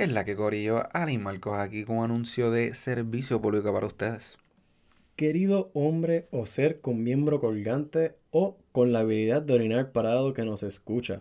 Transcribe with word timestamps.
¿Qué 0.00 0.04
es 0.04 0.12
la 0.12 0.24
que 0.24 0.34
Corillo? 0.34 0.88
Ali 0.94 1.18
Marcos 1.18 1.58
aquí 1.58 1.84
con 1.84 1.98
un 1.98 2.04
anuncio 2.04 2.50
de 2.50 2.72
servicio 2.72 3.42
público 3.42 3.70
para 3.70 3.86
ustedes. 3.86 4.38
Querido 5.14 5.70
hombre 5.74 6.26
o 6.30 6.46
ser 6.46 6.80
con 6.80 7.02
miembro 7.02 7.38
colgante 7.38 8.16
o 8.30 8.56
con 8.72 8.94
la 8.94 9.00
habilidad 9.00 9.42
de 9.42 9.52
orinar 9.52 9.92
parado 9.92 10.32
que 10.32 10.46
nos 10.46 10.62
escucha, 10.62 11.20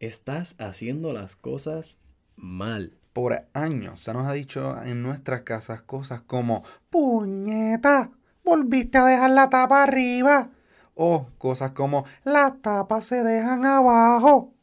estás 0.00 0.56
haciendo 0.58 1.12
las 1.12 1.36
cosas 1.36 1.98
mal. 2.36 2.96
Por 3.12 3.44
años 3.52 4.00
se 4.00 4.14
nos 4.14 4.26
ha 4.26 4.32
dicho 4.32 4.82
en 4.82 5.02
nuestras 5.02 5.42
casas 5.42 5.82
cosas 5.82 6.22
como 6.22 6.64
puñeta, 6.88 8.12
volviste 8.42 8.96
a 8.96 9.04
dejar 9.04 9.30
la 9.32 9.50
tapa 9.50 9.82
arriba. 9.82 10.48
O 10.94 11.26
cosas 11.36 11.72
como 11.72 12.06
las 12.24 12.62
tapas 12.62 13.04
se 13.04 13.22
dejan 13.22 13.66
abajo. 13.66 14.54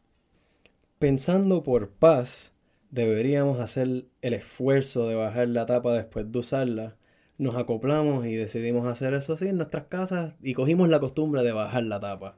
Pensando 0.97 1.61
por 1.61 1.89
paz, 1.91 2.52
deberíamos 2.94 3.60
hacer 3.60 4.05
el 4.21 4.34
esfuerzo 4.34 5.07
de 5.07 5.16
bajar 5.16 5.48
la 5.48 5.66
tapa 5.66 5.94
después 5.94 6.31
de 6.31 6.38
usarla. 6.38 6.95
Nos 7.40 7.55
acoplamos 7.55 8.27
y 8.27 8.36
decidimos 8.36 8.86
hacer 8.86 9.16
eso 9.16 9.34
así 9.34 9.48
en 9.48 9.58
nuestras 9.58 9.86
casas 9.86 10.36
y 10.44 10.54
cogimos 10.54 10.88
la 10.90 11.00
costumbre 11.00 11.41
de 11.41 11.53
bajar 11.53 11.84
la 11.86 12.00
tapa. 12.00 12.38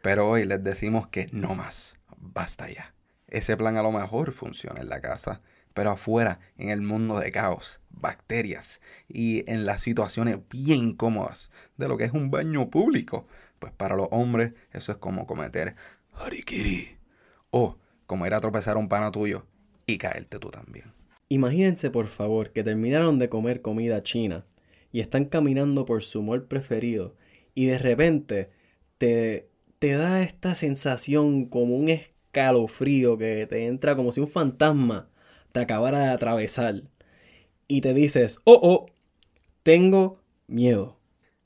Pero 0.00 0.30
hoy 0.30 0.46
les 0.46 0.64
decimos 0.64 1.08
que 1.08 1.28
no 1.32 1.54
más, 1.54 1.98
basta 2.16 2.70
ya. 2.70 2.94
Ese 3.28 3.54
plan 3.58 3.76
a 3.76 3.82
lo 3.82 3.92
mejor 3.92 4.32
funciona 4.32 4.80
en 4.80 4.88
la 4.88 5.02
casa, 5.02 5.42
pero 5.74 5.90
afuera, 5.90 6.40
en 6.56 6.70
el 6.70 6.80
mundo 6.80 7.20
de 7.20 7.30
caos, 7.30 7.82
bacterias 7.90 8.80
y 9.08 9.48
en 9.50 9.66
las 9.66 9.82
situaciones 9.82 10.38
bien 10.48 10.78
incómodas 10.78 11.50
de 11.76 11.88
lo 11.88 11.98
que 11.98 12.04
es 12.04 12.12
un 12.12 12.30
baño 12.30 12.70
público, 12.70 13.26
pues 13.58 13.74
para 13.74 13.96
los 13.96 14.08
hombres 14.10 14.54
eso 14.72 14.92
es 14.92 14.98
como 14.98 15.26
cometer 15.26 15.76
harikiri 16.14 16.96
o 17.50 17.76
como 18.06 18.26
ir 18.26 18.32
a 18.32 18.40
tropezar 18.40 18.78
un 18.78 18.88
pana 18.88 19.12
tuyo 19.12 19.46
y 19.86 19.98
caerte 19.98 20.38
tú 20.38 20.50
también. 20.50 20.92
Imagínense 21.28 21.90
por 21.90 22.08
favor 22.08 22.50
que 22.50 22.62
terminaron 22.62 23.18
de 23.18 23.28
comer 23.28 23.62
comida 23.62 24.02
china 24.02 24.44
y 24.92 25.00
están 25.00 25.24
caminando 25.24 25.86
por 25.86 26.02
su 26.02 26.22
mall 26.22 26.44
preferido 26.44 27.16
y 27.54 27.66
de 27.66 27.78
repente 27.78 28.50
te, 28.98 29.48
te 29.78 29.92
da 29.92 30.22
esta 30.22 30.54
sensación 30.54 31.46
como 31.46 31.76
un 31.76 31.88
escalofrío 31.88 33.16
que 33.16 33.46
te 33.46 33.66
entra 33.66 33.96
como 33.96 34.12
si 34.12 34.20
un 34.20 34.28
fantasma 34.28 35.08
te 35.52 35.60
acabara 35.60 36.00
de 36.00 36.10
atravesar 36.10 36.82
y 37.68 37.80
te 37.80 37.94
dices, 37.94 38.40
oh, 38.44 38.60
oh, 38.62 38.86
tengo 39.62 40.20
miedo. 40.46 40.98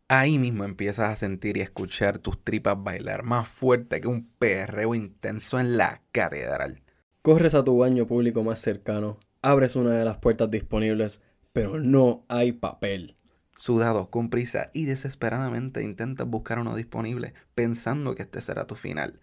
Ahí 0.09 0.39
mismo 0.39 0.65
empiezas 0.65 1.13
a 1.13 1.17
sentir 1.17 1.57
y 1.57 1.61
escuchar 1.61 2.19
tus 2.19 2.43
tripas 2.43 2.83
bailar 2.83 3.25
más 3.25 3.49
fuerte 3.49 4.01
que 4.01 4.09
un 4.09 4.29
perreo 4.39 4.95
intenso 4.95 5.59
en 5.59 5.77
la 5.77 6.03
catedral. 6.13 6.83
Corres 7.27 7.57
a 7.57 7.65
tu 7.65 7.77
baño 7.77 8.07
público 8.07 8.45
más 8.45 8.61
cercano, 8.61 9.19
abres 9.43 9.75
una 9.75 9.91
de 9.99 10.05
las 10.05 10.19
puertas 10.19 10.49
disponibles, 10.49 11.23
pero 11.53 11.81
no 11.81 12.25
hay 12.29 12.53
papel. 12.53 13.17
Sudado, 13.57 14.11
con 14.11 14.31
prisa 14.31 14.71
y 14.73 14.85
desesperadamente 14.85 15.83
intentas 15.83 16.29
buscar 16.29 16.61
uno 16.61 16.77
disponible, 16.77 17.35
pensando 17.57 18.15
que 18.15 18.23
este 18.23 18.41
será 18.41 18.69
tu 18.69 18.77
final. 18.77 19.19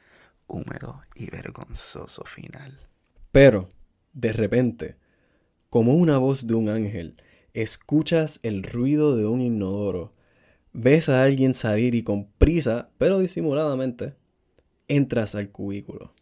Húmedo 0.48 1.02
y 1.16 1.30
vergonzoso 1.30 2.26
final. 2.26 2.78
Pero, 3.32 3.70
de 4.12 4.34
repente, 4.34 4.98
como 5.70 5.94
una 5.94 6.18
voz 6.18 6.46
de 6.46 6.56
un 6.56 6.68
ángel, 6.68 7.16
escuchas 7.54 8.42
el 8.44 8.64
ruido 8.64 9.16
de 9.16 9.28
un 9.28 9.40
inodoro. 9.40 10.14
Ves 10.74 11.08
a 11.08 11.24
alguien 11.24 11.54
salir 11.54 11.96
y 11.96 12.04
con 12.04 12.30
prisa, 12.34 12.90
pero 12.98 13.20
disimuladamente, 13.20 14.16
entras 14.90 15.36
al 15.36 15.52
cubículo 15.52 16.14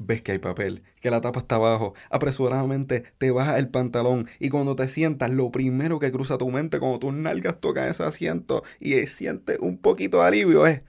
ves 0.00 0.22
que 0.22 0.32
hay 0.32 0.38
papel, 0.38 0.82
que 1.00 1.10
la 1.10 1.20
tapa 1.20 1.40
está 1.40 1.56
abajo, 1.56 1.94
apresuradamente 2.08 3.04
te 3.18 3.30
bajas 3.30 3.58
el 3.58 3.68
pantalón 3.68 4.28
y 4.40 4.48
cuando 4.48 4.74
te 4.74 4.88
sientas, 4.88 5.30
lo 5.30 5.52
primero 5.52 5.98
que 5.98 6.10
cruza 6.10 6.38
tu 6.38 6.50
mente 6.50 6.80
cuando 6.80 6.98
tus 6.98 7.12
nalgas 7.12 7.60
tocan 7.60 7.88
ese 7.88 8.02
asiento 8.02 8.64
y 8.80 9.06
sientes 9.06 9.58
un 9.60 9.78
poquito 9.78 10.20
de 10.20 10.26
alivio 10.26 10.66
es, 10.66 10.82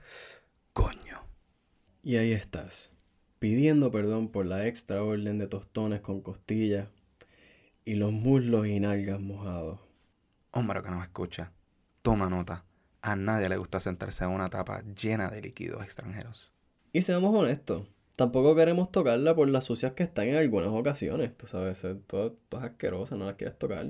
coño. 0.72 1.22
Y 2.02 2.16
ahí 2.16 2.32
estás, 2.32 2.94
pidiendo 3.38 3.92
perdón 3.92 4.28
por 4.28 4.46
la 4.46 4.66
extra 4.66 5.04
orden 5.04 5.38
de 5.38 5.46
tostones 5.46 6.00
con 6.00 6.22
costillas 6.22 6.88
y 7.84 7.94
los 7.94 8.12
muslos 8.12 8.66
y 8.66 8.80
nalgas 8.80 9.20
mojados. 9.20 9.80
Hombre 10.50 10.82
que 10.82 10.90
nos 10.90 11.02
escucha, 11.04 11.52
toma 12.00 12.28
nota. 12.30 12.64
A 13.02 13.16
nadie 13.16 13.48
le 13.48 13.56
gusta 13.56 13.80
sentarse 13.80 14.24
en 14.24 14.30
una 14.30 14.48
tapa 14.48 14.82
llena 14.82 15.28
de 15.28 15.42
líquidos 15.42 15.82
extranjeros. 15.82 16.52
Y 16.92 17.02
seamos 17.02 17.34
honestos, 17.34 17.88
Tampoco 18.16 18.54
queremos 18.54 18.92
tocarla 18.92 19.34
por 19.34 19.48
las 19.48 19.64
sucias 19.64 19.92
que 19.92 20.02
están 20.02 20.28
en 20.28 20.36
algunas 20.36 20.68
ocasiones. 20.68 21.36
Tú 21.36 21.46
sabes, 21.46 21.80
todo, 22.06 22.32
todo 22.48 22.60
es 22.60 22.66
asquerosa, 22.66 23.16
no 23.16 23.24
las 23.24 23.36
quieres 23.36 23.58
tocar. 23.58 23.86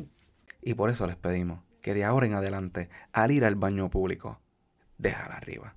Y 0.62 0.74
por 0.74 0.90
eso 0.90 1.06
les 1.06 1.16
pedimos 1.16 1.60
que 1.80 1.94
de 1.94 2.04
ahora 2.04 2.26
en 2.26 2.34
adelante, 2.34 2.88
al 3.12 3.32
ir 3.32 3.44
al 3.44 3.56
baño 3.56 3.90
público, 3.90 4.40
déjala 4.98 5.34
arriba. 5.34 5.74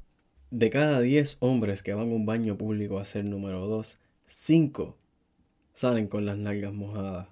De 0.51 0.69
cada 0.69 1.01
10 1.01 1.38
hombres 1.39 1.81
que 1.81 1.94
van 1.95 2.11
a 2.11 2.16
un 2.16 2.25
baño 2.25 2.57
público 2.57 3.00
a 3.00 3.06
ser 3.06 3.25
número 3.25 3.66
2, 3.66 3.97
5 4.25 4.97
salen 5.73 6.07
con 6.07 6.25
las 6.25 6.38
nalgas 6.38 6.73
mojadas. 6.73 7.27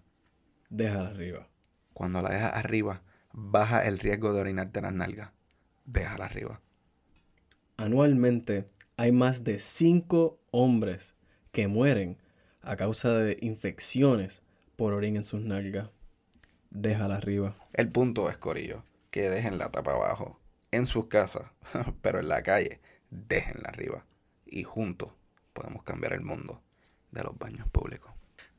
Déjala 0.69 1.09
arriba. 1.09 1.47
Cuando 1.94 2.22
la 2.22 2.30
dejas 2.30 2.53
arriba, 2.56 3.03
baja 3.31 3.85
el 3.85 4.00
riesgo 4.00 4.34
de 4.34 4.41
orinarte 4.41 4.81
las 4.81 4.94
nalgas. 4.94 5.31
Déjala 5.85 6.25
arriba. 6.25 6.59
Anualmente 7.78 8.68
hay 9.03 9.12
más 9.12 9.44
de 9.44 9.59
5 9.59 10.40
hombres 10.52 11.18
que 11.52 11.68
mueren 11.68 12.22
a 12.62 12.78
causa 12.78 13.12
de 13.12 13.38
infecciones 13.41 14.44
por 14.78 14.94
orín 14.94 15.18
en 15.18 15.25
sus 15.25 15.41
nalgas. 15.41 15.90
Déjala 16.69 17.18
arriba. 17.18 17.58
El 17.74 17.90
punto 17.90 18.30
es, 18.30 18.38
Corillo, 18.38 18.86
que 19.12 19.30
dejen 19.30 19.58
la 19.58 19.69
tapa 19.72 19.92
abajo. 19.92 20.40
En 20.72 20.86
sus 20.86 21.08
casas, 21.08 21.44
pero 22.02 22.22
en 22.22 22.30
la 22.30 22.44
calle, 22.44 22.80
déjenla 23.09 23.68
arriba. 23.68 24.06
Y 24.46 24.63
juntos 24.63 25.09
podemos 25.52 25.84
cambiar 25.84 26.13
el 26.13 26.22
mundo 26.22 26.62
de 27.12 27.24
los 27.24 27.38
baños 27.38 27.68
públicos. 27.74 28.09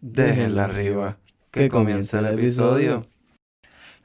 Déjenla 0.03 0.65
arriba. 0.65 1.17
Que 1.53 1.71
comience 1.71 2.19
el 2.19 2.27
episodio. 2.27 3.07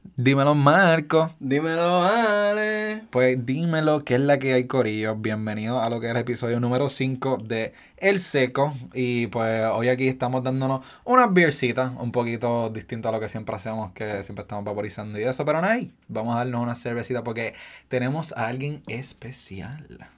Dímelo, 0.03 0.55
Marco. 0.55 1.33
Dímelo, 1.39 2.03
Ale. 2.03 3.03
Pues 3.09 3.45
dímelo, 3.45 4.03
¿qué 4.05 4.15
es 4.15 4.21
la 4.21 4.39
que 4.39 4.53
hay, 4.53 4.65
Corillo? 4.65 5.15
Bienvenido 5.15 5.81
a 5.81 5.89
lo 5.89 5.99
que 5.99 6.07
es 6.07 6.11
el 6.11 6.17
episodio 6.17 6.59
número 6.59 6.89
5 6.89 7.37
de 7.43 7.73
El 7.97 8.19
Seco. 8.19 8.73
Y 8.93 9.27
pues 9.27 9.65
hoy 9.73 9.89
aquí 9.89 10.07
estamos 10.07 10.43
dándonos 10.43 10.85
unas 11.03 11.33
beercitas, 11.33 11.91
un 11.97 12.11
poquito 12.11 12.69
distinto 12.69 13.09
a 13.09 13.11
lo 13.11 13.19
que 13.19 13.27
siempre 13.27 13.55
hacemos, 13.55 13.91
que 13.91 14.23
siempre 14.23 14.43
estamos 14.43 14.63
vaporizando 14.63 15.19
y 15.19 15.23
eso. 15.23 15.43
Pero 15.45 15.61
no 15.61 15.67
hay. 15.67 15.93
Vamos 16.07 16.35
a 16.35 16.39
darnos 16.39 16.61
una 16.61 16.75
cervecita 16.75 17.23
porque 17.23 17.53
tenemos 17.89 18.31
a 18.33 18.47
alguien 18.47 18.81
especial 18.87 20.09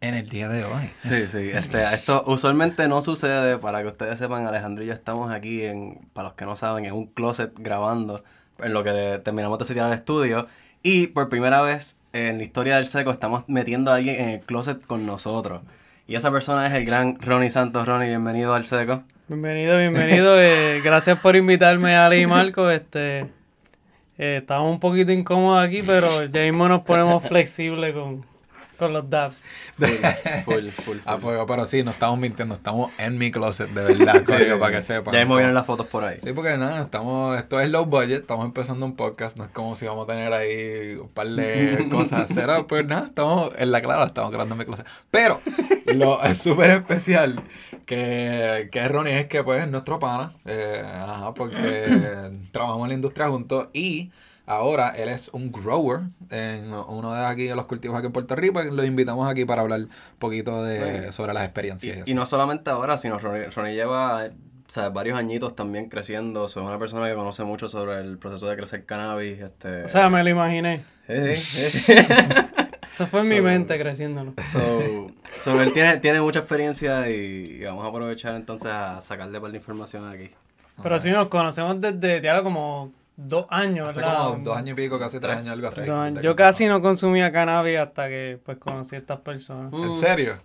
en 0.00 0.14
el 0.14 0.28
día 0.28 0.48
de 0.48 0.64
hoy. 0.64 0.90
Sí, 0.98 1.26
sí. 1.26 1.50
Este, 1.50 1.82
esto 1.92 2.22
usualmente 2.26 2.86
no 2.86 3.02
sucede. 3.02 3.58
Para 3.58 3.82
que 3.82 3.88
ustedes 3.88 4.18
sepan, 4.18 4.46
Alejandro 4.46 4.84
y 4.84 4.88
yo 4.88 4.92
estamos 4.92 5.32
aquí, 5.32 5.64
en, 5.64 6.08
para 6.12 6.28
los 6.28 6.36
que 6.36 6.44
no 6.44 6.54
saben, 6.54 6.84
en 6.84 6.92
un 6.92 7.06
closet 7.06 7.52
grabando 7.58 8.22
en 8.58 8.72
lo 8.72 8.82
que 8.84 9.20
terminamos 9.24 9.58
de 9.58 9.64
setear 9.64 9.88
el 9.88 9.94
estudio. 9.94 10.46
Y 10.82 11.08
por 11.08 11.28
primera 11.28 11.62
vez 11.62 11.98
en 12.12 12.38
la 12.38 12.44
historia 12.44 12.76
del 12.76 12.86
seco 12.86 13.10
estamos 13.10 13.44
metiendo 13.48 13.90
a 13.90 13.96
alguien 13.96 14.20
en 14.20 14.28
el 14.30 14.40
closet 14.40 14.84
con 14.86 15.06
nosotros. 15.06 15.62
Y 16.08 16.14
esa 16.14 16.30
persona 16.30 16.66
es 16.66 16.74
el 16.74 16.84
gran 16.84 17.20
Ronnie 17.20 17.50
Santos. 17.50 17.86
Ronnie, 17.86 18.08
bienvenido 18.08 18.54
al 18.54 18.64
seco. 18.64 19.02
Bienvenido, 19.28 19.76
bienvenido. 19.76 20.40
Eh, 20.40 20.80
gracias 20.84 21.18
por 21.18 21.34
invitarme, 21.34 21.96
Ali 21.96 22.20
y 22.20 22.26
Marco. 22.26 22.70
Este, 22.70 23.26
eh, 24.18 24.38
estamos 24.38 24.70
un 24.70 24.78
poquito 24.78 25.10
incómodos 25.10 25.66
aquí, 25.66 25.82
pero 25.84 26.24
ya 26.26 26.42
mismo 26.42 26.68
nos 26.68 26.82
ponemos 26.82 27.24
flexibles 27.28 27.92
con, 27.92 28.24
con 28.76 28.92
los 28.92 29.08
dabs. 29.08 29.46
Full, 30.44 30.68
full, 30.68 30.98
A 31.04 31.18
fuego, 31.18 31.46
pero 31.46 31.66
sí, 31.66 31.82
no 31.82 31.90
estamos 31.90 32.18
mintiendo, 32.18 32.54
estamos 32.54 32.92
en 32.98 33.18
mi 33.18 33.30
closet, 33.30 33.68
de 33.70 33.82
verdad, 33.82 34.22
para 34.58 34.76
que 34.76 34.82
sepan. 34.82 35.12
Ya 35.12 35.20
mismo 35.20 35.36
vienen 35.36 35.54
las 35.54 35.66
fotos 35.66 35.86
por 35.86 36.04
ahí. 36.04 36.18
Sí, 36.22 36.32
porque 36.32 36.56
nada, 36.56 36.82
estamos, 36.82 37.36
esto 37.38 37.60
es 37.60 37.70
low 37.70 37.84
budget, 37.86 38.20
estamos 38.20 38.44
empezando 38.44 38.86
un 38.86 38.96
podcast, 38.96 39.36
no 39.36 39.44
es 39.44 39.50
como 39.50 39.74
si 39.74 39.86
vamos 39.86 40.08
a 40.08 40.12
tener 40.12 40.32
ahí 40.32 40.96
un 41.00 41.08
par 41.08 41.28
de 41.28 41.88
cosas 41.90 42.28
cero, 42.32 42.66
pues 42.66 42.86
nada, 42.86 43.06
estamos 43.06 43.50
en 43.58 43.72
la 43.72 43.82
clara, 43.82 44.06
estamos 44.06 44.30
grabando 44.30 44.54
en 44.54 44.58
mi 44.58 44.64
closet. 44.64 44.86
Pero 45.10 45.40
lo 45.86 46.22
es 46.24 46.38
súper 46.38 46.70
especial 46.70 47.42
que, 47.84 48.68
que 48.70 48.88
Ronnie 48.88 49.20
es 49.20 49.26
que 49.26 49.42
pues 49.42 49.62
es 49.62 49.68
nuestro 49.68 49.98
pana, 49.98 50.34
eh, 50.44 50.82
ajá, 50.84 51.34
porque 51.34 52.40
trabajamos 52.52 52.84
en 52.84 52.88
la 52.88 52.94
industria 52.94 53.28
juntos 53.28 53.68
y 53.72 54.10
Ahora 54.46 54.90
él 54.90 55.08
es 55.08 55.28
un 55.32 55.50
grower 55.50 56.02
en 56.30 56.72
uno 56.72 57.12
de 57.12 57.26
aquí 57.26 57.44
de 57.44 57.56
los 57.56 57.66
cultivos 57.66 57.96
aquí 57.98 58.06
en 58.06 58.12
Puerto 58.12 58.36
Rico. 58.36 58.62
Y 58.62 58.70
lo 58.70 58.84
invitamos 58.84 59.28
aquí 59.28 59.44
para 59.44 59.62
hablar 59.62 59.80
un 59.80 59.90
poquito 60.18 60.62
de, 60.64 61.12
sobre 61.12 61.34
las 61.34 61.44
experiencias. 61.44 62.08
Y, 62.08 62.14
no 62.14 62.26
solamente 62.26 62.70
ahora, 62.70 62.96
sino 62.96 63.18
Ronnie, 63.18 63.74
lleva 63.74 64.30
varios 64.92 65.18
añitos 65.18 65.56
también 65.56 65.88
creciendo. 65.88 66.46
Soy 66.46 66.64
una 66.64 66.78
persona 66.78 67.08
que 67.08 67.14
conoce 67.14 67.42
mucho 67.42 67.68
sobre 67.68 68.00
el 68.00 68.18
proceso 68.18 68.48
de 68.48 68.56
crecer 68.56 68.84
cannabis. 68.84 69.40
Este... 69.40 69.84
O 69.84 69.88
sea, 69.88 70.08
me 70.08 70.22
lo 70.22 70.30
imaginé. 70.30 70.84
Eso 72.92 73.06
fue 73.08 73.20
en 73.20 73.28
mi 73.28 73.40
mente 73.40 73.78
creciéndolo. 73.78 74.32
él 75.60 75.72
tiene, 75.72 75.98
tiene 75.98 76.20
mucha 76.20 76.38
experiencia 76.38 77.10
y, 77.10 77.64
vamos 77.64 77.84
a 77.84 77.88
aprovechar 77.88 78.34
entonces 78.36 78.70
a 78.70 79.00
sacarle 79.00 79.40
par 79.40 79.50
de 79.50 79.58
información 79.58 80.08
aquí. 80.08 80.30
Pero 80.82 81.00
sí 81.00 81.10
nos 81.10 81.28
conocemos 81.28 81.80
desde, 81.80 82.22
ya 82.22 82.42
como 82.42 82.92
dos 83.16 83.46
años, 83.50 83.88
Hace 83.88 84.00
¿verdad? 84.00 84.16
como 84.28 84.44
dos 84.44 84.56
años 84.56 84.78
y 84.78 84.82
pico, 84.82 84.98
casi 84.98 85.18
tres 85.20 85.36
años, 85.36 85.50
algo 85.52 85.68
así. 85.68 85.80
Dos 85.82 85.90
años. 85.90 86.14
desde 86.16 86.24
Yo 86.26 86.36
casi 86.36 86.66
no 86.66 86.80
consumía 86.82 87.32
cannabis 87.32 87.78
hasta 87.78 88.08
que 88.08 88.38
pues 88.44 88.58
conocí 88.58 88.94
a 88.96 88.98
estas 88.98 89.20
personas. 89.20 89.72
¿En 89.72 89.94
serio? 89.94 90.36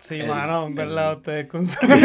Sí, 0.00 0.20
El- 0.20 0.28
mano, 0.28 0.62
en 0.66 0.68
el- 0.68 0.74
verdad, 0.74 1.16
ustedes 1.16 1.46
consumen. 1.50 2.00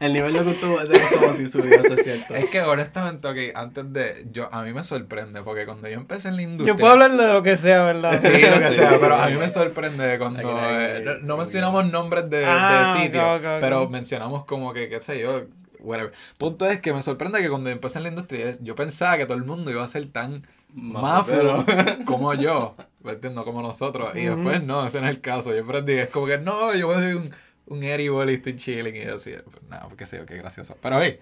El 0.00 0.12
nivel 0.12 0.32
de 0.34 0.40
cultura 0.44 0.84
de 0.84 0.96
eso 0.96 1.34
sí 1.34 1.46
subió, 1.46 1.80
eso 1.80 1.94
es 1.94 2.04
cierto. 2.04 2.34
Es 2.34 2.50
que 2.50 2.60
honestamente, 2.60 3.26
ok, 3.26 3.56
antes 3.56 3.92
de. 3.92 4.26
yo 4.30 4.48
A 4.52 4.62
mí 4.62 4.72
me 4.72 4.84
sorprende, 4.84 5.42
porque 5.42 5.64
cuando 5.64 5.88
yo 5.88 5.94
empecé 5.94 6.28
en 6.28 6.36
la 6.36 6.42
industria. 6.42 6.74
Yo 6.74 6.76
puedo 6.78 6.92
hablar 6.92 7.12
de 7.12 7.32
lo 7.32 7.42
que 7.42 7.56
sea, 7.56 7.82
¿verdad? 7.84 8.20
Sí, 8.20 8.28
lo 8.28 8.58
que 8.58 8.66
Sí. 8.68 8.74
sea, 8.74 8.98
pero 9.00 9.14
a 9.16 9.26
mí 9.28 9.36
me 9.38 9.48
sorprende 9.48 10.18
cuando. 10.18 10.38
Aquí 10.40 10.48
no 10.48 10.80
eh, 10.80 11.02
no, 11.04 11.14
no 11.26 11.36
mencionamos 11.38 11.86
nombres 11.90 12.28
de, 12.28 12.44
Ah, 12.46 12.94
de 12.96 13.02
sitios, 13.04 13.40
pero 13.60 13.88
mencionamos 13.88 14.44
como 14.44 14.72
que, 14.74 14.88
qué 14.90 15.00
sé 15.00 15.20
yo, 15.20 15.44
whatever. 15.84 16.12
Punto 16.38 16.66
es 16.66 16.80
que 16.80 16.92
me 16.92 17.02
sorprende 17.02 17.40
que 17.40 17.48
cuando 17.48 17.70
empecé 17.70 17.98
en 17.98 18.04
la 18.04 18.08
industria, 18.10 18.56
yo 18.60 18.74
pensaba 18.74 19.16
que 19.18 19.26
todo 19.26 19.36
el 19.36 19.44
mundo 19.44 19.70
iba 19.70 19.84
a 19.84 19.88
ser 19.88 20.06
tan 20.10 20.46
mafio 20.74 21.64
como 22.04 22.34
yo, 22.34 22.74
¿me 23.02 23.12
entiendes? 23.12 23.44
Como 23.44 23.62
nosotros. 23.62 24.14
Y 24.14 24.26
después 24.26 24.62
no, 24.62 24.86
ese 24.86 25.00
no 25.00 25.08
es 25.08 25.14
el 25.14 25.20
caso. 25.20 25.54
Yo 25.54 25.62
aprendí, 25.62 25.92
es 25.92 26.08
como 26.08 26.26
que 26.26 26.38
no, 26.38 26.74
yo 26.74 26.92
soy 26.94 27.12
un, 27.12 27.30
un 27.66 27.82
edible 27.82 28.32
y 28.32 28.36
estoy 28.36 28.56
chilling 28.56 28.96
y 28.96 29.04
yo 29.04 29.16
así, 29.16 29.32
pues, 29.44 29.62
nada, 29.68 29.88
porque 29.88 30.06
sé, 30.06 30.24
qué 30.26 30.36
gracioso. 30.36 30.76
Pero 30.80 31.00
hey, 31.00 31.20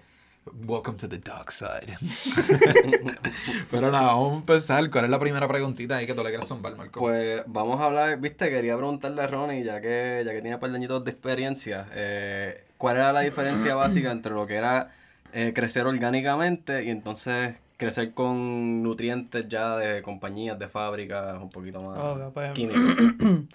welcome 0.65 0.97
to 0.97 1.07
the 1.07 1.17
dark 1.17 1.51
side. 1.51 1.97
Pero 3.71 3.91
nada, 3.91 4.07
vamos 4.07 4.33
a 4.33 4.37
empezar. 4.37 4.89
¿Cuál 4.89 5.05
es 5.05 5.11
la 5.11 5.19
primera 5.19 5.47
preguntita 5.47 5.97
ahí 5.97 6.07
que 6.07 6.13
tú 6.13 6.23
le 6.23 6.29
quieres 6.29 6.47
zumbar, 6.47 6.75
Marco? 6.75 6.99
Pues 6.99 7.43
vamos 7.47 7.79
a 7.79 7.85
hablar, 7.85 8.19
viste, 8.19 8.49
quería 8.49 8.75
preguntarle 8.77 9.21
a 9.21 9.27
Ronnie, 9.27 9.63
ya 9.63 9.81
que, 9.81 10.23
ya 10.25 10.31
que 10.31 10.41
tiene 10.41 10.55
un 10.55 10.59
par 10.59 10.71
de 10.71 10.77
añitos 10.77 11.03
de 11.03 11.11
experiencia, 11.11 11.87
eh, 11.93 12.65
¿cuál 12.83 12.97
era 12.97 13.13
la 13.13 13.21
diferencia 13.21 13.75
básica 13.75 14.11
entre 14.11 14.33
lo 14.33 14.45
que 14.45 14.55
era 14.55 14.91
eh, 15.31 15.53
crecer 15.55 15.85
orgánicamente 15.85 16.83
y 16.83 16.89
entonces 16.89 17.55
crecer 17.77 18.13
con 18.13 18.83
nutrientes 18.83 19.47
ya 19.47 19.77
de 19.77 20.01
compañías, 20.01 20.59
de 20.59 20.67
fábricas, 20.67 21.41
un 21.41 21.49
poquito 21.49 21.81
más 21.81 21.97
Ok, 21.97 22.33
pues- 22.33 22.51
químicos? 22.51 22.81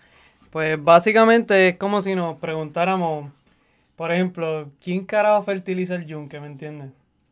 Pues 0.50 0.82
básicamente 0.82 1.68
es 1.68 1.78
como 1.78 2.00
si 2.00 2.14
nos 2.14 2.38
preguntáramos, 2.38 3.30
por 3.96 4.10
ejemplo, 4.12 4.70
¿quién 4.82 5.04
carajo 5.04 5.42
fertiliza 5.42 5.96
el 5.96 6.06
yunque, 6.06 6.40
me 6.40 6.46
entiendes? 6.46 6.88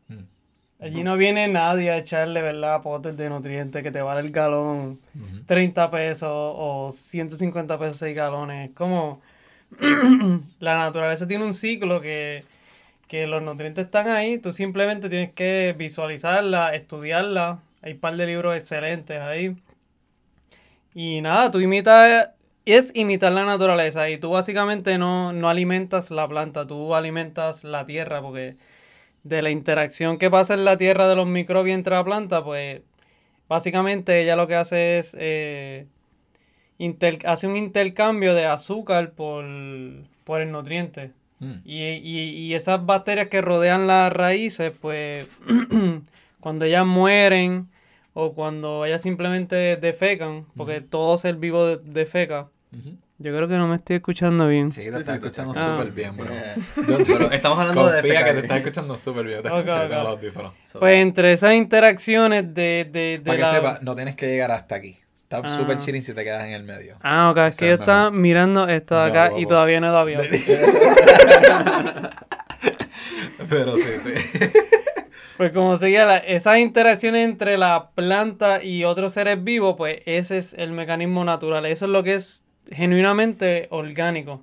Mm. 0.07 0.83
Allí 0.83 1.03
no 1.03 1.17
viene 1.17 1.47
nadie 1.47 1.89
a 1.89 1.97
echarle, 1.97 2.43
¿verdad? 2.43 2.83
Potes 2.83 3.17
de 3.17 3.27
nutrientes 3.27 3.81
que 3.81 3.89
te 3.89 4.03
vale 4.03 4.21
el 4.21 4.29
galón 4.31 4.99
Ujú. 5.15 5.43
30 5.47 5.89
pesos 5.89 6.29
o 6.31 6.91
150 6.91 7.79
pesos 7.79 7.97
6 7.97 8.15
galones. 8.15 8.69
Es 8.69 8.75
como 8.75 9.19
la 10.59 10.77
naturaleza 10.77 11.27
tiene 11.27 11.45
un 11.45 11.53
ciclo 11.53 12.01
que, 12.01 12.43
que 13.07 13.27
los 13.27 13.41
nutrientes 13.41 13.85
están 13.85 14.07
ahí, 14.09 14.37
tú 14.37 14.51
simplemente 14.51 15.09
tienes 15.09 15.33
que 15.33 15.75
visualizarla, 15.77 16.75
estudiarla. 16.75 17.59
Hay 17.81 17.93
un 17.93 17.99
par 17.99 18.17
de 18.17 18.25
libros 18.25 18.55
excelentes 18.55 19.19
ahí. 19.21 19.55
Y 20.93 21.21
nada, 21.21 21.51
tú 21.51 21.59
imitas, 21.59 22.29
es 22.65 22.91
imitar 22.95 23.31
la 23.31 23.45
naturaleza 23.45 24.09
y 24.09 24.17
tú 24.17 24.31
básicamente 24.31 24.97
no, 24.97 25.31
no 25.31 25.49
alimentas 25.49 26.11
la 26.11 26.27
planta, 26.27 26.67
tú 26.67 26.95
alimentas 26.95 27.63
la 27.63 27.85
tierra 27.85 28.21
porque 28.21 28.57
de 29.23 29.41
la 29.41 29.51
interacción 29.51 30.17
que 30.17 30.29
pasa 30.29 30.53
en 30.53 30.65
la 30.65 30.77
tierra 30.77 31.07
de 31.07 31.15
los 31.15 31.27
microbios 31.27 31.75
entre 31.75 31.95
la 31.95 32.03
planta, 32.03 32.43
pues 32.43 32.81
básicamente 33.47 34.21
ella 34.21 34.35
lo 34.35 34.47
que 34.47 34.55
hace 34.55 34.99
es 34.99 35.15
eh, 35.19 35.87
inter- 36.77 37.19
hace 37.25 37.47
un 37.47 37.55
intercambio 37.55 38.33
de 38.33 38.45
azúcar 38.45 39.11
por, 39.11 39.45
por 40.23 40.41
el 40.41 40.51
nutriente. 40.51 41.11
Mm. 41.39 41.53
Y, 41.65 41.83
y, 41.83 42.19
y 42.29 42.53
esas 42.55 42.85
bacterias 42.85 43.27
que 43.27 43.41
rodean 43.41 43.85
las 43.87 44.11
raíces, 44.11 44.71
pues 44.81 45.27
cuando 46.39 46.65
ellas 46.65 46.85
mueren 46.85 47.67
o 48.13 48.33
cuando 48.33 48.85
ellas 48.85 49.01
simplemente 49.01 49.77
defecan, 49.77 50.45
porque 50.55 50.81
todo 50.81 51.17
ser 51.17 51.35
vivo 51.35 51.65
de- 51.67 51.77
defeca. 51.83 52.47
Ujú. 52.71 52.95
Yo 53.19 53.35
creo 53.35 53.47
que 53.47 53.55
no 53.55 53.67
me 53.67 53.75
estoy 53.75 53.95
escuchando 53.95 54.47
bien. 54.47 54.71
Sí, 54.71 54.81
te 54.81 54.83
Sí, 54.83 54.87
estás 54.99 55.05
sí, 55.05 55.11
escuchando 55.13 55.53
está- 55.53 55.69
súper 55.69 55.87
Ah. 55.87 55.93
bien, 55.95 56.17
bro. 56.17 56.27
Yo 56.87 56.97
te- 56.97 57.05
pero 57.13 57.31
estamos 57.31 57.57
hablando 57.59 57.87
de 57.89 58.01
Confía 58.01 58.25
que 58.25 58.33
te 58.33 58.39
estás 58.41 58.57
escuchando 58.59 58.97
súper 58.97 59.25
bien. 59.25 59.41
Te 59.41 59.49
Ok, 59.49 59.57
escucho, 59.57 59.75
ok. 59.83 59.89
tengo 59.89 60.03
los 60.03 60.13
audífonos. 60.13 60.53
So, 60.63 60.79
Pues 60.79 60.97
entre 60.97 61.33
esas 61.33 61.53
interacciones 61.53 62.53
de... 62.53 62.87
de, 62.91 63.19
de 63.19 63.21
Para 63.23 63.37
que 63.37 63.55
sepas, 63.55 63.81
no 63.81 63.95
tienes 63.95 64.15
que 64.15 64.27
llegar 64.27 64.51
hasta 64.51 64.75
aquí. 64.75 64.97
Está 65.29 65.41
Ah. 65.43 65.57
súper 65.57 65.77
chilling 65.77 66.03
si 66.03 66.13
te 66.13 66.23
quedas 66.23 66.45
en 66.45 66.53
el 66.53 66.63
medio. 66.63 66.95
Ah, 67.01 67.29
ok, 67.31 67.37
es 67.49 67.57
que 67.57 67.65
yo 67.67 67.73
es 67.73 67.79
estaba 67.79 68.03
mejor. 68.05 68.19
mirando 68.21 68.67
esto 68.69 68.95
de 68.95 69.09
acá 69.09 69.31
y 69.37 69.45
todavía 69.45 69.81
no 69.81 69.87
he 69.87 69.91
dado 69.91 70.07
Pero 73.49 73.75
sí, 73.77 73.83
sí. 74.03 74.11
Pues 75.37 75.51
como 75.51 75.77
seguía, 75.77 76.05
la- 76.05 76.17
esas 76.17 76.57
interacciones 76.59 77.23
entre 77.25 77.57
la 77.57 77.89
planta 77.93 78.63
y 78.63 78.83
otros 78.85 79.13
seres 79.13 79.43
vivos, 79.43 79.75
pues 79.77 80.01
ese 80.05 80.37
es 80.37 80.53
el 80.55 80.71
mecanismo 80.71 81.23
natural. 81.23 81.65
Eso 81.65 81.85
es 81.85 81.91
lo 81.91 82.03
que 82.03 82.15
es 82.15 82.43
genuinamente 82.71 83.67
orgánico. 83.69 84.41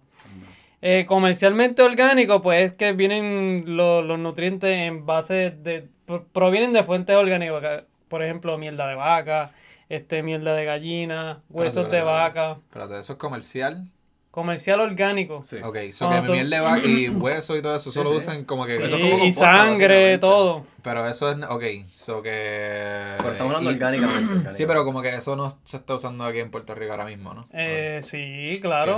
Eh, 0.82 1.04
comercialmente 1.06 1.82
orgánico, 1.82 2.42
pues 2.42 2.66
es 2.66 2.72
que 2.74 2.92
vienen 2.92 3.62
lo- 3.66 4.02
los 4.02 4.18
nutrientes 4.18 4.70
en 4.76 5.06
base 5.06 5.50
de... 5.50 5.88
pro- 6.06 6.26
provienen 6.32 6.72
de 6.74 6.84
fuentes 6.84 7.16
orgánicas. 7.16 7.84
Por 8.08 8.22
ejemplo, 8.22 8.56
mierda 8.58 8.86
de 8.86 8.94
vaca, 8.94 9.52
este, 9.96 10.22
mierda 10.22 10.54
de 10.54 10.64
gallina, 10.64 11.42
huesos 11.50 11.84
Espérate, 11.84 11.96
de 11.96 12.02
vaca. 12.02 12.58
espérate. 12.68 12.98
Eso 13.00 13.12
es 13.14 13.18
comercial. 13.18 13.88
Comercial 14.30 14.80
orgánico. 14.80 15.44
Sí. 15.44 15.58
Ok, 15.62 15.76
so 15.92 16.10
que 16.10 16.20
tú- 16.22 16.32
miel 16.32 16.50
de 16.50 16.58
vaca 16.60 16.84
y 16.86 17.08
hueso 17.08 17.56
y 17.56 17.62
todo 17.62 17.76
eso, 17.76 17.92
solo 17.92 18.10
sí. 18.10 18.16
usan 18.16 18.44
como 18.44 18.64
que. 18.66 18.76
Sí, 18.76 18.82
Eso 18.82 18.96
es 18.96 19.10
como 19.12 19.24
y 19.24 19.30
sangre, 19.32 20.18
todo. 20.18 20.66
Pero 20.82 21.06
eso 21.08 21.30
es. 21.30 21.36
Ok, 21.48 21.62
so 21.86 22.20
que. 22.20 23.14
Pero 23.18 23.30
estamos 23.30 23.54
hablando 23.54 23.70
y- 23.70 23.74
orgánicamente. 23.74 24.52
Sí, 24.54 24.66
pero 24.66 24.84
como 24.84 25.02
que 25.02 25.14
eso 25.14 25.36
no 25.36 25.48
se 25.62 25.76
está 25.76 25.94
usando 25.94 26.24
aquí 26.24 26.40
en 26.40 26.50
Puerto 26.50 26.74
Rico 26.74 26.90
ahora 26.92 27.04
mismo, 27.04 27.32
¿no? 27.32 27.46
Eh, 27.52 28.00
sí, 28.02 28.58
claro. 28.60 28.96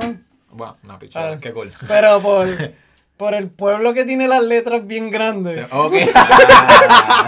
Bueno, 0.50 0.78
una 0.84 0.98
pichada, 0.98 1.32
Ah. 1.34 1.38
qué 1.38 1.52
cool. 1.52 1.70
Pero 1.86 2.18
por, 2.20 2.46
por 3.16 3.34
el 3.34 3.48
pueblo 3.48 3.94
que 3.94 4.04
tiene 4.04 4.28
las 4.28 4.42
letras 4.42 4.86
bien 4.86 5.10
grandes. 5.10 5.66
Ok. 5.72 5.94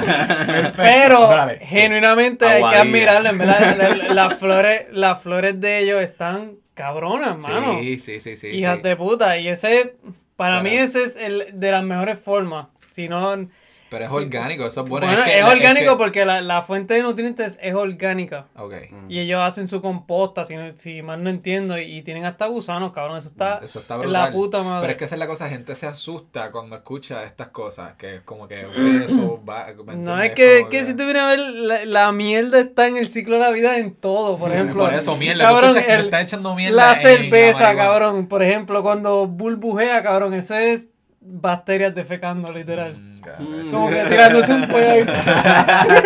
Pero 0.76 1.29
Dale, 1.29 1.58
sí. 1.61 1.67
genuinamente 1.67 2.44
hay 2.46 2.62
que 2.62 2.76
admirarlo, 2.76 3.31
en 3.31 3.38
verdad. 3.38 3.76
la- 3.76 3.96
la- 3.96 4.14
las 4.29 4.38
flores, 4.38 4.87
las 4.93 5.20
flores 5.23 5.61
de 5.61 5.79
ellos 5.81 6.00
están 6.02 6.56
cabronas, 6.75 7.38
mano. 7.38 7.79
Sí, 7.81 7.99
sí, 7.99 8.20
sí, 8.20 8.37
sí. 8.37 8.49
Hijas 8.49 8.76
sí. 8.76 8.82
de 8.82 8.96
puta. 8.96 9.38
Y 9.38 9.49
ese, 9.49 9.96
para 10.37 10.62
Pero 10.62 10.70
mí, 10.70 10.76
es- 10.76 10.90
ese 10.94 11.05
es 11.05 11.17
el 11.17 11.58
de 11.61 11.70
las 11.73 11.82
mejores 11.85 12.19
formas. 12.19 12.67
Si 12.93 13.08
no, 13.08 13.49
Pero 13.90 14.05
es 14.05 14.11
Sí. 14.11 14.17
orgánico, 14.19 14.67
eso 14.67 14.82
es 14.82 14.88
bueno. 14.88 15.06
bueno, 15.06 15.23
es, 15.23 15.29
que- 15.35 15.43
orgánico 15.43 15.92
que- 15.92 15.97
porque 15.97 16.25
la, 16.25 16.40
la 16.42 16.62
fuente 16.62 16.95
de 16.95 17.02
nutrientes 17.02 17.59
es 17.62 17.75
orgánica. 17.75 18.47
Ok. 18.57 18.75
Y 19.09 19.18
ellos 19.21 19.40
hacen 19.40 19.66
su 19.68 19.80
composta, 19.80 20.45
si, 20.45 20.54
si 20.76 21.00
mal 21.02 21.23
no 21.25 21.30
entiendo, 21.30 21.78
y, 21.78 21.97
y 21.99 22.02
tienen 22.02 22.25
hasta 22.26 22.47
gusanos, 22.47 22.92
cabrón. 22.92 23.16
Eso 23.18 23.28
está, 23.28 23.59
Eso 23.62 23.78
está 23.80 23.97
brutal. 23.97 24.12
la 24.12 24.30
puta 24.33 24.62
madre. 24.62 24.80
Pero 24.83 24.90
es 24.92 24.97
que 24.99 25.04
esa 25.07 25.14
es 25.14 25.18
la 25.18 25.26
cosa, 25.26 25.45
la 25.45 25.50
gente 25.50 25.75
se 25.75 25.87
asusta 25.87 26.50
cuando 26.50 26.76
escucha 26.76 27.25
estas 27.25 27.49
cosas, 27.49 27.95
que 27.95 28.16
es 28.16 28.21
como 28.21 28.47
que 28.47 28.66
hueso, 28.66 29.42
va, 29.49 29.66
¿me 29.87 29.97
No, 29.97 30.21
es 30.23 30.33
que, 30.33 30.66
que 30.71 30.85
si 30.85 30.95
tú 30.95 31.04
vienes 31.04 31.23
a 31.23 31.26
ver, 31.28 31.38
la, 31.40 31.85
la 31.87 32.12
mierda 32.12 32.61
está 32.61 32.87
en 32.88 32.97
el 32.99 33.09
ciclo 33.09 33.37
de 33.37 33.40
la 33.40 33.50
vida 33.50 33.78
en 33.78 33.95
todo, 33.95 34.37
por 34.37 34.52
ejemplo. 34.52 34.85
Por 34.85 34.92
eso, 34.95 35.16
mierda, 35.16 35.45
cabrón, 35.45 35.71
tú 35.73 35.78
escuchas 35.78 35.87
que 35.87 35.92
el- 35.95 35.99
le 36.00 36.04
están 36.09 36.23
echando 36.23 36.54
mierda 36.54 36.76
La 36.76 36.95
cerveza, 36.97 37.75
cabrón. 37.75 38.26
Por 38.28 38.42
ejemplo, 38.42 38.83
cuando 38.83 39.26
burbujea, 39.26 40.02
cabrón, 40.02 40.35
eso 40.35 40.54
es 40.54 40.88
bacterias 41.30 41.94
defecando, 41.94 42.52
literal. 42.52 42.94
Mm, 42.97 43.18
cabrón. 43.20 43.70
Como 43.70 43.88
que 43.90 44.04
tirándose 44.04 44.52
un 44.54 44.68
pollo 44.68 44.90
ahí. 44.90 45.06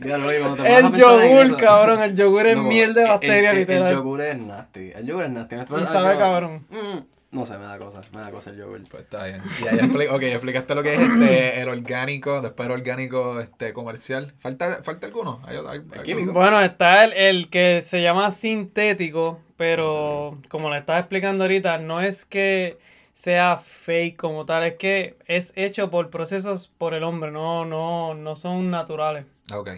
El 0.00 0.92
yogur, 0.94 1.56
cabrón. 1.56 2.02
El 2.02 2.16
yogur 2.16 2.46
es 2.46 2.56
No, 2.56 2.64
miel 2.64 2.94
de 2.94 3.04
bacterias, 3.04 3.52
el, 3.52 3.58
literal. 3.60 3.88
El 3.88 3.94
yogur 3.96 4.20
es 4.20 4.38
nasty. 4.38 4.90
El 4.94 5.06
yogur 5.06 5.24
es 5.24 5.30
nasty. 5.30 5.56
Parece 5.56 5.92
sabe 5.92 6.18
cabrón. 6.18 6.66
Mm, 6.70 6.98
no 7.30 7.46
sé, 7.46 7.56
me 7.56 7.64
da 7.66 7.78
cosa. 7.78 8.00
Me 8.12 8.20
da 8.20 8.30
cosa 8.30 8.50
el 8.50 8.56
yogur. 8.56 8.80
Pues 8.90 9.02
está 9.04 9.24
bien. 9.26 9.40
Y 9.62 9.68
ahí 9.68 9.78
expli- 9.78 10.10
ok, 10.12 10.22
explicaste 10.22 10.74
lo 10.74 10.82
que 10.82 10.94
es 10.94 11.00
este, 11.00 11.60
el 11.62 11.68
orgánico, 11.68 12.40
después 12.40 12.66
el 12.66 12.72
orgánico 12.72 13.40
este, 13.40 13.72
comercial. 13.72 14.32
¿Falta, 14.38 14.80
falta 14.82 15.06
alguno? 15.06 15.40
¿Hay, 15.46 15.56
hay- 15.56 15.82
hay- 15.94 16.02
químico. 16.02 16.32
Bueno, 16.32 16.60
está 16.60 17.04
el, 17.04 17.12
el 17.12 17.48
que 17.48 17.80
se 17.80 18.02
llama 18.02 18.30
sintético, 18.32 19.40
pero 19.56 20.38
como 20.48 20.68
le 20.70 20.78
estaba 20.78 20.98
explicando 20.98 21.44
ahorita, 21.44 21.78
no 21.78 22.00
es 22.00 22.24
que 22.24 22.78
sea 23.12 23.56
fake 23.58 24.16
como 24.16 24.46
tal, 24.46 24.64
es 24.64 24.74
que 24.74 25.16
es 25.26 25.52
hecho 25.56 25.90
por 25.90 26.10
procesos 26.10 26.70
por 26.78 26.94
el 26.94 27.04
hombre, 27.04 27.30
no, 27.30 27.64
no, 27.64 28.14
no 28.14 28.36
son 28.36 28.70
naturales. 28.70 29.26
Ok. 29.54 29.70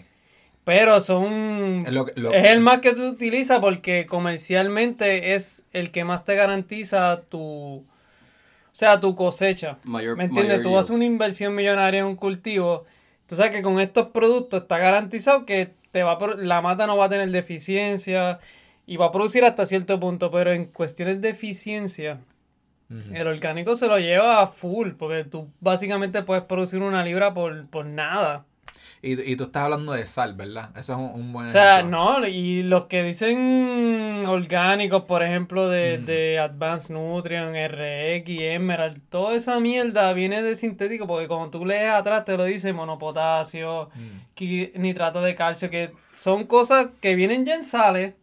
Pero 0.64 0.98
son... 1.00 1.82
Es 1.86 1.92
lo 1.92 2.06
que- 2.06 2.18
lo- 2.18 2.32
es 2.32 2.44
el 2.46 2.60
más 2.60 2.78
que 2.80 2.94
se 2.96 3.06
utiliza 3.06 3.60
porque 3.60 4.06
comercialmente 4.06 5.34
es 5.34 5.62
el 5.72 5.90
que 5.90 6.04
más 6.04 6.24
te 6.24 6.34
garantiza 6.36 7.22
tu... 7.28 7.84
O 7.84 8.76
sea, 8.76 8.98
tu 8.98 9.14
cosecha. 9.14 9.78
Mayor, 9.84 10.16
¿Me 10.16 10.24
entiendes? 10.24 10.52
mayor 10.54 10.62
Tú 10.62 10.68
yield. 10.70 10.80
haces 10.80 10.90
una 10.90 11.04
inversión 11.04 11.54
millonaria 11.54 12.00
en 12.00 12.06
un 12.06 12.16
cultivo. 12.16 12.84
Tú 13.26 13.36
sabes 13.36 13.52
que 13.52 13.62
con 13.62 13.78
estos 13.78 14.08
productos 14.08 14.62
está 14.62 14.78
garantizado 14.78 15.44
que 15.46 15.70
te 15.92 16.02
va 16.02 16.12
a 16.14 16.36
la 16.36 16.60
mata 16.60 16.86
no 16.86 16.96
va 16.96 17.04
a 17.04 17.08
tener 17.08 17.30
deficiencia 17.30 18.40
y 18.86 18.96
va 18.96 19.06
a 19.06 19.12
producir 19.12 19.44
hasta 19.44 19.64
cierto 19.66 20.00
punto, 20.00 20.30
pero 20.30 20.52
en 20.52 20.64
cuestiones 20.66 21.20
de 21.20 21.28
eficiencia 21.30 22.18
El 22.90 23.26
orgánico 23.26 23.74
se 23.76 23.88
lo 23.88 23.98
lleva 23.98 24.40
a 24.42 24.46
full, 24.46 24.90
porque 24.98 25.24
tú 25.24 25.48
básicamente 25.60 26.22
puedes 26.22 26.44
producir 26.44 26.80
una 26.80 27.02
libra 27.04 27.34
por, 27.34 27.66
por 27.68 27.86
nada. 27.86 28.44
Y, 29.02 29.20
y 29.30 29.36
tú 29.36 29.44
estás 29.44 29.64
hablando 29.64 29.92
de 29.92 30.06
sal, 30.06 30.32
¿verdad? 30.34 30.70
Eso 30.78 30.92
es 30.94 30.98
un, 30.98 31.20
un 31.20 31.32
buen 31.32 31.46
O 31.46 31.48
sea, 31.50 31.80
ejemplo. 31.80 32.20
no, 32.20 32.26
y 32.26 32.62
los 32.62 32.84
que 32.86 33.02
dicen 33.02 34.24
orgánicos, 34.26 35.02
por 35.02 35.22
ejemplo, 35.22 35.68
de, 35.68 35.98
Mm. 35.98 36.04
de 36.06 36.38
Advanced 36.38 36.94
Nutrient, 36.94 37.54
RX, 37.54 38.28
Emerald, 38.54 39.00
toda 39.10 39.34
esa 39.34 39.60
mierda 39.60 40.12
viene 40.14 40.42
de 40.42 40.54
sintético, 40.54 41.06
porque 41.06 41.28
como 41.28 41.50
tú 41.50 41.66
lees 41.66 41.90
atrás 41.90 42.24
te 42.24 42.36
lo 42.36 42.44
dice 42.44 42.72
monopotasio, 42.72 43.90
Mm, 43.94 44.80
nitrato 44.80 45.20
de 45.22 45.34
calcio, 45.34 45.68
que 45.70 45.92
son 46.12 46.44
cosas 46.44 46.88
que 47.00 47.14
vienen 47.14 47.44
ya 47.44 47.54
en 47.56 47.64
sales, 47.64 48.14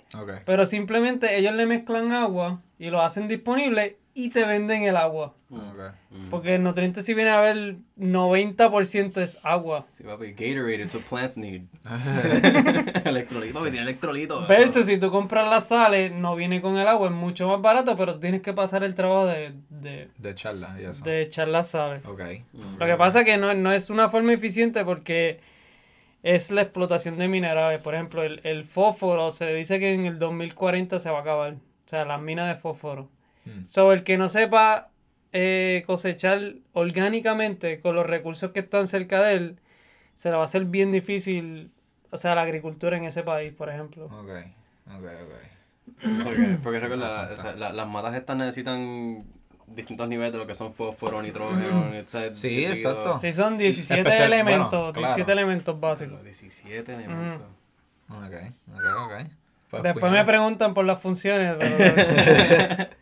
pero 0.46 0.66
simplemente 0.66 1.38
ellos 1.38 1.54
le 1.54 1.66
mezclan 1.66 2.12
agua 2.12 2.62
y 2.80 2.90
lo 2.90 3.02
hacen 3.02 3.28
disponible 3.28 3.98
y 4.14 4.30
te 4.30 4.44
venden 4.46 4.84
el 4.84 4.98
agua. 4.98 5.34
ok. 5.50 5.96
Porque 6.30 6.56
el 6.56 6.64
nutriente 6.64 7.02
si 7.02 7.14
viene 7.14 7.30
a 7.32 7.40
ver 7.42 7.76
90% 7.98 9.22
es 9.22 9.40
agua. 9.44 9.86
Sí, 9.92 10.04
papi, 10.04 10.32
Gatorade, 10.34 10.84
it's 10.84 10.94
what 10.96 11.04
plants 11.10 11.38
need. 11.38 11.62
electrolito, 13.06 13.60
papi, 13.60 13.72
tiene 13.72 13.84
electrolito. 13.84 14.46
Versus 14.48 14.86
si 14.86 14.98
tú 14.98 15.12
compras 15.12 15.50
las 15.50 15.68
sales, 15.68 16.12
no 16.12 16.36
viene 16.36 16.62
con 16.62 16.78
el 16.78 16.88
agua, 16.88 17.08
es 17.08 17.14
mucho 17.14 17.48
más 17.48 17.62
barato, 17.62 17.96
pero 17.96 18.20
tienes 18.20 18.42
que 18.42 18.54
pasar 18.54 18.84
el 18.84 18.96
trabajo 18.96 19.28
de, 19.28 19.54
de, 19.70 20.10
De 20.18 20.36
charla 20.36 20.76
y 20.80 20.86
eso. 20.86 21.04
de 21.04 21.22
echar 21.22 21.48
las 21.48 21.70
sales. 21.70 22.06
Ok. 22.06 22.22
Lo 22.80 22.86
que 22.86 22.96
pasa 22.98 23.20
es 23.20 23.26
que 23.26 23.38
no, 23.38 23.54
no 23.54 23.72
es 23.72 23.90
una 23.90 24.10
forma 24.10 24.34
eficiente 24.34 24.84
porque 24.86 25.40
es 26.24 26.52
la 26.52 26.62
explotación 26.62 27.18
de 27.18 27.28
minerales. 27.28 27.82
Por 27.82 27.96
ejemplo, 27.96 28.24
el, 28.24 28.42
el 28.44 28.64
fósforo 28.64 29.32
se 29.32 29.54
dice 29.54 29.80
que 29.80 29.94
en 29.94 30.06
el 30.06 30.20
2040 30.20 31.00
se 31.00 31.10
va 31.10 31.20
a 31.20 31.22
acabar. 31.22 31.54
O 31.54 31.90
sea, 31.92 32.06
las 32.06 32.22
minas 32.22 32.48
de 32.48 32.60
fósforo. 32.62 33.10
Mm. 33.46 33.66
So, 33.68 33.92
el 33.92 34.04
que 34.04 34.18
no 34.18 34.30
sepa 34.30 34.90
eh, 35.34 35.84
cosechar 35.88 36.40
orgánicamente 36.74 37.80
con 37.80 37.96
los 37.96 38.06
recursos 38.06 38.52
que 38.52 38.60
están 38.60 38.88
cerca 38.88 39.22
de 39.22 39.34
él, 39.34 39.60
se 40.16 40.30
le 40.30 40.36
va 40.36 40.42
a 40.42 40.46
hacer 40.46 40.66
bien 40.66 40.92
difícil, 40.92 41.72
o 42.12 42.18
sea, 42.18 42.36
la 42.36 42.42
agricultura 42.44 42.98
en 42.98 43.06
ese 43.06 43.24
país, 43.24 43.52
por 43.54 43.70
ejemplo. 43.70 44.06
Ok. 44.06 44.30
Ok, 44.88 45.06
ok. 45.06 46.24
Porque, 46.24 46.58
porque 46.64 46.80
recuerda, 46.80 47.30
o 47.32 47.38
sea, 47.38 47.54
la- 47.56 47.72
las 47.74 47.88
matas 47.88 48.14
estas 48.16 48.36
necesitan 48.38 49.24
distintos 49.68 50.08
niveles 50.08 50.34
de 50.34 50.38
lo 50.40 50.46
que 50.48 50.54
son 50.54 50.74
fósforo, 50.74 51.22
nitrógeno, 51.22 51.94
etc. 51.94 52.34
Sí, 52.36 52.50
líquido. 52.50 52.74
exacto. 52.74 53.20
Sí, 53.22 53.32
son 53.34 53.58
17 53.58 54.02
Especial- 54.02 54.34
elementos, 54.34 54.70
bueno, 54.72 54.92
claro. 54.94 55.08
17 55.08 55.32
elementos 55.32 55.80
básicos. 55.80 56.14
Los 56.16 56.24
17 56.24 56.94
elementos. 56.94 57.48
Ok, 58.10 58.34
ok, 58.74 58.84
ok. 59.06 59.14
Pues, 59.70 59.84
Después 59.84 60.12
me 60.12 60.26
preguntan 60.26 60.74
por 60.74 60.84
las 60.84 61.00
funciones, 61.00 61.56
pero 61.58 61.70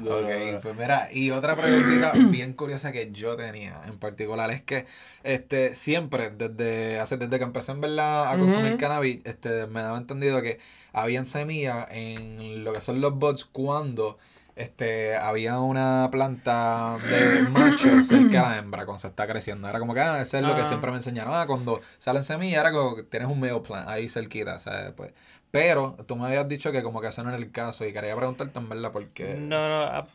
Ok, 0.00 0.62
pues 0.62 0.76
mira, 0.76 1.08
y 1.12 1.30
otra 1.30 1.56
preguntita 1.56 2.12
bien 2.30 2.52
curiosa 2.54 2.92
que 2.92 3.10
yo 3.12 3.36
tenía 3.36 3.80
en 3.86 3.98
particular 3.98 4.50
es 4.50 4.62
que 4.62 4.86
este 5.22 5.74
siempre, 5.74 6.30
desde 6.30 7.00
hace, 7.00 7.16
desde 7.16 7.38
que 7.38 7.44
empecé 7.44 7.72
en 7.72 7.80
verdad 7.80 8.30
a 8.32 8.38
consumir 8.38 8.76
cannabis, 8.76 9.20
este, 9.24 9.66
me 9.66 9.82
daba 9.82 9.98
entendido 9.98 10.40
que 10.42 10.58
habían 10.92 11.26
semillas 11.26 11.86
en 11.90 12.64
lo 12.64 12.72
que 12.72 12.80
son 12.80 13.00
los 13.00 13.14
buds 13.18 13.44
cuando 13.44 14.18
este 14.54 15.16
había 15.16 15.58
una 15.60 16.08
planta 16.12 16.98
de 17.08 17.42
macho 17.48 17.88
cerca 18.04 18.42
de 18.42 18.48
la 18.50 18.58
hembra 18.58 18.84
cuando 18.84 19.00
se 19.00 19.08
está 19.08 19.26
creciendo. 19.26 19.66
Era 19.68 19.78
como 19.78 19.94
que 19.94 20.00
ah, 20.00 20.20
eso 20.20 20.36
es 20.36 20.42
lo 20.44 20.54
que 20.54 20.60
Ah. 20.62 20.66
siempre 20.66 20.90
me 20.90 20.98
enseñaron. 20.98 21.32
Ah, 21.34 21.46
cuando 21.46 21.80
salen 21.98 22.22
semillas 22.22 22.60
era 22.60 22.70
como 22.72 22.94
que 22.96 23.02
tienes 23.02 23.28
un 23.30 23.40
male 23.40 23.58
plant 23.60 23.88
ahí 23.88 24.08
cerquita, 24.10 24.58
¿sabes? 24.58 24.92
Pues, 24.94 25.12
pero 25.52 25.96
tú 26.08 26.16
me 26.16 26.26
habías 26.26 26.48
dicho 26.48 26.72
que 26.72 26.82
como 26.82 27.00
que 27.00 27.08
eso 27.08 27.22
no 27.24 27.30
era 27.30 27.38
el 27.38 27.52
caso 27.52 27.86
y 27.86 27.92
quería 27.94 28.16
preguntarte 28.16 28.58
en 28.58 28.68
verdad 28.70 28.92
porque... 28.92 29.48
no, 29.48 29.68
no. 29.68 29.82
a- 29.84 30.08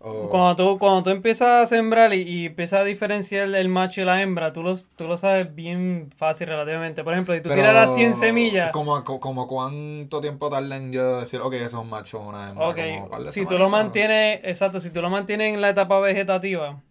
o- 0.00 0.28
Cuando 0.28 0.56
tú, 0.56 0.78
cuando 0.78 1.04
tú 1.04 1.10
empiezas 1.10 1.48
a 1.64 1.66
sembrar 1.66 2.12
y, 2.14 2.22
y 2.22 2.46
empiezas 2.46 2.80
a 2.80 2.84
diferenciar 2.84 3.54
el 3.54 3.68
macho 3.68 4.00
y 4.02 4.04
la 4.04 4.22
hembra, 4.22 4.52
tú, 4.52 4.62
los, 4.62 4.84
tú 4.96 5.08
lo 5.08 5.16
sabes 5.18 5.54
bien 5.54 6.10
fácil 6.16 6.48
relativamente. 6.48 7.04
Por 7.04 7.14
ejemplo, 7.14 7.34
si 7.34 7.40
tú 7.42 7.52
tiras 7.52 7.74
las 7.74 7.94
100 7.94 8.14
semillas, 8.16 8.72
Como, 8.72 9.02
co- 9.04 9.20
como 9.20 9.46
cuánto 9.48 10.20
tiempo 10.20 10.50
tarda 10.50 10.76
en 10.76 10.92
yo 10.92 11.20
decir, 11.20 11.40
ok, 11.40 11.54
eso 11.54 11.64
es 11.78 11.82
un 11.84 11.88
macho 11.90 12.20
o 12.20 12.28
una 12.28 12.50
hembra. 12.50 12.68
ok, 12.68 12.78
como 13.10 13.30
si 13.30 13.46
tú 13.46 13.58
lo 13.58 13.68
¿no? 13.70 13.70
mantienes, 13.70 14.40
exacto, 14.44 14.80
si 14.80 14.90
tú 14.90 15.00
lo 15.02 15.10
mantienes 15.10 15.54
en 15.54 15.60
la 15.60 15.70
etapa 15.70 16.00
vegetativa, 16.00 16.82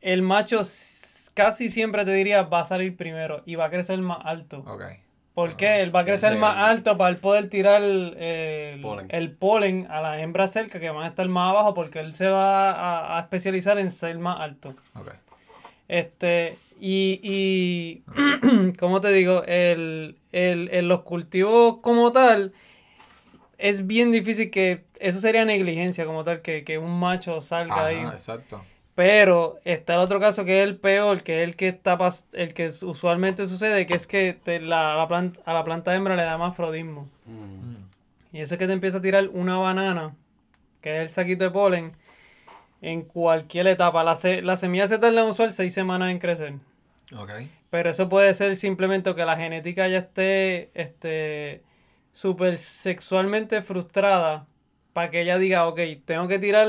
el 0.00 0.22
macho 0.22 0.60
casi 1.34 1.68
siempre 1.68 2.04
te 2.04 2.12
diría 2.12 2.42
va 2.44 2.60
a 2.60 2.64
salir 2.64 2.96
primero 2.96 3.42
y 3.46 3.56
va 3.56 3.66
a 3.66 3.70
crecer 3.70 3.98
más 4.00 4.18
alto. 4.24 4.64
Ok. 4.64 4.82
¿Por 5.36 5.54
qué? 5.54 5.82
Él 5.82 5.94
va 5.94 6.00
a 6.00 6.04
crecer 6.06 6.32
sí. 6.32 6.38
más 6.38 6.56
alto 6.56 6.96
para 6.96 7.10
él 7.10 7.18
poder 7.18 7.50
tirar 7.50 7.82
el, 7.82 8.80
Polen. 8.80 9.06
el 9.10 9.32
polen 9.32 9.86
a 9.90 10.00
las 10.00 10.18
hembras 10.20 10.50
cerca 10.50 10.80
que 10.80 10.88
van 10.88 11.04
a 11.04 11.08
estar 11.08 11.28
más 11.28 11.50
abajo 11.50 11.74
porque 11.74 11.98
él 12.00 12.14
se 12.14 12.26
va 12.30 12.70
a, 12.70 13.18
a 13.18 13.20
especializar 13.20 13.78
en 13.78 13.90
ser 13.90 14.16
más 14.18 14.40
alto. 14.40 14.74
Ok. 14.94 15.12
Este, 15.88 16.56
y, 16.80 17.20
y 17.22 18.72
¿cómo 18.78 19.02
te 19.02 19.12
digo? 19.12 19.42
El, 19.44 20.16
el, 20.32 20.70
en 20.72 20.88
los 20.88 21.02
cultivos 21.02 21.80
como 21.82 22.12
tal, 22.12 22.54
es 23.58 23.86
bien 23.86 24.12
difícil 24.12 24.50
que, 24.50 24.84
eso 25.00 25.18
sería 25.20 25.44
negligencia 25.44 26.06
como 26.06 26.24
tal, 26.24 26.40
que, 26.40 26.64
que 26.64 26.78
un 26.78 26.98
macho 26.98 27.42
salga 27.42 27.74
Ajá, 27.74 27.86
ahí. 27.88 27.98
exacto. 27.98 28.64
Pero 28.96 29.58
está 29.64 29.94
el 29.94 30.00
otro 30.00 30.18
caso 30.18 30.44
que 30.44 30.62
es 30.62 30.66
el 30.66 30.76
peor, 30.78 31.22
que 31.22 31.42
es 31.42 31.48
el 31.48 31.54
que 31.54 31.68
está 31.68 31.96
pas- 31.98 32.24
el 32.32 32.54
que 32.54 32.66
usualmente 32.82 33.46
sucede, 33.46 33.86
que 33.86 33.94
es 33.94 34.06
que 34.06 34.36
te- 34.42 34.58
la, 34.58 34.96
la 34.96 35.06
planta, 35.06 35.38
a 35.44 35.52
la 35.52 35.62
planta 35.64 35.94
hembra 35.94 36.16
le 36.16 36.22
da 36.24 36.36
mafrodismo. 36.38 37.08
Mm. 37.26 37.76
Y 38.34 38.40
eso 38.40 38.54
es 38.54 38.58
que 38.58 38.66
te 38.66 38.72
empieza 38.72 38.98
a 38.98 39.02
tirar 39.02 39.28
una 39.32 39.58
banana, 39.58 40.16
que 40.80 40.96
es 40.96 41.02
el 41.02 41.08
saquito 41.10 41.44
de 41.44 41.50
polen, 41.50 41.92
en 42.80 43.02
cualquier 43.02 43.66
etapa. 43.66 44.02
La, 44.02 44.16
se- 44.16 44.40
la 44.42 44.56
semilla 44.56 44.88
se 44.88 44.98
tarda 44.98 45.20
en 45.22 45.28
usual 45.28 45.52
seis 45.52 45.74
semanas 45.74 46.10
en 46.10 46.18
crecer. 46.18 46.54
Pero 47.68 47.90
eso 47.90 48.08
puede 48.08 48.32
ser 48.32 48.56
simplemente 48.56 49.14
que 49.14 49.24
la 49.26 49.36
genética 49.36 49.86
ya 49.88 49.98
esté 49.98 50.70
este, 50.72 51.62
súper 52.12 52.56
sexualmente 52.56 53.60
frustrada 53.60 54.46
para 54.96 55.10
que 55.10 55.20
ella 55.20 55.36
diga, 55.36 55.66
ok, 55.66 55.78
tengo 56.06 56.26
que 56.26 56.38
tirar, 56.38 56.66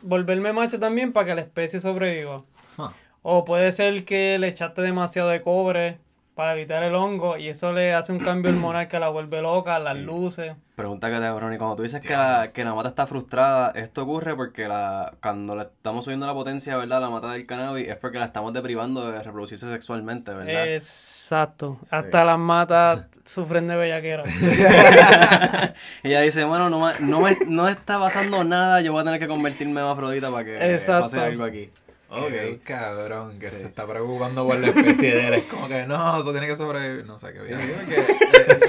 volverme 0.00 0.54
macho 0.54 0.78
también 0.78 1.12
para 1.12 1.26
que 1.26 1.34
la 1.34 1.42
especie 1.42 1.78
sobreviva. 1.78 2.42
Huh. 2.78 2.88
O 3.20 3.44
puede 3.44 3.70
ser 3.70 4.06
que 4.06 4.38
le 4.38 4.48
echaste 4.48 4.80
demasiado 4.80 5.28
de 5.28 5.42
cobre 5.42 5.98
para 6.34 6.54
evitar 6.54 6.82
el 6.82 6.94
hongo 6.94 7.36
y 7.36 7.48
eso 7.48 7.72
le 7.72 7.94
hace 7.94 8.12
un 8.12 8.18
cambio 8.18 8.50
hormonal 8.50 8.88
que 8.88 8.98
la 8.98 9.08
vuelve 9.08 9.40
loca, 9.40 9.78
las 9.78 9.96
luces. 9.96 10.54
Pregunta 10.74 11.08
que 11.08 11.18
te 11.18 11.26
hago, 11.26 11.38
Ronnie. 11.38 11.58
Cuando 11.58 11.76
tú 11.76 11.84
dices 11.84 12.00
que 12.04 12.12
la, 12.12 12.50
que 12.52 12.64
la 12.64 12.74
mata 12.74 12.88
está 12.88 13.06
frustrada, 13.06 13.70
esto 13.76 14.02
ocurre 14.02 14.34
porque 14.34 14.66
la, 14.66 15.14
cuando 15.22 15.54
le 15.54 15.62
estamos 15.62 16.04
subiendo 16.04 16.26
la 16.26 16.34
potencia, 16.34 16.76
¿verdad? 16.76 17.00
La 17.00 17.10
mata 17.10 17.30
del 17.30 17.46
cannabis 17.46 17.86
es 17.86 17.96
porque 17.96 18.18
la 18.18 18.24
estamos 18.24 18.52
deprivando 18.52 19.08
de 19.12 19.22
reproducirse 19.22 19.70
sexualmente, 19.70 20.34
¿verdad? 20.34 20.66
Exacto. 20.66 21.78
Hasta 21.90 22.24
las 22.24 22.38
matas 22.38 23.04
sufren 23.24 23.68
de 23.68 23.76
bellaquera. 23.76 24.24
Ella 26.02 26.20
dice, 26.22 26.42
bueno, 26.42 26.68
no, 26.68 26.92
no, 26.98 27.20
me, 27.20 27.36
no 27.46 27.68
está 27.68 28.00
pasando 28.00 28.42
nada, 28.42 28.80
yo 28.80 28.90
voy 28.90 29.02
a 29.02 29.04
tener 29.04 29.20
que 29.20 29.28
convertirme 29.28 29.80
en 29.80 29.86
afrodita 29.86 30.32
para 30.32 30.44
que 30.44 30.72
Exacto. 30.74 31.02
pase 31.02 31.20
algo 31.20 31.44
aquí. 31.44 31.70
Qué 32.14 32.54
Ok. 32.54 32.62
cabrón, 32.64 33.38
que 33.38 33.50
se 33.50 33.64
está 33.64 33.86
preocupando 33.86 34.46
por 34.46 34.58
la 34.58 34.68
especie 34.68 35.14
de 35.14 35.26
él. 35.28 35.34
Es 35.34 35.44
como 35.44 35.68
que 35.68 35.86
no, 35.86 36.20
eso 36.20 36.30
tiene 36.32 36.46
que 36.46 36.56
sobrevivir. 36.56 37.04
No 37.06 37.18
sé 37.18 37.32
qué 37.32 37.40
bien. 37.42 37.58
Porque, 37.58 37.94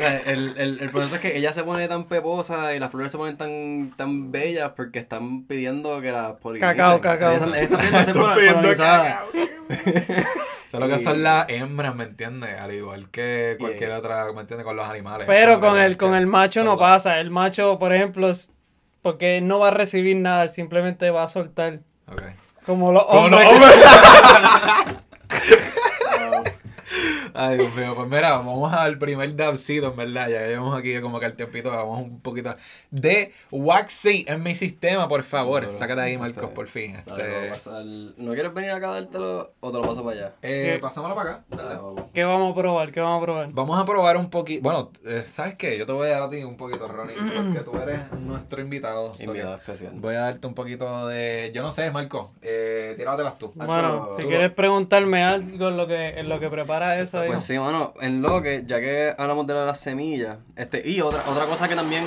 eh, 0.05 0.21
el, 0.27 0.53
el, 0.57 0.79
el 0.81 0.89
proceso 0.91 1.15
es 1.15 1.21
que 1.21 1.37
ella 1.37 1.53
se 1.53 1.63
pone 1.63 1.87
tan 1.87 2.05
peposa 2.05 2.73
y 2.75 2.79
las 2.79 2.91
flores 2.91 3.11
se 3.11 3.17
ponen 3.17 3.37
tan, 3.37 3.93
tan 3.97 4.31
bellas 4.31 4.71
porque 4.75 4.99
están 4.99 5.43
pidiendo 5.45 6.01
que 6.01 6.11
las 6.11 6.33
polinicen. 6.33 6.75
Cacao, 6.77 7.01
cacao. 7.01 7.31
Ellas 7.31 7.43
están 7.43 8.35
pidiendo 8.35 8.73
ser 8.73 8.77
cacao. 8.77 9.27
Eso 10.65 10.77
es 10.77 10.79
lo 10.79 10.87
que 10.87 10.99
son 10.99 11.23
las 11.23 11.47
hembras, 11.49 11.95
¿me 11.95 12.05
entiendes? 12.05 12.59
Al 12.59 12.73
igual 12.73 13.09
que 13.09 13.55
cualquier 13.59 13.91
otra, 13.91 14.31
¿me 14.33 14.41
entiendes? 14.41 14.65
Con 14.65 14.75
los 14.75 14.87
animales. 14.87 15.25
Pero 15.27 15.59
con 15.59 15.77
el, 15.79 15.95
con 15.97 16.15
el 16.15 16.27
macho 16.27 16.63
no 16.63 16.77
pasa. 16.77 17.19
El 17.19 17.29
macho, 17.31 17.77
por 17.79 17.93
ejemplo, 17.93 18.29
es- 18.29 18.51
porque 19.01 19.37
él 19.37 19.47
no 19.47 19.59
va 19.59 19.67
a 19.67 19.71
recibir 19.71 20.17
nada, 20.17 20.41
él 20.43 20.49
simplemente 20.49 21.11
va 21.11 21.23
a 21.23 21.27
soltar. 21.29 21.79
Como 22.65 22.91
los 22.91 23.03
Como 23.03 23.25
hombres. 23.25 23.49
Ay, 27.35 27.57
Dios 27.57 27.73
mío, 27.75 27.93
pues 27.95 28.07
mira, 28.07 28.31
vamos 28.37 28.71
al 28.73 28.97
primer 28.97 29.35
dabcito, 29.35 29.87
en 29.91 29.95
verdad. 29.97 30.29
Ya 30.29 30.47
llevamos 30.47 30.77
aquí 30.77 30.99
como 31.01 31.19
que 31.19 31.25
el 31.25 31.35
tiempito, 31.35 31.69
vamos 31.69 32.01
un 32.01 32.19
poquito 32.21 32.55
de 32.91 33.31
Waxy 33.51 34.25
en 34.27 34.41
mi 34.43 34.55
sistema, 34.55 35.07
por 35.07 35.23
favor. 35.23 35.71
Sácate 35.71 36.01
ahí, 36.01 36.17
Marcos, 36.17 36.49
por 36.51 36.67
fin. 36.67 36.97
Dale, 37.05 37.23
Este, 37.23 37.49
paso 37.49 37.75
al- 37.75 38.13
¿No 38.17 38.33
quieres 38.33 38.53
venir 38.53 38.71
acá 38.71 38.89
a 38.89 38.93
dártelo 39.01 39.53
o 39.59 39.71
te 39.71 39.77
lo 39.77 39.83
paso 39.83 40.03
para 40.03 40.17
allá? 40.17 40.33
eh, 40.41 40.77
pasámoslo 40.81 41.15
para 41.15 41.29
acá. 41.31 41.43
Dale, 41.49 41.63
dale. 41.63 41.75
vamos. 41.81 42.01
¿Qué 42.13 42.23
vamos 42.23 42.51
a 42.51 42.55
probar? 42.55 42.91
¿Qué 42.91 42.99
vamos 43.01 43.21
a 43.21 43.25
probar? 43.25 43.47
Vamos 43.51 43.79
a 43.81 43.85
probar 43.85 44.17
un 44.17 44.29
poquito. 44.29 44.61
Bueno, 44.63 44.91
eh, 45.05 45.23
¿sabes 45.25 45.55
qué? 45.55 45.77
Yo 45.77 45.85
te 45.85 45.91
voy 45.91 46.07
a 46.07 46.11
dar 46.11 46.23
a 46.23 46.29
ti 46.29 46.43
un 46.43 46.55
poquito, 46.57 46.87
Ronnie, 46.87 47.15
porque 47.17 47.59
tú 47.59 47.77
eres 47.79 48.11
nuestro 48.13 48.61
invitado. 48.61 49.11
Invitado 49.19 49.55
especial. 49.55 49.91
Voy 49.95 50.15
a 50.15 50.19
darte 50.21 50.47
un 50.47 50.53
poquito 50.53 51.07
de. 51.07 51.51
Yo 51.53 51.61
no 51.61 51.71
sé, 51.71 51.91
Marco. 51.91 52.31
Eh, 52.41 52.93
tíratelas 52.97 53.37
tú. 53.37 53.51
Bueno, 53.55 54.03
Hacho, 54.05 54.15
si 54.17 54.21
tú 54.23 54.29
quieres 54.29 54.51
preguntarme 54.51 55.23
algo 55.23 55.67
en 55.69 55.77
lo 55.77 55.87
que, 55.87 56.09
en 56.19 56.29
lo 56.29 56.39
que 56.39 56.49
prepara 56.49 56.99
eso 56.99 57.24
Pues 57.27 57.43
sí, 57.43 57.57
mano, 57.59 57.93
en 58.01 58.21
lo 58.21 58.41
que, 58.41 58.63
ya 58.65 58.79
que 58.79 59.13
hablamos 59.17 59.45
de 59.47 59.53
lo 59.53 59.61
de 59.61 59.65
las 59.67 59.79
semillas, 59.79 60.37
este, 60.55 60.81
y 60.87 61.01
otra, 61.01 61.23
otra 61.27 61.45
cosa 61.45 61.67
que 61.67 61.75
también 61.75 62.03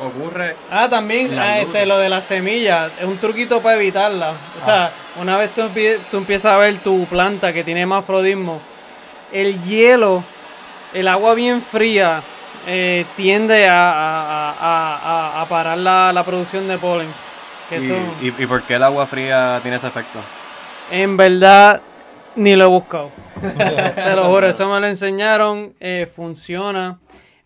ocurre. 0.00 0.56
Ah, 0.70 0.88
también 0.88 1.38
ah, 1.38 1.58
este, 1.60 1.86
lo 1.86 1.98
de 1.98 2.08
las 2.08 2.24
semillas, 2.24 2.90
es 2.98 3.04
un 3.04 3.18
truquito 3.18 3.60
para 3.60 3.76
evitarla. 3.76 4.32
O 4.60 4.64
sea, 4.64 4.86
Ah. 4.86 4.90
una 5.20 5.36
vez 5.36 5.50
tú, 5.54 5.62
tú 6.10 6.16
empiezas 6.16 6.52
a 6.52 6.56
ver 6.58 6.76
tu 6.78 7.04
planta 7.06 7.52
que 7.52 7.64
tiene 7.64 7.84
mafrodismo, 7.86 8.60
el 9.32 9.62
hielo, 9.64 10.22
el 10.94 11.08
agua 11.08 11.34
bien 11.34 11.62
fría, 11.62 12.20
eh, 12.66 13.04
tiende 13.16 13.68
a, 13.68 13.90
a- 13.92 14.50
a- 14.60 14.96
a- 15.38 15.42
a 15.42 15.46
parar 15.46 15.78
la, 15.78 16.12
la 16.12 16.22
producción 16.24 16.68
de 16.68 16.78
polen. 16.78 17.08
Que 17.68 17.78
Y, 17.78 17.84
eso, 17.86 17.94
y, 18.20 18.42
y 18.42 18.46
por 18.46 18.62
qué 18.62 18.74
el 18.74 18.82
agua 18.82 19.06
fría 19.06 19.58
tiene 19.62 19.76
ese 19.78 19.86
efecto? 19.88 20.18
en 20.90 21.16
verdad, 21.16 21.80
ni 22.36 22.54
lo 22.54 22.64
he 22.64 22.68
buscado. 22.68 23.10
Te 23.94 24.14
lo 24.16 24.24
juro, 24.24 24.46
eso 24.48 24.68
me 24.72 24.80
lo 24.80 24.86
enseñaron, 24.86 25.74
eh, 25.80 26.08
funciona. 26.12 26.98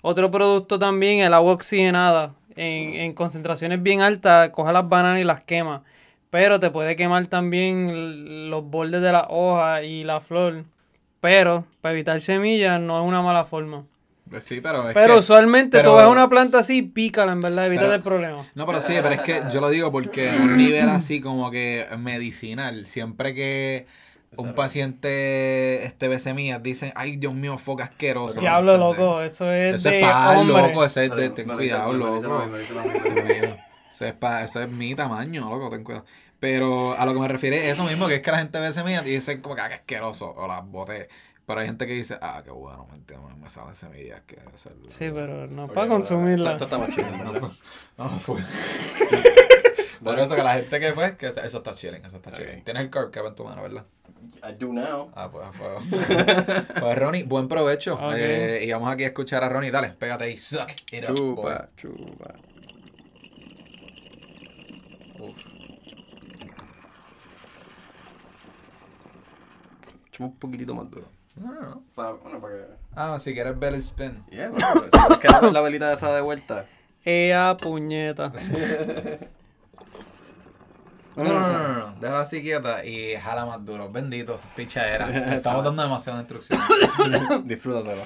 Otro 0.02 0.30
producto 0.30 0.78
también, 0.78 1.20
el 1.20 1.34
agua 1.34 1.52
oxigenada. 1.52 2.34
En, 2.54 2.94
en 2.94 3.12
concentraciones 3.12 3.82
bien 3.82 4.00
altas, 4.00 4.50
coge 4.50 4.72
las 4.72 4.88
bananas 4.88 5.20
y 5.20 5.24
las 5.24 5.42
quema. 5.42 5.82
Pero 6.30 6.58
te 6.60 6.70
puede 6.70 6.96
quemar 6.96 7.26
también 7.26 8.50
los 8.50 8.64
bordes 8.64 9.02
de 9.02 9.12
la 9.12 9.26
hoja 9.28 9.82
y 9.82 10.04
la 10.04 10.20
flor. 10.20 10.64
Pero 11.20 11.64
para 11.80 11.92
evitar 11.92 12.20
semillas 12.20 12.80
no 12.80 13.00
es 13.02 13.06
una 13.08 13.20
mala 13.22 13.44
forma. 13.44 13.84
Pues 14.28 14.42
Sí, 14.44 14.60
pero 14.60 14.88
es 14.88 14.94
pero 14.94 15.14
que- 15.14 15.18
usualmente 15.20 15.78
pero- 15.78 15.92
tú 15.92 15.96
ves 15.98 16.06
una 16.06 16.28
planta 16.28 16.58
así, 16.58 16.82
pícala 16.82 17.32
en 17.32 17.40
verdad, 17.40 17.66
evita 17.66 17.94
el 17.94 18.02
problema. 18.02 18.44
No, 18.54 18.66
pero 18.66 18.80
sí, 18.80 18.94
pero 19.02 19.10
es 19.14 19.20
que 19.20 19.42
yo 19.52 19.60
lo 19.60 19.68
digo 19.70 19.92
porque 19.92 20.30
a 20.30 20.34
un 20.36 20.56
nivel 20.56 20.88
así 20.88 21.20
como 21.20 21.50
que 21.50 21.86
medicinal, 21.98 22.86
siempre 22.86 23.34
que 23.34 23.86
un 24.36 24.54
paciente 24.54 25.84
este 25.84 26.08
ve 26.08 26.18
semillas, 26.18 26.62
dicen, 26.62 26.92
ay 26.96 27.16
Dios 27.16 27.34
mío, 27.34 27.56
foca 27.58 27.84
asqueroso. 27.84 28.40
Diablo, 28.40 28.74
¿entendés? 28.74 28.98
loco, 28.98 29.20
eso 29.22 29.50
es 29.52 29.76
Eso 29.76 29.88
de 29.88 30.00
es 30.00 30.04
para 30.04 30.30
hombre. 30.38 30.62
loco, 30.68 30.84
ese 30.84 31.04
es 31.06 31.10
de, 31.16 31.30
ten 31.30 31.48
cuidado, 31.48 31.92
loco. 31.92 32.44
Eso 33.92 34.04
es, 34.04 34.12
pa- 34.14 34.44
eso 34.44 34.60
es 34.62 34.68
mi 34.68 34.94
tamaño, 34.94 35.48
loco, 35.48 35.70
ten 35.70 35.82
cuidado. 35.84 36.04
Pero 36.38 36.92
a 36.98 37.06
lo 37.06 37.14
que 37.14 37.20
me 37.20 37.28
refiero 37.28 37.56
es 37.56 37.64
eso 37.64 37.84
mismo, 37.84 38.08
que 38.08 38.16
es 38.16 38.22
que 38.22 38.30
la 38.30 38.38
gente 38.38 38.60
ve 38.60 38.72
semillas 38.72 39.06
y 39.06 39.10
dice 39.10 39.40
como 39.40 39.54
que 39.54 39.62
ah, 39.62 39.68
qué 39.68 39.74
asqueroso, 39.74 40.34
o 40.36 40.46
las 40.46 40.64
boté. 40.66 41.08
Pero 41.46 41.60
hay 41.60 41.66
gente 41.66 41.86
que 41.86 41.92
dice, 41.94 42.18
ah, 42.20 42.42
qué 42.44 42.50
bueno, 42.50 42.86
me, 42.90 42.96
entiendo, 42.96 43.28
me 43.40 43.48
salen 43.48 43.72
semillas. 43.74 44.20
Que 44.26 44.36
eso 44.54 44.68
Sí, 44.88 45.10
pero 45.14 45.46
no 45.46 45.68
para 45.68 45.86
consumirla. 45.86 46.52
Esto 46.52 46.64
está 46.64 46.76
más 46.76 46.88
chido, 46.94 47.06
No, 47.96 48.08
fue. 48.20 48.42
Por 50.04 50.18
eso 50.18 50.36
que 50.36 50.42
la 50.42 50.54
gente 50.54 50.78
que 50.78 50.92
fue, 50.92 51.16
que 51.16 51.26
eso 51.28 51.40
está 51.58 51.72
chilling, 51.72 52.04
eso 52.04 52.16
está 52.16 52.32
chilling. 52.32 52.62
Tienes 52.64 52.82
el 52.82 52.90
carb 52.90 53.10
cap 53.10 53.26
en 53.26 53.34
tu 53.34 53.44
mano, 53.44 53.62
¿verdad? 53.62 53.86
I 54.42 54.52
do 54.58 54.72
now. 54.72 55.10
Ah, 55.14 55.30
pues 55.30 55.46
a 55.46 55.52
fuego. 55.52 55.80
pues 56.80 56.98
Ronnie, 56.98 57.22
buen 57.24 57.48
provecho. 57.48 57.94
Ok. 57.94 58.14
Eh, 58.16 58.64
y 58.66 58.72
vamos 58.72 58.90
aquí 58.90 59.04
a 59.04 59.08
escuchar 59.08 59.42
a 59.44 59.48
Ronnie. 59.48 59.70
Dale, 59.70 59.90
pégate 59.90 60.24
ahí. 60.24 60.36
Suck 60.36 60.70
it 60.92 61.08
up, 61.08 61.14
boy. 61.14 61.54
Chupa, 61.54 61.68
chupa. 61.76 62.34
Echamos 70.08 70.32
un 70.32 70.38
poquitito 70.38 70.74
más 70.74 70.90
duro. 70.90 71.08
No, 71.36 71.52
no, 71.52 71.60
no. 71.60 71.82
Para, 71.94 72.12
bueno, 72.12 72.40
para 72.40 72.54
que... 72.54 72.64
Ah, 72.94 73.18
si 73.18 73.34
quieres 73.34 73.58
ver 73.58 73.74
el 73.74 73.80
spin. 73.80 74.24
Yeah, 74.30 74.48
bueno, 74.48 74.66
si 74.90 75.08
nos 75.08 75.18
queda 75.18 75.42
la 75.50 75.60
velita 75.60 75.92
esa 75.92 76.14
de 76.14 76.22
vuelta. 76.22 76.66
Ea 77.04 77.56
puñeta. 77.60 78.32
No, 81.16 81.24
no, 81.24 81.40
no, 81.40 81.58
no, 81.62 81.72
no. 81.78 81.92
Déjala 81.98 82.20
así 82.20 82.42
quieta 82.42 82.84
y 82.84 83.16
jala 83.16 83.46
más 83.46 83.64
duro. 83.64 83.90
Bendito, 83.90 84.38
pichadera. 84.54 85.08
Estamos 85.36 85.64
dando 85.64 85.82
demasiada 85.82 86.20
instrucción. 86.20 86.60
Disfrútatelo. 87.44 88.02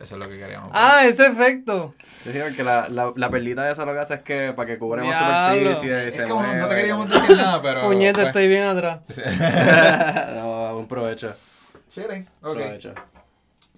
Eso 0.00 0.14
es 0.14 0.20
lo 0.20 0.28
que 0.28 0.38
queríamos. 0.38 0.70
Ah, 0.72 1.04
ese 1.06 1.26
efecto. 1.26 1.94
Yo 2.24 2.32
digo 2.32 2.46
que 2.56 2.62
la, 2.62 2.88
la, 2.88 3.12
la 3.16 3.30
perlita 3.30 3.68
esa 3.70 3.84
lo 3.84 3.94
que 3.94 3.98
hace 3.98 4.14
es 4.14 4.20
que 4.20 4.52
para 4.52 4.66
que 4.66 4.78
cubra 4.78 5.02
más 5.02 5.18
superficie 5.18 6.04
y 6.04 6.08
es 6.08 6.14
se 6.14 6.24
como 6.24 6.42
no 6.42 6.48
mueva 6.48 6.68
te 6.68 6.76
queríamos 6.76 7.08
decir 7.08 7.36
nada, 7.36 7.62
pero. 7.62 7.82
Puñeta, 7.88 8.14
pues, 8.14 8.26
estoy 8.28 8.48
bien 8.48 8.64
atrás. 8.64 9.00
no, 10.34 10.74
buen 10.74 10.86
provecho. 10.86 11.34
Chilling. 11.88 12.28
Ok. 12.42 12.54
provecho. 12.54 12.94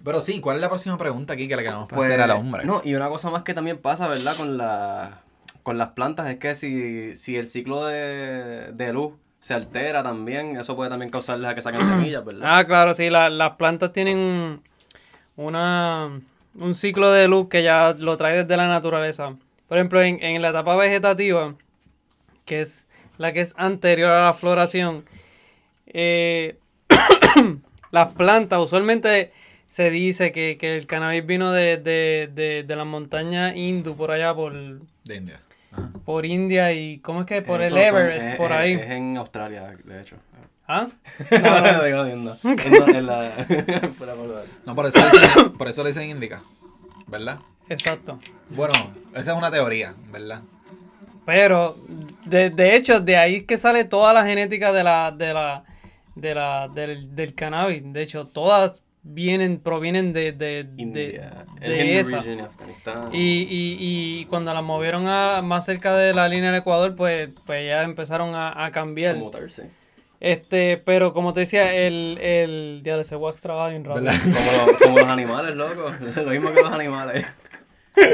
Pero 0.03 0.21
sí, 0.21 0.41
¿cuál 0.41 0.57
es 0.57 0.61
la 0.61 0.69
próxima 0.69 0.97
pregunta 0.97 1.33
aquí 1.33 1.47
que 1.47 1.55
le 1.55 1.63
queremos 1.63 1.87
Pues, 1.87 2.09
hacer 2.09 2.21
al 2.21 2.31
hombre? 2.31 2.65
No, 2.65 2.81
y 2.83 2.93
una 2.95 3.07
cosa 3.09 3.29
más 3.29 3.43
que 3.43 3.53
también 3.53 3.77
pasa, 3.77 4.07
¿verdad? 4.07 4.35
Con, 4.35 4.57
la, 4.57 5.21
con 5.63 5.77
las 5.77 5.89
plantas 5.89 6.29
es 6.29 6.37
que 6.37 6.55
si, 6.55 7.15
si 7.15 7.37
el 7.37 7.47
ciclo 7.47 7.85
de, 7.85 8.71
de 8.73 8.93
luz 8.93 9.13
se 9.39 9.53
altera 9.53 10.03
también, 10.03 10.57
eso 10.57 10.75
puede 10.75 10.89
también 10.89 11.09
causarles 11.09 11.49
a 11.49 11.55
que 11.55 11.61
saquen 11.61 11.81
semillas, 11.85 12.23
¿verdad? 12.25 12.41
Ah, 12.43 12.65
claro, 12.65 12.93
sí, 12.93 13.09
la- 13.09 13.29
las 13.29 13.51
plantas 13.57 13.91
tienen 13.93 14.61
una, 15.35 16.21
un 16.55 16.75
ciclo 16.75 17.11
de 17.11 17.27
luz 17.27 17.47
que 17.49 17.63
ya 17.63 17.95
lo 17.97 18.17
trae 18.17 18.37
desde 18.43 18.57
la 18.57 18.67
naturaleza. 18.67 19.35
Por 19.67 19.77
ejemplo, 19.77 20.01
en, 20.01 20.21
en 20.23 20.41
la 20.41 20.49
etapa 20.49 20.75
vegetativa, 20.75 21.55
que 22.45 22.61
es 22.61 22.87
la 23.17 23.31
que 23.33 23.41
es 23.41 23.53
anterior 23.57 24.11
a 24.11 24.25
la 24.25 24.33
floración, 24.33 25.05
eh, 25.87 26.57
las 27.91 28.13
plantas 28.13 28.59
usualmente 28.59 29.31
se 29.67 29.89
dice 29.89 30.31
que, 30.31 30.57
que 30.57 30.75
el 30.75 30.85
cannabis 30.85 31.25
vino 31.25 31.51
de, 31.51 31.77
de, 31.77 32.29
de, 32.33 32.63
de 32.63 32.75
las 32.75 32.85
montañas 32.85 33.55
hindú, 33.55 33.95
por 33.95 34.11
allá, 34.11 34.33
por, 34.35 34.53
De 34.53 35.15
India. 35.15 35.39
Ajá. 35.71 35.89
por 36.05 36.25
India 36.25 36.71
y, 36.73 36.99
¿cómo 36.99 37.21
es 37.21 37.25
que? 37.27 37.41
Por 37.41 37.61
Eso 37.61 37.77
el 37.77 37.85
son- 37.87 37.95
Everest, 37.97 38.29
es- 38.29 38.35
por 38.35 38.51
es- 38.51 38.57
ahí. 38.57 38.73
Es 38.73 38.89
en 38.91 39.17
Australia, 39.17 39.75
de 39.83 40.01
hecho. 40.01 40.15
¿Ah? 40.67 40.87
No, 41.31 41.83
digo, 41.83 42.03
por 43.97 44.07
lugar. 44.27 44.43
No, 44.65 44.75
por 44.75 44.85
eso, 44.85 44.99
le 44.99 45.19
dicen, 45.19 45.53
por 45.57 45.67
eso 45.67 45.83
le 45.83 45.89
dicen 45.89 46.09
indica. 46.09 46.41
¿Verdad? 47.07 47.39
Exacto. 47.67 48.19
Bueno, 48.51 48.73
esa 49.13 49.31
es 49.31 49.37
una 49.37 49.51
teoría, 49.51 49.93
¿verdad? 50.11 50.41
Pero, 51.25 51.77
de, 52.25 52.49
de 52.49 52.75
hecho, 52.75 52.99
de 52.99 53.17
ahí 53.17 53.35
es 53.37 53.43
que 53.43 53.57
sale 53.57 53.83
toda 53.85 54.13
la 54.13 54.25
genética 54.25 54.71
de 54.71 54.83
la, 54.83 55.11
de 55.11 55.33
la, 55.33 55.63
de 56.15 56.35
la, 56.35 56.67
del, 56.69 57.15
del 57.15 57.35
cannabis. 57.35 57.81
De 57.93 58.01
hecho, 58.01 58.27
todas 58.27 58.81
vienen, 59.03 59.59
provienen 59.59 60.13
de, 60.13 60.31
de, 60.31 60.63
de, 60.63 60.81
India. 60.81 61.45
esa. 61.61 62.17
region 62.19 62.41
Afganistán. 62.41 62.95
Y, 63.13 63.41
y, 63.43 63.77
y 63.79 64.25
cuando 64.25 64.53
la 64.53 64.61
movieron 64.61 65.07
a, 65.07 65.41
más 65.41 65.65
cerca 65.65 65.95
de 65.95 66.13
la 66.13 66.27
línea 66.27 66.51
del 66.51 66.59
Ecuador, 66.61 66.95
pues, 66.95 67.29
pues 67.45 67.67
ya 67.67 67.83
empezaron 67.83 68.35
a, 68.35 68.65
a 68.65 68.71
cambiar. 68.71 69.17
Este, 70.19 70.77
pero 70.77 71.13
como 71.13 71.33
te 71.33 71.39
decía, 71.41 71.73
el, 71.73 72.19
el 72.21 72.81
día 72.83 72.95
de 72.95 73.01
ese 73.01 73.15
wax 73.15 73.41
trabaja 73.41 73.69
bien 73.69 73.83
rápido. 73.83 74.05
¿Verdad? 74.05 74.19
Como, 74.21 74.71
lo- 74.71 74.77
como 74.79 74.99
los 74.99 75.09
animales, 75.09 75.55
loco. 75.55 75.91
Lo 76.23 76.29
mismo 76.29 76.51
que 76.53 76.61
los 76.61 76.71
animales. 76.71 77.25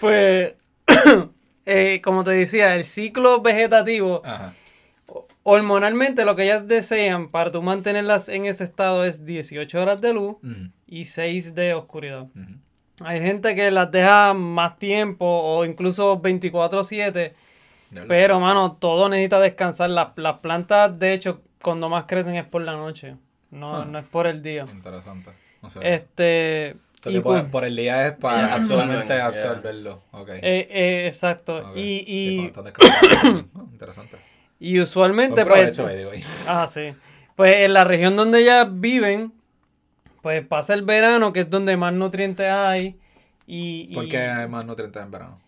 Pues, 0.00 0.54
eh, 1.66 2.00
como 2.02 2.24
te 2.24 2.30
decía, 2.32 2.74
el 2.76 2.84
ciclo 2.84 3.40
vegetativo 3.40 4.22
Ajá. 4.24 4.54
Hormonalmente 5.50 6.24
lo 6.26 6.36
que 6.36 6.42
ellas 6.44 6.68
desean 6.68 7.28
para 7.28 7.50
tú 7.50 7.62
mantenerlas 7.62 8.28
en 8.28 8.44
ese 8.44 8.64
estado 8.64 9.04
es 9.04 9.24
18 9.24 9.80
horas 9.80 10.00
de 10.02 10.12
luz 10.12 10.36
y 10.86 11.06
6 11.06 11.54
de 11.54 11.72
oscuridad. 11.72 12.26
Hay 13.02 13.20
gente 13.20 13.54
que 13.54 13.70
las 13.70 13.90
deja 13.90 14.34
más 14.34 14.78
tiempo 14.78 15.24
o 15.26 15.64
incluso 15.64 16.20
24/7, 16.20 17.12
De 17.12 17.34
verdad. 17.92 18.06
pero 18.08 18.40
mano, 18.40 18.72
todo 18.72 19.08
necesita 19.08 19.40
descansar. 19.40 19.88
Las, 19.90 20.08
las 20.16 20.38
plantas, 20.40 20.98
de 20.98 21.14
hecho, 21.14 21.40
cuando 21.62 21.88
más 21.88 22.04
crecen 22.06 22.34
es 22.36 22.44
por 22.44 22.60
la 22.62 22.72
noche, 22.72 23.16
no, 23.50 23.76
Ah. 23.76 23.86
no 23.88 23.98
es 24.00 24.04
por 24.04 24.26
el 24.26 24.42
día. 24.42 24.66
Interesante. 24.70 25.30
No 25.62 25.70
sé. 25.70 25.80
Este... 25.94 26.76
O 26.98 27.00
sea, 27.00 27.12
y 27.12 27.20
por, 27.20 27.64
el 27.64 27.76
día 27.76 28.08
es 28.08 28.16
para 28.16 28.56
Yeah, 28.58 28.62
solamente 28.66 29.12
absorben, 29.20 29.50
absorberlo. 29.52 30.02
Ok. 30.10 30.30
eh, 30.30 30.68
eh, 30.68 31.06
exacto. 31.06 31.56
Ok. 31.70 31.76
Y, 31.76 32.04
y. 32.06 32.52
Oh, 32.56 32.64
Interesante. 33.72 34.16
Y 34.60 34.80
usualmente, 34.80 35.44
pues... 35.46 35.80
Ah, 36.46 36.66
sí. 36.66 36.94
Pues 37.36 37.56
en 37.58 37.72
la 37.74 37.84
región 37.84 38.16
donde 38.16 38.40
ellas 38.40 38.66
viven, 38.70 39.32
pues 40.22 40.44
pasa 40.46 40.74
el 40.74 40.82
verano, 40.82 41.32
que 41.32 41.40
es 41.40 41.50
donde 41.50 41.76
más 41.76 41.92
nutrientes 41.92 42.50
hay. 42.50 42.96
Y, 43.46 43.86
y 43.90 43.94
¿Por 43.94 44.08
qué 44.08 44.18
hay 44.18 44.48
más 44.48 44.64
nutrientes 44.64 45.02
en 45.02 45.10
verano? 45.10 45.38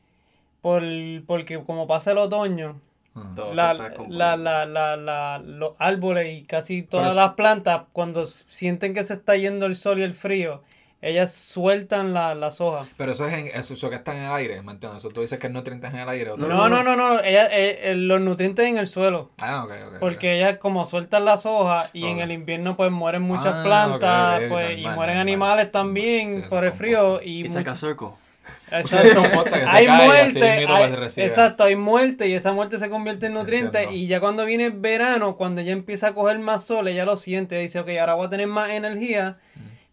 por- 0.63 0.83
porque 1.27 1.59
como 1.65 1.87
pasa 1.87 2.13
el 2.13 2.19
otoño, 2.19 2.81
Ah. 3.13 3.35
La, 3.55 3.75
la, 3.75 4.37
la, 4.37 4.67
la, 4.67 4.97
la- 4.97 5.43
los 5.45 5.73
árboles 5.81 6.33
y 6.39 6.45
casi 6.45 6.83
todas 6.83 7.17
las 7.17 7.33
plantas, 7.35 7.83
cuando 7.93 8.25
sienten 8.25 8.95
que 8.95 9.03
se 9.03 9.15
está 9.15 9.35
yendo 9.35 9.67
el 9.67 9.75
sol 9.75 9.99
y 9.99 10.03
el 10.03 10.15
frío, 10.15 10.63
ellas 11.03 11.33
sueltan 11.33 12.13
la- 12.13 12.35
las 12.35 12.61
hojas. 12.61 12.87
Pero 12.97 13.13
eso 13.13 13.27
es 13.27 13.33
en, 13.35 13.47
eso, 13.49 13.75
eso 13.75 13.89
que 13.91 13.97
está 13.97 14.15
en 14.17 14.25
el 14.25 14.33
aire, 14.33 14.63
¿me 14.63 14.73
entiendes? 14.73 14.99
Eso 14.99 15.09
tú 15.09 15.23
dices 15.23 15.39
que 15.39 15.47
es 15.47 15.53
nutrientes 15.53 15.93
en 15.93 16.01
el 16.01 16.09
aire. 16.09 16.31
¿o 16.33 16.35
tú 16.37 16.47
No, 16.47 16.49
No, 16.49 16.69
no, 16.69 16.83
no, 16.83 16.97
no, 16.97 17.21
ellas, 17.23 17.49
eh, 17.53 17.81
eh, 17.91 17.95
los 17.95 18.21
nutrientes 18.21 18.67
en 18.67 18.77
el 18.77 18.87
suelo. 18.87 19.31
Ah, 19.39 19.65
ok, 19.65 19.73
ok. 19.89 19.95
Porque 20.01 20.37
ellas 20.37 20.59
como 20.59 20.85
sueltan 20.85 21.25
las 21.25 21.47
hojas 21.47 21.89
y 21.95 22.05
en 22.07 22.21
el 22.21 22.31
invierno 22.33 22.77
pues 22.77 22.91
mueren 22.91 23.23
muchas 23.23 23.55
Ah, 23.55 23.63
plantas 23.65 24.43
pues, 24.49 24.79
y 24.79 24.83
mueren 24.83 24.97
normal. 24.97 25.19
animales 25.19 25.71
también 25.73 26.43
Sí, 26.43 26.49
por 26.49 26.65
el 26.65 26.73
es 26.73 26.77
frío 26.79 27.21
y 27.23 27.41
It's 27.47 27.51
much- 27.55 27.57
like 27.57 27.71
a 27.71 27.77
circle. 27.77 28.09
Exacto. 28.73 29.23
Hay 29.69 29.87
muerte, 29.89 30.43
hay- 30.43 30.67
pues 30.67 31.19
exacto, 31.19 31.65
hay 31.65 31.77
muerte 31.77 32.27
y 32.29 32.35
esa 32.35 32.53
muerte 32.53 32.79
se 32.79 32.89
convierte 32.91 33.27
en 33.27 33.35
nutrientes 33.35 33.75
Entiendo. 33.83 33.97
y 33.97 34.07
ya 34.07 34.19
cuando 34.21 34.45
viene 34.45 34.67
el 34.67 34.73
verano, 34.73 35.37
cuando 35.37 35.61
ella 35.61 35.73
empieza 35.73 36.09
a 36.09 36.15
coger 36.15 36.39
más 36.41 36.65
sol, 36.65 36.89
ella 36.89 37.05
lo 37.05 37.17
siente, 37.17 37.57
dice, 37.59 37.81
ok, 37.81 37.89
ahora 38.01 38.15
voy 38.15 38.27
a 38.27 38.31
tener 38.31 38.47
más 38.49 38.71
energía, 38.71 39.39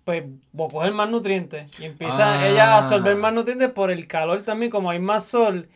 pues 0.07 0.23
voy 0.53 0.67
a 0.67 0.71
coger 0.71 0.93
más 0.93 1.09
nutrientes 1.09 1.69
y 1.81 1.83
empieza 1.83 2.39
Ah. 2.39 2.47
ella 2.47 2.75
a 2.75 2.77
absorber 2.77 3.17
más 3.17 3.33
nutrientes 3.33 3.69
por 3.71 3.91
el 3.91 4.07
calor 4.07 4.41
también, 4.43 4.71
como 4.71 4.89
hay 4.89 4.99
más 4.99 5.25
sol, 5.25 5.67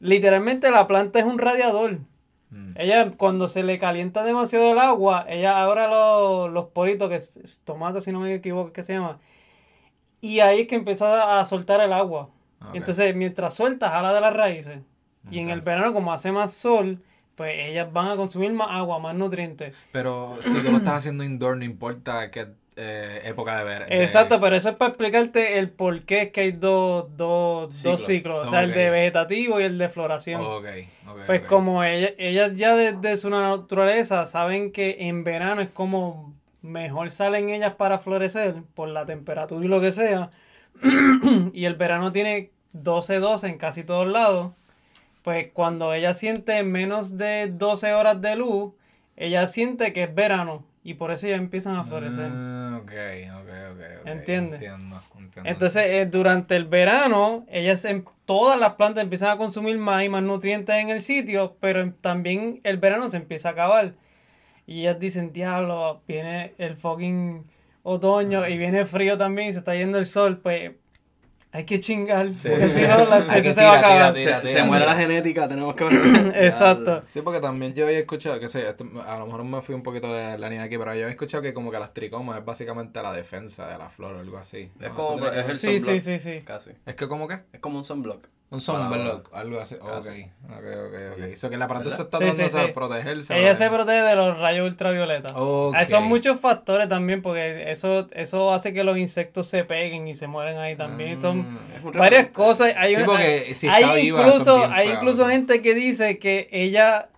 literalmente 0.00 0.72
la 0.72 0.88
planta 0.88 1.20
es 1.20 1.24
un 1.24 1.38
radiador. 1.38 2.00
Mm. 2.50 2.72
Ella, 2.74 3.12
cuando 3.16 3.46
se 3.46 3.62
le 3.62 3.78
calienta 3.78 4.24
demasiado 4.24 4.72
el 4.72 4.80
agua, 4.80 5.24
ella 5.28 5.62
abre 5.62 5.86
los, 5.86 6.50
los 6.50 6.64
poritos, 6.70 7.08
que 7.08 7.14
es, 7.14 7.36
es 7.36 7.60
tomate, 7.60 8.00
si 8.00 8.10
no 8.10 8.18
me 8.18 8.34
equivoco, 8.34 8.72
que 8.72 8.82
se 8.82 8.94
llama. 8.94 9.20
Y 10.20 10.40
ahí 10.40 10.62
es 10.62 10.66
que 10.66 10.74
empieza 10.74 11.38
a 11.38 11.44
soltar 11.44 11.80
el 11.80 11.92
agua. 11.92 12.28
Entonces, 12.74 13.14
mientras 13.14 13.54
suelta, 13.54 13.88
jala 13.90 14.12
de 14.12 14.20
las 14.20 14.34
raíces. 14.34 14.80
Y 15.30 15.38
en 15.38 15.50
el 15.50 15.60
verano, 15.60 15.92
como 15.92 16.12
hace 16.12 16.32
más 16.32 16.52
sol, 16.52 17.04
pues 17.36 17.52
ellas 17.56 17.92
van 17.92 18.08
a 18.08 18.16
consumir 18.16 18.52
más 18.52 18.68
agua, 18.72 18.98
más 18.98 19.14
nutrientes. 19.14 19.76
Pero 19.92 20.34
si 20.40 20.60
tú 20.60 20.72
lo 20.72 20.78
estás 20.78 20.94
haciendo 20.94 21.22
indoor, 21.22 21.56
no 21.56 21.64
importa 21.64 22.32
qué 22.32 22.48
eh, 22.76 23.22
época 23.24 23.56
de 23.58 23.64
ver. 23.64 23.86
de- 23.88 24.02
Exacto, 24.02 24.40
pero 24.40 24.54
eso 24.54 24.68
es 24.70 24.76
para 24.76 24.90
explicarte 24.90 25.58
el 25.58 25.70
por 25.70 26.02
qué 26.04 26.22
es 26.22 26.30
que 26.30 26.42
hay 26.42 26.52
dos, 26.52 27.06
dos, 27.16 27.74
Ciclos. 27.74 27.92
dos 28.00 28.06
ciclos. 28.06 28.48
O 28.48 28.50
sea, 28.50 28.62
el 28.64 28.72
de 28.74 28.90
vegetativo 28.90 29.60
y 29.60 29.64
el 29.64 29.78
de 29.78 29.88
floración. 29.88 30.40
Ok, 30.42 30.66
ok. 31.08 31.18
Pues 31.26 31.40
ok. 31.42 31.46
como 31.46 31.82
ella- 31.84 32.12
ellas 32.18 32.54
ya 32.54 32.74
desde 32.76 33.16
su 33.16 33.30
naturaleza 33.30 34.26
saben 34.26 34.72
que 34.72 34.96
en 35.00 35.24
verano 35.24 35.62
es 35.62 35.70
como 35.70 36.34
mejor 36.62 37.10
salen 37.10 37.48
ellas 37.50 37.74
para 37.74 37.98
florecer 37.98 38.56
por 38.74 38.88
la 38.88 39.06
temperatura 39.06 39.64
y 39.64 39.68
lo 39.68 39.80
que 39.80 39.92
sea. 39.92 40.30
y 41.52 41.64
el 41.64 41.74
verano 41.76 42.12
tiene 42.12 42.50
12-12 42.74 43.48
en 43.48 43.58
casi 43.58 43.84
todos 43.84 44.06
lados. 44.06 44.52
Pues 45.22 45.48
cuando 45.52 45.92
ella 45.94 46.14
siente 46.14 46.62
menos 46.62 47.16
de 47.16 47.48
12 47.50 47.92
horas 47.94 48.20
de 48.20 48.36
luz, 48.36 48.74
ella 49.16 49.46
siente 49.48 49.92
que 49.92 50.04
es 50.04 50.14
verano. 50.14 50.64
Y 50.86 50.94
por 50.94 51.10
eso 51.10 51.26
ya 51.26 51.34
empiezan 51.34 51.74
a 51.74 51.82
florecer. 51.82 52.28
Ah, 52.30 52.78
ok, 52.80 52.92
ok, 53.40 53.48
ok. 53.72 53.80
ok. 54.02 54.06
¿Entiendes? 54.06 54.62
Entiendo, 54.62 55.02
entiendo. 55.18 55.50
Entonces, 55.50 55.82
eh, 55.84 56.06
durante 56.06 56.54
el 56.54 56.64
verano, 56.66 57.44
ellas 57.50 57.84
en 57.84 58.04
todas 58.24 58.56
las 58.56 58.74
plantas 58.74 59.02
empiezan 59.02 59.30
a 59.30 59.36
consumir 59.36 59.78
más 59.78 60.04
y 60.04 60.08
más 60.08 60.22
nutrientes 60.22 60.76
en 60.76 60.90
el 60.90 61.00
sitio, 61.00 61.56
pero 61.58 61.80
en- 61.80 61.92
también 61.94 62.60
el 62.62 62.76
verano 62.76 63.08
se 63.08 63.16
empieza 63.16 63.48
a 63.48 63.52
acabar. 63.52 63.94
Y 64.64 64.82
ellas 64.82 65.00
dicen, 65.00 65.32
diablo, 65.32 66.02
viene 66.06 66.54
el 66.58 66.76
fucking 66.76 67.42
otoño 67.82 68.46
y 68.46 68.56
viene 68.56 68.86
frío 68.86 69.18
también 69.18 69.48
y 69.48 69.52
se 69.54 69.58
está 69.58 69.74
yendo 69.74 69.98
el 69.98 70.06
sol, 70.06 70.38
pues 70.38 70.70
hay 71.56 71.64
que 71.64 71.80
chingar, 71.80 72.34
Sí. 72.34 72.48
porque 72.50 72.68
si 72.68 72.80
no 72.82 73.04
la 73.06 73.18
especie 73.18 73.52
se 73.54 73.62
va 73.62 73.72
a 73.74 73.78
acabar. 73.78 74.14
Se, 74.16 74.24
tira, 74.24 74.46
se 74.46 74.62
muere 74.62 74.84
tira. 74.84 74.94
la 74.94 75.00
genética, 75.00 75.48
tenemos 75.48 75.74
que 75.74 75.84
Exacto. 76.46 77.02
Sí, 77.08 77.22
porque 77.22 77.40
también 77.40 77.74
yo 77.74 77.86
había 77.86 77.98
escuchado, 77.98 78.38
que 78.40 78.48
sé, 78.48 78.66
esto- 78.68 78.84
a 79.06 79.18
lo 79.18 79.26
mejor 79.26 79.44
me 79.44 79.60
fui 79.62 79.74
un 79.74 79.82
poquito 79.82 80.12
de 80.12 80.38
la 80.38 80.48
línea 80.48 80.64
aquí, 80.66 80.78
pero 80.78 80.92
yo 80.94 81.02
había 81.02 81.08
escuchado 81.10 81.42
que 81.42 81.54
como 81.54 81.70
que 81.70 81.78
las 81.78 81.92
tricomas 81.94 82.38
es 82.38 82.44
básicamente 82.44 83.02
la 83.02 83.12
defensa 83.12 83.68
de 83.68 83.78
la 83.78 83.88
flor 83.90 84.14
o 84.16 84.20
algo 84.20 84.38
así. 84.38 84.70
Es 84.80 84.88
¿no? 84.88 84.94
como- 84.94 85.26
es 85.28 85.48
el 85.48 85.56
Sí, 85.56 85.78
sí, 85.78 85.78
sunblock. 85.80 86.00
sí, 86.00 86.18
sí. 86.18 86.40
Casi. 86.44 86.70
Es 86.84 86.94
que 86.94 87.08
como 87.08 87.26
que 87.28 87.40
Es 87.52 87.60
como 87.60 87.78
un 87.78 87.84
sunblock. 87.84 88.26
un 88.50 88.60
sunblock, 88.60 89.30
algo 89.34 89.58
así. 89.60 89.74
Ok, 89.76 89.88
Casi. 89.88 90.22
ok, 90.44 90.52
ok, 90.86 90.94
ok. 91.14 91.18
Eso 91.32 91.50
que 91.50 91.56
la 91.56 91.66
planta 91.66 91.90
se 91.90 92.02
¿Verdad? 92.04 92.06
está 92.06 92.18
Sí, 92.32 92.42
dando 92.52 92.66
sí, 92.68 92.72
protegerse. 92.72 93.38
Ella 93.38 93.54
se 93.56 93.68
protege 93.68 94.02
de 94.02 94.14
los 94.14 94.38
rayos 94.38 94.66
ultravioletas. 94.68 95.32
Ok. 95.34 95.74
Hay- 95.74 95.86
Son 95.86 96.04
muchos 96.04 96.38
factores 96.38 96.88
también, 96.88 97.22
porque 97.22 97.72
eso, 97.72 98.06
eso 98.12 98.52
hace 98.54 98.72
que 98.72 98.84
los 98.84 98.98
insectos 98.98 99.48
se 99.48 99.64
peguen 99.64 100.06
y 100.06 100.14
se 100.14 100.28
mueren 100.28 100.58
ahí 100.58 100.76
también. 100.76 101.20
Son 101.20 101.38
Mm. 101.38 101.45
Varias 101.94 102.26
cosas. 102.28 102.72
Hay, 102.76 102.90
Sí, 102.94 102.96
una- 103.02 103.06
porque 103.06 103.24
hay- 103.24 103.54
si 103.54 103.68
hay 103.68 103.82
está 103.82 103.94
viva, 103.94 104.20
eso 104.20 104.28
es 104.28 104.34
incluso, 104.40 104.66
hay 104.72 104.88
incluso 104.90 105.28
gente 105.28 105.62
que 105.62 105.74
dice 105.74 106.18
que 106.18 106.48
ella 106.52 107.08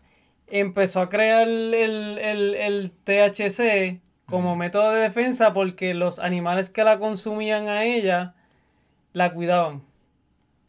empezó 0.49 1.01
a 1.01 1.09
crear 1.09 1.47
el, 1.49 1.75
el- 1.75 2.55
el 2.55 2.93
THC 3.05 4.01
como 4.27 4.55
Mm. 4.55 4.59
método 4.59 4.91
de 4.93 5.01
defensa 5.03 5.53
porque 5.53 5.95
los 5.95 6.19
animales 6.19 6.71
que 6.71 6.85
la 6.85 6.99
consumían 6.99 7.69
a 7.69 7.85
ella 7.85 8.35
la 9.13 9.33
cuidaban. 9.33 9.83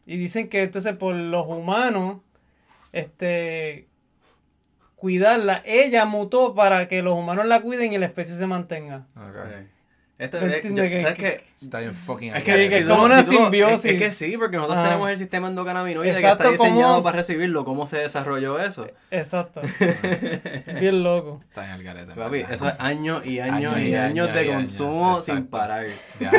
Y 0.06 0.16
dicen 0.16 0.48
que 0.48 0.62
entonces 0.62 0.96
por 0.96 1.14
los 1.14 1.46
humanos, 1.46 2.18
este 2.92 3.86
cuidarla, 4.96 5.62
ella 5.64 6.04
mutó 6.04 6.54
para 6.54 6.86
que 6.88 7.00
los 7.02 7.14
humanos 7.16 7.46
la 7.46 7.62
cuiden 7.62 7.92
y 7.92 7.98
la 7.98 8.06
especie 8.06 8.34
se 8.36 8.46
mantenga. 8.46 9.06
Ok. 9.16 9.36
Este, 10.20 10.38
yo- 10.68 10.74
Que- 10.82 10.96
¿Sabes 10.98 11.14
que- 11.16 11.22
qué? 11.22 11.44
Está 11.60 11.80
bien 11.80 11.94
fucking 11.94 12.34
Es 12.36 12.44
Sí, 12.44 12.52
que, 12.52 12.68
que 12.68 12.78
es 12.78 12.84
como 12.86 13.04
una 13.04 13.22
si 13.22 13.26
tú 13.26 13.32
lo- 13.32 13.38
simbiosis. 13.42 13.84
Es, 13.86 13.92
es 13.92 13.98
que 13.98 14.12
sí, 14.12 14.36
porque 14.36 14.56
nosotros 14.58 14.78
Ah. 14.80 14.84
tenemos 14.84 15.08
el 15.10 15.16
sistema 15.16 15.48
endocannabinoide 15.48 16.10
Exacto, 16.10 16.44
que 16.44 16.54
está 16.54 16.64
diseñado 16.64 16.92
como- 16.92 17.02
para 17.04 17.16
recibirlo. 17.18 17.64
¿Cómo 17.64 17.86
se 17.86 17.96
desarrolló 17.98 18.60
eso? 18.60 18.86
Exacto. 19.10 19.62
Bien 20.80 21.02
loco. 21.02 21.38
Está 21.40 21.64
en 21.66 21.70
el 21.72 21.82
garete. 21.82 22.12
Papi, 22.14 22.38
¿verdad? 22.38 22.52
eso 22.52 22.68
es 22.68 22.74
años 22.78 23.24
y 23.26 23.40
años 23.40 23.56
Años 23.74 23.78
y, 23.78 23.88
y 23.88 23.94
años 23.94 24.10
años 24.28 24.34
de 24.34 24.44
y 24.44 24.48
años, 24.48 24.54
consumo 24.56 25.20
sin 25.20 25.46
parar. 25.46 25.86
Ya. 26.18 26.30
de 26.30 26.38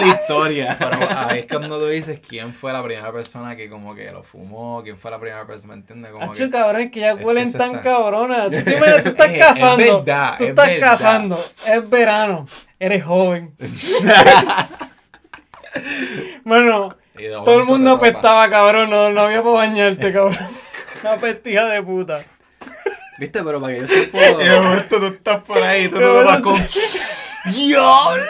la 0.00 0.06
historia. 0.06 0.76
Pero 0.78 1.18
ahí 1.28 1.40
es 1.40 1.46
cuando 1.46 1.78
tú 1.78 1.86
dices 1.88 2.20
quién 2.26 2.52
fue 2.54 2.72
la 2.72 2.82
primera 2.82 3.12
persona 3.12 3.54
que 3.56 3.68
como 3.68 3.94
que 3.94 4.10
lo 4.12 4.22
fumó, 4.22 4.82
quién 4.82 4.96
fue 4.98 5.10
la 5.10 5.18
primera 5.20 5.46
persona, 5.46 5.74
¿me 5.74 5.80
entiendes? 5.80 6.10
Como 6.12 6.24
Hacho, 6.24 6.44
que... 6.44 6.50
cabrón, 6.50 6.90
que 6.90 7.00
ya 7.00 7.10
Es 7.12 7.16
que 7.18 7.24
huelen 7.24 7.52
tan 7.52 7.80
cabronas. 7.80 8.50
Tú 8.50 8.50
tú 8.64 9.10
estás 9.10 9.30
Es- 9.30 9.56
es 9.56 9.78
verdad, 9.78 10.34
tú 10.38 10.44
es 10.44 10.50
estás 10.50 10.70
cazando. 10.80 11.34
Es 11.66 11.90
verano. 11.90 12.46
Eres 12.78 13.04
joven. 13.04 13.54
bueno, 16.44 16.96
todo 17.44 17.58
el 17.58 17.64
mundo 17.64 17.92
apestaba, 17.92 18.48
cabrón. 18.48 18.90
No, 18.90 19.10
no 19.10 19.22
había 19.22 19.42
para 19.42 19.54
bañarte, 19.54 20.12
cabrón. 20.12 20.48
Una 21.02 21.16
pestija 21.16 21.66
de 21.66 21.82
puta. 21.82 22.24
¿Viste? 23.18 23.44
Pero 23.44 23.60
para 23.60 23.74
que 23.74 23.80
yo 23.80 23.86
tiempos... 23.86 24.20
Y 24.40 24.44
de 24.48 24.60
momento 24.60 24.98
tú 24.98 25.06
estás 25.06 25.42
por 25.42 25.62
ahí, 25.62 25.88
tú 25.88 26.00
no- 26.00 26.42
con... 26.42 26.60
¡Diablo! 27.44 28.22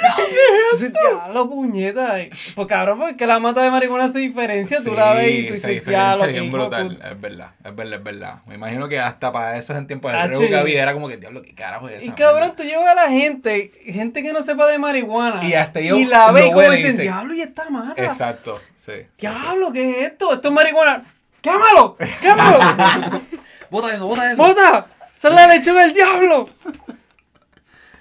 Entonces, 0.65 0.93
diablo, 0.93 1.49
puñeta. 1.49 2.17
Pues 2.55 2.67
cabrón, 2.67 2.99
porque 2.99 3.27
la 3.27 3.39
mata 3.39 3.63
de 3.63 3.71
marihuana 3.71 4.11
se 4.11 4.19
diferencia. 4.19 4.83
Tú 4.83 4.93
la 4.95 5.13
ves 5.15 5.31
y 5.33 5.47
tú 5.47 5.57
se 5.57 5.71
dices, 5.71 5.87
diablo, 5.87 6.27
qué 6.27 6.33
de 6.33 6.51
brutal. 6.51 6.89
puta". 6.89 7.09
Es 7.11 7.21
verdad, 7.21 7.51
es 7.65 7.77
verdad, 7.77 7.99
es 7.99 8.05
verdad. 8.05 8.35
Me 8.47 8.55
imagino 8.57 8.89
que 8.89 8.99
hasta 8.99 9.31
para 9.31 9.57
eso 9.57 9.75
en 9.77 9.87
tiempo 9.87 10.09
del 10.09 10.17
Ah, 10.19 10.29
sí. 10.35 10.49
que 10.49 10.57
había 10.57 10.83
era 10.83 10.93
como 10.95 11.09
que, 11.09 11.17
diablo, 11.17 11.43
qué 11.43 11.55
carajo 11.55 11.89
es 11.89 11.99
esa 11.99 12.07
Y 12.07 12.11
cabrón, 12.11 12.41
mierda?" 12.41 12.57
tú 12.57 12.63
llevas 12.65 12.89
a 12.89 12.95
la 12.95 13.09
gente, 13.09 13.71
gente 13.87 14.23
que 14.23 14.33
no 14.33 14.43
sepa 14.43 14.67
de 14.67 14.79
marihuana. 14.79 15.45
Y 15.47 15.55
hasta 15.55 15.81
yo 15.81 15.97
la 16.01 16.33
ve 16.33 16.41
lo 16.43 16.47
y 16.47 16.51
como 16.53 16.73
y 16.73 16.77
dicen, 16.77 16.91
dice- 16.93 17.03
diablo, 17.03 17.35
y 17.35 17.41
esta 17.41 17.71
mata. 17.71 18.03
Exacto, 18.03 18.61
sí. 18.77 18.93
sí, 18.97 19.01
sí. 19.03 19.07
Diablo, 19.19 19.73
¿qué 19.73 19.91
es 19.91 20.07
esto? 20.13 20.33
Esto 20.35 20.49
es 20.49 20.55
marihuana. 20.55 21.15
¡Quémalo! 21.41 21.97
¡Quémalo! 22.21 22.59
Bota 23.71 23.95
eso, 23.95 24.07
bota 24.09 24.33
eso. 24.33 24.43
¡Bota! 24.43 24.87
¡Esa 25.15 25.29
es 25.29 25.35
la 25.35 25.47
lechuga 25.47 25.83
del 25.83 25.95
diablo! 25.95 26.49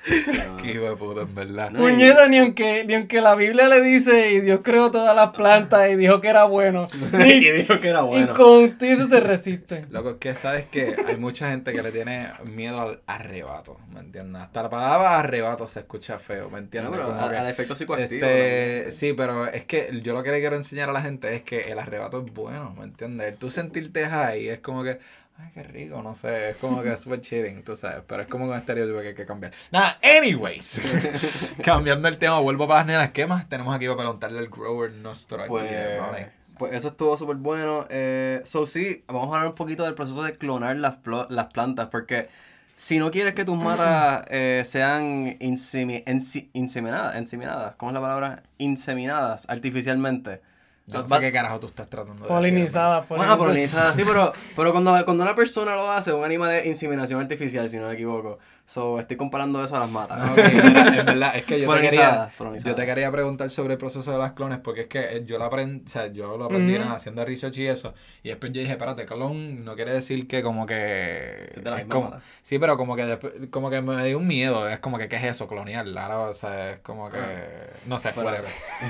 Qué 0.61 0.71
hijo 0.71 0.83
de 0.89 0.95
puta, 0.95 1.21
en 1.21 1.33
verdad. 1.35 1.71
No, 1.71 1.79
Puñeta, 1.79 2.27
ni 2.27 2.37
aunque, 2.37 2.83
ni 2.85 2.95
aunque 2.95 3.21
la 3.21 3.35
Biblia 3.35 3.67
le 3.69 3.81
dice 3.81 4.31
y 4.33 4.41
Dios 4.41 4.59
creó 4.63 4.91
todas 4.91 5.15
las 5.15 5.29
plantas 5.35 5.89
y 5.89 5.95
dijo 5.95 6.19
que 6.21 6.27
era 6.27 6.43
bueno. 6.43 6.87
y 7.13 7.17
Ni, 7.17 7.51
dijo 7.51 7.79
que 7.79 7.89
era 7.89 8.01
y 8.01 8.05
bueno. 8.05 8.33
con 8.33 8.77
todo 8.77 8.89
eso 8.89 9.07
se 9.07 9.19
resisten. 9.19 9.87
Loco, 9.91 10.11
es 10.11 10.15
que 10.17 10.33
sabes 10.35 10.65
que 10.65 10.95
hay 11.07 11.15
mucha 11.17 11.49
gente 11.51 11.71
que 11.73 11.81
le 11.81 11.91
tiene 11.91 12.29
miedo 12.45 12.81
al 12.81 13.01
arrebato, 13.07 13.77
¿me 13.93 14.01
entiendes? 14.01 14.41
Hasta 14.41 14.63
la 14.63 14.69
palabra 14.69 15.19
arrebato 15.19 15.67
se 15.67 15.79
escucha 15.81 16.17
feo, 16.19 16.45
¿me 16.49 16.53
No, 16.53 16.57
entiendes? 16.59 16.91
pero 16.93 17.07
Como 17.07 17.21
a- 17.25 17.29
que, 17.31 17.37
al 17.37 17.47
efecto 17.49 17.75
psicoactivo. 17.75 18.25
este, 18.25 18.73
también, 18.81 18.91
sí, 18.93 19.13
pero 19.13 19.47
es 19.47 19.63
que 19.65 19.89
yo 20.03 20.13
lo 20.13 20.23
que 20.23 20.31
le 20.31 20.39
quiero 20.39 20.55
enseñar 20.55 20.89
a 20.89 20.93
la 20.93 21.01
gente 21.01 21.33
es 21.35 21.43
que 21.43 21.59
el 21.61 21.79
arrebato 21.79 22.23
es 22.25 22.33
bueno, 22.33 22.73
¿me 22.77 22.83
entiendes? 22.83 23.37
Tú 23.39 23.49
sentirte 23.49 24.05
ahí 24.05 24.49
es 24.49 24.59
como 24.59 24.83
que, 24.83 24.99
ay, 25.37 25.49
qué 25.53 25.63
rico, 25.63 26.01
no 26.01 26.15
sé, 26.15 26.51
es 26.51 26.57
como 26.57 26.81
que 26.81 26.95
súper 26.97 27.21
chilling, 27.21 27.63
tú 27.63 27.75
sabes, 27.75 28.03
pero 28.07 28.23
es 28.23 28.27
como 28.27 28.45
un 28.45 28.53
estereotipo 28.53 28.99
que 29.01 29.09
hay 29.09 29.15
que 29.15 29.25
cambiar. 29.25 29.53
Nada, 29.71 29.99
anyways, 30.17 30.81
cambiando 31.63 32.07
el 32.07 32.17
tema, 32.17 32.39
vuelvo 32.39 32.67
para 32.67 32.81
las 32.81 32.87
nenas, 32.87 33.11
¿qué 33.11 33.25
más 33.25 33.47
tenemos 33.49 33.73
aquí 33.75 33.85
para 33.85 33.97
preguntarle 33.97 34.39
al 34.39 34.49
grower 34.49 34.93
nuestro 34.95 35.41
aquí? 35.41 35.49
Pues, 35.49 35.67
eh, 35.69 36.31
pues 36.57 36.73
eso 36.73 36.89
estuvo 36.89 37.17
súper 37.17 37.37
bueno. 37.37 37.85
Eh, 37.89 38.41
so 38.45 38.65
sí, 38.65 39.03
vamos 39.07 39.23
a 39.23 39.35
hablar 39.35 39.47
un 39.47 39.55
poquito 39.55 39.83
del 39.83 39.95
proceso 39.95 40.23
de 40.23 40.33
clonar 40.33 40.77
las, 40.77 40.97
las 41.29 41.47
plantas, 41.47 41.89
porque 41.89 42.29
si 42.75 42.99
no 42.99 43.11
quieres 43.11 43.33
que 43.33 43.45
tus 43.45 43.57
matas 43.57 44.25
eh, 44.29 44.61
sean 44.65 45.37
inseminadas, 45.39 47.15
inseminadas, 47.15 47.75
¿cómo 47.75 47.91
es 47.91 47.93
la 47.93 48.01
palabra? 48.01 48.43
Inseminadas 48.57 49.49
artificialmente. 49.49 50.41
Yo 50.85 50.99
no 50.99 51.07
sé 51.07 51.19
qué 51.21 51.31
carajo 51.31 51.59
tú 51.61 51.67
estás 51.67 51.89
tratando 51.89 52.23
de 52.23 52.27
Polinizada, 52.27 53.01
decir, 53.01 53.15
Bueno, 53.17 53.37
polinizada. 53.37 53.91
polinizada, 53.91 53.93
sí, 53.93 54.03
pero, 54.05 54.33
pero 54.55 54.71
cuando, 54.73 54.91
cuando 55.05 55.23
una 55.23 55.33
persona 55.35 55.75
lo 55.75 55.89
hace, 55.89 56.11
un 56.11 56.25
animal 56.25 56.49
de 56.49 56.67
inseminación 56.67 57.21
artificial, 57.21 57.69
si 57.69 57.77
no 57.77 57.87
me 57.87 57.93
equivoco, 57.93 58.39
So, 58.65 58.97
estoy 58.97 59.17
comparando 59.17 59.61
eso 59.61 59.75
a 59.75 59.81
las 59.81 59.89
matas. 59.89 60.19
No, 60.19 60.31
ok, 60.31 60.37
mira, 60.53 60.99
en 60.99 61.05
verdad, 61.05 61.35
es 61.35 61.43
que 61.43 61.59
yo 61.59 61.69
te, 61.69 61.81
quería, 61.81 61.89
Polinizadas, 61.91 62.33
polinizadas. 62.35 62.63
yo 62.63 62.75
te 62.75 62.85
quería 62.85 63.11
preguntar 63.11 63.49
sobre 63.49 63.73
el 63.73 63.77
proceso 63.77 64.09
de 64.11 64.17
las 64.17 64.31
clones, 64.33 64.59
porque 64.59 64.81
es 64.81 64.87
que 64.87 64.99
eh, 64.99 65.23
yo 65.25 65.37
lo 65.37 65.43
aprendí, 65.43 65.83
o 65.85 65.89
sea, 65.89 66.07
yo 66.07 66.37
lo 66.37 66.45
aprendí 66.45 66.75
haciendo 66.75 67.25
research 67.25 67.57
y 67.57 67.67
eso, 67.67 67.93
y 68.23 68.29
después 68.29 68.53
yo 68.53 68.61
dije, 68.61 68.71
espérate, 68.71 69.05
clon 69.05 69.65
no 69.65 69.75
quiere 69.75 69.91
decir 69.91 70.27
que 70.27 70.41
como 70.41 70.65
que... 70.65 71.51
Es 71.55 71.63
de 71.63 71.87
como, 71.87 72.13
sí, 72.41 72.57
pero 72.57 72.77
como 72.77 72.95
que 72.95 73.05
después, 73.05 73.33
como 73.49 73.69
que 73.69 73.81
me 73.81 74.05
dio 74.05 74.17
un 74.17 74.27
miedo, 74.27 74.67
es 74.69 74.79
como 74.79 74.97
que, 74.97 75.09
¿qué 75.09 75.17
es 75.17 75.23
eso, 75.25 75.47
clonear? 75.47 75.85
Ahora, 75.97 76.19
o 76.21 76.33
sea, 76.33 76.71
es 76.71 76.79
como 76.79 77.09
que, 77.09 77.19
no 77.85 77.99
sé, 77.99 78.13
whatever. 78.15 78.45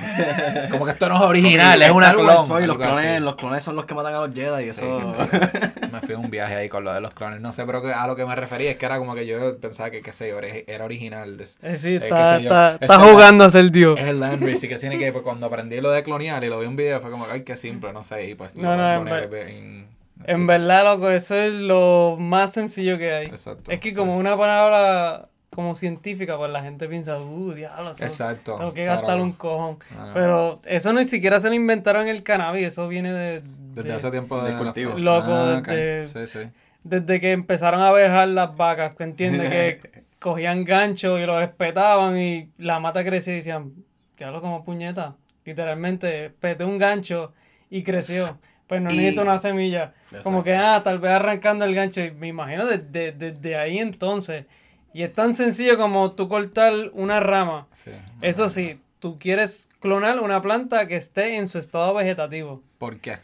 como 0.70 0.86
que 0.86 0.92
esto 0.92 1.10
no 1.10 1.16
es 1.16 1.22
original, 1.22 1.82
es 1.82 1.92
una 1.92 2.14
clon. 2.14 2.28
los, 2.68 2.78
clones, 2.78 3.22
los 3.22 3.36
clones 3.36 3.64
son 3.64 3.76
los 3.76 3.86
que 3.86 3.96
matan 3.96 4.14
a 4.14 4.28
los 4.28 4.36
Jedi 4.36 4.66
y 4.66 4.70
eso... 4.70 5.02
sí. 5.02 5.38
Me 5.94 6.02
fui 6.02 6.16
a 6.16 6.18
un 6.18 6.32
viaje 6.32 6.56
ahí 6.56 6.70
con 6.70 6.84
lo 6.84 6.92
de 6.92 7.02
los 7.02 7.14
clones. 7.14 7.40
No 7.40 7.54
sé, 7.54 7.66
pero 7.68 7.82
que 7.82 7.94
a 7.94 8.08
lo 8.08 8.16
que 8.16 8.26
me 8.26 8.36
refería 8.36 8.72
es 8.72 8.78
que 8.78 8.86
era 8.88 8.98
como 8.98 9.14
que 9.14 9.28
yo 9.28 9.56
pensaba 9.68 9.90
que, 9.90 10.02
qué 10.02 10.14
sé 10.14 10.30
yo, 10.30 10.40
era 10.40 10.86
original. 10.86 11.40
Es, 11.42 11.58
Eh, 11.64 11.78
sí, 11.78 11.96
Eh, 11.96 12.00
qué 12.00 12.06
está, 12.06 12.38
está, 12.38 12.72
Este 12.80 12.86
es- 12.86 12.98
jugando 13.12 13.44
a 13.46 13.50
ser 13.50 13.72
Dios. 13.72 14.00
es 14.00 14.08
el 14.08 14.20
land 14.20 14.44
race 14.44 14.66
y 14.66 14.70
que 14.70 14.76
tiene 14.78 14.98
que 15.00 15.12
pues, 15.12 15.24
cuando 15.24 15.48
aprendí 15.48 15.82
lo 15.82 15.90
de 15.92 16.04
clonear 16.04 16.44
y 16.44 16.50
lo 16.50 16.60
vi 16.60 16.64
en 16.66 16.70
un 16.70 16.76
video 16.76 17.00
fue 17.02 17.10
como, 17.12 17.26
ay, 17.32 17.42
qué 17.44 17.56
simple, 17.56 17.92
no 17.94 18.04
sé. 18.04 18.30
Y 18.30 18.36
pues, 18.36 18.56
No, 18.56 18.72
de 18.72 18.78
no, 18.78 18.94
en 18.94 19.06
ver- 19.30 19.86
En 20.26 20.48
verdad, 20.48 20.84
loco, 20.86 21.10
eso 21.10 21.36
es 21.36 21.54
lo 21.54 22.16
más 22.20 22.54
sencillo 22.54 22.98
que 22.98 23.14
hay. 23.14 23.26
Exacto. 23.26 23.72
Es 23.72 23.80
que 23.80 23.90
sí. 23.90 23.96
como 23.96 24.16
una 24.16 24.38
palabra 24.38 25.28
como 25.54 25.76
científica, 25.76 26.36
pues 26.38 26.50
la 26.52 26.64
gente 26.64 26.88
piensa, 26.88 27.20
uh, 27.20 27.52
diablo, 27.54 27.92
Exacto. 27.92 28.56
tengo 28.58 28.74
que 28.74 28.86
gastar 28.86 29.20
un 29.22 29.34
cojón. 29.34 29.78
Pero 30.14 30.60
eso 30.66 30.94
ni 30.94 31.06
siquiera 31.06 31.40
se 31.40 31.50
lo 31.50 31.56
inventaron 31.56 32.04
en 32.04 32.08
el 32.10 32.24
cannabis, 32.24 32.68
eso 32.68 32.88
viene 32.88 33.14
de... 33.14 33.42
Desde 33.76 33.90
de- 33.90 33.94
hace 33.96 34.12
tiempo 34.12 34.40
de 34.40 34.48
de 34.48 34.52
la 34.54 34.58
cultivo. 34.60 34.98
Loco, 34.98 35.28
Ah, 35.32 35.62
desde- 35.66 36.28
Sí, 36.28 36.40
sí. 36.40 36.50
Desde 36.84 37.20
que 37.22 37.32
empezaron 37.32 37.82
a 37.82 37.92
vejar 37.92 38.28
las 38.30 38.56
vacas, 38.56 38.96
que 38.96 39.04
entiende 39.04 39.50
que 39.82 40.04
cogían 40.20 40.64
ganchos 40.64 41.20
y 41.20 41.26
los 41.26 41.42
espetaban 41.44 42.18
y 42.18 42.50
la 42.58 42.80
mata 42.80 43.04
crecía 43.04 43.34
y 43.34 43.38
decían, 43.38 43.74
¿qué 44.16 44.26
hago 44.26 44.42
como 44.42 44.64
puñeta? 44.66 45.16
Literalmente, 45.46 46.30
peté 46.30 46.64
un 46.64 46.78
gancho 46.78 47.34
y 47.70 47.84
creció. 47.84 48.38
Pues 48.68 48.82
no 48.82 48.90
Y- 48.92 48.98
necesito 48.98 49.22
una 49.24 49.38
semilla. 49.40 49.94
Como 50.24 50.44
que, 50.44 50.56
ah, 50.56 50.82
tal 50.84 51.00
vez 51.00 51.12
arrancando 51.12 51.66
el 51.66 51.76
gancho. 51.76 52.02
Y 52.02 52.12
me 52.12 52.28
imagino 52.30 52.66
desde, 52.66 53.12
desde 53.12 53.58
ahí 53.58 53.78
entonces. 53.78 54.46
Y 54.94 55.04
es 55.04 55.14
tan 55.14 55.36
sencillo 55.36 55.78
como 55.78 56.12
tú 56.14 56.28
cortar 56.30 56.74
una 56.94 57.20
rama. 57.20 57.68
sí. 57.74 57.92
Eso 58.22 58.48
sí, 58.48 58.80
tú 59.00 59.18
quieres 59.20 59.70
clonar 59.82 60.20
una 60.22 60.42
planta 60.42 60.88
que 60.88 60.96
esté 60.96 61.36
en 61.38 61.48
su 61.48 61.60
estado 61.60 61.94
vegetativo. 61.94 62.62
¿Por 62.78 63.00
qué? 63.00 63.18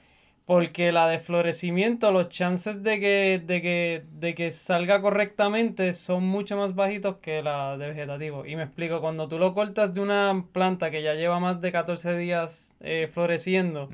Porque 0.49 0.91
la 0.91 1.07
de 1.07 1.19
florecimiento, 1.19 2.11
los 2.11 2.29
chances 2.29 2.81
de 2.81 2.99
que, 2.99 3.39
de 3.45 3.61
que, 3.61 4.03
de 4.13 4.33
que 4.33 4.49
salga 4.49 4.99
correctamente 4.99 5.93
son 5.93 6.25
mucho 6.25 6.57
más 6.57 6.73
bajitos 6.73 7.17
que 7.17 7.43
la 7.43 7.77
de 7.77 7.89
vegetativo. 7.89 8.47
Y 8.47 8.55
me 8.55 8.63
explico, 8.63 8.99
cuando 8.99 9.27
tú 9.27 9.37
lo 9.37 9.53
cortas 9.53 9.93
de 9.93 10.01
una 10.01 10.45
planta 10.51 10.89
que 10.89 11.03
ya 11.03 11.13
lleva 11.13 11.39
más 11.39 11.61
de 11.61 11.71
14 11.71 12.17
días 12.17 12.73
eh, 12.79 13.07
floreciendo, 13.13 13.89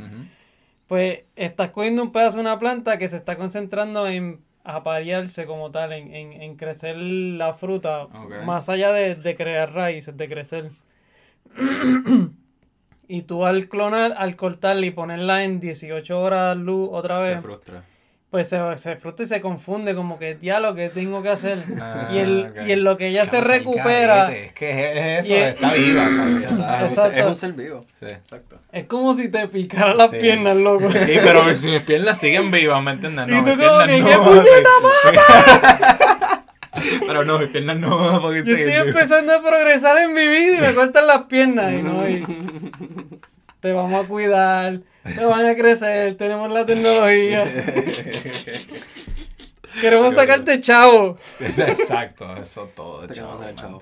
pues 0.87 1.23
estás 1.35 1.71
cogiendo 1.71 2.01
un 2.03 2.13
pedazo 2.13 2.37
de 2.37 2.43
una 2.43 2.57
planta 2.57 2.97
que 2.97 3.09
se 3.09 3.17
está 3.17 3.35
concentrando 3.35 4.07
en 4.07 4.39
aparearse 4.63 5.45
como 5.45 5.71
tal, 5.71 5.91
en, 5.91 6.15
en, 6.15 6.41
en 6.41 6.55
crecer 6.55 6.95
la 6.95 7.51
fruta, 7.51 8.07
más 8.45 8.69
allá 8.69 8.93
de, 8.93 9.15
de 9.15 9.35
crear 9.35 9.73
raíces, 9.73 10.15
de 10.15 10.29
crecer. 10.29 10.71
y 13.07 13.21
tú 13.23 13.45
al 13.45 13.67
clonar, 13.69 14.13
al 14.17 14.35
cortarla 14.35 14.85
y 14.85 14.91
ponerla 14.91 15.43
en 15.43 15.59
18 15.59 16.19
horas 16.19 16.57
luz 16.57 16.89
otra 16.91 17.23
Se 17.23 17.29
vez, 17.35 17.41
frustra. 17.41 17.83
pues 18.29 18.49
se, 18.49 18.59
se 18.77 18.95
frustra 18.97 19.25
y 19.25 19.27
se 19.29 19.39
confunde, 19.41 19.95
como 19.95 20.19
que 20.19 20.35
diablo, 20.35 20.75
¿qué 20.75 20.89
tengo 20.89 21.21
que 21.23 21.29
hacer? 21.29 21.63
Ah, 21.81 22.09
y, 22.11 22.17
el, 22.17 22.51
y 22.67 22.71
en 22.73 22.83
lo 22.83 22.97
que 22.97 23.07
ella 23.07 23.25
se 23.25 23.39
recupera, 23.41 24.25
carete, 24.25 24.45
Es 24.47 24.53
que 24.53 25.17
es, 25.19 25.25
eso, 25.25 25.35
es- 25.35 25.53
está 25.55 25.73
viva, 25.73 26.09
¿sabes? 26.15 26.41
Ya 26.41 26.49
está. 26.49 26.85
Es 26.85 26.91
un 26.91 26.95
ser- 26.95 27.05
Exacto. 27.05 27.17
Es 27.19 27.25
un 27.27 27.35
ser 27.35 27.53
vivo. 27.53 27.81
Sí. 27.99 28.05
Exacto. 28.07 28.57
es 28.71 28.85
como 28.85 29.13
si 29.13 29.29
te 29.29 29.47
picara 29.47 29.93
las 29.95 30.09
Sí. 30.11 30.17
piernas, 30.17 30.57
loco. 30.57 30.89
Sí, 30.89 30.99
pero 31.23 31.55
si 31.55 31.67
mis 31.71 31.81
piernas 31.81 32.17
siguen 32.19 32.51
vivas, 32.51 32.81
¿me 32.83 32.91
entiendes? 32.91 33.27
No, 33.27 33.37
Y 33.37 33.39
tú 33.41 33.51
como 33.61 33.85
que, 33.85 33.99
no, 34.01 34.07
¿qué 34.09 34.17
puñeta 34.17 34.69
sí. 35.11 36.14
Pero 36.99 37.25
no, 37.25 37.39
mis 37.39 37.49
piernas 37.49 37.77
no, 37.77 38.21
porque 38.21 38.43
Yo 38.43 38.55
estoy 38.55 38.87
empezando 38.87 39.33
a 39.33 39.41
progresar 39.41 39.97
en 39.97 40.13
mi 40.13 40.27
vida 40.27 40.57
y 40.57 40.61
me 40.61 40.73
cortan 40.73 41.07
las 41.07 41.23
piernas 41.23 41.73
y 41.73 41.81
no, 41.81 42.07
y 42.07 42.23
te 43.59 43.71
vamos 43.71 44.05
a 44.05 44.07
cuidar, 44.07 44.81
te 45.03 45.25
van 45.25 45.45
a 45.45 45.55
crecer, 45.55 46.15
tenemos 46.15 46.51
la 46.51 46.65
tecnología. 46.65 47.45
Queremos 49.81 50.13
sacarte 50.13 50.61
chavo 50.61 51.17
Es 51.37 51.59
exacto, 51.59 52.33
eso 52.37 52.71
todo, 52.73 53.05
Te 53.07 53.13
chavo, 53.15 53.39
quedamos 53.39 53.41
¿me 53.41 53.47
de 53.47 53.55
chavo. 53.55 53.79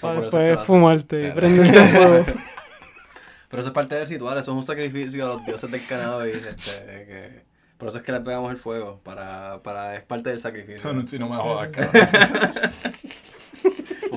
para 0.00 0.14
por 0.14 0.24
eso 0.24 0.26
es 0.26 0.32
que 0.32 0.38
después 0.48 0.66
fumarte 0.66 1.28
y 1.28 1.30
prenderte 1.30 1.80
fuego. 1.84 2.24
Pero 3.48 3.60
eso 3.60 3.68
es 3.70 3.74
parte 3.74 3.94
del 3.94 4.08
ritual, 4.08 4.36
eso 4.36 4.50
es 4.50 4.56
un 4.56 4.64
sacrificio 4.64 5.24
a 5.24 5.28
los 5.28 5.46
dioses 5.46 5.70
del 5.70 5.86
cannabis. 5.86 6.36
Este, 6.36 6.84
que, 7.06 7.47
por 7.78 7.88
eso 7.88 7.98
es 7.98 8.04
que 8.04 8.12
le 8.12 8.20
pegamos 8.20 8.50
el 8.50 8.58
fuego, 8.58 9.00
para, 9.04 9.62
para, 9.62 9.96
es 9.96 10.02
parte 10.02 10.30
del 10.30 10.40
sacrificio. 10.40 10.92
No, 10.92 11.06
si 11.06 11.18
no 11.18 11.28
me 11.28 11.36
jodas, 11.36 11.70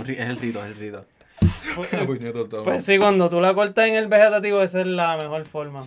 Es 0.07 0.19
el 0.19 0.37
rito, 0.37 0.59
es 0.59 0.65
el 0.65 0.75
rito. 0.75 1.05
Todo. 2.49 2.63
Pues 2.63 2.83
sí, 2.83 2.97
cuando 2.97 3.29
tú 3.29 3.39
la 3.39 3.53
cortas 3.53 3.87
en 3.87 3.95
el 3.95 4.07
vegetativo 4.07 4.61
esa 4.61 4.81
es 4.81 4.87
la 4.87 5.15
mejor 5.15 5.45
forma. 5.45 5.85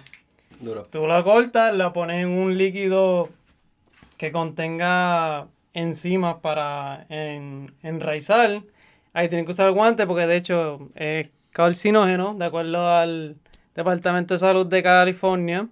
Duro. 0.60 0.84
Tú 0.84 1.06
la 1.06 1.22
cortas, 1.22 1.74
la 1.74 1.92
pones 1.92 2.22
en 2.22 2.30
un 2.30 2.56
líquido 2.56 3.28
que 4.16 4.32
contenga 4.32 5.48
enzimas 5.74 6.36
para 6.36 7.06
en, 7.08 7.74
enraizar. 7.82 8.62
Ahí 9.12 9.28
tienen 9.28 9.44
que 9.44 9.52
usar 9.52 9.70
guantes 9.72 10.06
porque 10.06 10.26
de 10.26 10.36
hecho 10.36 10.88
es 10.94 11.28
carcinógeno, 11.50 12.34
de 12.34 12.44
acuerdo 12.44 12.88
al 12.88 13.36
Departamento 13.74 14.34
de 14.34 14.38
Salud 14.38 14.66
de 14.66 14.82
California. 14.82 15.68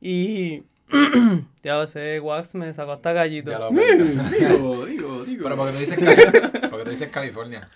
Y 0.00 0.62
ya 1.62 1.74
lo 1.74 1.86
sé, 1.86 2.20
Wax 2.20 2.54
me 2.54 2.72
sacó 2.72 2.92
hasta 2.92 3.12
gallito. 3.12 3.50
Ya 3.50 3.58
lo 3.58 3.70
perdí. 3.74 4.04
Digo, 4.38 4.86
digo, 4.86 5.24
digo. 5.24 5.42
Pero 5.44 5.56
porque 5.56 5.72
tú 5.72 5.78
dices 5.78 5.98
Cali- 5.98 6.68
porque 6.70 6.84
tú 6.84 6.90
dices 6.90 7.08
California. 7.08 7.68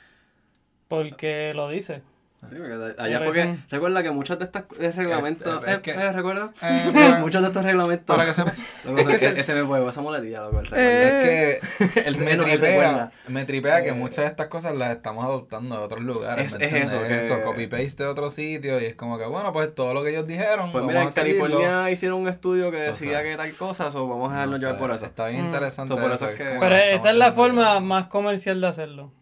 Porque 0.89 1.53
lo 1.55 1.69
dice. 1.69 2.03
Sí, 2.41 2.57
allá 2.97 3.21
fue 3.21 3.33
que, 3.35 3.41
eso- 3.43 3.59
recuerda 3.71 4.03
que 4.03 4.11
muchos 4.13 4.39
de 4.39 4.47
estos 4.47 4.63
reglamentos, 4.97 5.63
es 5.67 5.79
que- 5.81 5.91
eh, 5.91 6.13
recuerda, 6.13 6.51
Eh, 6.63 7.17
muchos 7.21 7.43
de 7.43 7.49
estos 7.49 7.63
reglamentos, 7.65 8.17
Para 8.17 8.27
que 8.27 8.33
sepas. 8.35 8.59
Loco, 8.85 8.99
Es 8.99 9.07
que 9.09 9.15
ese, 9.17 9.33
se- 9.35 9.41
ese 9.41 9.55
me 9.55 9.65
puede, 9.65 9.87
esa 9.89 10.01
muletilla, 10.01 10.41
loco, 10.41 10.61
el 10.61 10.67
Eh. 10.73 11.59
Es 11.61 11.77
que 11.85 12.01
El 12.09 12.17
me 12.17 12.37
tripea, 12.37 13.13
me 13.29 13.45
tripea 13.45 13.83
que 13.83 13.91
Eh, 13.91 13.95
muchas 13.95 14.25
de 14.25 14.31
estas 14.31 14.47
cosas 14.47 14.75
las 14.75 14.91
estamos 14.91 15.25
adoptando 15.25 15.77
de 15.79 15.83
otros 15.85 16.03
lugares. 16.03 16.55
Es- 16.59 16.73
eso, 16.73 17.03
que- 17.03 17.43
copy 17.45 17.67
paste 17.67 18.05
de 18.05 18.09
otro 18.09 18.31
sitio 18.31 18.81
y 18.81 18.87
es 18.87 18.95
como 18.95 19.19
que, 19.19 19.27
bueno, 19.27 19.53
pues 19.53 19.75
todo 19.75 19.93
lo 19.93 20.03
que 20.03 20.11
ellos 20.11 20.27
dijeron. 20.27 20.73
Pues 20.73 20.85
mira, 20.85 21.03
en. 21.03 21.13
California 21.13 21.91
hicieron 21.91 22.21
un 22.21 22.29
estudio 22.29 22.71
que 22.71 22.79
decía 22.79 23.23
que 23.23 23.37
tal 23.37 23.53
cosa, 23.55 23.89
o 23.89 24.09
vamos 24.09 24.33
a 24.33 24.47
No 24.47 24.57
sé, 24.57 24.65
llevar 24.65 24.79
por 24.79 24.91
eso. 24.93 25.05
Está 25.05 25.27
bien 25.27 25.43
Mm. 25.43 25.47
interesante. 25.47 25.95
So, 25.95 26.01
por 26.01 26.11
eso 26.13 26.31
es 26.31 26.39
que- 26.39 26.49
como 26.49 26.61
Pero 26.61 26.77
esa 26.77 27.11
es 27.11 27.17
la 27.17 27.33
forma 27.33 27.81
más 27.81 28.07
comercial 28.09 28.61
de 28.63 28.67
hacerlo. 28.67 29.13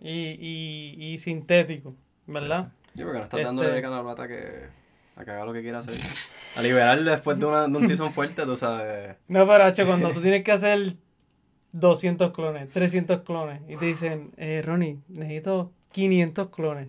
Y, 0.00 0.10
y, 0.40 0.96
y 1.14 1.18
sintético, 1.18 1.94
¿verdad? 2.28 2.68
Yo 2.94 3.04
porque 3.04 3.18
no 3.18 3.24
estás 3.24 3.40
Este- 3.40 3.44
dándole 3.46 3.84
a 3.84 3.90
la 3.90 4.02
plata 4.02 4.28
que 4.28 4.78
a 5.16 5.24
que 5.24 5.30
haga 5.32 5.44
lo 5.44 5.52
que 5.52 5.62
quiera 5.62 5.80
hacer. 5.80 5.94
A 6.54 6.62
liberar 6.62 7.02
después 7.02 7.36
de, 7.40 7.46
una, 7.46 7.66
de 7.66 7.76
un 7.76 7.84
season 7.86 8.12
fuerte, 8.12 8.44
tú 8.44 8.54
sabes. 8.54 9.16
No, 9.26 9.46
pero 9.48 9.64
Hacho, 9.64 9.84
cuando 9.84 10.10
tú 10.10 10.20
tienes 10.20 10.44
que 10.44 10.52
hacer 10.52 10.94
200 11.72 12.30
clones, 12.32 12.68
300 12.70 13.22
clones, 13.22 13.60
y 13.68 13.76
te 13.76 13.86
dicen, 13.86 14.30
eh, 14.36 14.62
Ronnie, 14.64 14.98
necesito 15.08 15.72
500 15.90 16.50
clones 16.50 16.88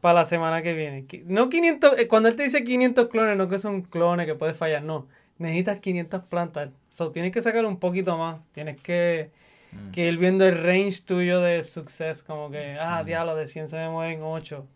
para 0.00 0.20
la 0.20 0.24
semana 0.26 0.62
que 0.62 0.74
viene. 0.74 1.06
No 1.24 1.48
500, 1.48 1.98
eh, 1.98 2.08
cuando 2.08 2.28
él 2.28 2.36
te 2.36 2.42
dice 2.42 2.62
500 2.62 3.08
clones, 3.08 3.36
no 3.36 3.48
que 3.48 3.58
son 3.58 3.82
clones 3.82 4.26
que 4.26 4.34
puedes 4.34 4.56
fallar, 4.56 4.82
no. 4.82 5.06
Necesitas 5.38 5.80
500 5.80 6.24
plantas. 6.24 6.70
So, 6.90 7.10
tienes 7.10 7.32
que 7.32 7.42
sacar 7.42 7.64
un 7.66 7.78
poquito 7.78 8.16
más. 8.16 8.40
Tienes 8.52 8.80
que, 8.80 9.30
Mm. 9.76 9.90
que 9.92 10.06
ir 10.06 10.18
viendo 10.18 10.46
el 10.46 10.62
range 10.62 11.02
tuyo 11.04 11.40
de 11.40 11.62
success. 11.62 12.22
Como 12.22 12.50
que, 12.50 12.76
ah, 12.80 13.02
diablo, 13.04 13.36
de 13.36 13.46
100 13.46 13.68
se 13.68 13.76
me 13.76 13.88
mueren 13.88 14.20
8. 14.22 14.66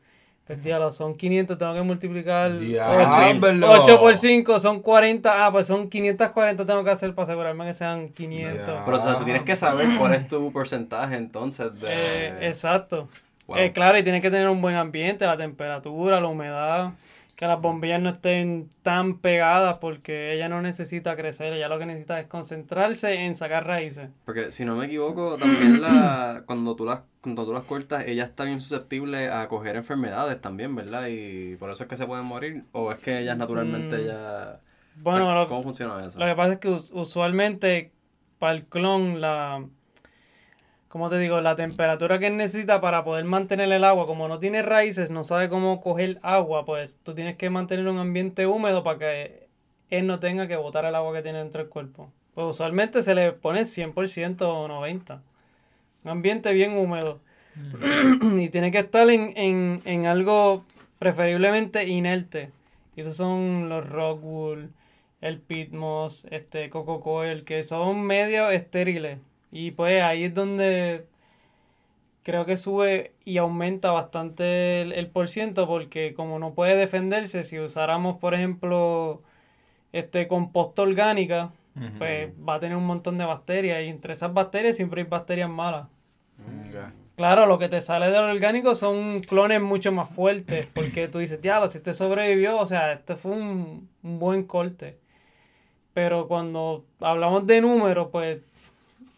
Pues 0.50 0.64
diablo, 0.64 0.90
son 0.90 1.14
500, 1.14 1.56
tengo 1.56 1.74
que 1.74 1.82
multiplicar 1.82 2.58
Diablo. 2.58 3.68
8 3.70 4.00
por 4.00 4.16
5, 4.16 4.58
son 4.58 4.80
40. 4.80 5.46
Ah, 5.46 5.52
pues 5.52 5.68
son 5.68 5.88
540 5.88 6.66
tengo 6.66 6.82
que 6.82 6.90
hacer 6.90 7.14
para 7.14 7.22
asegurarme 7.22 7.66
que 7.66 7.72
sean 7.74 8.08
500. 8.08 8.66
Ya. 8.66 8.84
Pero 8.84 8.96
o 8.96 9.00
sea, 9.00 9.14
tú 9.14 9.22
tienes 9.22 9.44
que 9.44 9.54
saber 9.54 9.96
cuál 9.96 10.14
es 10.14 10.26
tu 10.26 10.50
porcentaje 10.50 11.14
entonces 11.14 11.80
de. 11.80 11.88
Eh, 11.88 12.48
exacto. 12.48 13.08
Wow. 13.46 13.58
Eh, 13.58 13.70
claro, 13.70 13.96
y 13.98 14.02
tienes 14.02 14.22
que 14.22 14.30
tener 14.30 14.48
un 14.48 14.60
buen 14.60 14.74
ambiente, 14.74 15.24
la 15.24 15.36
temperatura, 15.36 16.20
la 16.20 16.26
humedad, 16.26 16.94
que 17.40 17.46
las 17.46 17.58
bombillas 17.62 18.02
no 18.02 18.10
estén 18.10 18.68
tan 18.82 19.16
pegadas 19.16 19.78
porque 19.78 20.34
ella 20.34 20.50
no 20.50 20.60
necesita 20.60 21.16
crecer, 21.16 21.54
ella 21.54 21.68
lo 21.70 21.78
que 21.78 21.86
necesita 21.86 22.20
es 22.20 22.26
concentrarse 22.26 23.14
en 23.24 23.34
sacar 23.34 23.66
raíces. 23.66 24.10
Porque 24.26 24.52
si 24.52 24.66
no 24.66 24.76
me 24.76 24.84
equivoco, 24.84 25.38
también 25.38 25.80
la, 25.80 26.42
cuando, 26.46 26.76
tú 26.76 26.84
las, 26.84 27.00
cuando 27.22 27.46
tú 27.46 27.54
las 27.54 27.62
cortas, 27.62 28.04
ella 28.06 28.24
está 28.24 28.44
bien 28.44 28.60
susceptible 28.60 29.30
a 29.30 29.48
coger 29.48 29.76
enfermedades 29.76 30.38
también, 30.38 30.76
¿verdad? 30.76 31.06
Y 31.08 31.56
por 31.56 31.70
eso 31.70 31.84
es 31.84 31.88
que 31.88 31.96
se 31.96 32.06
pueden 32.06 32.26
morir. 32.26 32.64
¿O 32.72 32.92
es 32.92 32.98
que 32.98 33.20
ellas 33.20 33.38
naturalmente 33.38 33.96
Mm. 33.96 34.06
ya... 34.06 34.60
Bueno, 34.96 35.46
¿Cómo 35.48 35.62
funciona 35.62 36.04
eso? 36.06 36.18
lo 36.18 36.26
que 36.26 36.34
pasa 36.34 36.52
es 36.52 36.58
que 36.58 36.68
us- 36.68 36.90
usualmente 36.92 37.90
para 38.38 38.52
el 38.52 38.66
clon 38.66 39.22
la... 39.22 39.64
como 40.90 41.08
te 41.08 41.18
digo, 41.18 41.40
la 41.40 41.54
temperatura 41.54 42.18
que 42.18 42.30
necesita 42.30 42.80
para 42.80 43.04
poder 43.04 43.24
mantener 43.24 43.70
el 43.70 43.84
agua. 43.84 44.08
Como 44.08 44.26
no 44.26 44.40
tiene 44.40 44.60
raíces, 44.60 45.08
no 45.08 45.22
sabe 45.22 45.48
cómo 45.48 45.80
coger 45.80 46.18
agua, 46.22 46.64
pues 46.64 46.98
tú 47.04 47.14
tienes 47.14 47.36
que 47.36 47.48
mantener 47.48 47.86
un 47.86 47.98
ambiente 47.98 48.48
húmedo 48.48 48.82
para 48.82 48.98
que 48.98 49.46
él 49.90 50.08
no 50.08 50.18
tenga 50.18 50.48
que 50.48 50.56
botar 50.56 50.84
el 50.84 50.96
agua 50.96 51.12
que 51.12 51.22
tiene 51.22 51.38
dentro 51.38 51.60
del 51.62 51.70
cuerpo. 51.70 52.10
Pues 52.34 52.44
usualmente 52.48 53.02
se 53.02 53.14
le 53.14 53.30
pone 53.30 53.60
100% 53.60 54.42
o 54.42 54.66
90%. 54.66 55.20
Un 56.02 56.10
ambiente 56.10 56.52
bien 56.52 56.76
húmedo. 56.76 57.20
y 58.36 58.48
tiene 58.48 58.72
que 58.72 58.80
estar 58.80 59.08
en, 59.10 59.32
en, 59.36 59.82
en 59.84 60.06
algo 60.06 60.64
preferiblemente 60.98 61.86
inerte. 61.86 62.50
Y 62.96 63.02
esos 63.02 63.14
son 63.14 63.68
los 63.68 63.88
rockwool, 63.88 64.70
el 65.20 65.38
pitmos, 65.38 66.26
este 66.32 66.68
coco 66.68 67.00
coel, 67.00 67.44
que 67.44 67.62
son 67.62 68.02
medio 68.02 68.50
estériles. 68.50 69.18
Y 69.52 69.72
pues 69.72 70.02
ahí 70.02 70.24
es 70.24 70.34
donde 70.34 71.06
creo 72.22 72.46
que 72.46 72.56
sube 72.56 73.14
y 73.24 73.38
aumenta 73.38 73.90
bastante 73.92 74.82
el, 74.82 74.92
el 74.92 75.08
por 75.08 75.28
ciento 75.28 75.66
porque 75.66 76.14
como 76.14 76.38
no 76.38 76.54
puede 76.54 76.76
defenderse, 76.76 77.44
si 77.44 77.58
usáramos 77.58 78.18
por 78.18 78.34
ejemplo 78.34 79.22
este 79.92 80.28
composta 80.28 80.82
orgánica, 80.82 81.52
pues 81.98 82.32
va 82.48 82.54
a 82.56 82.60
tener 82.60 82.76
un 82.76 82.86
montón 82.86 83.18
de 83.18 83.24
bacterias 83.26 83.82
y 83.84 83.88
entre 83.88 84.12
esas 84.14 84.32
bacterias 84.34 84.76
siempre 84.76 85.02
hay 85.02 85.08
bacterias 85.08 85.50
malas. 85.50 85.88
Claro, 87.16 87.44
lo 87.46 87.58
que 87.58 87.68
te 87.68 87.80
sale 87.82 88.06
del 88.10 88.24
orgánico 88.24 88.74
son 88.74 89.20
clones 89.20 89.60
mucho 89.60 89.92
más 89.92 90.08
fuertes, 90.08 90.66
porque 90.72 91.06
tú 91.08 91.18
dices, 91.18 91.40
diablo, 91.42 91.68
si 91.68 91.78
este 91.78 91.92
sobrevivió, 91.92 92.58
o 92.58 92.66
sea, 92.66 92.92
este 92.94 93.14
fue 93.14 93.32
un, 93.32 93.90
un 94.02 94.18
buen 94.18 94.44
corte. 94.44 94.98
Pero 95.92 96.28
cuando 96.28 96.86
hablamos 97.00 97.46
de 97.46 97.60
números, 97.60 98.08
pues, 98.12 98.40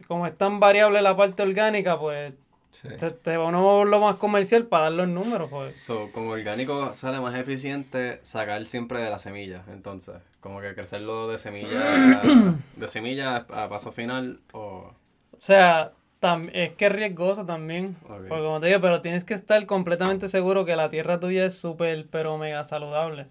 como 0.07 0.27
es 0.27 0.37
tan 0.37 0.61
variable 0.61 1.01
la 1.03 1.17
parte 1.17 1.43
orgánica, 1.43 1.99
pues, 1.99 2.35
Sí. 2.71 2.88
te, 2.99 3.11
te 3.11 3.37
ponemos 3.37 3.87
lo 3.87 4.01
más 4.01 4.17
comercial 4.17 4.67
para 4.67 4.85
dar 4.85 4.93
los 4.93 5.09
números, 5.09 5.49
pues. 5.51 5.79
So, 5.79 6.11
con 6.11 6.29
orgánico 6.29 6.95
sale 6.95 7.21
más 7.21 7.35
eficiente 7.35 8.19
sacar 8.23 8.65
siempre 8.65 9.01
de 9.03 9.11
la 9.11 9.19
semilla, 9.19 9.62
entonces. 9.71 10.15
Como 10.41 10.61
que 10.62 10.75
crecerlo 10.75 11.29
de 11.29 11.37
semilla 11.37 12.23
de 12.77 12.88
semilla 12.88 13.37
a 13.51 13.69
paso 13.69 13.93
final 13.93 14.41
o... 14.53 14.91
O 15.33 15.37
sea, 15.45 15.93
tam- 16.23 16.49
es 16.55 16.73
que 16.73 16.87
es 16.87 16.93
riesgoso 16.93 17.45
también. 17.45 17.95
Porque 18.07 18.29
como 18.29 18.59
te 18.61 18.69
digo, 18.69 18.81
pero 18.81 19.03
tienes 19.03 19.25
que 19.25 19.35
estar 19.35 19.65
completamente 19.67 20.29
seguro 20.29 20.65
que 20.65 20.75
la 20.75 20.88
tierra 20.88 21.21
tuya 21.21 21.45
es 21.45 21.55
súper, 21.59 22.07
pero 22.11 22.38
mega 22.38 22.65
saludable. 22.65 23.27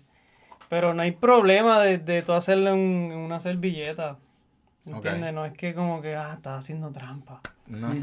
Pero 0.70 0.94
no 0.94 1.02
hay 1.02 1.12
problema 1.14 1.82
de, 1.82 1.98
de 1.98 2.22
tú 2.22 2.34
hacerlo 2.34 2.70
en, 2.70 3.12
en 3.12 3.18
una 3.18 3.40
servilleta. 3.40 4.18
¿Entiendes? 4.86 5.34
No 5.34 5.46
es 5.46 5.54
que 5.54 5.74
como 5.76 6.02
que, 6.02 6.16
ah, 6.16 6.34
estás 6.36 6.60
haciendo 6.60 6.92
trampa. 6.92 7.42
No, 7.68 7.88
ok. 7.90 7.94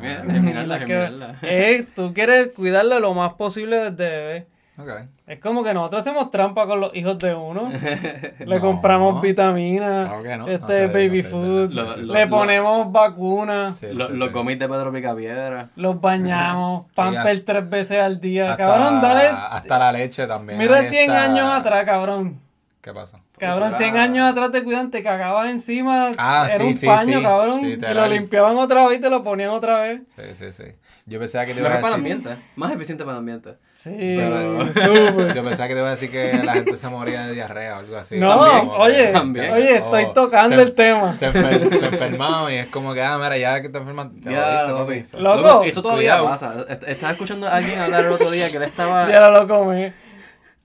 Mira, 0.00 0.22
germinarla, 0.26 0.76
Es 0.78 0.84
que- 0.84 0.92
germinarla. 0.94 1.38
eh, 1.42 1.86
tú 1.94 2.12
quieres 2.14 2.48
cuidarla 2.54 2.98
lo 2.98 3.12
más 3.14 3.34
posible 3.34 3.90
desde 3.90 4.08
bebé. 4.08 4.46
Ok. 4.78 4.90
Es 5.26 5.40
como 5.40 5.64
que 5.64 5.72
nosotros 5.72 6.02
hacemos 6.02 6.30
trampa 6.30 6.66
con 6.66 6.80
los 6.80 6.94
hijos 6.94 7.18
de 7.18 7.34
uno. 7.34 7.70
Le 8.38 8.56
No. 8.56 8.60
compramos 8.60 9.22
vitaminas, 9.22 10.08
Claro 10.10 10.36
no. 10.36 10.48
este 10.48 10.86
baby 10.88 11.22
no 11.22 11.28
food, 11.30 11.70
Lo- 11.72 11.96
le 11.96 12.24
lo- 12.24 12.30
ponemos 12.30 12.92
vacunas. 12.92 13.78
Sí, 13.78 13.86
Lo- 13.92 14.06
sí, 14.06 14.12
de 14.58 14.68
Pedro 14.68 14.92
Picapiedra. 14.92 15.70
Los 15.76 15.98
bañamos, 16.00 16.90
pamper 16.94 17.42
tres 17.44 17.68
veces 17.70 18.00
al 18.00 18.20
día. 18.20 18.52
Hasta- 18.52 18.64
cabrón, 18.66 19.00
dale. 19.00 19.28
Hasta 19.28 19.78
la 19.78 19.92
leche 19.92 20.26
también. 20.26 20.58
Mira 20.58 20.76
ahí 20.78 20.84
100 20.84 21.10
está. 21.10 21.22
años 21.24 21.50
atrás, 21.52 21.84
cabrón. 21.86 22.40
¿Qué 22.86 22.92
pasó? 22.94 23.18
Cabrón, 23.36 23.70
Pues 23.70 23.78
100 23.78 23.94
era- 23.94 24.02
años 24.04 24.30
atrás 24.30 24.52
te 24.52 24.62
cuidan, 24.62 24.92
te 24.92 25.02
cagabas 25.02 25.48
encima. 25.50 26.12
Ah, 26.18 26.44
era 26.46 26.58
sí, 26.58 26.62
un 26.62 26.74
sí, 26.74 26.86
paño, 26.86 27.18
sí, 27.18 27.24
cabrón. 27.24 27.64
Y 27.64 27.74
lo 27.78 28.06
limpiaban 28.06 28.56
otra 28.58 28.86
vez 28.86 28.98
y 28.98 29.00
te 29.00 29.10
lo 29.10 29.24
ponían 29.24 29.50
otra 29.50 29.80
vez. 29.80 30.02
Sí, 30.14 30.22
sí, 30.34 30.52
sí. 30.52 30.70
Yo 31.04 31.18
pensaba 31.18 31.46
que 31.46 31.54
te 31.54 31.58
ibas 31.60 31.74
a 31.74 31.80
para 31.80 31.96
el 31.96 32.02
decir... 32.04 32.16
ambiente. 32.18 32.44
Más 32.54 32.72
eficiente 32.72 33.02
para 33.04 33.16
el 33.16 33.18
ambiente. 33.22 33.54
Sí, 33.74 33.90
Pero-. 33.90 34.66
Yo 35.34 35.42
pensaba 35.44 35.66
que 35.66 35.74
te 35.74 35.80
iba 35.80 35.88
a 35.88 35.90
decir 35.90 36.10
que 36.12 36.32
la 36.44 36.52
gente 36.52 36.76
se 36.76 36.88
moría 36.88 37.26
de 37.26 37.32
diarrea 37.34 37.74
o 37.74 37.78
algo 37.80 37.96
así. 37.96 38.18
No, 38.18 38.38
oye, 38.76 39.08
También. 39.08 39.52
oye, 39.52 39.74
estoy 39.78 40.04
Oh, 40.04 40.12
tocando 40.12 40.54
se- 40.54 40.62
el 40.62 40.72
tema. 40.76 41.12
Se, 41.12 41.28
enfer- 41.32 41.76
se 41.78 41.86
enfermaban 41.86 42.52
y 42.52 42.56
es 42.58 42.66
como 42.68 42.94
que, 42.94 43.02
ah, 43.02 43.18
mira, 43.18 43.36
ya 43.36 43.60
que 43.62 43.68
te 43.68 43.78
enfermas, 43.78 44.10
te 44.22 44.30
Ya, 44.32 44.64
papi. 44.68 45.00
papi. 45.00 45.20
Loco. 45.22 45.64
Esto 45.64 45.82
todavía 45.82 46.18
Cuidado. 46.20 46.28
pasa. 46.28 46.54
Est- 46.68 46.84
Estaba 46.86 47.12
escuchando 47.14 47.48
a 47.48 47.56
alguien 47.56 47.80
hablar 47.80 48.04
el 48.04 48.12
otro 48.12 48.30
día 48.30 48.48
que 48.48 48.58
él 48.58 48.62
estaba... 48.62 49.08
Ya 49.10 49.28
lo 49.28 49.48
comí. 49.48 49.92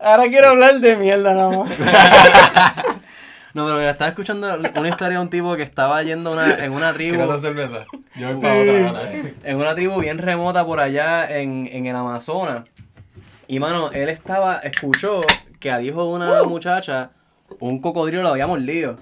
Ahora 0.02 0.24
quiero 0.30 0.50
hablar 0.50 0.80
de 0.80 0.96
mierda 0.96 1.34
nada 1.34 1.50
más. 1.50 1.72
No, 3.54 3.66
pero 3.66 3.80
mira, 3.80 3.92
estaba 3.92 4.08
escuchando 4.08 4.48
una 4.78 4.88
historia 4.88 5.18
de 5.18 5.24
un 5.24 5.30
tipo 5.30 5.58
que 5.58 5.64
estaba 5.64 6.02
yendo 6.04 6.32
una- 6.32 6.64
en 6.64 6.72
una 6.72 6.94
tribu... 6.94 7.16
¿Quieres 7.18 7.28
otra 7.30 7.42
cerveza? 7.42 7.86
Yo 8.16 8.34
Sí. 8.34 8.42
para 8.42 8.56
otra. 8.56 8.92
dale. 8.94 9.34
en 9.44 9.58
una 9.58 9.76
tribu 9.76 10.00
bien 10.00 10.20
remota 10.20 10.66
por 10.66 10.80
allá 10.80 11.30
en, 11.30 11.68
en 11.70 11.86
el 11.86 11.94
Amazonas. 11.94 12.70
Y 13.48 13.60
mano, 13.60 13.92
él 13.92 14.08
estaba, 14.08 14.60
escuchó 14.60 15.20
que 15.60 15.70
al 15.70 15.86
hijo 15.86 16.02
de 16.02 16.10
una 16.14 16.44
muchacha, 16.44 17.10
un 17.60 17.82
cocodrilo 17.82 18.24
lo 18.24 18.30
había 18.30 18.48
mordido. 18.48 18.96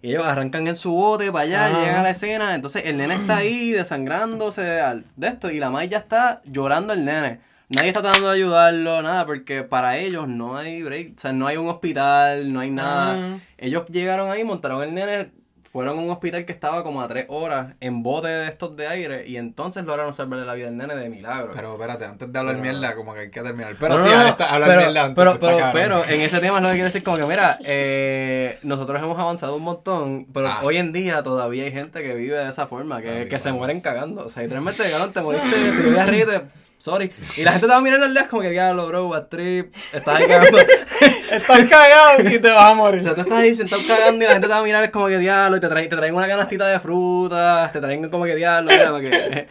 Y 0.00 0.08
ellos 0.12 0.24
arrancan 0.26 0.66
en 0.66 0.76
su 0.76 0.92
bote 0.94 1.30
para 1.30 1.44
allá, 1.44 1.66
Ajá. 1.66 1.78
llegan 1.80 1.96
a 1.96 2.02
la 2.04 2.10
escena. 2.10 2.54
Entonces 2.54 2.84
el 2.86 2.96
nene 2.96 3.16
está 3.16 3.36
ahí 3.36 3.70
desangrándose 3.72 4.80
al- 4.80 5.04
de 5.16 5.28
esto. 5.28 5.50
Y 5.50 5.58
la 5.60 5.68
madre 5.68 5.88
ya 5.90 5.98
está 5.98 6.40
llorando 6.46 6.94
el 6.94 7.04
nene. 7.04 7.40
Nadie 7.70 7.88
está 7.88 8.02
tratando 8.02 8.28
de 8.28 8.34
ayudarlo, 8.36 9.02
nada, 9.02 9.24
porque 9.24 9.62
para 9.62 9.96
ellos 9.98 10.28
no 10.28 10.56
hay 10.56 10.82
break. 10.82 11.14
O 11.16 11.18
sea, 11.18 11.32
no 11.32 11.46
hay 11.46 11.56
un 11.56 11.68
hospital, 11.68 12.52
no 12.52 12.60
hay 12.60 12.70
nada. 12.70 13.38
Ellos 13.58 13.84
llegaron 13.88 14.30
ahí, 14.30 14.44
montaron 14.44 14.82
el 14.82 14.92
nene, 14.94 15.30
fueron 15.70 15.98
a 15.98 16.02
un 16.02 16.10
hospital 16.10 16.44
que 16.44 16.52
estaba 16.52 16.84
como 16.84 17.02
a 17.02 17.08
tres 17.08 17.24
horas 17.28 17.74
en 17.80 18.04
bote 18.04 18.28
de 18.28 18.46
estos 18.48 18.76
de 18.76 18.86
aire 18.86 19.26
y 19.26 19.38
entonces 19.38 19.84
lograron 19.84 20.12
salvarle 20.12 20.44
la 20.44 20.54
vida 20.54 20.68
al 20.68 20.76
nene 20.76 20.94
de 20.94 21.08
milagro. 21.08 21.50
Pero 21.52 21.72
espérate, 21.72 22.04
antes 22.04 22.32
de 22.32 22.38
hablar 22.38 22.58
mierda, 22.58 22.94
como 22.94 23.12
que 23.12 23.20
hay 23.20 23.30
que 23.30 23.40
terminar. 23.42 23.74
Pero 23.80 23.96
No, 23.96 24.04
sí, 24.04 24.08
no, 24.10 24.18
no, 24.20 24.26
esta- 24.28 24.54
hablar 24.54 24.68
pero, 24.68 24.80
mierda 24.82 25.00
antes. 25.06 25.16
pero, 25.16 25.32
está 25.32 25.72
pero, 25.72 26.02
pero 26.02 26.14
en 26.14 26.20
ese 26.20 26.38
tema 26.38 26.58
es 26.58 26.62
lo 26.62 26.68
que 26.68 26.74
quiero 26.74 26.84
decir 26.86 27.02
como 27.02 27.16
que 27.16 27.26
mira, 27.26 27.58
eh, 27.64 28.58
nosotros 28.62 29.02
hemos 29.02 29.18
avanzado 29.18 29.56
un 29.56 29.62
montón, 29.64 30.26
pero 30.32 30.46
Ah. 30.48 30.60
hoy 30.62 30.76
en 30.76 30.92
día 30.92 31.22
todavía 31.24 31.64
hay 31.64 31.72
gente 31.72 32.02
que 32.04 32.14
vive 32.14 32.36
de 32.36 32.48
esa 32.50 32.66
forma, 32.68 33.00
que, 33.02 33.08
Papi, 33.10 33.28
que 33.30 33.38
se 33.40 33.50
mueren 33.52 33.80
cagando. 33.80 34.26
O 34.26 34.28
sea, 34.28 34.42
literalmente, 34.44 34.88
cabrón, 34.88 35.12
te 35.12 35.22
moriste, 35.22 35.48
te 35.50 36.16
y 36.18 36.24
te- 36.24 36.63
Sorry. 36.84 37.10
Y 37.38 37.44
la 37.44 37.52
gente 37.52 37.66
te 37.66 37.72
va 37.72 37.80
mirando 37.80 38.04
al 38.04 38.12
dedo 38.12 38.28
como 38.28 38.42
que 38.42 38.50
diablo, 38.50 38.86
bro, 38.86 39.08
bad 39.08 39.28
trip, 39.28 39.74
estás 39.90 40.16
ahí 40.20 40.26
cagando. 40.26 40.58
Estás 41.32 41.58
cagado 41.66 42.28
y 42.30 42.38
te 42.38 42.50
vas 42.50 42.62
a 42.66 42.70
O 42.72 42.74
morir. 42.74 43.02
sea, 43.02 43.14
tú 43.14 43.22
estás 43.22 43.38
ahí 43.38 43.54
sentado 43.54 43.80
cagando 43.88 44.22
y 44.22 44.26
la 44.26 44.34
gente 44.34 44.46
te 44.48 44.52
va 44.52 44.58
a 44.58 44.62
mirar 44.62 44.90
como 44.90 45.06
que 45.06 45.16
diablo 45.18 45.56
y 45.56 45.60
te 45.60 45.68
traen, 45.68 45.88
te 45.88 45.96
traen 45.96 46.14
una 46.14 46.28
canastita 46.28 46.66
de 46.66 46.78
frutas, 46.80 47.72
te 47.72 47.80
traen 47.80 48.06
como 48.10 48.24
que 48.26 48.36
diablo, 48.36 48.70
mira, 48.70 48.90
para 48.92 49.00
que, 49.00 49.46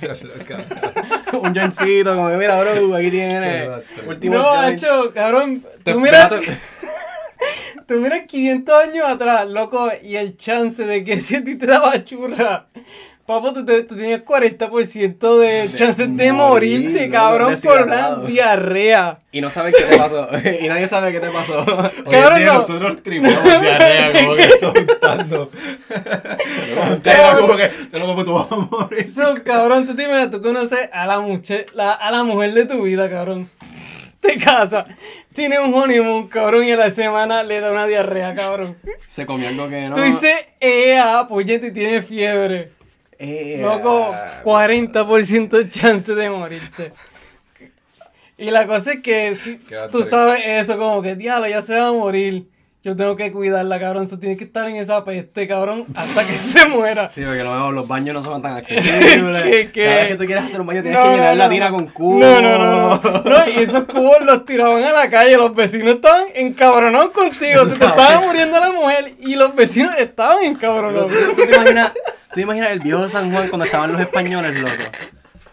un 1.42 1.56
jointcito, 1.56 2.16
como 2.16 2.30
que 2.30 2.38
mira, 2.38 2.62
bro, 2.62 2.96
aquí 2.96 3.10
tienes 3.10 3.68
último 4.06 4.36
No, 4.36 4.68
hecho, 4.68 5.12
cabrón. 5.12 5.66
Te- 5.84 5.92
Tú 5.94 6.00
miras, 6.00 6.32
tú 7.88 7.96
miras 7.96 8.28
500 8.28 8.84
años 8.84 9.06
atrás, 9.10 9.48
loco, 9.50 9.92
y 10.04 10.18
el 10.18 10.38
chance 10.38 10.86
de 10.86 11.04
que 11.04 11.20
si 11.20 11.38
a 11.38 11.44
ti 11.44 11.56
te 11.56 11.66
daba 11.66 12.04
churra. 12.06 12.68
Papo, 13.26 13.54
tú, 13.54 13.64
te- 13.64 13.84
tú 13.84 13.96
tenías 13.96 14.22
40% 14.26 15.38
de 15.40 15.72
chances 15.78 16.18
de, 16.18 16.34
morir, 16.34 16.82
morirte, 16.82 17.10
cabrón, 17.10 17.56
por 17.64 17.84
una 17.84 18.18
diarrea. 18.18 19.20
Y 19.32 19.40
no 19.40 19.50
sabes 19.50 19.74
qué 19.78 19.84
te 19.86 19.98
pasó. 19.98 20.28
y 20.62 20.68
nadie 20.68 20.88
sabe 20.88 21.14
qué 21.14 21.22
te 21.22 21.30
pasó. 21.30 21.66
Cabrón, 22.12 22.44
no. 22.46 22.54
nosotros 22.56 23.02
tripeamos 23.02 23.44
diarrea, 23.62 24.12
como 24.12 24.36
que 24.36 24.44
eso 24.44 24.74
estando. 24.76 25.50
Era 27.06 27.38
como 27.40 27.56
que, 27.56 27.68
te 27.90 27.98
lo 28.00 28.08
como 28.08 28.26
tú 28.26 28.34
vas 28.34 28.52
a 28.52 28.56
morir. 28.58 29.00
Eso, 29.00 29.34
cabrón, 29.46 29.86
tú 29.86 29.96
te 29.96 30.04
imaginas, 30.04 30.30
tú 30.30 30.42
conoces 30.42 30.90
a 30.92 31.06
la, 31.08 31.20
muche- 31.22 31.66
la, 31.74 31.94
a 31.94 32.12
la 32.12 32.24
mujer 32.24 32.54
de 32.54 32.66
tu 32.66 32.82
vida, 32.84 33.10
cabrón. 33.10 33.50
Te 34.20 34.38
casa, 34.38 34.86
tiene 35.34 35.60
un 35.60 35.74
honeymoon, 35.74 36.28
cabrón, 36.28 36.64
y 36.66 36.72
a 36.72 36.78
la 36.78 36.90
semana 36.92 37.44
le 37.44 37.60
da 37.60 37.72
una 37.72 37.86
diarrea, 37.86 38.34
cabrón. 38.36 38.78
Se 39.08 39.26
comió 39.26 39.50
algo 39.50 39.68
que 39.70 39.82
no. 39.90 39.96
Tú 39.96 40.02
dices, 40.02 40.34
ea, 40.60 41.26
puñete, 41.28 41.68
y 41.68 41.72
tiene 41.72 42.02
fiebre. 42.02 42.72
Eh, 43.20 43.60
Loco, 43.62 44.12
ah, 44.14 44.42
40% 44.44 45.70
chance 45.70 46.14
de 46.16 46.30
morirte. 46.30 46.94
Y 48.38 48.52
la 48.52 48.66
cosa 48.66 48.94
es 48.94 49.02
que 49.02 49.36
si 49.36 49.60
tú 49.92 50.04
sabes 50.04 50.42
eso, 50.46 50.78
como 50.78 51.02
que, 51.02 51.16
diablo, 51.16 51.48
ya 51.48 51.62
se 51.62 51.76
va 51.80 51.88
a 51.88 51.94
morir. 51.94 52.48
Yo 52.84 52.98
tengo 52.98 53.16
que 53.16 53.32
cuidarla, 53.32 53.80
cabrón. 53.80 54.04
Eso 54.04 54.20
tiene 54.20 54.36
que 54.36 54.44
estar 54.44 54.68
en 54.68 54.76
esa 54.76 55.06
peste, 55.06 55.48
cabrón, 55.48 55.86
hasta 55.96 56.28
que 56.28 56.34
se 56.34 56.66
muera. 56.68 57.10
Sí, 57.16 57.22
porque 57.22 57.42
lo 57.42 57.54
vemos, 57.54 57.74
los 57.74 57.88
baños 57.88 58.14
no 58.14 58.22
son 58.22 58.42
tan 58.42 58.54
accesibles. 58.58 59.44
¿Qué, 59.44 59.72
qué? 59.72 59.84
Cada 59.86 59.96
vez 60.02 60.08
que 60.10 60.16
tú 60.16 60.26
quieres 60.26 60.44
hacer 60.44 60.60
un 60.60 60.68
baño 60.68 60.82
tienes 60.82 61.00
No, 61.00 61.06
que 61.06 61.12
llenar 61.12 61.30
no, 61.30 61.36
la 61.36 61.44
no. 61.46 61.50
tina 61.50 61.72
con 61.72 61.88
cubo. 61.88 62.20
No, 62.20 62.42
no, 62.42 62.58
no, 62.58 63.02
no. 63.02 63.24
No, 63.24 63.50
y 63.50 63.64
esos 63.64 63.86
cubos 63.86 64.18
los 64.26 64.44
tiraban 64.44 64.84
a 64.84 64.92
la 64.92 65.10
calle. 65.10 65.38
Los 65.38 65.56
vecinos 65.56 65.96
estaban 65.96 66.26
encabronados 66.36 67.12
contigo. 67.12 67.64
Se 67.64 67.76
te 67.78 67.86
estaba 67.86 68.20
muriendo 68.20 68.60
la 68.60 68.72
mujer 68.72 69.14
y 69.22 69.36
los 69.36 69.56
vecinos 69.56 69.96
estaban 69.98 70.44
encabronados. 70.44 71.10
¿Tú, 71.10 71.36
tú 71.36 71.46
te 71.48 71.56
imaginas, 71.56 71.94
tú 71.94 72.36
te 72.36 72.42
imaginas 72.42 72.72
el 72.72 72.80
viejo 72.82 73.08
San 73.08 73.32
Juan 73.32 73.48
cuando 73.48 73.64
estaban 73.66 73.94
los 73.94 74.02
españoles, 74.02 74.60
loco? 74.62 74.74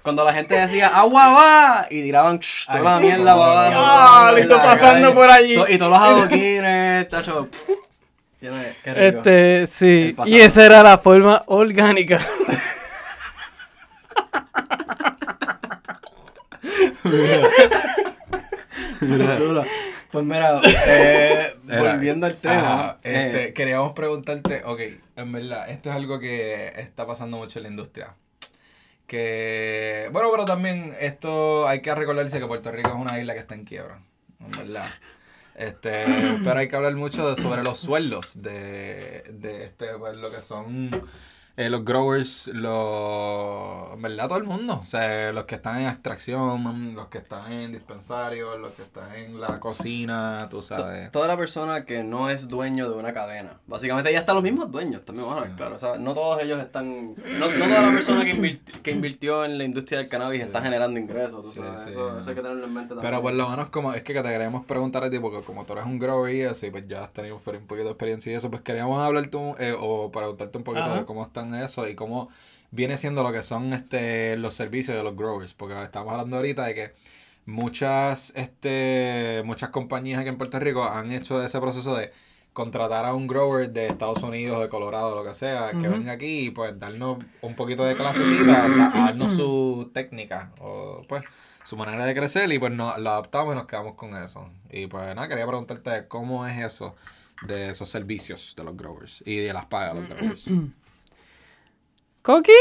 Cuando 0.03 0.25
la 0.25 0.33
gente 0.33 0.55
decía 0.55 0.91
ah, 0.93 1.01
agua 1.01 1.31
va 1.31 1.87
y 1.91 2.03
tiraban 2.03 2.41
toda 2.67 2.81
la 2.81 3.01
mierda 3.01 3.37
para 3.37 3.69
abajo. 3.69 3.83
Ah, 3.85 4.33
le 4.35 4.47
pasando 4.47 5.15
por 5.15 5.31
allí. 5.31 5.57
Y 5.69 5.79
todos 5.79 5.91
los 5.91 6.01
adoquines, 6.01 7.09
tacho. 7.09 7.49
Este, 8.83 9.67
sí. 9.67 10.17
Y 10.25 10.37
esa 10.37 10.65
era 10.65 10.83
la 10.83 10.97
forma 10.97 11.43
orgánica. 11.45 12.19
Pues 20.11 20.25
mira, 20.25 20.61
eh, 20.87 21.55
volviendo 21.65 22.27
al 22.27 22.37
tema. 22.37 22.99
Eh. 23.03 23.27
Este. 23.27 23.55
Queríamos 23.55 23.93
preguntarte, 23.93 24.63
ok, 24.65 24.81
en 25.17 25.33
verdad, 25.33 25.71
esto 25.71 25.91
es 25.91 25.97
algo 25.97 26.19
que 26.19 26.73
está 26.77 27.07
pasando 27.07 27.37
mucho 27.37 27.59
en 27.59 27.63
la 27.65 27.69
industria. 27.69 28.15
Que, 29.11 30.09
bueno, 30.13 30.29
pero 30.31 30.45
también 30.45 30.95
esto 31.01 31.67
hay 31.67 31.81
que 31.83 31.93
recordarse 31.93 32.39
que 32.39 32.47
Puerto 32.47 32.71
Rico 32.71 32.91
es 32.91 32.95
una 32.95 33.19
isla 33.19 33.33
que 33.35 33.41
está 33.41 33.57
en 33.57 33.65
quiebra, 33.65 33.99
en 34.39 34.51
verdad. 34.53 34.89
Este, 35.57 36.05
pero 36.45 36.61
hay 36.61 36.69
que 36.69 36.77
hablar 36.77 36.95
mucho 36.95 37.29
de- 37.29 37.43
sobre 37.43 37.65
los 37.65 37.81
sueldos 37.81 38.41
de, 38.41 39.25
de 39.33 39.65
este, 39.65 39.95
pues, 39.99 40.17
lo 40.17 40.31
que 40.31 40.41
son 40.41 40.91
eh, 41.61 41.69
los 41.71 41.85
growers, 41.85 42.47
los, 42.49 44.01
verdad 44.01 44.29
todo 44.29 44.39
el 44.39 44.45
mundo, 44.45 44.81
o 44.83 44.87
sea, 44.87 45.33
los 45.33 45.45
que 45.45 45.57
están 45.57 45.81
en 45.83 45.89
extracción, 45.89 46.95
los 46.95 47.09
que 47.09 47.19
están 47.19 47.53
en 47.53 47.73
dispensarios, 47.73 48.59
los 48.59 48.73
que 48.73 48.83
están 48.83 49.15
en 49.15 49.41
la 49.41 49.59
cocina, 49.61 50.49
tú 50.51 50.63
sabes. 50.63 51.11
Toda 51.13 51.29
la 51.29 51.37
persona 51.37 51.85
que 51.85 52.03
no 52.03 52.31
es 52.31 52.49
dueño 52.49 52.89
de 52.91 52.97
una 52.97 53.13
cadena. 53.13 53.61
Básicamente 53.67 54.13
ya 54.13 54.21
están 54.21 54.37
los 54.37 54.45
mismos 54.45 54.71
dueños 54.71 55.03
también, 55.03 55.27
bueno, 55.27 55.47
claro. 55.57 55.75
O 55.77 55.79
sea, 55.79 55.97
no 55.99 56.15
todos 56.15 56.43
ellos 56.43 56.61
están. 56.61 57.15
No, 57.39 57.51
no 57.51 57.65
toda 57.67 57.83
la 57.83 57.93
persona 57.93 58.25
que, 58.25 58.35
invir- 58.35 58.61
que 58.83 58.91
invirtió 58.91 59.45
en 59.45 59.59
la 59.59 59.65
industria 59.65 59.99
del 60.01 60.09
cannabis 60.09 60.41
está 60.43 60.63
generando 60.63 60.99
ingresos. 60.99 61.43
tú 61.43 61.51
Sí, 61.53 61.61
sabes, 61.61 61.81
sí, 61.81 61.91
eso, 61.91 62.19
eso 62.19 62.29
hay 62.31 62.35
que 62.37 62.43
tenerlo 62.43 62.65
en 62.67 62.73
mente 62.75 62.95
también. 62.95 63.03
Pero 63.11 63.23
por 63.23 63.33
lo 63.33 63.49
menos 63.49 63.67
como 63.69 63.93
es 63.93 64.03
que 64.03 64.15
te 64.15 64.23
queríamos 64.23 64.65
preguntar 64.65 65.05
a 65.05 65.11
ti, 65.11 65.19
porque 65.19 65.43
como 65.43 65.65
tú 65.65 65.73
eres 65.75 65.85
un 65.85 65.99
grower 65.99 66.35
y 66.35 66.41
y 66.41 66.71
pues 66.71 66.87
ya 66.89 67.05
has 67.05 67.13
tenido 67.13 67.37
un 67.37 67.43
poquito 67.43 67.85
de 67.85 67.91
experiencia 67.91 68.33
y 68.33 68.35
eso, 68.37 68.51
pues 68.51 68.63
queríamos 68.63 68.99
hablarte 69.01 69.37
un- 69.37 69.57
eh, 69.59 69.75
o 69.79 70.11
preguntarte 70.11 70.57
un 70.59 70.65
poquito 70.65 70.85
Ajá. 70.87 70.99
de 71.01 71.05
cómo 71.05 71.23
están 71.25 71.50
eso 71.55 71.89
y 71.89 71.95
cómo 71.95 72.29
viene 72.71 72.97
siendo 72.97 73.23
lo 73.23 73.33
que 73.33 73.43
son 73.43 73.73
este 73.73 74.37
los 74.37 74.55
servicios 74.55 74.97
de 74.97 75.03
los 75.03 75.17
growers, 75.17 75.55
porque 75.55 75.81
estamos 75.83 76.13
hablando 76.13 76.37
ahorita 76.37 76.65
de 76.67 76.75
que 76.75 76.93
muchas 77.47 78.33
este 78.37 79.43
muchas 79.45 79.71
compañías 79.71 80.21
aquí 80.21 80.29
en 80.29 80.39
Puerto 80.39 80.59
Rico 80.61 80.85
han 80.85 81.13
hecho 81.13 81.43
ese 81.45 81.61
proceso 81.61 81.97
de 81.97 82.13
contratar 82.53 83.05
a 83.05 83.15
un 83.15 83.27
grower 83.29 83.71
de 83.71 83.87
Estados 83.87 84.23
Unidos, 84.23 84.61
de 84.61 84.69
Colorado, 84.69 85.15
lo 85.15 85.25
que 85.25 85.35
sea, 85.35 85.71
que 85.71 85.89
venga 85.89 86.13
aquí 86.13 86.47
y 86.47 86.51
pues 86.51 86.79
darnos 86.79 87.19
un 87.43 87.55
poquito 87.55 87.85
de 87.85 87.95
clasecita, 87.97 88.69
da- 88.69 88.93
darnos 88.95 89.35
su 89.35 89.91
técnica 89.95 90.51
o 90.61 91.05
pues 91.09 91.23
su 91.65 91.77
manera 91.77 92.05
de 92.07 92.15
crecer 92.15 92.51
y 92.53 92.59
pues 92.59 92.73
nos 92.73 92.99
lo 92.99 93.11
adaptamos 93.11 93.53
y 93.55 93.57
nos 93.57 93.67
quedamos 93.67 93.95
con 93.95 94.17
eso. 94.21 94.51
Y 94.71 94.89
pues 94.89 95.15
nada, 95.15 95.29
quería 95.29 95.47
preguntarte 95.47 96.09
cómo 96.09 96.45
es 96.47 96.59
eso 96.65 96.97
de 97.47 97.71
esos 97.71 97.89
servicios 97.89 98.55
de 98.57 98.65
los 98.65 98.77
growers 98.77 99.23
y 99.25 99.37
de 99.39 99.53
las 99.53 99.67
pagas 99.67 99.95
de 99.95 100.01
los 100.01 100.09
growers. 100.09 100.47
¿Coqui? 102.23 102.53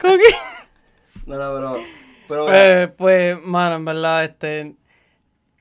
¿Coqui? 0.00 0.32
No, 1.26 1.36
no, 1.36 1.54
pero. 1.54 1.76
pero 2.28 2.46
Pues, 2.46 2.88
pues, 2.96 3.42
mano, 3.44 3.76
en 3.76 3.84
verdad, 3.84 4.24
este. 4.24 4.74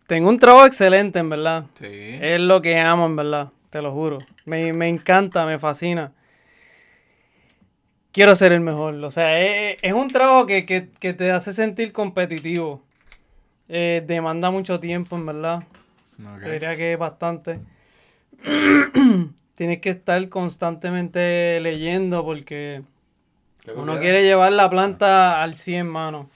Tengo 0.07 0.29
un 0.29 0.39
trabajo 0.39 0.65
excelente, 0.65 1.19
en 1.19 1.29
verdad. 1.29 1.65
Sí. 1.75 1.85
Es 2.21 2.39
lo 2.39 2.61
que 2.61 2.79
amo, 2.79 3.05
en 3.05 3.15
verdad. 3.15 3.49
Te 3.69 3.81
lo 3.81 3.91
juro. 3.93 4.17
Me, 4.45 4.73
me 4.73 4.87
encanta, 4.87 5.45
me 5.45 5.59
fascina. 5.59 6.11
Quiero 8.11 8.35
ser 8.35 8.51
el 8.53 8.61
mejor. 8.61 8.95
O 9.03 9.11
sea, 9.11 9.39
es, 9.39 9.77
es 9.81 9.93
un 9.93 10.07
trabajo 10.09 10.47
que, 10.47 10.65
que- 10.65 10.89
que 10.99 11.13
te 11.13 11.31
hace 11.31 11.53
sentir 11.53 11.93
competitivo. 11.93 12.83
Eh, 13.67 14.03
demanda 14.05 14.49
mucho 14.49 14.79
tiempo, 14.79 15.15
en 15.15 15.25
verdad. 15.27 15.63
Ok. 16.19 16.41
Te 16.43 16.51
diría 16.53 16.75
que 16.75 16.93
es 16.93 16.99
bastante. 16.99 17.59
Tienes 19.59 19.81
que 19.81 19.89
estar 19.89 20.29
constantemente 20.29 21.59
leyendo 21.59 22.23
porque 22.23 22.81
¿Qué 23.65 23.73
tú 23.73 23.81
uno 23.81 23.99
quiere 23.99 24.23
llevar 24.23 24.53
la 24.53 24.69
planta 24.69 25.43
al 25.43 25.53
100, 25.53 25.85
mano. 25.85 26.29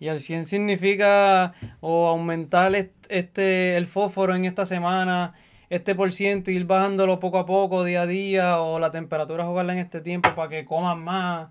Y 0.00 0.08
al 0.08 0.18
100 0.18 0.46
significa 0.46 1.54
o 1.80 2.08
aumentar 2.08 2.74
est- 2.74 2.90
este, 3.08 3.76
el 3.76 3.86
fósforo 3.86 4.34
en 4.34 4.46
esta 4.46 4.66
semana, 4.66 5.34
este 5.70 5.94
por 5.94 6.10
ciento, 6.10 6.50
ir 6.50 6.64
bajándolo 6.64 7.20
poco 7.20 7.38
a 7.38 7.46
poco, 7.46 7.84
día 7.84 8.02
a 8.02 8.06
día, 8.06 8.58
o 8.60 8.80
la 8.80 8.90
temperatura 8.90 9.44
jugarla 9.44 9.72
en 9.74 9.78
este 9.78 10.00
tiempo 10.00 10.30
para 10.34 10.48
que 10.48 10.64
coman 10.64 10.98
más. 11.04 11.48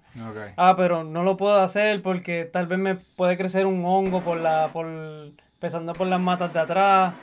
Ah, 0.57 0.73
pero 0.75 1.05
no 1.05 1.23
lo 1.23 1.37
puedo 1.37 1.61
hacer 1.61 2.01
porque 2.01 2.43
tal 2.43 2.67
vez 2.67 2.77
me 2.77 2.95
puede 2.95 3.37
crecer 3.37 3.65
un 3.65 3.85
hongo 3.85 4.19
por 4.19 4.37
la, 4.37 4.67
por, 4.73 4.85
empezando 4.85 5.93
por 5.93 6.07
las 6.07 6.19
matas 6.19 6.51
de 6.51 6.59
atrás. 6.59 7.13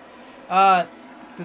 Ah, 0.48 0.86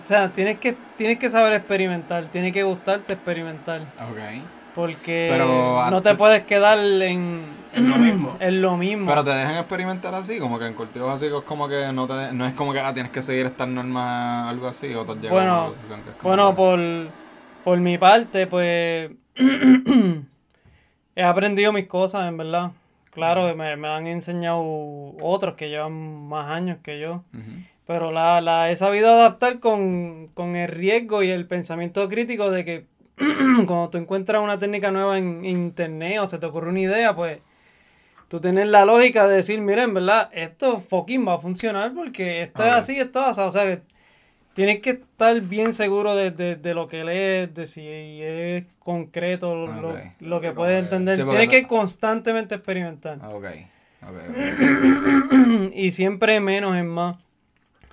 o 0.04 0.08
sea, 0.08 0.30
tienes 0.30 0.60
que, 0.60 0.76
tienes 0.98 1.20
que 1.20 1.30
saber 1.30 1.54
experimentar, 1.54 2.26
tiene 2.26 2.52
que 2.52 2.64
gustarte 2.64 3.14
experimentar. 3.14 3.82
Ok. 4.10 4.20
Porque 4.76 5.28
Pero, 5.30 5.46
no 5.90 5.98
ah, 5.98 6.02
te 6.04 6.14
puedes 6.16 6.44
quedar 6.44 6.78
en, 6.78 7.42
En 7.74 7.90
lo 7.90 7.96
mismo. 7.98 8.38
en 8.40 8.62
lo 8.62 8.78
mismo. 8.78 9.08
Pero 9.08 9.24
te 9.24 9.32
dejan 9.32 9.56
experimentar 9.58 10.14
así, 10.14 10.38
como 10.40 10.60
que 10.60 10.68
en 10.68 10.74
cultivos 10.76 11.14
así, 11.14 11.28
que 11.30 11.38
es 11.38 11.44
como 11.44 11.68
que 11.68 11.92
no 11.94 12.08
te 12.08 12.32
no 12.34 12.46
es 12.46 12.54
como 12.54 12.74
que 12.74 12.80
ah, 12.80 12.94
tienes 12.94 13.12
que 13.12 13.22
seguir 13.24 13.48
estas 13.48 13.68
normas, 13.68 14.48
algo 14.50 14.68
así, 14.68 14.94
o 14.94 15.04
te 15.06 15.14
has 15.14 15.18
llegado 15.18 15.40
a 15.40 15.44
Bueno, 15.44 15.60
una 15.66 15.70
posición 15.76 16.02
que 16.04 16.10
es 16.12 16.16
como 16.18 16.30
Bueno, 16.30 16.50
que- 16.52 16.56
por, 16.56 16.80
por 17.64 17.80
mi 17.80 17.98
parte, 17.98 18.46
pues 18.48 19.12
he 21.16 21.24
aprendido 21.24 21.74
mis 21.74 21.88
cosas, 21.88 22.28
en 22.28 22.38
verdad. 22.38 22.72
Claro, 23.12 23.56
me, 23.56 23.76
me 23.78 23.88
han 23.88 24.06
enseñado 24.06 24.62
otros 25.22 25.56
que 25.56 25.70
llevan 25.70 26.28
más 26.28 26.50
años 26.52 26.78
que 26.84 27.00
yo. 27.00 27.24
Ujú. 27.34 27.64
Pero 27.88 28.12
la, 28.12 28.42
la 28.42 28.70
he 28.70 28.76
sabido 28.76 29.10
adaptar 29.14 29.60
con, 29.60 30.28
con 30.34 30.56
el 30.56 30.68
riesgo 30.68 31.24
y 31.24 31.30
el 31.30 31.48
pensamiento 31.48 32.08
crítico 32.10 32.52
de 32.52 32.66
que 32.66 32.86
cuando 33.66 33.90
tú 33.90 33.98
encuentras 33.98 34.44
una 34.44 34.60
técnica 34.60 34.92
nueva 34.92 35.18
en 35.18 35.46
internet 35.46 36.20
o 36.20 36.28
se 36.28 36.38
te 36.38 36.46
ocurre 36.46 36.70
una 36.70 36.82
idea, 36.82 37.16
pues 37.16 37.40
tú 38.28 38.42
tienes 38.42 38.68
la 38.68 38.84
lógica 38.84 39.26
de 39.28 39.38
decir, 39.38 39.62
mira, 39.62 39.84
en 39.84 39.94
verdad, 39.94 40.30
esto 40.34 40.80
fucking 40.80 41.26
va 41.28 41.36
a 41.36 41.38
funcionar 41.40 41.94
porque 41.94 42.42
esto 42.42 42.66
es 42.66 42.74
así, 42.74 43.00
esto 43.00 43.22
es 43.22 43.28
así. 43.38 43.42
O 43.42 43.52
sea, 43.52 43.64
que 43.66 43.82
tienes 44.54 44.80
que 44.82 44.90
estar 44.90 45.40
bien 45.40 45.72
seguro 45.74 46.14
de, 46.16 46.32
de, 46.32 46.56
de 46.58 46.74
lo 46.74 46.88
que 46.90 47.06
lees, 47.06 47.54
de 47.56 47.68
si 47.68 47.88
es 47.88 48.66
concreto 48.80 49.56
lo, 49.56 49.68
lo- 49.82 49.90
Ok. 49.92 50.00
lo 50.20 50.42
que 50.42 50.52
puedes 50.52 50.84
entender. 50.84 51.16
Sí, 51.22 51.24
tienes 51.30 51.48
que 51.50 51.66
constantemente 51.68 52.56
experimentar. 52.56 53.18
Ah, 53.22 53.30
ok. 53.30 53.46
y 55.74 55.92
siempre 55.92 56.40
menos 56.40 56.76
es 56.76 56.84
más. 56.84 57.16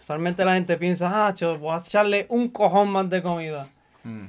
Usualmente 0.05 0.44
la 0.44 0.52
gente 0.52 0.76
piensa, 0.76 1.28
ah, 1.28 1.34
voy 1.59 1.72
a 1.74 1.78
echarle 1.78 2.26
un 2.28 2.48
cojón 2.48 2.90
más 2.90 3.09
de 3.09 3.22
comida. 3.22 3.70
Mm. 4.02 4.26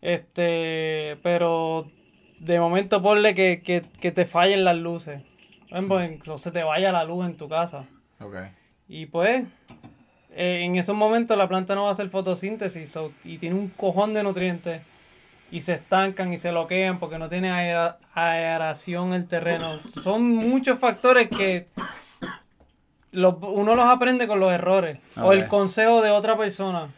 Este, 0.00 1.18
pero 1.22 1.90
de 2.38 2.58
momento 2.58 3.02
ponle 3.02 3.34
que, 3.34 3.60
que, 3.62 3.82
que 4.00 4.12
te 4.12 4.24
fallen 4.24 4.64
las 4.64 4.76
luces. 4.78 5.20
En- 5.68 5.92
o 6.26 6.38
se 6.38 6.50
te 6.52 6.62
vaya 6.62 6.90
la 6.90 7.04
luz 7.04 7.26
en 7.26 7.36
tu 7.36 7.50
casa. 7.50 7.84
Ok. 8.18 8.34
Y 8.88 9.04
pues, 9.04 9.44
eh, 10.30 10.60
en 10.62 10.76
esos 10.76 10.96
momentos 10.96 11.36
la 11.36 11.48
planta 11.48 11.74
no 11.74 11.82
va 11.82 11.90
a 11.90 11.92
hacer 11.92 12.08
fotosíntesis 12.08 12.90
so- 12.90 13.12
y 13.24 13.36
tiene 13.36 13.56
un 13.56 13.68
cojón 13.68 14.14
de 14.14 14.22
nutrientes 14.22 14.80
y 15.50 15.60
se 15.60 15.74
estancan 15.74 16.32
y 16.32 16.38
se 16.38 16.50
bloquean 16.50 16.98
porque 16.98 17.18
no 17.18 17.28
tiene 17.28 17.50
aera- 17.50 17.98
aeración 18.14 19.12
el 19.12 19.28
terreno. 19.28 19.80
Son 19.90 20.26
muchos 20.34 20.78
factores 20.78 21.28
que 21.28 21.66
los- 23.12 23.36
uno 23.40 23.74
los 23.74 23.86
aprende 23.86 24.26
con 24.26 24.40
los 24.40 24.52
errores 24.52 24.98
o 25.16 25.32
el 25.32 25.40
consejo 25.48 26.02
de 26.02 26.10
otra 26.10 26.36
persona. 26.36 26.88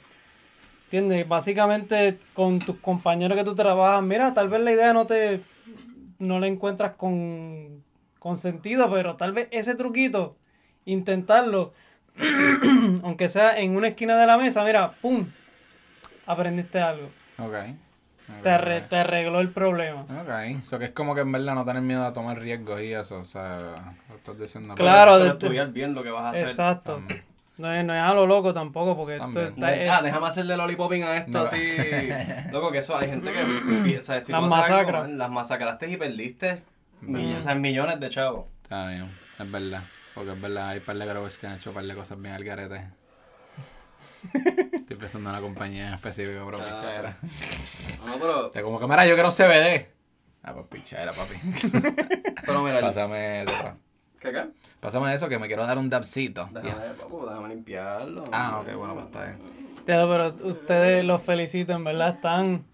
¿Entiendes? 0.87 1.29
Básicamente 1.29 2.19
con 2.35 2.59
tus 2.59 2.77
compañeros 2.77 3.39
que 3.39 3.45
tú 3.45 3.55
trabajas, 3.55 4.03
mira, 4.03 4.35
tal 4.35 4.49
vez 4.49 4.61
la 4.61 4.73
idea 4.73 4.93
no 4.93 5.07
te 5.07 5.41
no 6.19 6.39
la 6.41 6.49
encuentras 6.49 6.97
con, 6.97 7.83
con 8.19 8.37
sentido, 8.37 8.91
pero 8.91 9.17
tal 9.17 9.33
vez 9.33 9.49
ese 9.53 9.75
truquito, 9.75 10.37
intentarlo, 10.85 11.73
aunque 13.03 13.29
sea 13.31 13.59
en 13.59 13.75
una 13.77 13.89
esquina 13.89 14.19
de 14.19 14.27
la 14.27 14.37
mesa, 14.37 14.63
mira, 14.65 14.91
¡pum! 15.01 15.27
Aprendiste 16.27 16.81
algo. 16.81 17.09
Ok. 17.39 17.55
Te, 18.43 18.51
arre- 18.51 18.81
te 18.89 18.97
arregló 18.97 19.41
el 19.41 19.51
problema. 19.51 20.03
Ok, 20.03 20.59
eso 20.61 20.79
que 20.79 20.87
es 20.87 20.91
como 20.93 21.15
que 21.15 21.21
en 21.23 21.33
verdad 21.33 21.55
no 21.55 21.65
tener 21.65 21.83
miedo 21.83 22.05
a 22.05 22.13
tomar 22.13 22.39
riesgos 22.39 22.81
y 22.81 22.93
eso, 22.93 23.19
o 23.19 23.25
sea, 23.25 23.95
lo 24.09 24.17
estás 24.17 24.39
diciendo. 24.39 24.75
Claro, 24.75 25.19
de- 25.19 25.29
estudiar 25.31 25.69
bien 25.73 25.95
lo 25.95 26.03
que 26.03 26.11
vas 26.11 26.25
a 26.25 26.31
hacer. 26.31 26.45
Exacto. 26.49 26.95
También. 26.97 27.25
No 27.59 27.71
es, 27.75 27.85
no 27.85 27.95
es 27.95 28.01
a 28.01 28.15
lo 28.15 28.27
loco 28.27 28.55
tampoco, 28.55 28.97
porque 28.97 29.17
esto 29.17 29.25
También. 29.25 29.49
está... 29.49 29.75
es- 29.77 29.91
ah, 29.91 30.01
déjame 30.03 30.27
hacerle 30.29 30.57
lollipoping 30.57 31.03
a 31.03 31.17
esto 31.19 31.31
No. 31.33 31.41
así. 31.45 31.59
Loco, 32.53 32.73
que 32.73 32.79
eso 32.79 32.97
hay 32.97 33.09
gente 33.11 33.31
que. 33.33 33.99
o 33.99 34.01
sea, 34.03 34.25
si 34.25 34.33
Las 34.33 34.45
haces 34.45 34.53
algo, 34.55 34.69
masacra. 34.71 35.01
man, 35.03 35.19
las 35.19 35.31
masacraste 35.31 35.91
y 35.91 35.97
perdiste 35.99 36.63
millones, 37.03 37.39
o 37.39 37.43
sea, 37.43 37.55
millones 37.55 38.01
de 38.01 38.09
chavos. 38.09 38.47
Está 38.63 38.89
bien, 38.89 39.03
es 39.03 39.53
verdad. 39.53 39.83
Porque 40.15 40.31
es 40.33 40.41
verdad, 40.41 40.69
hay 40.71 40.81
par 40.81 40.97
de 40.97 41.05
growers 41.07 41.37
que 41.37 41.47
han 41.49 41.57
hecho 41.57 41.73
par 41.75 41.85
de 41.85 41.95
cosas 41.95 42.19
bien 42.21 42.35
al 42.35 42.45
garete. 42.45 42.89
Estoy 44.75 44.97
pensando 44.97 45.31
en 45.31 45.37
una 45.37 45.41
compañía 45.43 45.89
en 45.89 45.95
específico, 45.95 46.45
bro, 46.47 46.59
Ah, 46.61 46.65
pichadera. 46.65 47.17
No, 48.07 48.19
pero. 48.53 48.65
Como 48.65 48.79
que, 48.81 48.87
mira, 48.87 49.07
yo 49.07 49.15
quiero 49.15 49.31
CBD. 49.31 49.87
Ah, 50.43 50.55
pues 50.55 50.67
pichadera, 50.69 51.13
papi. 51.13 51.35
Pero 52.47 52.63
mira, 52.63 52.81
Pásame 52.81 53.43
eso. 53.43 53.53
¿qué 54.21 54.29
acá? 54.29 54.49
Pásame 54.81 55.13
eso 55.15 55.29
que 55.29 55.39
me 55.39 55.47
quiero 55.49 55.67
dar 55.67 55.77
un 55.77 55.91
dabcito. 55.91 56.49
Déjame, 56.53 56.73
Yes. 56.73 56.99
papu, 57.03 57.27
déjame 57.27 57.49
limpiarlo. 57.51 58.25
Ah, 58.33 58.61
ok, 58.63 58.75
bueno, 58.75 58.95
pues 58.95 59.07
está 59.07 59.25
bien. 59.27 59.39
Pero 59.85 60.35
ustedes 60.45 61.05
los 61.05 61.21
felicito, 61.23 61.73
en 61.75 61.85
verdad 61.85 62.15
están, 62.15 62.65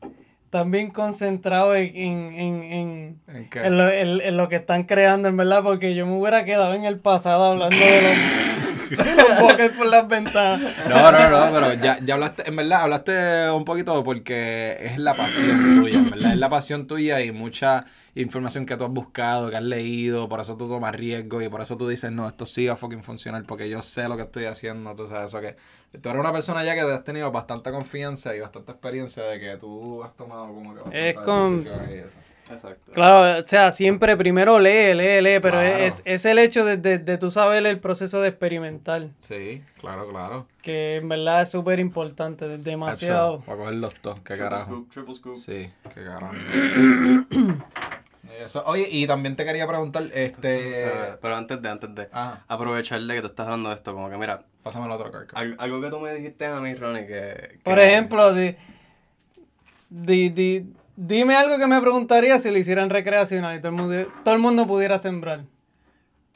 están 0.44 0.70
bien 0.70 0.90
concentrados 0.90 1.76
en, 1.76 1.88
en, 1.96 2.62
en, 2.62 3.20
en, 3.26 3.48
¿En 3.52 3.78
lo, 3.78 3.88
en- 3.90 4.20
en 4.20 4.36
lo 4.36 4.48
que 4.48 4.56
están 4.56 4.84
creando, 4.84 5.28
en 5.28 5.36
verdad, 5.36 5.62
porque 5.64 5.94
yo 5.96 6.06
me 6.06 6.12
hubiera 6.12 6.44
quedado 6.44 6.72
en 6.74 6.84
el 6.84 7.00
pasado 7.00 7.46
hablando 7.46 7.76
de 7.76 8.02
los, 8.02 8.55
los 8.90 9.70
por 9.76 9.86
las 9.86 10.08
ventanas. 10.08 10.74
No, 10.88 11.12
no, 11.12 11.30
no, 11.30 11.52
pero 11.52 11.74
ya, 11.74 11.98
ya 12.04 12.14
hablaste, 12.14 12.48
en 12.48 12.56
verdad, 12.56 12.82
hablaste 12.82 13.50
un 13.50 13.64
poquito 13.64 14.02
porque 14.04 14.76
es 14.80 14.98
la 14.98 15.14
pasión 15.14 15.80
tuya, 15.80 15.98
en 15.98 16.10
verdad, 16.10 16.32
es 16.32 16.38
la 16.38 16.48
pasión 16.48 16.86
tuya 16.86 17.20
y 17.20 17.32
mucha 17.32 17.84
información 18.14 18.64
que 18.66 18.76
tú 18.76 18.84
has 18.84 18.90
buscado, 18.90 19.50
que 19.50 19.56
has 19.56 19.62
leído, 19.62 20.28
por 20.28 20.40
eso 20.40 20.56
tú 20.56 20.68
tomas 20.68 20.94
riesgo 20.94 21.42
y 21.42 21.48
por 21.48 21.60
eso 21.60 21.76
tú 21.76 21.86
dices, 21.88 22.10
no, 22.12 22.26
esto 22.26 22.46
sí 22.46 22.66
va 22.66 22.74
a 22.74 22.76
fucking 22.76 23.02
funcionar 23.02 23.44
porque 23.44 23.68
yo 23.68 23.82
sé 23.82 24.08
lo 24.08 24.16
que 24.16 24.22
estoy 24.22 24.44
haciendo, 24.46 24.94
tú 24.94 25.06
sabes, 25.06 25.26
eso 25.26 25.40
que 25.40 25.56
tú 26.00 26.08
eres 26.08 26.20
una 26.20 26.32
persona 26.32 26.64
ya 26.64 26.74
que 26.74 26.82
te 26.82 26.92
has 26.92 27.04
tenido 27.04 27.30
bastante 27.30 27.70
confianza 27.70 28.34
y 28.34 28.40
bastante 28.40 28.72
experiencia 28.72 29.22
de 29.24 29.38
que 29.38 29.56
tú 29.58 30.02
has 30.02 30.14
tomado 30.16 30.46
como 30.46 30.74
que 30.74 31.08
Es 31.10 31.14
con- 31.16 31.52
decisiones 31.58 31.90
y 31.90 31.98
eso. 31.98 32.16
Exacto. 32.50 32.92
Claro, 32.92 33.42
o 33.42 33.46
sea, 33.46 33.72
siempre 33.72 34.16
primero 34.16 34.58
lee, 34.60 34.94
lee, 34.94 35.20
lee, 35.20 35.40
pero 35.40 35.58
Claro. 35.60 35.78
es, 35.78 36.00
es 36.04 36.24
el 36.26 36.38
hecho 36.38 36.64
de, 36.64 36.76
de, 36.76 36.98
de 36.98 37.18
tú 37.18 37.30
saber 37.32 37.66
el 37.66 37.80
proceso 37.80 38.20
de 38.20 38.28
experimentar, 38.28 39.08
Sí, 39.18 39.62
claro, 39.80 40.08
claro. 40.08 40.46
que 40.62 40.96
en 40.96 41.08
verdad 41.08 41.42
es 41.42 41.50
súper 41.50 41.80
importante, 41.80 42.54
es 42.54 42.62
demasiado. 42.62 43.40
Para 43.40 43.58
coger 43.58 43.74
los 43.74 43.94
dos, 44.02 44.20
qué 44.20 44.36
carajo. 44.36 44.64
scoop, 44.64 44.90
triple 44.92 45.14
scoop. 45.16 45.36
Sí, 45.36 45.70
qué 45.94 46.04
carajo. 46.04 46.32
Eso. 48.44 48.62
Oye, 48.66 48.86
y 48.90 49.06
también 49.06 49.36
te 49.36 49.44
quería 49.44 49.66
preguntar, 49.68 50.02
este... 50.12 50.84
Eh, 50.84 50.90
pero 51.22 51.36
antes 51.36 51.62
de, 51.62 51.68
antes 51.68 51.94
de, 51.94 52.08
Ah, 52.12 52.40
aprovechar 52.48 53.00
de 53.00 53.14
que 53.14 53.20
tú 53.20 53.28
estás 53.28 53.46
hablando 53.46 53.68
de 53.70 53.76
esto, 53.76 53.92
como 53.94 54.10
que 54.10 54.16
mira, 54.18 54.42
pásame 54.62 54.86
el 54.86 54.92
otro 54.92 55.10
carca. 55.12 55.38
al- 55.38 55.54
algo 55.58 55.80
que 55.80 55.88
tú 55.90 56.00
me 56.00 56.12
dijiste 56.14 56.44
a 56.44 56.60
mí, 56.60 56.74
Ronnie, 56.74 57.06
que... 57.06 57.58
Por 57.62 57.78
ejemplo, 57.78 58.32
di, 58.34 58.56
di- 59.88 60.28
di- 60.30 60.66
dime 60.96 61.36
algo 61.36 61.58
que 61.58 61.66
me 61.66 61.80
preguntaría 61.80 62.38
si 62.38 62.50
lo 62.50 62.58
hicieran 62.58 62.90
recreacional 62.90 63.56
y 63.56 63.58
todo 63.60 63.68
el 63.68 63.74
mundo, 63.74 64.12
todo 64.24 64.34
el 64.34 64.40
mundo 64.40 64.66
pudiera 64.66 64.98
sembrar. 64.98 65.42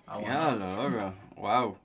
Ah, 0.06 0.18
bueno. 0.18 0.34
Diablo, 0.56 0.88
loco. 0.90 1.14
Wow. 1.36 1.78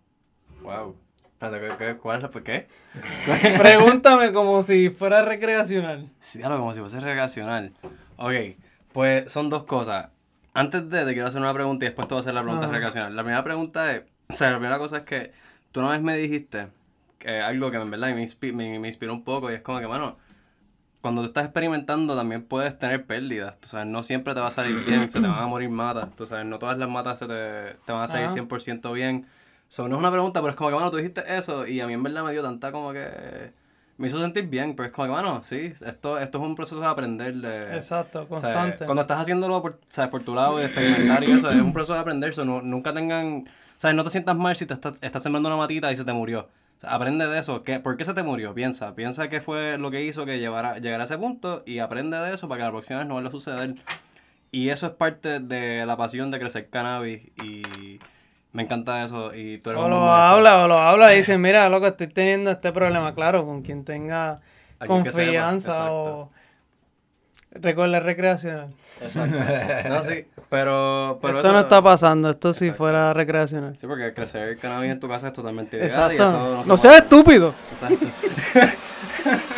Wow. 0.61 0.95
Espérate, 1.33 1.67
¿qué, 1.67 1.85
qué, 1.85 1.95
cuál 1.97 2.17
es 2.17 2.23
la 2.23 2.31
por 2.31 2.43
qué? 2.43 2.67
Pregúntame 3.57 4.31
como 4.33 4.61
si 4.63 4.89
fuera 4.89 5.21
recreacional. 5.21 6.09
Sí, 6.19 6.41
como 6.41 6.73
si 6.73 6.79
fuese 6.79 6.99
recreacional. 6.99 7.73
Ok, 8.17 8.31
pues 8.93 9.31
son 9.31 9.49
dos 9.49 9.63
cosas. 9.63 10.09
Antes 10.53 10.89
de, 10.89 11.03
te 11.05 11.13
quiero 11.13 11.27
hacer 11.27 11.41
una 11.41 11.53
pregunta 11.53 11.85
y 11.85 11.89
después 11.89 12.07
te 12.07 12.13
voy 12.13 12.19
a 12.19 12.21
hacer 12.21 12.33
la 12.33 12.41
pregunta 12.41 12.65
Ajá. 12.65 12.73
recreacional. 12.73 13.15
La 13.15 13.23
primera 13.23 13.43
pregunta 13.43 13.93
es, 13.93 14.03
o 14.29 14.33
sea, 14.33 14.51
la 14.51 14.57
primera 14.57 14.77
cosa 14.77 14.97
es 14.99 15.03
que 15.03 15.33
tú 15.71 15.81
una 15.81 15.89
vez 15.89 16.01
me 16.01 16.15
dijiste 16.15 16.67
que 17.19 17.41
algo 17.41 17.69
que 17.71 17.77
en 17.77 17.91
verdad 17.91 18.15
me, 18.15 18.23
inspi- 18.23 18.53
me, 18.53 18.79
me 18.79 18.87
inspiró 18.87 19.13
un 19.13 19.23
poco 19.25 19.51
y 19.51 19.55
es 19.55 19.61
como 19.61 19.79
que, 19.81 19.87
mano, 19.87 20.17
cuando 21.05 21.21
tú 21.21 21.27
estás 21.27 21.45
experimentando 21.45 22.15
también 22.15 22.41
puedes 22.41 22.79
tener 22.79 23.05
pérdidas. 23.05 23.53
Tú 23.59 23.67
sabes, 23.67 23.85
no 23.85 24.01
siempre 24.01 24.33
te 24.33 24.39
va 24.39 24.47
a 24.47 24.51
salir 24.51 24.83
bien, 24.85 25.07
se 25.07 25.21
te 25.21 25.27
van 25.27 25.37
a 25.37 25.45
morir 25.45 25.69
matas. 25.69 26.09
Tú 26.15 26.25
sabes, 26.25 26.47
no 26.47 26.57
todas 26.57 26.79
las 26.79 26.89
matas 26.89 27.19
se 27.19 27.27
te, 27.27 27.77
te 27.85 27.91
van 27.91 28.01
a 28.01 28.07
salir 28.07 28.25
Ajá. 28.25 28.33
100% 28.33 28.91
bien. 28.91 29.27
So, 29.67 29.87
no 29.87 29.93
es 29.97 29.99
una 29.99 30.09
pregunta, 30.09 30.41
pero 30.41 30.49
es 30.49 30.55
como 30.55 30.71
que, 30.71 30.73
bueno, 30.73 30.89
tú 30.89 30.97
dijiste 30.97 31.21
eso 31.37 31.67
y 31.67 31.79
a 31.79 31.85
mí 31.85 31.93
en 31.93 32.01
verdad 32.01 32.23
me 32.23 32.31
dio 32.31 32.41
tanta 32.41 32.71
como 32.71 32.91
que... 32.91 33.51
Me 33.97 34.07
hizo 34.07 34.19
sentir 34.19 34.47
bien, 34.47 34.75
pero 34.75 34.87
es 34.87 34.91
como 34.91 35.05
que, 35.05 35.11
bueno, 35.13 35.43
sí, 35.43 35.73
esto, 35.85 36.17
esto 36.17 36.37
es 36.39 36.43
un 36.43 36.55
proceso 36.55 36.79
de 36.81 36.87
aprender. 36.87 37.35
De, 37.35 37.75
Exacto, 37.75 38.27
constante. 38.27 38.85
cuando 38.85 39.03
estás 39.03 39.19
haciéndolo 39.19 39.61
por, 39.61 39.79
¿sabes? 39.89 40.09
por 40.09 40.23
tu 40.23 40.33
lado 40.33 40.57
y 40.57 40.61
de 40.61 40.65
experimentar 40.65 41.23
y 41.23 41.31
eso, 41.33 41.51
es 41.51 41.61
un 41.61 41.71
proceso 41.71 41.93
de 41.93 41.99
aprender. 41.99 42.33
so, 42.33 42.45
no- 42.45 42.63
nunca 42.63 42.95
tengan. 42.95 43.47
¿Sabes? 43.77 43.95
No 43.95 44.03
te 44.03 44.09
sientas 44.09 44.35
mal 44.35 44.55
si 44.55 44.65
te 44.65 44.73
estás, 44.73 44.95
estás 45.01 45.21
sembrando 45.21 45.49
una 45.49 45.57
matita 45.57 45.91
y 45.91 45.95
se 45.95 46.03
te 46.03 46.13
murió. 46.13 46.49
O 46.85 46.89
aprende 46.89 47.27
de 47.27 47.39
eso. 47.39 47.63
¿Qué, 47.63 47.79
¿Por 47.79 47.97
qué 47.97 48.05
se 48.05 48.13
te 48.13 48.23
murió? 48.23 48.53
Piensa. 48.53 48.95
Piensa 48.95 49.29
qué 49.29 49.41
fue 49.41 49.77
lo 49.77 49.91
que 49.91 50.03
hizo 50.03 50.25
que 50.25 50.39
llevara, 50.39 50.79
llegara 50.79 51.03
a 51.03 51.05
ese 51.05 51.17
punto 51.17 51.63
y 51.65 51.79
aprende 51.79 52.17
de 52.17 52.33
eso 52.33 52.47
para 52.47 52.59
que 52.59 52.65
la 52.65 52.71
próxima 52.71 52.99
vez 52.99 53.07
no 53.07 53.15
vuelva 53.15 53.29
a 53.29 53.31
suceder. 53.31 53.75
Y 54.51 54.69
eso 54.69 54.87
es 54.87 54.93
parte 54.93 55.39
de 55.39 55.85
la 55.85 55.97
pasión 55.97 56.31
de 56.31 56.39
crecer 56.39 56.69
cannabis 56.69 57.23
y 57.43 57.99
me 58.53 58.63
encanta 58.63 59.03
eso. 59.03 59.35
Y 59.35 59.57
tú 59.57 59.71
eres 59.71 59.81
O 59.81 59.85
un 59.85 59.91
lo 59.91 60.11
habla, 60.11 60.63
o 60.63 60.67
lo 60.67 60.77
habla 60.77 61.13
y 61.13 61.17
dice, 61.17 61.37
mira, 61.37 61.67
loco, 61.67 61.87
estoy 61.87 62.07
teniendo 62.07 62.51
este 62.51 62.71
problema. 62.71 63.13
Claro, 63.13 63.45
con 63.45 63.61
quien 63.61 63.83
tenga 63.83 64.39
Alguien 64.79 65.03
que 65.03 65.11
sepa, 65.11 65.23
confianza 65.25 65.71
exacto. 65.71 66.31
Recuerda, 67.55 67.99
recreacional. 67.99 68.69
Exacto. 69.01 69.37
No, 69.89 70.03
sí, 70.03 70.25
pero, 70.49 71.17
pero 71.21 71.37
esto 71.37 71.47
eso- 71.47 71.53
no 71.53 71.59
está 71.61 71.81
pasando, 71.81 72.29
esto 72.29 72.53
si 72.53 72.71
fuera 72.71 73.13
recreacional. 73.13 73.77
Sí, 73.77 73.87
porque 73.87 74.13
crecer 74.13 74.57
cannabis 74.57 74.91
en 74.91 74.99
tu 74.99 75.07
casa 75.07 75.27
es 75.27 75.33
totalmente 75.33 75.77
ilegal 75.77 76.11
y 76.11 76.15
Exacto. 76.15 76.23
eso 76.23 76.63
se 76.63 76.69
no 76.69 76.75
puede 76.75 76.77
seas 76.77 76.97
estúpido. 77.01 77.53
Exacto. 77.71 78.05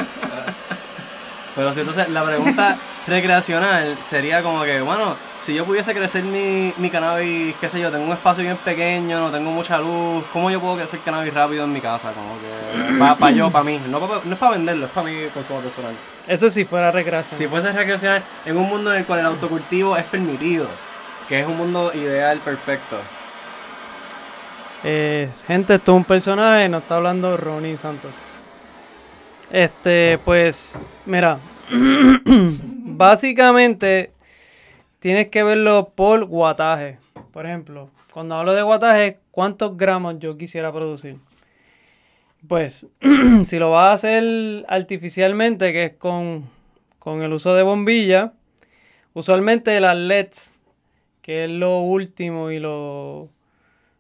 Pero 1.58 1.74
si 1.74 1.80
entonces 1.82 2.08
la 2.10 2.24
pregunta 2.24 2.78
recreacional 3.08 3.98
sería 4.00 4.42
como 4.44 4.64
que, 4.64 4.80
bueno, 4.80 5.16
si 5.42 5.54
yo 5.56 5.66
pudiese 5.66 5.94
crecer 5.94 6.24
mi, 6.24 6.72
mi 6.78 6.90
cannabis, 6.92 7.56
qué 7.60 7.68
sé 7.68 7.80
yo, 7.82 7.90
tengo 7.92 8.06
un 8.06 8.12
espacio 8.14 8.44
bien 8.44 8.58
pequeño, 8.58 9.20
no 9.20 9.32
tengo 9.32 9.50
mucha 9.52 9.80
luz, 9.80 10.24
¿cómo 10.32 10.50
yo 10.52 10.62
puedo 10.62 10.76
crecer 10.78 11.00
cannabis 11.00 11.34
rápido 11.34 11.64
en 11.64 11.74
mi 11.74 11.82
casa? 11.82 12.12
Como 12.14 12.36
que, 12.40 13.00
para 13.20 13.32
yo, 13.32 13.50
para 13.50 13.64
mí, 13.64 13.82
no, 13.90 14.00
pa- 14.00 14.22
no 14.24 14.34
es 14.34 14.40
para 14.40 14.52
venderlo, 14.54 14.86
es 14.86 14.92
para 14.92 15.08
mi 15.10 15.26
consumo 15.30 15.60
personal. 15.62 15.94
Eso 16.28 16.48
si 16.52 16.64
fuera 16.64 16.92
recreacional. 16.92 17.38
Si 17.38 17.48
fuese 17.48 17.72
recreacional 17.74 18.24
en 18.46 18.56
un 18.56 18.70
mundo 18.70 18.94
en 18.94 19.00
el 19.00 19.06
cual 19.06 19.22
el 19.22 19.26
autocultivo 19.26 19.98
es 19.98 20.04
permitido, 20.06 20.68
que 21.28 21.40
es 21.40 21.48
un 21.48 21.58
mundo 21.58 21.92
ideal 21.96 22.38
perfecto. 22.38 22.98
Eh, 24.84 25.30
gente, 25.48 25.74
esto 25.76 25.92
es 25.94 25.96
un 25.98 26.04
personaje, 26.04 26.70
nos 26.70 26.84
está 26.84 26.98
hablando 26.98 27.36
Ronnie 27.36 27.78
Santos. 27.78 28.12
Este, 29.52 30.20
pues, 30.26 30.82
mira, 31.06 31.40
básicamente 32.26 34.12
tienes 35.00 35.30
que 35.30 35.44
verlo 35.44 35.94
por 35.96 36.26
guataje. 36.26 36.98
Por 37.32 37.46
ejemplo, 37.46 37.90
cuando 38.14 38.36
hablo 38.36 38.54
de 38.54 38.62
guataje, 38.62 39.20
¿cuántos 39.32 39.78
gramos 39.78 40.20
yo 40.20 40.38
quisiera 40.38 40.72
producir? 40.74 41.18
Pues, 42.46 42.88
si 43.46 43.58
lo 43.58 43.72
vas 43.72 43.86
a 43.86 43.94
hacer 43.94 44.66
artificialmente, 44.68 45.72
que 45.72 45.86
es 45.86 45.94
con, 45.94 46.50
con 47.00 47.24
el 47.24 47.32
uso 47.32 47.56
de 47.56 47.64
bombilla, 47.64 48.34
usualmente 49.14 49.80
las 49.80 49.96
LEDs, 49.96 50.54
que 51.22 51.46
es 51.46 51.50
lo 51.50 51.80
último 51.80 52.52
y 52.52 52.60
lo, 52.60 53.30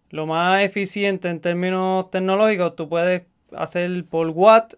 lo 0.09 0.25
más 0.25 0.61
eficiente 0.61 1.29
en 1.29 1.39
términos 1.39 2.11
tecnológicos, 2.11 2.75
tú 2.75 2.89
puedes 2.89 3.23
hacer 3.55 4.03
por 4.03 4.27
watt 4.31 4.73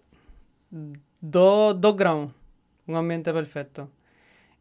2 0.72 1.96
gramos, 1.96 2.34
un 2.88 2.96
ambiente 2.96 3.34
perfecto. 3.34 3.90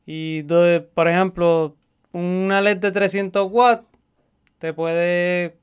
Y 0.06 0.42
do- 0.42 0.86
por 0.94 1.08
ejemplo, 1.08 1.76
una 2.12 2.60
LED 2.60 2.78
de 2.78 2.92
300 2.92 3.46
watts 3.50 3.86
te 4.58 4.72
puede 4.72 5.56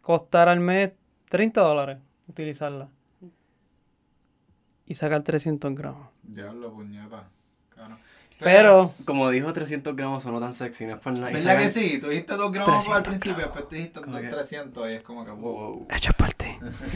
costar 0.00 0.48
al 0.48 0.60
mes 0.60 0.92
30 1.28 1.60
dólares 1.60 1.98
utilizarla. 2.28 2.88
Y 4.86 4.94
sacar 4.94 5.22
300 5.22 5.74
gramos. 5.74 6.08
Diablo, 6.22 6.72
puñeta. 6.72 7.28
Claro. 7.70 7.94
Pero, 8.40 8.92
Como 9.04 9.30
dijo, 9.30 9.52
300 9.52 9.94
gramos 9.94 10.24
sonó 10.24 10.40
tan 10.40 10.52
sexy, 10.52 10.84
no 10.84 10.94
es 10.94 10.98
por 10.98 11.12
nada. 11.16 11.30
¿Verdad 11.30 11.58
que 11.58 11.68
sí? 11.68 12.00
Tú 12.00 12.08
dijiste 12.08 12.34
2 12.34 12.50
gramos 12.50 12.88
al 12.88 13.02
300 13.04 13.08
principio, 13.08 13.44
después 13.44 13.68
te 13.68 13.76
dijiste 13.76 14.00
Como 14.00 14.18
que- 14.18 14.26
300 14.28 14.90
y 14.90 14.92
es 14.94 15.02
como 15.02 15.24
que 15.24 15.30
wow. 15.30 15.52
Wow. 15.76 15.86
hecho 15.90 16.12
por 16.14 16.32
ti. 16.34 16.48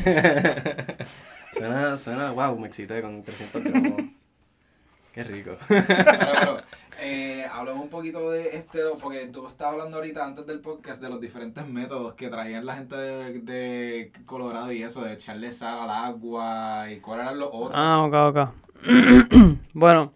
Suena, 1.51 1.97
suena, 1.97 2.31
wow, 2.33 2.59
me 2.59 2.67
excité 2.67 3.01
con 3.01 3.23
300 3.23 3.63
gramos. 3.65 4.01
Qué 5.13 5.25
rico. 5.25 5.53
Pero, 5.69 5.85
pero, 5.87 6.59
eh, 7.01 7.47
hablemos 7.51 7.85
un 7.85 7.89
poquito 7.89 8.31
de 8.31 8.55
este, 8.55 8.81
porque 9.01 9.27
tú 9.29 9.47
estabas 9.47 9.73
hablando 9.75 9.97
ahorita 9.97 10.23
antes 10.23 10.47
del 10.47 10.61
podcast 10.61 11.01
de 11.03 11.09
los 11.09 11.19
diferentes 11.23 11.67
métodos 11.67 12.13
que 12.15 12.29
traían 12.29 12.67
la 12.67 12.75
gente 12.77 12.97
de, 12.97 13.39
de 13.41 14.13
Colorado 14.27 14.71
y 14.73 14.83
eso, 14.83 15.03
de 15.03 15.15
echarle 15.15 15.53
sal 15.53 15.79
al 15.89 15.91
agua 15.91 16.91
y 16.91 17.01
cuáles 17.01 17.25
eran 17.27 17.39
los 17.39 17.49
otros. 17.51 17.73
Ah, 17.75 18.03
ok, 18.03 18.37
ok. 18.37 18.49
bueno, 19.73 20.13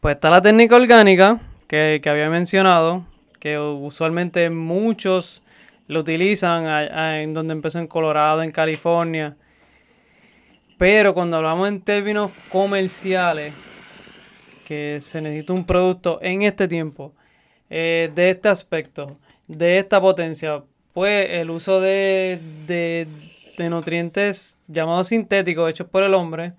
pues 0.00 0.14
está 0.14 0.30
la 0.30 0.40
técnica 0.40 0.76
orgánica 0.76 1.40
que, 1.68 2.00
que 2.02 2.08
había 2.08 2.30
mencionado, 2.30 3.04
que 3.40 3.58
usualmente 3.58 4.48
muchos 4.48 5.42
lo 5.86 6.00
utilizan 6.00 6.64
a- 6.66 6.78
a- 6.78 7.20
en 7.20 7.34
donde 7.34 7.52
empezó 7.52 7.78
en 7.78 7.88
Colorado, 7.88 8.42
en 8.42 8.52
California. 8.52 9.36
Pero 10.78 11.14
cuando 11.14 11.38
hablamos 11.38 11.68
en 11.68 11.80
términos 11.80 12.30
comerciales, 12.50 13.54
que 14.66 14.98
se 15.00 15.20
necesita 15.20 15.52
un 15.52 15.64
producto 15.64 16.18
en 16.22 16.42
este 16.42 16.68
tiempo, 16.68 17.12
eh, 17.70 18.10
de 18.14 18.30
este 18.30 18.48
aspecto, 18.48 19.16
de 19.46 19.78
esta 19.78 20.00
potencia, 20.00 20.62
pues 20.92 21.28
el 21.30 21.50
uso 21.50 21.80
de, 21.80 22.38
de, 22.66 23.06
de 23.56 23.70
nutrientes 23.70 24.58
llamados 24.66 25.08
sintéticos 25.08 25.70
hechos 25.70 25.88
por 25.88 26.02
el 26.02 26.14
hombre, 26.14 26.52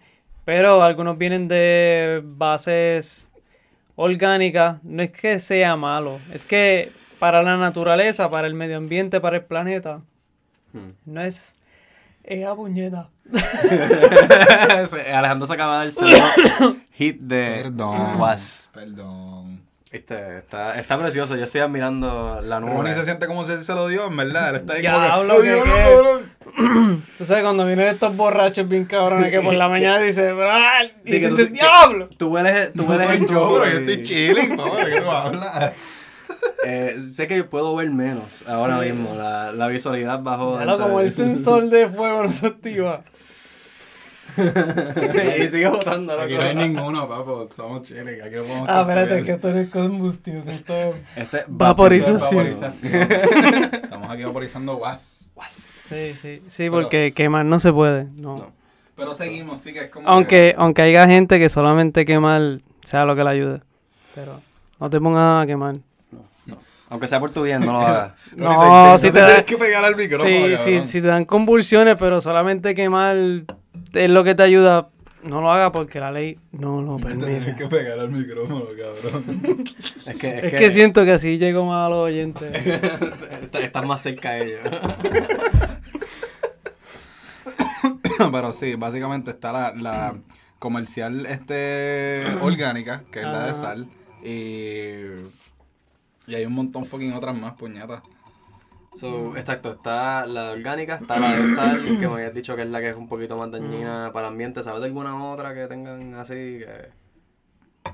pero 0.45 0.81
algunos 0.81 1.17
vienen 1.17 1.47
de 1.47 2.21
bases 2.23 3.29
orgánicas, 3.95 4.81
no 4.83 5.03
es 5.03 5.11
que 5.11 5.39
sea 5.39 5.75
malo, 5.75 6.19
es 6.33 6.45
que 6.45 6.91
para 7.19 7.43
la 7.43 7.57
naturaleza, 7.57 8.29
para 8.31 8.47
el 8.47 8.53
medio 8.53 8.77
ambiente, 8.77 9.19
para 9.19 9.37
el 9.37 9.43
planeta, 9.45 10.01
Hmm. 10.73 10.91
no 11.05 11.21
es 11.21 11.55
¡Ea 12.23 12.53
puñeta! 12.53 13.09
Alejandro 15.13 15.47
se 15.47 15.53
acaba 15.53 15.73
de 15.73 15.77
dar 15.77 15.87
el 15.87 15.91
segundo 15.93 16.77
hit 16.93 17.19
de 17.19 17.61
Perdón. 17.63 18.19
Was. 18.19 18.69
Perdón. 18.73 19.61
Viste, 19.91 20.39
está, 20.39 20.77
está 20.77 20.97
precioso. 20.97 21.35
Yo 21.37 21.45
estoy 21.45 21.61
admirando 21.61 22.39
la 22.43 22.59
Ronnie 22.59 22.75
nube. 22.75 22.93
se 22.93 23.05
siente 23.05 23.25
como 23.25 23.45
si 23.45 23.63
se 23.63 23.73
lo 23.73 23.87
dio, 23.87 24.07
en 24.07 24.17
verdad. 24.17 24.49
Él 24.49 24.55
está 24.57 24.73
ahí 24.73 24.81
Diablo, 24.81 25.35
como 25.35 25.41
que 25.41 25.47
que. 25.47 27.01
Tú 27.17 27.25
sabes, 27.25 27.43
cuando 27.43 27.65
vienen 27.65 27.87
estos 27.87 28.15
borrachos 28.15 28.67
bien 28.67 28.83
cabrones 28.85 29.31
que 29.31 29.39
por 29.41 29.53
la 29.53 29.69
mañana 29.69 29.99
dice, 29.99 30.33
y 31.05 31.11
Sí, 31.11 31.21
que 31.21 31.29
tú- 31.29 31.37
dice, 31.37 31.49
¡Diablo! 31.51 32.09
Tú 32.17 32.29
hueles, 32.33 32.73
tú 32.73 32.83
No 32.83 32.89
hueles 32.89 33.07
soy 33.07 33.27
yo, 33.27 33.59
pero 33.61 33.71
yo 33.71 33.79
estoy 33.79 34.01
chilling, 34.03 34.57
papá. 34.57 34.85
¿De 34.85 34.91
qué 34.93 35.01
tú 35.01 35.11
hablas? 35.11 35.73
Eh, 36.65 36.97
sé 36.99 37.25
que 37.27 37.43
puedo 37.45 37.75
ver 37.75 37.89
menos 37.89 38.43
ahora 38.47 38.79
Sí. 38.81 38.91
mismo. 38.91 39.15
La, 39.15 39.51
la 39.53 39.67
visualidad 39.67 40.19
bajó. 40.21 40.57
Diablo, 40.57 40.77
como 40.77 40.99
el 40.99 41.09
sensor 41.09 41.69
de 41.69 41.87
fuego 41.87 42.23
no 42.23 42.33
se 42.33 42.47
activa. 42.47 42.99
y 45.43 45.47
sigue 45.47 45.67
botando. 45.67 46.19
Aquí 46.19 46.35
no 46.35 46.43
hay 46.43 46.55
ninguno, 46.55 47.07
papo. 47.07 47.47
Somos 47.55 47.83
chilling. 47.83 48.21
Aquí 48.21 48.35
no 48.35 48.43
podemos 48.43 48.69
Ah, 48.69 48.81
espérate, 48.81 49.23
que 49.23 49.31
esto 49.31 49.51
no 49.51 49.59
es 49.59 49.69
combustión, 49.69 50.43
que 50.43 50.51
esto 50.51 50.73
es... 50.73 50.95
Este 51.15 51.43
Vaporización. 51.47 52.45
Vaporización. 52.45 53.73
Estamos 53.83 54.11
aquí 54.11 54.23
vaporizando 54.23 54.77
was. 54.77 55.25
Sí, 55.47 56.13
sí, 56.13 56.41
sí, 56.47 56.69
porque 56.69 57.13
quemar 57.13 57.45
no 57.45 57.59
se 57.59 57.71
puede, 57.71 58.05
no. 58.15 58.35
No. 58.35 58.51
Pero 58.95 59.13
seguimos, 59.13 59.61
sí 59.61 59.73
que 59.73 59.81
es 59.85 59.89
como. 59.89 60.07
Aunque, 60.07 60.55
aunque 60.57 60.81
haya 60.81 61.05
gente 61.07 61.37
que 61.37 61.49
solamente 61.49 62.03
quemar 62.05 62.59
sea 62.83 63.05
lo 63.05 63.15
que 63.15 63.23
le 63.23 63.29
ayude. 63.29 63.61
Pero 64.15 64.41
no 64.79 64.89
te 64.89 64.99
pongas 64.99 65.43
a 65.43 65.47
quemar. 65.47 65.75
Aunque 66.89 67.05
sea 67.05 67.19
por 67.19 67.29
tu 67.31 67.43
bien, 67.43 67.63
no 67.65 67.73
lo 67.73 67.79
hagas. 67.81 68.13
No, 68.35 68.97
si 68.97 69.11
te 69.11 69.19
da- 69.19 69.27
tienes 69.27 69.45
que 69.45 69.57
pegar 69.57 69.83
al 69.85 69.95
micrófono. 69.95 70.29
Sí, 70.29 70.55
sí, 70.57 70.71
cabrón. 70.71 70.87
si 70.87 71.01
te 71.01 71.07
dan 71.07 71.25
convulsiones, 71.25 71.95
pero 71.99 72.21
solamente 72.21 72.73
quemar 72.73 73.15
es 73.97 74.09
lo 74.09 74.23
que 74.23 74.35
te 74.35 74.43
ayuda, 74.43 74.89
no 75.23 75.41
lo 75.41 75.51
haga 75.51 75.71
porque 75.71 75.99
la 75.99 76.11
ley 76.11 76.37
no 76.51 76.81
lo 76.81 76.97
Te 76.97 77.03
permite. 77.03 77.25
tienes 77.27 77.55
que 77.57 77.67
pegar 77.67 77.99
al 77.99 78.09
micrófono, 78.11 78.65
cabrón. 78.77 79.63
Es 80.05 80.15
que, 80.15 80.39
Es 80.47 80.53
que 80.53 80.71
siento 80.71 81.03
que 81.05 81.11
así 81.13 81.37
llego 81.37 81.65
más 81.65 81.87
a 81.87 81.89
los 81.89 81.99
oyentes. 82.05 82.51
Estás- 83.53 83.85
más 83.85 84.01
cerca 84.01 84.31
de 84.33 84.45
ellos. 84.45 84.67
Pero 88.31 88.53
sí, 88.53 88.75
básicamente 88.75 89.31
está 89.31 89.51
la, 89.51 89.73
la 89.75 90.15
comercial 90.59 91.25
este 91.25 92.23
orgánica, 92.41 93.03
que 93.11 93.19
es 93.19 93.25
la 93.25 93.47
de 93.47 93.55
sal. 93.55 93.87
Y. 94.23 95.27
Y 96.29 96.35
hay 96.35 96.45
un 96.45 96.53
montón 96.53 96.85
fucking 96.85 97.13
otras 97.13 97.37
más, 97.37 97.53
puñetas. 97.53 98.01
So, 98.99 99.37
exacto, 99.37 99.73
está 99.73 100.25
la 100.25 100.51
orgánica, 100.51 100.95
está 100.95 101.19
la 101.19 101.37
de 101.37 101.47
sal, 101.49 101.83
que 101.99 102.07
me 102.07 102.13
habías 102.13 102.33
dicho 102.33 102.55
que 102.55 102.63
es 102.63 102.69
la 102.69 102.79
que 102.79 102.89
es 102.89 102.95
un 102.95 103.07
poquito 103.07 103.37
más 103.37 103.51
dañina 103.51 104.11
para 104.11 104.27
el 104.27 104.33
ambiente. 104.33 104.63
¿Sabes 104.63 104.81
de 104.81 104.87
alguna 104.87 105.31
otra 105.31 105.53
que 105.53 105.67
tengan 105.67 106.15
así? 106.15 106.33
Que... 106.33 106.89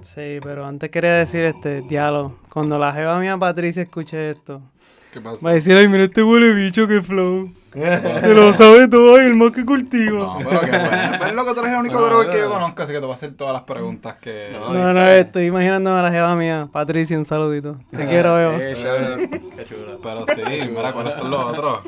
Sí, 0.02 0.40
pero 0.42 0.66
antes 0.66 0.90
quería 0.90 1.14
decir 1.16 1.44
este 1.44 1.82
diálogo. 1.82 2.38
Cuando 2.50 2.80
la 2.80 2.94
jeva 2.94 3.20
mía 3.20 3.38
Patricia 3.38 3.84
escuche 3.84 4.30
esto, 4.30 4.62
¿Qué 5.12 5.20
pasa? 5.20 5.46
va 5.46 5.52
a 5.52 5.54
decir, 5.56 5.76
ay, 5.76 5.88
mira 5.90 6.06
este 6.06 6.24
huele 6.24 6.54
bicho 6.54 6.88
que 6.88 7.02
flow. 7.02 7.52
Se 8.20 8.34
lo 8.34 8.54
sabe 8.54 8.88
todo 8.88 9.22
y 9.22 9.26
el 9.26 9.36
más 9.36 9.52
que 9.52 9.66
cultiva. 9.66 10.20
No, 10.20 10.38
pero 10.38 10.60
que 10.62 10.70
bueno. 10.70 11.18
Pero 11.20 11.32
loco, 11.34 11.54
tú 11.54 11.60
eres 11.62 11.72
el 11.74 11.80
único 11.80 12.00
No, 12.00 12.06
drogo 12.06 12.30
que 12.30 12.38
yo 12.38 12.46
no. 12.46 12.54
conozco, 12.54 12.84
así 12.84 12.92
que 12.94 13.00
te 13.00 13.06
voy 13.06 13.12
a 13.12 13.14
hacer 13.16 13.32
todas 13.34 13.54
las 13.54 13.64
preguntas 13.64 14.18
que. 14.18 14.50
No, 14.54 14.74
No, 14.74 14.94
no, 14.94 15.08
estoy 15.10 15.46
imaginándome 15.48 16.00
a 16.00 16.04
la 16.04 16.12
jeva 16.12 16.36
mía. 16.36 16.68
Patricia, 16.72 17.18
un 17.18 17.26
saludito. 17.26 17.78
Te 17.92 18.08
quiero, 18.08 18.36
Bebo. 18.36 18.54
Eh, 18.60 18.74
chévere. 18.76 19.30
Qué 19.56 19.66
chulo. 19.66 20.00
Pero 20.04 20.26
sí, 20.28 20.70
mira, 20.70 20.92
¿cuáles 20.94 21.16
son 21.16 21.32
los 21.32 21.42
otros? 21.44 21.80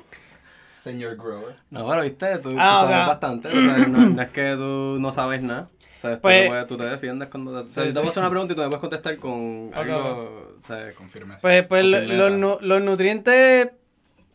Señor 0.74 1.16
Grower. 1.18 1.56
No, 1.72 1.88
pero 1.88 2.02
viste, 2.04 2.38
tú, 2.38 2.52
tú 2.52 2.58
Ah, 2.60 2.78
sabes 2.82 3.08
bastante. 3.08 3.50
tú 3.50 3.66
sabes, 3.66 3.88
no, 3.88 3.98
no 4.10 4.22
es 4.22 4.30
que 4.30 4.54
tú 4.56 4.98
no 5.00 5.12
sabes 5.12 5.42
nada. 5.42 5.70
¿Sabes? 5.98 6.18
Tú, 6.18 6.22
Pues- 6.24 6.50
te 6.52 6.66
tú 6.66 6.78
te 6.78 6.84
defiendes 6.84 7.30
cuando 7.30 7.52
te... 7.54 7.58
o 7.66 7.70
sea, 7.70 7.84
Sí, 7.84 7.90
yo 7.90 7.94
te 7.94 8.00
voy 8.00 8.02
a 8.02 8.04
sí. 8.04 8.10
hacer 8.10 8.22
una 8.24 8.30
pregunta 8.30 8.54
y 8.54 8.56
tú 8.56 8.62
me 8.62 8.68
puedes 8.68 8.82
contestar 8.82 9.18
con 9.18 9.68
Ok, 9.70 9.76
algo... 9.78 10.56
¿sabes? 10.60 10.94
Con 10.96 11.10
firmeza. 11.10 11.40
Pues, 11.42 11.66
pues 11.68 11.82
Con 11.82 11.92
lo- 11.92 11.98
firmeza. 12.00 12.30
los, 12.30 12.62
los 12.62 12.82
nutrientes 12.84 13.70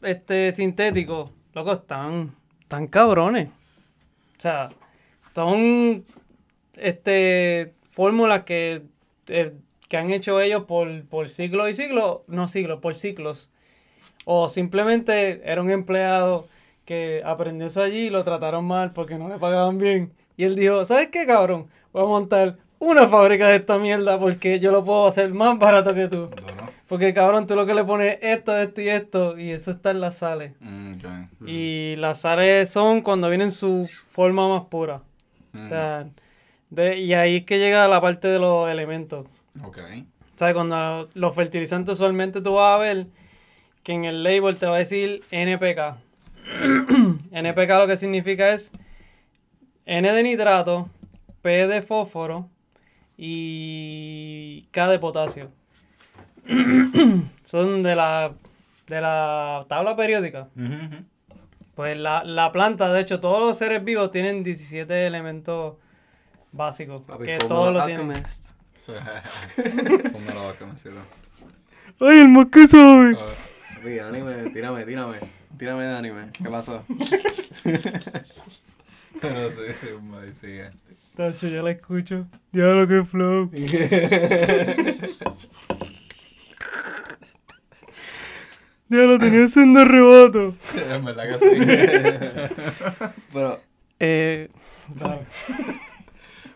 este, 0.03 0.51
sintéticos, 0.51 1.31
loco, 1.55 1.73
están, 1.73 2.35
cabrones. 2.91 3.49
O 3.49 4.41
sea, 4.41 4.71
son 5.35 6.05
este, 6.77 7.75
fórmulas 7.83 8.45
que, 8.45 8.83
eh, 9.29 9.55
que 9.89 9.97
han 9.97 10.11
hecho 10.11 10.41
ellos 10.41 10.65
por, 10.65 11.05
por 11.07 11.29
siglos 11.29 11.71
y 11.71 11.75
siglos, 11.75 12.21
no 12.27 12.49
siglos, 12.49 12.81
por 12.81 12.95
ciclos. 12.95 13.51
O 14.25 14.49
simplemente 14.49 15.41
era 15.45 15.63
un 15.63 15.71
empleado 15.71 16.47
que 16.85 17.23
aprendió 17.25 17.67
eso 17.67 17.83
allí 17.83 18.07
y 18.07 18.11
lo 18.11 18.25
trataron 18.25 18.65
mal 18.65 18.93
porque 18.93 19.17
no 19.17 19.29
le 19.29 19.39
pagaban 19.39 19.79
bien. 19.79 20.13
Y 20.37 20.45
él 20.45 20.57
dijo, 20.57 20.85
¿sabes 20.85 21.09
qué, 21.09 21.27
cabrón? 21.27 21.69
Voy 21.93 22.03
a 22.03 22.07
montar 22.07 22.57
una 22.79 23.09
fábrica 23.09 23.49
de 23.49 23.57
esta 23.57 23.79
mierda 23.79 24.19
porque 24.19 24.59
yo 24.59 24.73
lo 24.73 24.85
puedo 24.85 25.07
hacer 25.07 25.33
más 25.33 25.59
barato 25.59 25.95
que 25.95 26.09
tú. 26.09 26.31
Porque 26.91 27.15
cabrón, 27.15 27.47
tú 27.47 27.55
lo 27.55 27.67
que 27.67 27.75
le 27.75 27.85
pones 27.85 28.19
esto, 28.21 28.59
esto 28.59 28.81
y 28.81 28.89
esto, 28.89 29.39
y 29.39 29.51
eso 29.53 29.71
está 29.71 29.93
en 29.93 30.01
las 30.01 30.17
sales. 30.17 30.55
Mm. 30.59 30.95
Y 31.47 31.95
las 31.95 32.23
sales 32.23 32.69
son 32.69 33.03
cuando 33.03 33.29
vienen 33.29 33.47
en 33.47 33.53
su 33.53 33.89
forma 34.07 34.49
más 34.49 34.65
pura. 34.65 35.01
Mm, 35.53 35.65
O 35.65 35.69
sea, 35.69 36.09
de, 36.69 36.99
y 36.99 37.15
ahí 37.15 37.37
es 37.37 37.45
que 37.45 37.61
llega 37.61 37.87
la 37.87 38.01
parte 38.01 38.27
de 38.27 38.41
los 38.41 38.69
elementos. 38.69 39.25
Ok. 39.63 39.79
O 40.35 40.39
sea, 40.39 40.53
cuando 40.53 41.09
los 41.15 41.33
fertilizantes 41.33 41.95
usualmente 41.95 42.41
tú 42.41 42.55
vas 42.55 42.75
a 42.75 42.83
ver 42.83 43.07
que 43.85 43.93
en 43.93 44.05
el 44.05 44.25
label 44.25 44.57
te 44.57 44.67
va 44.67 44.75
a 44.75 44.79
decir 44.79 45.23
NPK. 45.31 45.95
NPK 47.31 47.71
lo 47.79 47.87
que 47.87 47.97
significa 47.99 48.51
es 48.53 48.73
N 49.87 50.13
de 50.13 50.23
nitrato, 50.25 50.91
P 51.41 51.69
de 51.69 51.83
fósforo 51.83 52.49
y 53.17 54.67
K 54.73 54.89
de 54.89 54.99
potasio. 54.99 55.60
Son 57.45 57.83
de 57.83 57.97
la, 57.97 58.33
de 58.87 59.01
la 59.01 59.65
tabla 59.69 59.97
periódica. 59.97 60.49
Pues 61.75 61.97
la, 61.99 62.25
la 62.25 62.53
planta, 62.53 62.93
de 62.93 63.01
hecho, 63.01 63.21
todos 63.21 63.41
los 63.41 63.57
seres 63.57 63.83
vivos 63.85 64.11
tienen 64.11 64.43
17 64.43 65.07
elementos 65.07 65.77
básicos. 66.53 67.01
Papi, 67.03 67.25
que 67.25 67.39
todos 67.39 67.73
lo 67.73 67.87
tienen. 67.87 68.11
Alchemist. 68.11 68.53
Sí. 68.77 68.93
Fúmalo, 70.13 70.57
que 70.59 70.67
me 70.67 70.77
sirve. 70.79 71.01
¡Ay, 72.01 72.19
el 72.21 72.29
más 72.29 72.47
que 72.47 72.67
sabe! 72.67 73.15
Papi, 73.75 73.99
anime, 73.99 74.51
tírame, 74.51 74.85
tírame. 74.85 75.17
Tírame 75.59 75.85
de 75.85 75.97
anime. 75.97 76.31
¿Qué 76.33 76.49
pasó? 76.49 76.85
Pero 79.21 79.51
sí, 79.51 79.61
sí, 79.75 79.89
ahí 80.23 80.33
sigue. 80.33 80.71
Tacho, 81.15 81.49
ya 81.49 81.63
la 81.63 81.73
escucho. 81.73 82.27
Ya 82.53 82.67
lo 82.67 82.89
que 82.89 83.05
flow. 83.05 83.51
Ya 88.91 88.99
lo 89.05 89.19
tenía 89.19 89.45
haciendo 89.45 89.85
reboto. 89.85 90.55
En 90.75 91.05
verdad 91.05 91.39
que 91.39 91.39
sí. 91.57 91.65
Pero, 93.33 93.61
Eh, 94.01 94.49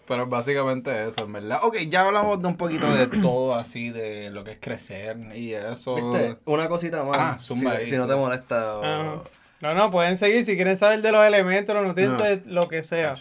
Pero 0.06 0.26
básicamente 0.26 1.06
eso, 1.08 1.24
en 1.24 1.32
verdad. 1.32 1.60
Ok, 1.62 1.76
ya 1.88 2.02
hablamos 2.02 2.42
de 2.42 2.48
un 2.48 2.56
poquito 2.56 2.92
de 2.92 3.06
todo 3.06 3.54
así, 3.54 3.90
de 3.90 4.30
lo 4.30 4.44
que 4.44 4.52
es 4.52 4.58
crecer 4.60 5.16
y 5.34 5.54
eso. 5.54 5.94
¿viste? 5.94 6.36
Una 6.44 6.68
cosita 6.68 7.04
más. 7.04 7.16
Ah, 7.18 7.36
zumba 7.40 7.70
si, 7.72 7.76
ahí, 7.78 7.86
si 7.86 7.96
no 7.96 8.06
te 8.06 8.14
molesta. 8.14 8.74
o- 8.78 8.84
ah, 8.84 9.22
no, 9.60 9.74
no, 9.74 9.90
pueden 9.90 10.18
seguir 10.18 10.44
si 10.44 10.56
quieren 10.56 10.76
saber 10.76 11.00
de 11.00 11.10
los 11.12 11.24
elementos, 11.26 11.74
los 11.74 11.86
nutrientes, 11.86 12.44
lo 12.46 12.68
que 12.68 12.82
sea. 12.82 13.14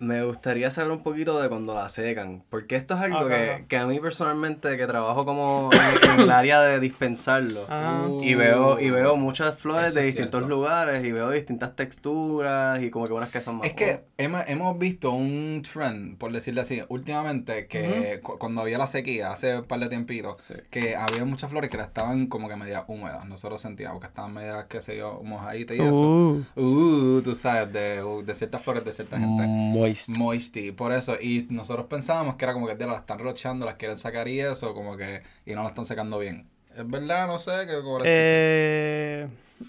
Me 0.00 0.22
gustaría 0.22 0.70
saber 0.70 0.92
un 0.92 1.02
poquito 1.02 1.40
de 1.42 1.48
cuando 1.48 1.74
la 1.74 1.88
secan, 1.88 2.44
porque 2.50 2.76
esto 2.76 2.94
es 2.94 3.00
algo 3.00 3.16
Ajá. 3.18 3.28
que, 3.28 3.64
que 3.68 3.76
a 3.78 3.86
mí 3.86 3.98
personalmente, 3.98 4.76
que 4.76 4.86
trabajo 4.86 5.24
como 5.24 5.70
en, 5.72 6.20
el 6.20 6.30
área 6.30 6.60
de 6.60 6.78
dispensarlo, 6.78 7.64
Ajá. 7.68 8.04
y 8.22 8.34
veo 8.36 8.78
y 8.78 8.90
veo 8.90 9.16
muchas 9.16 9.58
flores 9.58 9.90
Eso 9.90 9.98
de 9.98 10.06
distintos 10.06 10.38
cierto. 10.40 10.48
lugares, 10.48 11.04
y 11.04 11.10
veo 11.10 11.30
distintas 11.30 11.74
texturas, 11.74 12.80
y 12.82 12.90
como 12.90 13.06
que 13.06 13.12
unas 13.12 13.30
que 13.30 13.40
son 13.40 13.56
más... 13.56 13.66
Es 13.66 13.74
que 13.74 14.04
hemos, 14.18 14.42
hemos 14.46 14.78
visto 14.78 15.10
un 15.10 15.62
trend, 15.70 16.16
por 16.16 16.30
decirlo 16.32 16.60
así, 16.60 16.80
últimamente, 16.88 17.66
que 17.66 18.20
cu- 18.22 18.38
cuando 18.38 18.60
había 18.60 18.78
la 18.78 18.86
sequía, 18.86 19.32
hace 19.32 19.58
un 19.58 19.64
par 19.64 19.80
de 19.80 19.88
tiempitos, 19.88 20.36
Sí. 20.44 20.54
que 20.70 20.94
había 20.96 21.24
muchas 21.24 21.50
flores 21.50 21.70
que 21.70 21.76
estaban 21.78 22.28
como 22.28 22.48
que 22.48 22.54
medias 22.56 22.84
húmedas. 22.86 23.24
Nosotros 23.26 23.60
sentíamos 23.60 24.00
que 24.00 24.06
estaban 24.06 24.32
medias, 24.32 24.66
qué 24.68 24.80
sé 24.80 24.96
yo, 24.96 25.20
mojaditas 25.24 25.76
y 25.76 25.80
eso. 25.80 26.00
Uh, 26.00 26.44
Uh, 26.54 27.20
tú 27.22 27.34
sabes, 27.34 27.72
de, 27.72 28.00
de 28.24 28.34
ciertas 28.34 28.62
flores 28.62 28.84
de 28.84 28.92
cierta 28.92 29.18
gente. 29.18 29.42
Moist. 29.88 30.08
Moisty, 30.18 30.72
por 30.72 30.92
eso. 30.92 31.16
Y 31.20 31.46
nosotros 31.50 31.86
pensábamos 31.86 32.36
que 32.36 32.44
era 32.44 32.52
como 32.54 32.66
que 32.66 32.74
"Tía, 32.76 32.86
las 32.86 33.00
están 33.00 33.18
rochando, 33.18 33.66
las 33.66 33.74
quieren 33.76 33.98
sacar 33.98 34.28
y 34.28 34.40
eso, 34.40 34.74
como 34.74 34.96
que. 34.96 35.22
Y 35.46 35.54
no 35.54 35.62
las 35.62 35.72
están 35.72 35.84
sacando 35.86 36.18
bien. 36.18 36.46
Es 36.76 36.88
verdad, 36.88 37.26
no 37.26 37.38
sé, 37.38 37.50
que 37.66 37.80
eh, 38.04 39.26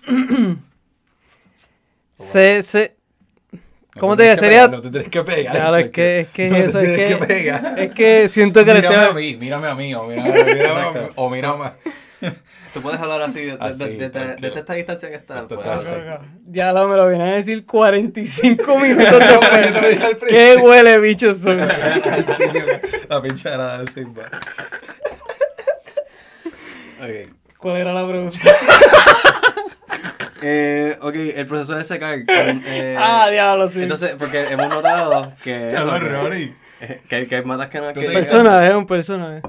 se, 2.20 2.62
se, 2.64 2.96
¿cómo 4.00 4.16
te 4.16 4.24
diría? 4.24 4.38
Sería- 4.38 4.68
No 4.68 4.82
te 4.82 4.90
tienes 4.92 5.10
que 5.10 5.24
pegar. 5.24 5.56
Claro, 5.56 5.78
es 5.78 5.90
que, 5.90 6.20
es 6.22 6.28
que 6.28 6.50
no 6.52 6.58
eso, 6.58 6.80
es 6.80 6.88
que, 7.18 7.84
es 7.86 7.94
que 7.94 8.30
siento 8.30 8.64
que 8.66 8.74
le 8.74 8.82
Mírame 8.82 8.96
estoy... 8.98 9.10
a 9.12 9.14
mí, 9.14 9.38
mírame 9.38 9.68
a 9.68 9.76
mí, 9.76 9.96
o 9.96 10.04
mírame, 10.06 10.44
mírame, 10.54 11.10
o 11.16 11.30
mírame. 11.30 11.72
Tú 12.74 12.82
puedes 12.82 13.00
hablar 13.00 13.22
así, 13.24 13.42
de, 13.46 13.58
Así, 13.60 13.98
esta 14.00 14.74
distancia 14.74 15.10
que 15.10 15.16
está. 15.16 15.40
Así. 15.40 15.92
Ya 16.48 16.72
lo 16.74 16.88
me 16.88 16.96
lo 16.98 17.08
viene 17.10 17.24
a 17.32 17.36
decir 17.36 17.66
45 17.66 18.80
minutos 18.80 19.20
después. 19.20 20.18
Qué 20.30 20.58
huele 20.58 21.00
bichos 21.00 21.38
son. 21.42 21.60
La 23.10 23.22
pinchada 23.22 23.80
de 23.82 23.92
Simba. 23.92 24.24
Ok. 27.02 27.34
¿Cuál 27.58 27.78
era 27.78 27.94
la 27.94 28.08
pregunta? 28.08 28.38
Eh, 30.42 30.98
ok, 31.02 31.16
el 31.36 31.46
proceso 31.48 31.76
de 31.76 31.84
secar. 31.84 32.26
con, 32.26 32.64
eh, 32.66 32.96
ah, 32.98 33.28
diablo, 33.30 33.68
sí. 33.68 33.84
Entonces, 33.84 34.16
porque 34.18 34.44
hemos 34.44 34.70
notado 34.70 35.34
que. 35.44 35.68
eso, 35.68 35.92
que- 35.92 36.00
Rory. 36.00 36.56
que, 37.10 37.28
que 37.28 37.36
hay 37.36 37.44
matas 37.44 37.70
que 37.70 37.80
no. 37.82 37.92
Tú 37.92 38.00
Que, 38.00 38.08
te- 38.08 38.14
personaje, 38.14 38.68
es 38.70 38.76
un 38.76 38.86
personaje. 38.86 39.42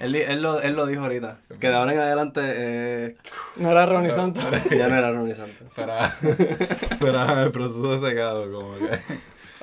Él, 0.00 0.14
él, 0.14 0.42
lo, 0.42 0.60
él 0.60 0.74
lo 0.74 0.86
dijo 0.86 1.02
ahorita. 1.02 1.38
Que 1.60 1.68
de 1.68 1.74
ahora 1.74 1.92
en 1.92 1.98
adelante 1.98 2.40
eh, 2.44 3.16
No 3.56 3.70
era 3.70 3.86
Ronnie 3.86 4.10
Santos. 4.10 4.44
ya 4.70 4.88
no 4.88 4.96
era 4.96 5.12
Ronnie 5.12 5.34
Santos. 5.34 5.66
Para, 5.74 6.14
para 7.00 7.42
el 7.42 7.50
proceso 7.50 7.98
de 7.98 8.08
secado, 8.08 8.50
como 8.52 8.74
que. 8.74 8.98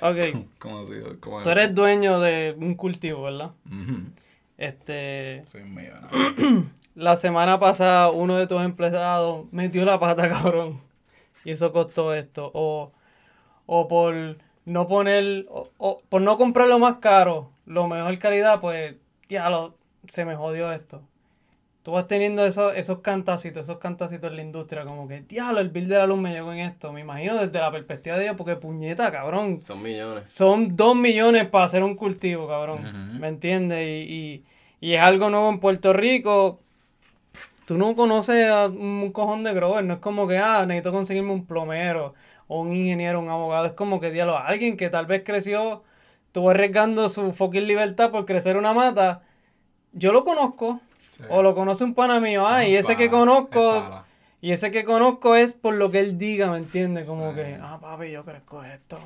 Ok, 0.02 0.46
Como 0.60 0.86
si. 0.86 0.94
Como 1.20 1.42
tú 1.44 1.50
eres 1.50 1.74
dueño 1.74 2.20
de 2.20 2.56
un 2.60 2.76
cultivo, 2.76 3.24
¿verdad? 3.24 3.52
Ujú. 3.66 4.04
Este, 4.58 5.44
Soy 5.52 5.64
millonario. 5.64 6.66
la 6.96 7.16
semana 7.16 7.60
pasada 7.60 8.10
uno 8.10 8.38
de 8.38 8.48
tus 8.48 8.62
empleados 8.62 9.46
metió 9.52 9.86
la 9.86 10.00
pata, 10.00 10.28
cabrón. 10.30 10.80
Y 11.44 11.52
eso 11.52 11.72
costó 11.72 12.14
esto. 12.14 12.52
O, 12.54 12.92
o 13.68 13.88
por 13.88 14.38
no 14.66 14.88
poner, 14.88 15.46
o, 15.50 15.70
o 15.78 16.02
por 16.10 16.22
no 16.22 16.38
comprar 16.38 16.68
lo 16.68 16.80
más 16.80 16.96
caro, 16.98 17.52
lo 17.66 17.88
mejor 17.88 18.18
calidad, 18.18 18.60
pues, 18.60 18.96
ya 19.30 19.50
lo, 19.50 19.75
se 20.10 20.26
me 20.26 20.36
jodió 20.36 20.72
esto. 20.72 21.02
Tú 21.84 21.92
vas 21.92 22.08
teniendo 22.08 22.44
esos, 22.46 22.74
esos 22.76 23.02
cantacitos, 23.02 23.62
esos 23.64 23.78
cantacitos 23.78 24.32
en 24.32 24.38
la 24.38 24.42
industria, 24.42 24.86
como 24.86 25.08
que, 25.08 25.22
diablo, 25.22 25.60
el 25.60 25.70
bill 25.70 25.88
de 25.88 25.98
la 26.00 26.08
luz 26.08 26.18
me 26.18 26.34
llegó 26.34 26.52
en 26.52 26.60
esto. 26.62 26.92
Me 26.92 27.02
imagino 27.02 27.36
desde 27.36 27.60
la 27.60 27.72
perspectiva 27.72 28.18
de 28.18 28.24
ellos, 28.24 28.36
porque 28.38 28.56
puñeta, 28.56 29.12
cabrón. 29.12 29.62
Son 29.62 29.84
millones. 29.84 30.32
Son 30.32 30.76
dos 30.76 30.96
millones 30.96 31.48
para 31.48 31.66
hacer 31.66 31.84
un 31.84 31.96
cultivo, 31.96 32.48
cabrón. 32.48 33.20
¿Me 33.20 33.28
entiendes? 33.28 33.88
Y, 33.88 34.42
y, 34.82 34.88
y 34.88 34.94
es 34.96 35.02
algo 35.02 35.30
nuevo 35.30 35.48
en 35.50 35.60
Puerto 35.60 35.94
Rico. 35.94 36.60
Tú 37.66 37.78
no 37.78 37.96
conoces 37.96 38.50
a 38.50 38.66
un 38.66 39.12
cojón 39.12 39.44
de 39.44 39.54
grower. 39.54 39.84
No 39.84 39.94
es 39.94 40.00
como 40.00 40.28
que, 40.28 40.40
ah, 40.40 40.66
necesito 40.66 40.92
conseguirme 40.92 41.34
un 41.34 41.46
plomero 41.46 42.16
o 42.48 42.62
un 42.62 42.74
ingeniero, 42.74 43.20
un 43.20 43.30
abogado. 43.30 43.68
Es 43.68 43.74
como 43.74 44.00
que, 44.00 44.10
diablo, 44.10 44.40
alguien 44.40 44.76
que 44.76 44.90
tal 44.90 45.06
vez 45.06 45.22
creció, 45.24 45.84
estuvo 46.26 46.50
arriesgando 46.50 47.10
su 47.10 47.32
fucking 47.32 47.68
libertad 47.68 48.10
por 48.10 48.26
crecer 48.26 48.58
una 48.58 48.74
mata. 48.74 49.22
Yo 49.96 50.12
lo 50.14 50.24
conozco. 50.24 50.80
Sí. 51.12 51.24
O 51.30 51.42
lo 51.42 51.56
conoce 51.56 51.84
un 51.84 51.94
pana 51.96 52.20
mío. 52.20 52.48
Ah, 52.48 52.64
y 52.66 52.76
ese 52.76 52.96
que 52.96 53.10
conozco. 53.10 53.78
es. 53.78 53.84
Y 54.42 54.52
ese 54.52 54.70
que 54.70 54.84
conozco 54.84 55.36
es 55.36 55.54
por 55.54 55.74
lo 55.74 55.90
que 55.90 56.00
él 56.00 56.20
diga, 56.20 56.52
¿me 56.52 56.58
entiendes? 56.58 57.08
Como 57.08 57.30
Sí. 57.32 57.38
que, 57.38 57.58
ah, 57.60 57.80
papi, 57.82 58.12
yo 58.12 58.24
crezco 58.24 58.64
esto. 58.64 59.00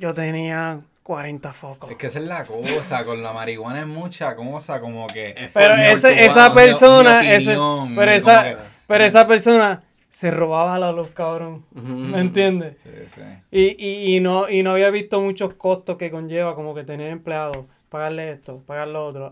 Yo 0.00 0.14
tenía 0.14 0.80
40 1.02 1.52
focos. 1.52 1.90
Es 1.90 1.96
que 1.96 2.06
esa 2.06 2.18
es 2.18 2.24
la 2.24 2.44
cosa, 2.46 3.04
con 3.04 3.22
la 3.22 3.32
marihuana 3.32 3.80
es 3.80 3.86
mucha 3.86 4.34
cosa, 4.36 4.80
como 4.80 5.06
que... 5.06 5.50
Pero 5.52 5.76
ese, 5.76 6.24
esa 6.24 6.54
persona, 6.54 7.20
mi 7.20 7.28
ese, 7.28 7.56
opinión, 7.56 7.94
pero, 7.94 8.10
esa, 8.12 8.44
que- 8.44 8.56
pero 8.86 9.04
esa 9.04 9.26
persona 9.26 9.82
se 10.10 10.30
robaba 10.30 10.78
la 10.78 10.90
luz, 10.92 11.08
cabrón. 11.12 11.64
¿Me 11.72 12.20
entiendes? 12.20 12.76
Sí, 12.82 12.90
sí. 13.08 13.20
Y, 13.50 13.64
y, 13.86 14.16
y, 14.16 14.20
no, 14.20 14.48
y 14.48 14.62
no 14.62 14.72
había 14.72 14.90
visto 14.90 15.20
muchos 15.20 15.54
costos 15.54 15.96
que 15.98 16.10
conlleva, 16.10 16.54
como 16.54 16.74
que 16.74 16.84
tener 16.84 17.10
empleados, 17.10 17.66
pagarle 17.94 18.30
esto, 18.30 18.60
pagar 18.66 18.88
lo 18.88 19.06
otro. 19.06 19.26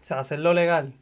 O 0.00 0.04
sea, 0.04 0.20
hacerlo 0.20 0.54
legal. 0.54 0.92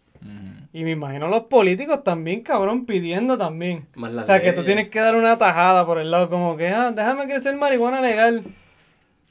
Y 0.73 0.85
me 0.85 0.93
imagino 0.93 1.29
los 1.29 1.43
políticos 1.45 2.03
también, 2.03 2.41
cabrón, 2.43 2.87
pidiendo 2.87 3.37
también. 3.37 3.89
Más 3.95 4.11
O 4.13 4.23
sea, 4.23 4.41
que 4.41 4.53
tú 4.55 4.65
tienes 4.65 4.89
que 4.89 5.01
dar 5.01 5.17
una 5.17 5.37
tajada 5.37 5.85
por 5.85 5.99
el 5.99 6.11
lado, 6.11 6.31
como 6.31 6.57
que, 6.57 6.69
ah, 6.69 6.93
déjame 6.93 7.27
crecer 7.27 7.55
marihuana 7.57 8.01
legal. 8.01 8.43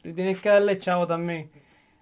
Y 0.04 0.14
tienes 0.14 0.40
que 0.40 0.50
darle 0.50 0.78
chavo 0.78 1.08
también. 1.08 1.50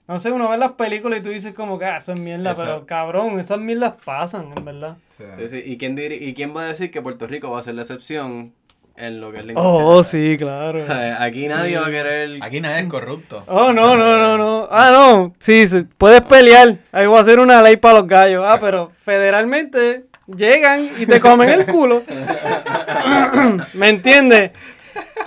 No 0.09 0.19
sé, 0.19 0.29
uno 0.31 0.49
ve 0.49 0.57
las 0.57 0.71
películas 0.73 1.19
y 1.19 1.21
tú 1.23 1.29
dices 1.29 1.53
como 1.53 1.79
que, 1.79 1.85
ah, 1.85 1.97
eso 1.97 2.11
es 2.13 2.19
mierda, 2.19 2.51
Eso- 2.51 2.63
pero 2.63 2.85
cabrón, 2.85 3.39
esas 3.39 3.59
mierdas 3.59 3.93
pasan, 4.03 4.51
en 4.57 4.65
verdad. 4.65 4.97
Sí. 5.09 5.23
Sí, 5.37 5.47
sí. 5.47 5.61
¿Y 5.63 5.77
quién, 5.77 5.95
diri- 5.95 6.17
¿Y 6.19 6.33
quién 6.33 6.53
va 6.53 6.63
a 6.63 6.65
decir 6.67 6.91
que 6.91 7.01
Puerto 7.01 7.27
Rico 7.27 7.49
va 7.51 7.59
a 7.59 7.63
ser 7.63 7.75
la 7.75 7.83
excepción 7.83 8.53
en 8.99 9.21
lo 9.21 9.31
que 9.31 9.39
es 9.39 9.45
la 9.45 9.53
Oh, 9.55 9.79
industria? 9.91 10.03
sí, 10.31 10.37
claro. 10.37 10.83
O 10.83 10.85
sea, 10.87 11.23
Aquí 11.23 11.47
nadie 11.47 11.77
va 11.79 11.87
a 11.87 11.89
querer. 11.89 12.39
Aquí 12.41 12.59
nadie 12.61 12.81
es 12.81 12.87
corrupto. 12.87 13.43
Oh, 13.47 13.71
no, 13.73 13.95
no, 13.97 14.17
no, 14.17 14.37
no. 14.37 14.67
Ah, 14.71 14.91
no, 14.91 15.33
sí, 15.39 15.67
sí, 15.67 15.85
puedes 15.97 16.21
pelear. 16.21 16.77
Ahí 16.91 17.05
voy 17.07 17.17
a 17.17 17.21
hacer 17.21 17.39
una 17.39 17.61
ley 17.61 17.77
para 17.77 17.99
los 17.99 18.07
gallos. 18.07 18.43
Ah, 18.47 18.57
pero 18.59 18.91
federalmente 19.03 20.05
llegan 20.27 20.87
y 20.99 21.05
te 21.05 21.19
comen 21.19 21.49
el 21.49 21.65
culo. 21.65 22.03
¿Me 23.73 23.89
entiendes? 23.89 24.51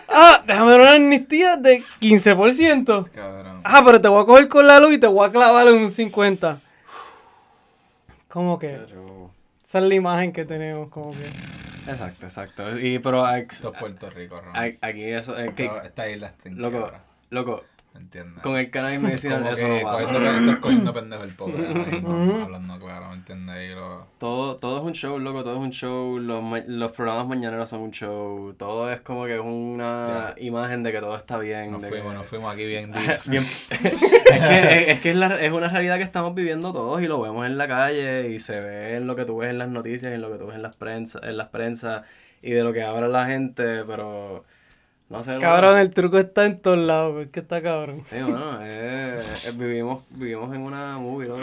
Ah, 0.09 0.43
déjame 0.47 0.73
dar 0.73 0.81
una 0.81 0.93
amnistía 0.93 1.57
de 1.57 1.83
15%. 2.01 3.11
Cabrón. 3.11 3.61
Ah, 3.65 3.83
pero 3.85 4.01
te 4.01 4.09
voy 4.09 4.23
a 4.23 4.27
coger 4.27 4.49
con 4.49 4.67
la 4.67 4.79
luz 4.79 4.93
y 4.95 4.99
te 4.99 5.07
voy 5.07 5.27
a 5.27 5.31
clavar 5.31 5.67
en 5.69 5.75
un 5.75 5.91
50. 5.91 6.59
Como 8.29 8.59
que 8.59 8.79
esa 9.73 9.79
es 9.79 9.85
la 9.87 9.95
imagen 9.95 10.33
que 10.35 10.45
tenemos, 10.45 10.91
como 10.91 11.13
que. 11.13 11.25
Exacto, 11.91 12.27
exacto. 12.27 12.79
Y, 12.79 12.99
pero 12.99 13.25
aquí, 13.25 13.55
Esto 13.55 13.73
es 13.73 13.79
Puerto 13.79 14.11
Rico, 14.11 14.39
Ron. 14.39 14.55
aquí 14.55 15.05
eso 15.05 15.35
es 15.39 15.55
que. 15.55 15.71
Esta 15.83 16.11
isla 16.11 16.27
está 16.27 16.51
en 16.51 16.59
Loco, 16.61 16.93
loco, 17.31 17.63
¿me 17.63 17.72
entiendes? 17.99 18.43
con 18.43 18.57
el 18.57 18.71
cannabis 18.71 19.01
medicinal 19.01 19.47
eso 19.47 19.67
no 19.69 19.83
pasa. 19.83 20.05
cogiendo, 20.05 20.31
esto 20.31 20.51
es 20.51 20.57
cogiendo 20.59 20.95
pendejo 20.95 21.25
el 21.25 21.35
pobre 21.35 21.69
mismo, 21.69 22.43
hablando 22.43 22.79
claro, 22.79 23.09
¿me 23.11 23.15
entiendes? 23.17 23.71
Y 23.71 23.75
lo- 23.75 24.07
Todo, 24.19 24.57
todo 24.57 24.79
es 24.79 24.85
un 24.85 24.93
show, 24.93 25.19
loco, 25.19 25.43
todo 25.43 25.55
es 25.55 25.61
un 25.61 25.71
show. 25.73 26.19
Los, 26.19 26.43
los 26.69 26.93
programas 26.93 27.27
mañaneros 27.27 27.69
son 27.71 27.81
un 27.81 27.91
show. 27.91 28.55
Todo 28.55 28.91
es 28.93 29.01
como 29.01 29.25
que 29.27 29.35
es 29.35 29.41
una 29.41 30.35
imagen 30.39 30.83
de 30.83 30.93
que 30.93 31.01
todo 31.01 31.17
está 31.17 31.39
bien. 31.39 31.73
Nos 31.73 31.85
fuimos, 31.87 32.09
que- 32.13 32.19
nos 32.19 32.27
fuimos 32.27 32.53
aquí 32.55 32.67
bien. 32.67 32.93
Bien- 33.27 33.45
es 33.71 33.81
que, 33.91 34.91
es, 34.93 35.01
que 35.01 35.11
es, 35.11 35.17
la- 35.17 35.41
es 35.41 35.53
una 35.53 35.69
realidad 35.69 35.97
que 35.99 36.03
estamos 36.05 36.35
viviendo 36.35 36.73
todos 36.73 37.03
y 37.03 37.07
lo 37.07 37.21
vemos 37.21 37.47
en 37.47 37.59
la 37.59 37.69
calle 37.69 38.29
y 38.31 38.39
se 38.41 38.61
ve 38.61 38.97
en 38.97 39.07
lo 39.07 39.17
que 39.17 39.25
tú 39.25 39.39
ves 39.39 39.51
en 39.51 39.59
las 39.59 39.69
noticias, 39.69 40.13
en 40.13 40.21
lo 40.21 40.31
que 40.33 40.39
tú 40.39 40.47
ves 40.47 40.57
en 40.57 40.63
las 40.63 40.75
prensa, 40.77 41.21
en 41.23 41.37
las 41.37 41.49
prensas 41.49 42.03
y 42.41 42.51
de 42.53 42.63
lo 42.65 42.73
que 42.73 42.83
habla 42.83 43.09
la 43.09 43.27
gente, 43.27 43.85
pero 43.85 44.43
no 45.13 45.23
sé. 45.23 45.39
Cabrón, 45.39 45.79
el 45.79 45.91
truco 45.91 46.19
está 46.19 46.47
en 46.47 46.59
todos 46.61 46.79
lados, 46.79 47.23
es 47.23 47.31
que 47.31 47.41
está 47.41 47.63
cabrón. 47.63 48.03
Sí, 48.09 48.17
bueno, 48.21 48.59
eh, 48.63 49.23
eh, 49.45 49.53
vivimos, 49.55 50.05
vivimos 50.11 50.55
en 50.55 50.63
una 50.63 50.99
movie, 50.99 51.29
¿no? 51.29 51.37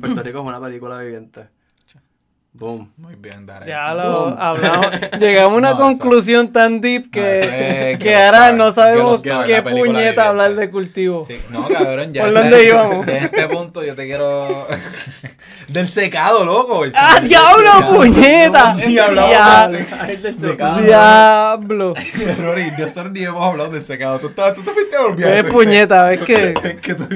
Puerto 0.00 0.22
Rico 0.22 0.40
es 0.40 0.44
una 0.44 0.60
película 0.60 0.98
viviente. 0.98 1.46
Boom. 2.62 2.92
Muy 2.96 3.16
bien, 3.16 3.44
Darek. 3.44 3.66
Ya 3.68 3.92
lo 3.92 4.38
hablamos. 4.38 4.86
Llegamos 5.18 5.50
a 5.52 5.56
una 5.56 5.70
No, 5.70 5.74
eso- 5.74 5.82
conclusión 5.82 6.52
tan 6.52 6.80
deep 6.80 7.06
No, 7.12 7.20
eso 7.22 7.44
que, 7.44 7.92
es 7.94 7.98
que 7.98 8.14
ahora 8.14 8.52
no 8.52 8.70
sabemos 8.70 9.26
la 9.26 9.42
qué 9.42 9.62
puñeta 9.62 10.28
hablar 10.28 10.54
de 10.54 10.70
cultivo. 10.70 11.26
Sí, 11.26 11.40
no, 11.50 11.66
cabrón, 11.68 12.12
ya. 12.12 12.22
¿Por 12.22 12.34
dónde 12.34 12.64
íbamos? 12.64 13.08
En 13.08 13.16
este 13.24 13.48
punto 13.48 13.84
yo 13.84 13.96
te 13.96 14.06
quiero. 14.06 14.68
Del 15.68 15.88
secado, 15.88 16.44
loco. 16.44 16.84
el 16.84 16.92
¡Ah, 16.94 17.18
diablo, 17.20 17.72
secado. 17.72 17.96
puñeta! 17.96 18.74
No, 18.74 18.86
ni 18.86 18.98
hablamos 18.98 19.30
Ya- 19.30 19.68
del 19.68 19.78
secado. 19.84 20.02
Ay, 20.04 20.16
del 20.16 20.34
No, 20.34 20.40
secado. 20.40 20.80
¡Diablo! 20.82 21.94
Rory, 22.38 22.70
nosotros 22.78 23.12
ni 23.12 23.24
hemos 23.24 23.42
hablado 23.42 23.70
del 23.70 23.82
secado. 23.84 24.18
Tú, 24.18 24.28
estabas- 24.28 24.54
tú 24.54 24.62
te 24.62 24.70
fuiste 24.70 24.96
a 24.96 25.00
olvidar. 25.02 25.34
¡Qué 25.34 25.44
puñeta! 25.50 26.12
Es 26.12 26.20
que... 26.20 26.54
Es 26.62 26.80
que 26.80 26.94
tú, 26.94 27.08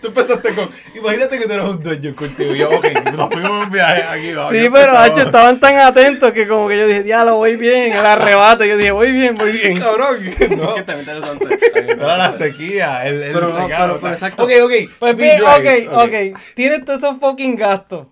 tú 0.00 0.08
empezaste 0.08 0.54
con. 0.54 0.68
Imagínate 0.94 1.38
que 1.38 1.46
tú 1.46 1.52
eres 1.52 1.64
un 1.66 1.82
dueño 1.82 2.00
de 2.02 2.14
cultivo. 2.14 2.54
Y 2.54 2.58
yo, 2.58 2.70
ok, 2.70 2.86
nos 3.14 3.30
fuimos 3.32 3.50
a 3.52 3.64
un 3.64 3.70
viaje 3.70 4.02
aquí. 4.02 4.32
vamos, 4.34 4.50
Sí, 4.50 4.56
ya 4.58 4.64
pero 4.86 4.98
hacho, 4.98 5.20
estaban 5.22 5.58
tan 5.60 5.76
atentos 5.78 6.32
que 6.32 6.46
como 6.46 6.68
que 6.68 6.78
yo 6.78 6.86
dije, 6.86 7.02
diablo, 7.02 7.36
voy 7.36 7.56
bien, 7.56 7.92
el 7.92 8.04
arrebato. 8.06 8.64
Yo 8.64 8.76
dije, 8.76 8.90
voy 8.92 9.12
bien, 9.12 9.34
voy 9.34 9.52
bien. 9.52 9.78
Cabrón, 9.78 10.16
no. 10.56 10.74
Que 10.74 10.80
está 10.80 10.98
interesante. 10.98 11.58
Era 11.74 12.16
la 12.16 12.32
sequía, 12.32 13.06
el, 13.06 13.22
el 13.22 13.32
Pero 13.32 13.48
no, 13.50 13.62
secado. 13.62 13.68
pero- 13.68 13.94
o 13.94 13.98
sea, 13.98 14.00
pero 14.00 14.12
exacto. 14.14 14.44
Ok, 14.44 14.50
ok. 14.64 14.72
Pues 14.98 15.16
bien, 15.16 15.38
drives, 15.38 15.88
ok, 15.88 15.94
ok. 16.34 16.38
Tienes 16.54 16.84
todos 16.84 16.98
esos 17.02 17.18
fucking 17.18 17.56
gastos. 17.56 18.06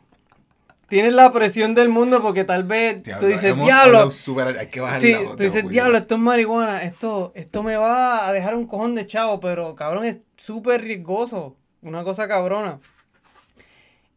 Tienes 0.89 1.15
la 1.15 1.33
presión 1.33 1.73
del 1.77 1.89
mundo 1.89 2.21
porque 2.21 2.43
tal 2.43 2.65
vez 2.65 3.05
Diablo, 3.05 3.21
tú 3.25 3.33
dices, 3.33 3.55
diablo. 3.55 4.11
súper- 4.11 4.59
hay 4.59 4.67
que 4.67 4.81
bajar 4.81 5.01
Sí, 5.01 5.13
la 5.13 5.21
voz 5.21 5.37
tú 5.37 5.43
dices, 5.45 5.69
diablo, 5.69 5.97
esto 5.99 6.17
es 6.17 6.21
marihuana, 6.21 6.83
esto, 6.83 7.31
esto 7.37 7.63
me 7.63 7.77
va 7.77 8.27
a 8.27 8.33
dejar 8.33 8.57
un 8.57 8.67
cojón 8.67 8.97
de 8.97 9.07
chavo, 9.07 9.39
pero 9.39 9.77
cabrón, 9.77 10.05
es 10.05 10.19
súper 10.37 10.83
riesgoso. 10.83 11.57
Una 11.83 12.03
cosa 12.03 12.27
cabrona. 12.27 12.81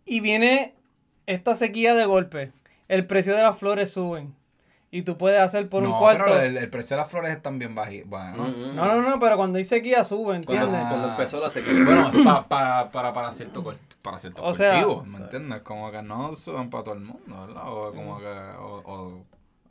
Y 0.03 0.19
viene 0.19 0.73
esta 1.25 1.55
sequía 1.55 1.93
de 1.95 2.05
golpe. 2.05 2.51
El 2.87 3.05
precio 3.07 3.35
de 3.35 3.43
las 3.43 3.57
flores 3.57 3.91
suben. 3.91 4.35
Y 4.91 5.01
tú 5.01 5.17
puedes 5.17 5.41
hacer 5.41 5.69
por 5.69 5.81
un 5.81 5.89
no, 5.89 5.97
cuarto. 5.97 6.23
pero 6.25 6.39
el, 6.41 6.55
el 6.55 6.69
precio 6.69 6.95
de 6.95 7.01
las 7.01 7.09
flores 7.09 7.31
están 7.31 7.57
bien 7.57 7.73
bajitos. 7.73 8.07
Bueno, 8.09 8.43
Mm, 8.43 8.71
mm. 8.71 8.75
No, 8.75 8.85
no, 8.85 9.01
no, 9.01 9.19
pero 9.19 9.37
cuando 9.37 9.57
hay 9.57 9.65
sequía 9.65 10.03
suben, 10.03 10.43
Cuando, 10.43 10.65
¿entiendes? 10.65 10.87
cuando 10.89 11.09
empezó 11.09 11.41
la 11.41 11.49
sequía. 11.49 11.73
Bueno, 11.83 12.11
es 12.13 12.19
pa- 12.23 12.47
pa- 12.47 12.91
para, 12.91 13.11
para 13.11 13.31
cierto, 13.31 13.63
para 14.03 14.19
cierto 14.19 14.43
O 14.43 14.53
sea- 14.53 14.73
cultivo, 14.83 15.03
¿me 15.05 15.17
entiendes? 15.17 15.61
Como 15.61 15.91
que 15.91 16.03
no 16.03 16.35
suban 16.35 16.69
para 16.69 16.83
todo 16.83 16.93
el 16.93 16.99
mundo, 17.01 17.47
¿verdad? 17.47 17.63
O 17.65 17.91
como 17.91 18.19
que... 18.19 18.27
O, 18.27 18.81
o- 18.85 19.21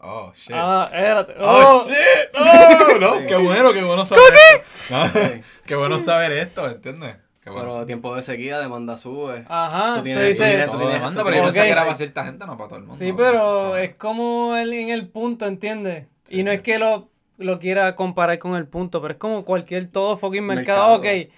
oh, 0.01 0.33
shit. 0.35 0.57
Ah, 0.59 0.91
espérate. 0.93 1.35
Oh, 1.39 1.85
Oh, 1.85 1.85
shit. 1.87 2.99
No, 3.01 3.21
no, 3.21 3.27
qué 3.29 3.37
bueno, 3.37 3.73
qué 3.73 3.85
bueno 3.85 4.05
saber 4.05 4.25
esto. 4.57 5.43
Qué 5.67 5.77
bueno 5.77 6.01
saber 6.01 6.33
esto, 6.33 6.69
¿entiendes? 6.69 7.15
Bueno. 7.51 7.61
Pero 7.73 7.87
tiempo 7.87 8.15
de 8.15 8.23
sequía, 8.23 8.59
demanda 8.61 8.97
sube. 8.97 9.45
Ajá, 9.49 9.97
Tú 9.97 10.03
tienes- 10.05 10.29
dices- 10.39 10.71
tú 10.71 10.77
tienes- 10.79 10.95
demanda, 10.95 11.25
pero 11.25 11.37
yo 11.37 11.43
tienes- 11.43 11.55
pensé 11.55 11.63
que 11.67 11.73
era 11.73 11.83
para 11.85 11.97
cierta 11.97 12.25
gente, 12.25 12.47
no 12.47 12.57
para 12.57 12.69
todo 12.69 12.79
el 12.79 12.85
mundo. 12.87 12.99
Sí, 13.05 13.13
pero 13.13 13.77
es 13.77 13.97
como 13.97 14.57
el, 14.57 14.73
en 14.73 14.91
el 14.91 15.09
punto, 15.09 15.47
¿entiendes? 15.47 16.07
Sí, 16.25 16.41
y 16.41 16.45
no 16.45 16.51
sí. 16.51 16.57
es 16.57 16.63
que 16.63 16.79
lo, 16.79 17.09
lo 17.39 17.59
quiera 17.59 17.97
comparar 17.97 18.39
con 18.39 18.55
el 18.55 18.69
punto, 18.69 19.03
pero 19.03 19.13
es 19.13 19.19
como 19.19 19.45
cualquier 19.45 19.91
todo 19.91 20.17
fucking 20.17 20.45
mercado. 20.47 21.01
Mercado. 21.01 21.25
Ok, 21.27 21.33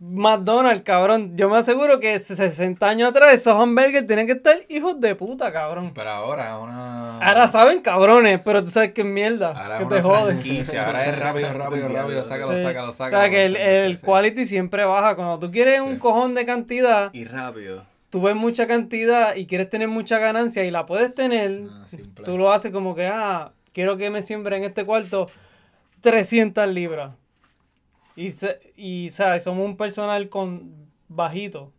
McDonald's, 0.00 0.82
cabrón. 0.84 1.36
Yo 1.36 1.48
me 1.48 1.56
aseguro 1.58 1.98
que 1.98 2.18
60 2.18 2.88
años 2.88 3.10
atrás 3.10 3.34
esos 3.34 3.60
hamburgers 3.60 4.06
tienen 4.06 4.26
que 4.26 4.32
estar 4.34 4.56
hijos 4.68 5.00
de 5.00 5.14
puta, 5.16 5.52
cabrón. 5.52 5.92
Pero 5.94 6.10
ahora 6.10 6.54
es 6.56 6.62
una. 6.62 7.18
Ahora 7.18 7.48
saben 7.48 7.80
cabrones, 7.80 8.40
pero 8.44 8.62
tú 8.62 8.70
sabes 8.70 8.92
que 8.92 9.00
es 9.00 9.06
mierda. 9.06 9.48
Ahora 9.48 9.78
que 9.78 9.82
es 9.84 9.88
te 9.88 9.94
una 9.96 10.02
jode. 10.04 10.32
franquicia. 10.34 10.86
Ahora 10.86 11.04
es 11.06 11.18
rápido, 11.18 11.52
rápido, 11.52 11.88
rápido. 11.88 12.22
Sácalo, 12.22 12.56
Sí. 12.56 12.62
sácalo, 12.62 12.88
O 12.90 12.92
sácalo. 12.92 13.22
sea 13.22 13.30
que 13.30 13.44
el, 13.44 13.56
el 13.56 13.92
Sí, 13.94 13.98
sí. 13.98 14.06
quality 14.06 14.46
siempre 14.46 14.84
baja. 14.84 15.16
Cuando 15.16 15.38
tú 15.40 15.50
quieres 15.50 15.80
un 15.80 15.98
cojón 15.98 16.34
de 16.36 16.46
cantidad, 16.46 17.10
Y 17.12 17.24
rápido. 17.24 17.84
tú 18.10 18.22
ves 18.22 18.36
mucha 18.36 18.68
cantidad 18.68 19.34
y 19.34 19.46
quieres 19.46 19.68
tener 19.68 19.88
mucha 19.88 20.18
ganancia 20.18 20.64
y 20.64 20.70
la 20.70 20.86
puedes 20.86 21.12
tener, 21.14 21.62
Ah, 21.70 21.86
tú 22.24 22.38
lo 22.38 22.52
haces 22.52 22.70
como 22.72 22.94
que, 22.94 23.08
ah, 23.08 23.50
quiero 23.72 23.96
que 23.96 24.10
me 24.10 24.22
siembre 24.22 24.56
en 24.58 24.62
este 24.64 24.84
cuarto 24.84 25.28
300 26.02 26.68
libras. 26.68 27.10
Y, 28.20 28.30
se- 28.32 28.58
y 28.76 29.10
¿sabes? 29.10 29.44
Somos 29.44 29.64
un 29.64 29.76
personal 29.76 30.28
con 30.28 30.72
bajito. 31.08 31.72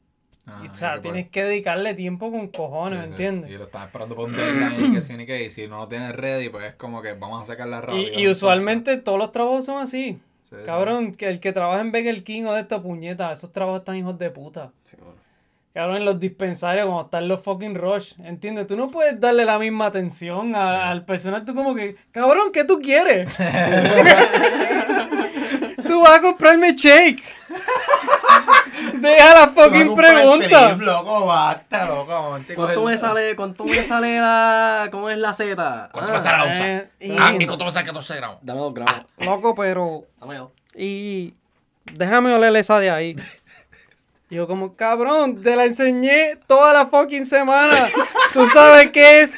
Ah, 0.48 0.62
y, 0.64 0.68
o 0.70 0.74
sea, 0.76 1.00
tienes 1.02 1.30
que 1.30 1.44
dedicarle 1.44 1.94
tiempo 1.94 2.32
con 2.32 2.48
cojones, 2.48 3.02
Sí, 3.02 3.06
sí. 3.06 3.10
¿me 3.10 3.12
entiendes? 3.12 3.52
Y 3.52 3.58
lo 3.58 3.66
están 3.66 3.86
esperando 3.88 4.16
por 4.16 4.30
un 4.30 4.36
deadline 4.36 4.96
y 4.96 5.00
que 5.00 5.14
ni 5.18 5.26
que. 5.26 5.44
Y 5.46 5.50
si 5.50 5.68
no 5.68 5.78
lo 5.80 5.88
tienes 5.88 6.16
ready, 6.16 6.50
pues 6.50 6.66
es 6.66 6.76
como 6.76 7.02
que 7.02 7.14
vamos 7.14 7.42
a 7.42 7.46
sacarla 7.46 7.82
rápido. 7.82 8.00
Y, 8.20 8.24
y 8.24 8.28
usualmente 8.30 8.98
todos 8.98 9.20
los 9.20 9.32
trabajos 9.32 9.66
son 9.66 9.82
así. 9.82 10.20
Sí, 10.44 10.56
sí. 10.56 10.64
Cabrón, 10.66 11.14
que 11.14 11.28
el 11.30 11.40
que 11.40 11.52
trabaja 11.52 11.82
en 11.82 11.92
Burger 11.92 12.24
King 12.24 12.44
o 12.46 12.54
de 12.54 12.62
esta 12.62 12.82
puñeta, 12.82 13.32
esos 13.34 13.52
trabajos 13.52 13.82
están 13.82 13.98
hijos 13.98 14.18
de 14.18 14.30
puta. 14.32 14.72
Sí, 14.86 14.96
bueno. 14.98 15.16
Cabrón, 15.74 15.98
en 15.98 16.06
los 16.06 16.20
dispensarios, 16.20 16.88
como 16.88 17.02
están 17.04 17.28
los 17.28 17.42
fucking 17.44 17.76
rush, 17.76 18.14
¿entiendes? 18.24 18.66
Tú 18.66 18.76
no 18.76 18.88
puedes 18.88 19.20
darle 19.20 19.46
la 19.46 19.60
misma 19.60 19.86
atención 19.86 20.56
a- 20.56 20.90
al 20.90 21.06
personal. 21.06 21.46
Tú 21.46 21.54
como 21.54 21.76
que, 21.76 21.96
cabrón, 22.12 22.52
¿qué 22.52 22.64
tú 22.64 22.80
quieres? 22.82 23.32
tú 26.00 26.06
vas 26.06 26.18
a 26.18 26.22
comprarme 26.22 26.74
shake. 26.76 27.22
Deja 28.94 29.34
la 29.34 29.48
fucking 29.50 29.96
pregunta. 29.96 30.68
trip, 30.70 30.82
loco, 30.82 31.26
basta, 31.26 31.86
loco. 31.86 32.40
chico, 32.46 32.62
¿Cuánto 32.64 32.84
me 32.84 32.98
sale, 32.98 33.36
cuánto 33.36 33.64
me 33.66 33.84
sale 33.84 34.18
la, 34.20 34.88
cómo 34.92 35.10
es 35.10 35.18
la 35.18 35.34
Z? 35.34 35.90
¿Cuánto 35.92 36.12
Ah, 36.12 36.14
me 36.14 36.20
sale 36.20 36.38
la 36.38 36.44
onza? 36.46 36.68
eh, 36.68 36.90
y- 37.00 37.18
Ah, 37.20 37.34
¿y 37.38 37.46
cuánto 37.46 37.66
me 37.66 37.72
sale 37.72 37.86
14 37.86 38.16
gramos? 38.16 38.38
Dame 38.42 38.60
dos 38.60 38.74
gramos. 38.74 39.06
Loco, 39.18 39.56
pero... 39.56 40.04
Dame 40.20 40.38
dos. 40.38 40.52
Y 40.76 41.34
déjame 41.94 42.34
oler 42.34 42.56
esa 42.56 42.80
de 42.80 42.90
ahí. 42.92 43.16
Y 44.30 44.36
Yo 44.36 44.48
como, 44.48 44.76
cabrón, 44.76 45.42
te 45.42 45.56
la 45.56 45.66
enseñé 45.66 46.38
toda 46.48 46.72
la 46.74 46.86
fucking 46.86 47.26
semana. 47.26 47.90
Tú 48.34 48.48
sabes 48.50 48.92
qué 48.92 49.22
es 49.22 49.38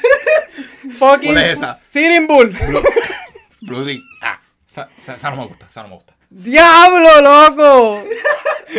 fucking 0.98 1.32
¿Cuál 1.32 1.38
es 1.44 1.52
esa? 1.58 1.74
Sitting 1.74 2.26
Bull. 2.26 2.50
Blue 3.62 3.84
Drink. 3.84 4.02
Ah, 4.20 4.38
esa, 4.68 4.88
esa- 4.98 5.14
esa 5.14 5.30
no 5.30 5.36
me 5.36 5.46
gusta, 5.46 5.66
esa 5.68 5.82
no 5.82 5.88
me 5.88 5.94
gusta. 5.96 6.14
¡Diablo, 6.34 7.20
loco! 7.20 8.02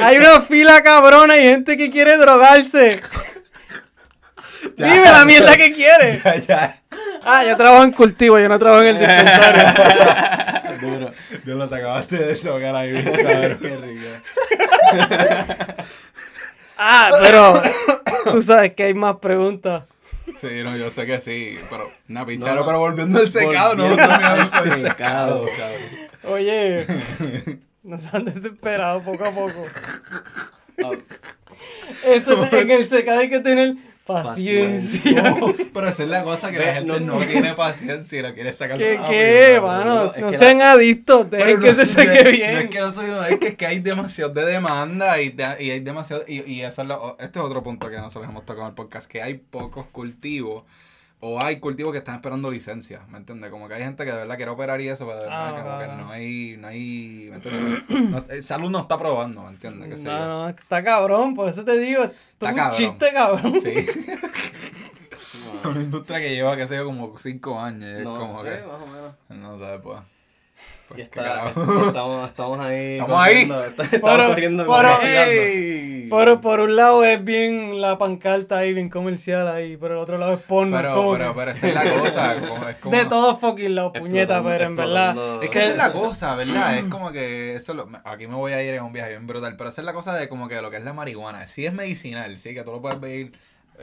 Hay 0.02 0.18
una 0.18 0.42
fila 0.42 0.82
cabrona 0.82 1.38
y 1.38 1.44
gente 1.44 1.78
que 1.78 1.92
quiere 1.92 2.18
drogarse. 2.18 3.00
Dime 4.78 5.04
la 5.12 5.24
mierda 5.26 5.56
que 5.56 5.72
quiere. 5.72 6.20
Ya, 6.24 6.36
ya. 6.38 6.80
Ah, 7.26 7.44
yo 7.46 7.56
trabajo 7.56 7.84
en 7.84 7.92
cultivo, 7.92 8.38
yo 8.40 8.50
no 8.50 8.60
trabajo 8.60 8.82
en 8.84 8.96
el 8.96 9.00
dispensario. 9.00 10.82
Duro. 10.82 11.12
Dios 11.46 11.58
lo 11.58 11.70
te 11.70 11.76
acabaste 11.76 12.18
de 12.18 12.36
socar 12.36 12.76
ahí, 12.76 13.02
cabrón. 13.04 13.60
Qué 13.62 13.78
rico. 13.78 14.08
Ah, 16.78 17.12
pero 17.22 17.62
tú 18.32 18.42
sabes 18.42 18.76
que 18.76 18.84
hay 18.84 18.94
más 18.94 19.18
preguntas. 19.18 19.84
Sí, 20.42 20.48
no, 20.64 20.76
yo 20.76 20.90
sé 20.92 21.06
que 21.06 21.22
sí, 21.22 21.58
pero 21.70 21.92
una 22.10 22.26
picharo, 22.26 22.62
No. 22.62 22.66
pero 22.66 22.80
volviendo 22.80 23.20
al 23.20 23.30
secado, 23.30 23.76
no 23.76 23.90
lo 23.90 23.96
el 23.96 24.00
secado, 24.00 24.76
secado, 24.76 25.46
cabrón. 25.58 26.13
Oye, 26.26 26.86
nos 27.84 28.14
han 28.14 28.26
desesperado 28.26 29.02
poco 29.02 29.26
a 29.26 29.32
poco. 29.32 29.66
Ah, 30.84 30.92
Eso 32.06 32.46
en 32.52 32.72
el 32.72 32.86
secado 32.86 33.20
hay 33.20 33.30
que 33.30 33.40
tener 33.40 33.76
paciencia. 34.06 35.22
No, 35.32 35.54
pero 35.74 35.88
esa 35.88 36.04
es 36.04 36.10
la 36.10 36.24
cosa 36.24 36.52
que 36.52 36.60
la 36.60 36.66
Ve, 36.66 36.74
gente 36.74 37.00
no, 37.02 37.20
no- 37.20 37.26
tiene 37.26 37.54
paciencia 37.54 38.20
y 38.20 38.22
lo 38.22 38.34
quiere 38.34 38.52
sacar 38.54 38.78
¿Qué, 38.78 38.98
rápido, 38.98 39.10
qué, 39.12 39.60
mano? 39.62 39.96
no, 39.96 40.14
es 40.14 40.22
No 40.22 40.34
sean 40.34 40.62
adictos, 40.62 41.28
Pero 41.30 41.46
dejen 41.46 41.60
no 41.62 41.66
que 41.68 41.74
se 41.74 41.82
es- 41.84 41.90
seque 41.92 42.24
No 42.24 42.30
es 42.30 42.32
bien. 42.32 42.70
que 42.70 42.80
no 42.80 42.92
soy 42.92 43.06
uno, 43.10 43.24
es 43.26 43.40
que, 43.40 43.48
es 43.50 43.56
que 43.56 43.66
hay 43.66 43.80
demasiado 43.80 44.32
de 44.34 44.46
demanda 44.46 45.22
y, 45.22 45.30
de- 45.30 45.56
y 45.64 45.72
hay 45.72 45.80
demasiado. 45.80 46.24
Y, 46.28 46.42
y 46.52 46.62
eso 46.64 46.82
es 46.82 46.88
lo, 46.88 47.18
este 47.20 47.40
es 47.40 47.46
otro 47.46 47.64
punto 47.64 47.90
que 47.90 47.98
nosotros 47.98 48.30
hemos 48.30 48.46
tocado 48.46 48.64
en 48.66 48.70
el 48.72 48.76
podcast: 48.76 49.10
que 49.10 49.22
hay 49.22 49.36
pocos 49.36 49.86
cultivos 49.92 50.64
o 51.26 51.42
hay 51.42 51.58
cultivos 51.62 51.94
que 51.94 52.00
están 52.00 52.16
esperando 52.16 52.52
licencia, 52.52 53.02
¿me 53.10 53.18
entiendes? 53.18 53.50
Como 53.50 53.70
que 53.70 53.76
hay 53.76 53.84
gente 53.84 54.04
que 54.04 54.12
de 54.12 54.18
verdad 54.18 54.36
quiere 54.36 54.52
operar 54.52 54.82
y 54.82 54.90
eso, 54.90 55.06
pero 55.06 55.20
de 55.20 55.24
verdad 55.24 55.56
Ah, 55.58 55.64
como 55.64 55.80
que 55.80 56.04
no 56.04 56.12
hay. 56.12 56.58
No 56.60 56.68
hay 56.68 57.28
¿me 57.30 57.36
entiendes? 57.38 57.84
No- 58.12 58.26
el 58.28 58.44
salud 58.44 58.70
no 58.70 58.80
está 58.80 58.98
probando, 58.98 59.44
¿me 59.44 59.50
entiendes? 59.52 59.88
¿Qué 59.90 59.98
sé 59.98 60.04
yo? 60.04 60.12
No, 60.12 60.26
no, 60.28 60.50
está 60.50 60.84
cabrón, 60.84 61.34
por 61.34 61.48
eso 61.48 61.64
te 61.64 61.78
digo, 61.78 62.04
esto 62.04 62.46
Está 62.48 62.52
es 62.52 62.80
un 62.80 62.86
chiste, 62.86 63.14
cabrón. 63.14 63.54
Sí. 63.62 63.74
Una 65.68 65.82
industria 65.82 66.20
que 66.20 66.30
lleva, 66.36 66.58
qué 66.58 66.68
sé 66.68 66.76
yo, 66.76 66.86
como 66.86 67.18
5 67.18 67.60
años. 67.60 67.90
es 68.00 68.04
no, 68.04 68.20
como 68.20 68.46
eh, 68.46 68.60
que. 68.62 68.68
más 68.68 68.82
o 68.82 68.86
menos. 68.88 69.14
No 69.30 69.58
sé, 69.58 69.80
pues. 69.82 70.00
Pues, 70.88 71.00
Y 71.00 71.02
está, 71.04 71.50
estamos, 71.50 72.30
estamos 72.30 72.60
ahí. 72.60 72.94
Estamos 73.00 73.20
ahí. 73.20 73.42
Estamos 73.44 73.90
Pero- 73.90 74.28
corriendo. 74.28 74.64
pero, 74.64 74.90
vacilando. 74.90 75.32
ey. 75.32 76.08
Pero 76.12 76.42
por 76.42 76.60
un 76.60 76.76
lado 76.76 77.04
es 77.06 77.24
bien 77.24 77.82
la 77.82 77.98
pancarta 77.98 78.58
ahí, 78.60 78.74
bien 78.74 78.90
comercial 78.90 79.48
ahí, 79.48 79.78
pero 79.78 79.96
el 79.96 80.00
otro 80.02 80.18
lado 80.20 80.34
es 80.34 80.42
porno. 80.42 80.76
Pero, 80.78 80.94
como 80.94 81.14
pero, 81.14 81.34
pero 81.34 81.52
esa 81.52 81.68
es 81.70 81.74
la 81.74 81.94
cosa. 82.00 82.36
Como, 82.36 82.68
es 82.68 82.76
como, 82.82 82.96
de 82.98 83.06
todos 83.06 83.40
fucking 83.40 83.74
lados, 83.76 83.94
puñeta, 83.98 84.44
pero 84.44 84.66
en 84.66 84.76
verdad. 84.76 85.42
Es 85.42 85.50
que 85.50 85.60
esa 85.60 85.70
es 85.72 85.78
la 85.78 85.92
cosa, 85.94 86.36
¿verdad? 86.36 86.78
Es 86.78 86.84
como 86.86 87.12
que 87.12 87.56
eso 87.56 87.74
lo- 87.74 87.90
aquí 88.04 88.28
me 88.28 88.36
voy 88.36 88.52
a 88.52 88.62
ir 88.62 88.74
en 88.76 88.84
un 88.84 88.94
viaje 88.94 89.12
bien 89.12 89.26
brutal, 89.26 89.56
pero 89.58 89.70
esa 89.70 89.82
es 89.82 89.86
la 89.86 89.94
cosa 89.94 90.14
de 90.14 90.28
como 90.30 90.48
que 90.48 90.62
lo 90.62 90.70
que 90.70 90.78
es 90.78 90.84
la 90.84 90.94
marihuana. 90.94 91.48
Sí 91.48 91.66
es 91.66 91.74
medicinal, 91.74 92.38
sí, 92.38 92.54
que 92.54 92.62
tú 92.64 92.72
lo 92.72 92.82
puedes 92.82 93.00
ver, 93.00 93.32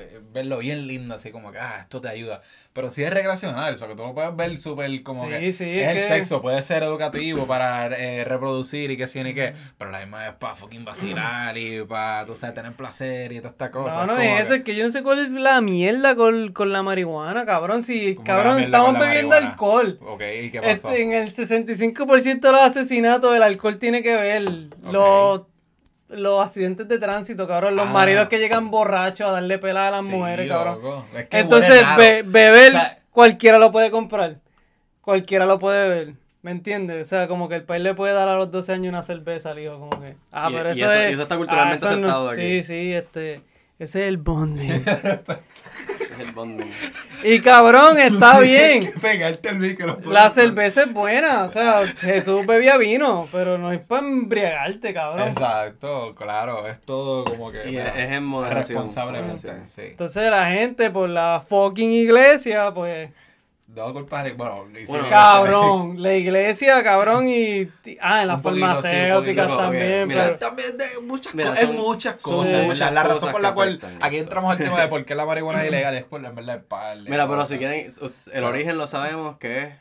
eh, 0.00 0.20
verlo 0.32 0.58
bien 0.58 0.86
lindo, 0.86 1.14
así 1.14 1.30
como 1.30 1.52
que, 1.52 1.58
ah, 1.58 1.78
esto 1.82 2.00
te 2.00 2.08
ayuda. 2.08 2.42
Pero 2.72 2.90
sí 2.90 3.02
es 3.02 3.10
recreacional, 3.12 3.74
eso 3.74 3.86
que 3.88 3.94
tú 3.94 4.02
lo 4.02 4.14
puedes 4.14 4.34
ver 4.36 4.56
súper 4.58 5.02
como 5.02 5.24
Sí, 5.24 5.30
que 5.30 5.52
sí, 5.52 5.78
es, 5.80 5.88
es 5.88 5.96
el 5.96 6.08
sexo, 6.08 6.40
puede 6.40 6.62
ser 6.62 6.82
educativo 6.84 7.46
para 7.46 7.86
eh, 7.88 8.24
reproducir 8.24 8.90
y 8.90 8.96
que 8.96 9.06
sí 9.06 9.22
ni 9.22 9.34
qué, 9.34 9.54
pero 9.76 9.90
la 9.90 9.98
misma 10.00 10.28
es 10.28 10.34
para 10.34 10.54
fucking 10.54 10.84
vacilar 10.84 11.56
y 11.58 11.82
para, 11.82 12.24
tú 12.26 12.36
sabes, 12.36 12.54
tener 12.54 12.72
placer 12.74 13.32
y 13.32 13.38
todas 13.38 13.52
estas 13.52 13.70
cosas. 13.70 14.06
No, 14.06 14.14
no 14.14 14.18
es 14.18 14.36
que- 14.36 14.42
eso, 14.42 14.54
es 14.54 14.62
que 14.62 14.74
yo 14.76 14.84
no 14.84 14.90
sé 14.90 15.02
cuál 15.02 15.18
es 15.26 15.30
la 15.32 15.60
mierda 15.60 16.14
con, 16.14 16.52
con 16.52 16.72
la 16.72 16.82
marihuana, 16.82 17.44
cabrón. 17.44 17.82
Si, 17.82 18.14
cabrón, 18.24 18.60
estamos 18.60 18.98
bebiendo 18.98 19.30
marihuana. 19.34 19.50
alcohol. 19.50 19.98
Ok, 20.06 20.22
¿y 20.44 20.50
qué 20.50 20.60
pasó? 20.60 20.88
Este, 20.90 21.02
en 21.02 21.12
el 21.12 21.28
65% 21.28 22.40
de 22.40 22.52
los 22.52 22.60
asesinatos 22.62 23.34
el 23.34 23.42
alcohol 23.42 23.78
tiene 23.78 24.02
que 24.02 24.14
ver. 24.14 24.42
Los, 24.82 25.42
los 26.10 26.44
accidentes 26.44 26.86
de 26.88 26.98
tránsito, 26.98 27.46
cabrón. 27.48 27.76
Los 27.76 27.86
Ah. 27.88 27.90
maridos 27.92 28.28
que 28.28 28.38
llegan 28.38 28.70
borrachos 28.70 29.28
a 29.28 29.32
darle 29.32 29.58
pelada 29.58 29.88
a 29.88 29.90
las 29.92 30.04
Sí, 30.04 30.10
mujeres, 30.10 30.48
cabrón. 30.48 30.74
loco. 30.82 31.06
Es 31.16 31.26
que 31.26 31.38
Entonces, 31.38 31.82
be- 31.96 32.22
beber, 32.24 32.68
O 32.68 32.72
sea- 32.72 32.98
cualquiera 33.10 33.58
lo 33.58 33.70
puede 33.72 33.90
comprar. 33.90 34.36
Cualquiera 35.00 35.46
lo 35.46 35.58
puede 35.58 35.88
beber. 35.88 36.14
¿Me 36.42 36.50
entiendes? 36.52 37.06
O 37.06 37.08
sea, 37.08 37.28
como 37.28 37.48
que 37.48 37.56
el 37.56 37.64
país 37.64 37.82
le 37.82 37.94
puede 37.94 38.14
dar 38.14 38.28
a 38.28 38.36
los 38.36 38.50
12 38.50 38.72
años 38.72 38.88
una 38.90 39.02
cerveza 39.02 39.50
al 39.50 39.58
hijo, 39.58 39.78
como 39.78 40.00
que. 40.02 40.16
Ah, 40.32 40.48
Y- 40.50 40.54
pero 40.54 40.68
y 40.70 40.72
eso, 40.72 40.86
eso- 40.86 40.94
es. 40.94 41.10
y 41.10 41.12
eso 41.14 41.22
está 41.22 41.36
culturalmente 41.36 41.84
ah, 41.86 41.88
eso 41.90 41.98
no- 41.98 42.06
aceptado 42.08 42.28
aquí. 42.30 42.40
Sí, 42.40 42.62
sí, 42.64 42.92
este. 42.94 43.42
Ese 43.78 44.02
es 44.02 44.08
el 44.08 44.16
bonding. 44.18 44.68
Es 45.98 46.10
el 46.28 46.32
bonding. 46.32 46.70
y 47.24 47.40
cabrón, 47.40 47.98
está 47.98 48.38
bien. 48.40 48.92
Pegarte 49.00 49.48
el 49.50 49.58
micro. 49.58 49.98
La 50.06 50.30
cerveza 50.30 50.82
es 50.84 50.92
buena. 50.92 51.44
O 51.44 51.52
sea, 51.52 51.86
Jesús 51.98 52.46
bebía 52.46 52.76
vino, 52.76 53.28
pero 53.32 53.58
no 53.58 53.72
es 53.72 53.86
para 53.86 54.06
embriagarte, 54.06 54.92
cabrón. 54.94 55.28
Exacto, 55.28 56.14
claro, 56.14 56.66
es 56.68 56.80
todo 56.80 57.24
como 57.24 57.50
que 57.50 57.66
Y 57.68 57.72
mira, 57.72 57.88
es- 57.88 58.10
en 58.12 58.24
moderación, 58.24 58.78
responsablemente, 58.78 59.68
sí. 59.68 59.82
Entonces 59.90 60.30
la 60.30 60.46
gente 60.50 60.90
por 60.90 61.08
la 61.08 61.42
fucking 61.48 61.90
iglesia, 61.92 62.72
pues, 62.72 63.10
No 63.74 63.92
culpas, 63.92 64.24
de- 64.24 64.32
bueno, 64.32 64.64
cabrón, 65.08 66.02
la 66.02 66.14
iglesia, 66.14 66.82
cabrón, 66.82 67.28
y 67.28 67.68
ah, 68.00 68.22
en 68.22 68.28
las 68.28 68.38
Un 68.38 68.42
poquito, 68.42 68.66
sí, 68.66 68.72
un 68.76 68.82
farmacéuticas 68.82 69.46
poquito, 69.46 69.62
también, 69.62 70.08
mira, 70.08 70.24
pero 70.24 70.38
También 70.38 70.76
de 70.76 70.84
muchas 71.06 71.34
Mira, 71.34 71.50
cosas, 71.50 71.64
son- 71.66 71.74
es 71.76 71.80
muchas 71.80 72.16
son 72.22 72.32
cosas, 72.32 72.62
muchas 72.64 72.78
¿verdad? 72.78 72.92
La 72.92 73.02
razón 73.04 73.14
cosas 73.20 73.32
por 73.32 73.40
la 73.42 73.48
que 73.50 73.54
cual 73.54 73.68
afectan 73.68 73.90
aquí 74.02 74.16
esto. 74.16 74.24
entramos 74.24 74.50
al 74.52 74.58
tema 74.58 74.80
de 74.80 74.88
por 74.88 75.04
qué 75.04 75.14
la 75.14 75.24
marihuana 75.24 75.62
es 75.62 75.68
ilegal 75.68 75.94
es 75.94 76.04
por 76.04 76.20
la 76.20 76.30
verdad 76.32 76.56
el 76.56 76.62
par 76.62 76.98
de 76.98 77.10
Mira, 77.10 77.24
pero 77.26 77.36
cosas. 77.38 77.48
si 77.50 77.58
quieren, 77.58 77.86
el 78.32 78.44
origen 78.44 78.76
lo 78.76 78.86
sabemos 78.88 79.38
que 79.38 79.62
es 79.62 79.74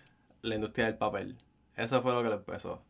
la 0.43 0.55
industria 0.55 0.85
del 0.85 0.95
papel. 0.95 1.37
Eso 1.75 2.01
fue 2.03 2.13
lo 2.13 2.21
que 2.21 2.29
lo 2.29 2.35
empezó. 2.35 2.83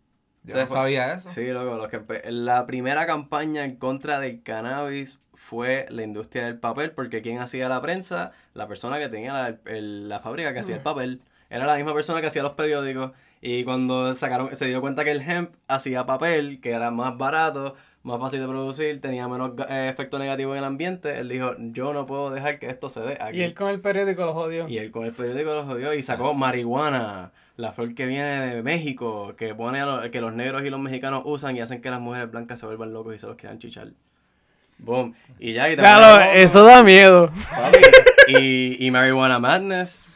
Yo 0.43 0.55
no 0.57 0.67
sabía 0.67 1.13
eso. 1.13 1.29
Sí, 1.29 1.45
loco, 1.47 1.77
lo 1.77 1.87
que 1.89 1.99
empe- 2.01 2.23
la 2.29 2.65
primera 2.65 3.05
campaña 3.05 3.63
en 3.63 3.75
contra 3.77 4.19
del 4.19 4.41
cannabis 4.43 5.21
fue 5.49 5.87
la 5.89 6.03
industria 6.03 6.45
del 6.45 6.59
papel, 6.59 6.91
porque 6.91 7.21
quien 7.23 7.39
hacía 7.39 7.67
la 7.69 7.81
prensa, 7.81 8.31
la 8.53 8.67
persona 8.67 8.99
que 8.99 9.09
tenía 9.09 9.33
la, 9.33 9.57
el- 9.65 10.07
la 10.07 10.19
fábrica 10.19 10.53
que 10.53 10.59
hacía 10.59 10.75
el 10.75 10.81
papel, 10.83 11.21
era 11.49 11.65
la 11.65 11.75
misma 11.75 11.93
persona 11.95 12.21
que 12.21 12.27
hacía 12.27 12.43
los 12.43 12.51
periódicos. 12.53 13.11
Y 13.41 13.63
cuando 13.63 14.15
sacaron, 14.15 14.55
se 14.55 14.65
dio 14.67 14.79
cuenta 14.81 15.03
que 15.03 15.11
el 15.11 15.21
hemp 15.21 15.55
hacía 15.67 16.05
papel, 16.05 16.59
que 16.61 16.71
era 16.71 16.91
más 16.91 17.17
barato, 17.17 17.73
más 18.03 18.19
fácil 18.19 18.41
de 18.41 18.47
producir, 18.47 19.01
tenía 19.01 19.27
menos 19.27 19.53
eh, 19.69 19.89
efecto 19.91 20.19
negativo 20.19 20.51
en 20.53 20.59
el 20.59 20.63
ambiente. 20.65 21.17
Él 21.19 21.29
dijo, 21.29 21.55
yo 21.57 21.93
no 21.93 22.05
puedo 22.05 22.29
dejar 22.29 22.59
que 22.59 22.69
esto 22.69 22.89
se 22.89 23.01
dé 23.01 23.17
aquí. 23.19 23.37
Y 23.39 23.41
él 23.43 23.53
con 23.55 23.69
el 23.69 23.79
periódico 23.81 24.25
lo 24.25 24.33
jodió. 24.33 24.67
Y 24.69 24.77
él 24.77 24.91
con 24.91 25.05
el 25.05 25.13
periódico 25.13 25.53
lo 25.53 25.65
jodió 25.65 25.93
y 25.95 26.01
sacó 26.03 26.33
marihuana, 26.35 27.31
la 27.57 27.71
flor 27.71 27.95
que 27.95 28.05
viene 28.05 28.55
de 28.55 28.61
México, 28.63 29.33
que 29.35 29.55
pone 29.55 29.79
a 29.81 29.85
lo- 29.85 30.11
que 30.11 30.21
los 30.21 30.33
negros 30.33 30.63
y 30.63 30.69
los 30.69 30.79
mexicanos 30.79 31.23
usan 31.25 31.55
y 31.57 31.61
hacen 31.61 31.81
que 31.81 31.89
las 31.89 31.99
mujeres 32.01 32.29
blancas 32.29 32.59
se 32.59 32.65
vuelvan 32.67 32.93
locos 32.93 33.15
y 33.15 33.17
se 33.17 33.25
los 33.27 33.35
quieran 33.35 33.57
chichar. 33.59 33.87
Boom. 34.80 35.13
Y 35.39 35.53
ya, 35.53 35.69
y 35.69 35.75
te 35.75 35.82
Claro, 35.82 36.21
eso 36.34 36.65
da 36.65 36.84
miedo. 36.84 37.32
Y, 38.27 38.86
y 38.86 38.91
Marijuana 38.91 39.39
Madness. 39.39 40.07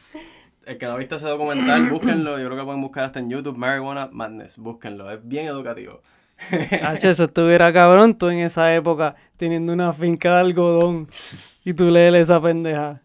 El 0.65 0.77
que 0.77 0.85
no 0.85 0.93
ha 0.93 0.97
visto 0.97 1.15
ese 1.15 1.27
documental, 1.27 1.89
búsquenlo. 1.89 2.39
Yo 2.39 2.45
creo 2.47 2.57
que 2.57 2.65
pueden 2.65 2.81
buscar 2.81 3.05
hasta 3.05 3.19
en 3.19 3.29
YouTube. 3.29 3.57
Marijuana 3.57 4.09
Madness, 4.11 4.57
búsquenlo. 4.57 5.11
Es 5.11 5.19
bien 5.27 5.45
educativo. 5.47 6.01
H, 6.83 7.09
eso 7.09 7.25
estuviera 7.25 7.71
cabrón 7.71 8.17
tú 8.17 8.29
en 8.29 8.39
esa 8.39 8.73
época 8.73 9.15
teniendo 9.37 9.71
una 9.71 9.93
finca 9.93 10.35
de 10.35 10.41
algodón 10.41 11.07
y 11.63 11.73
tú 11.73 11.89
lees 11.89 12.13
esa 12.15 12.41
pendeja. 12.41 13.01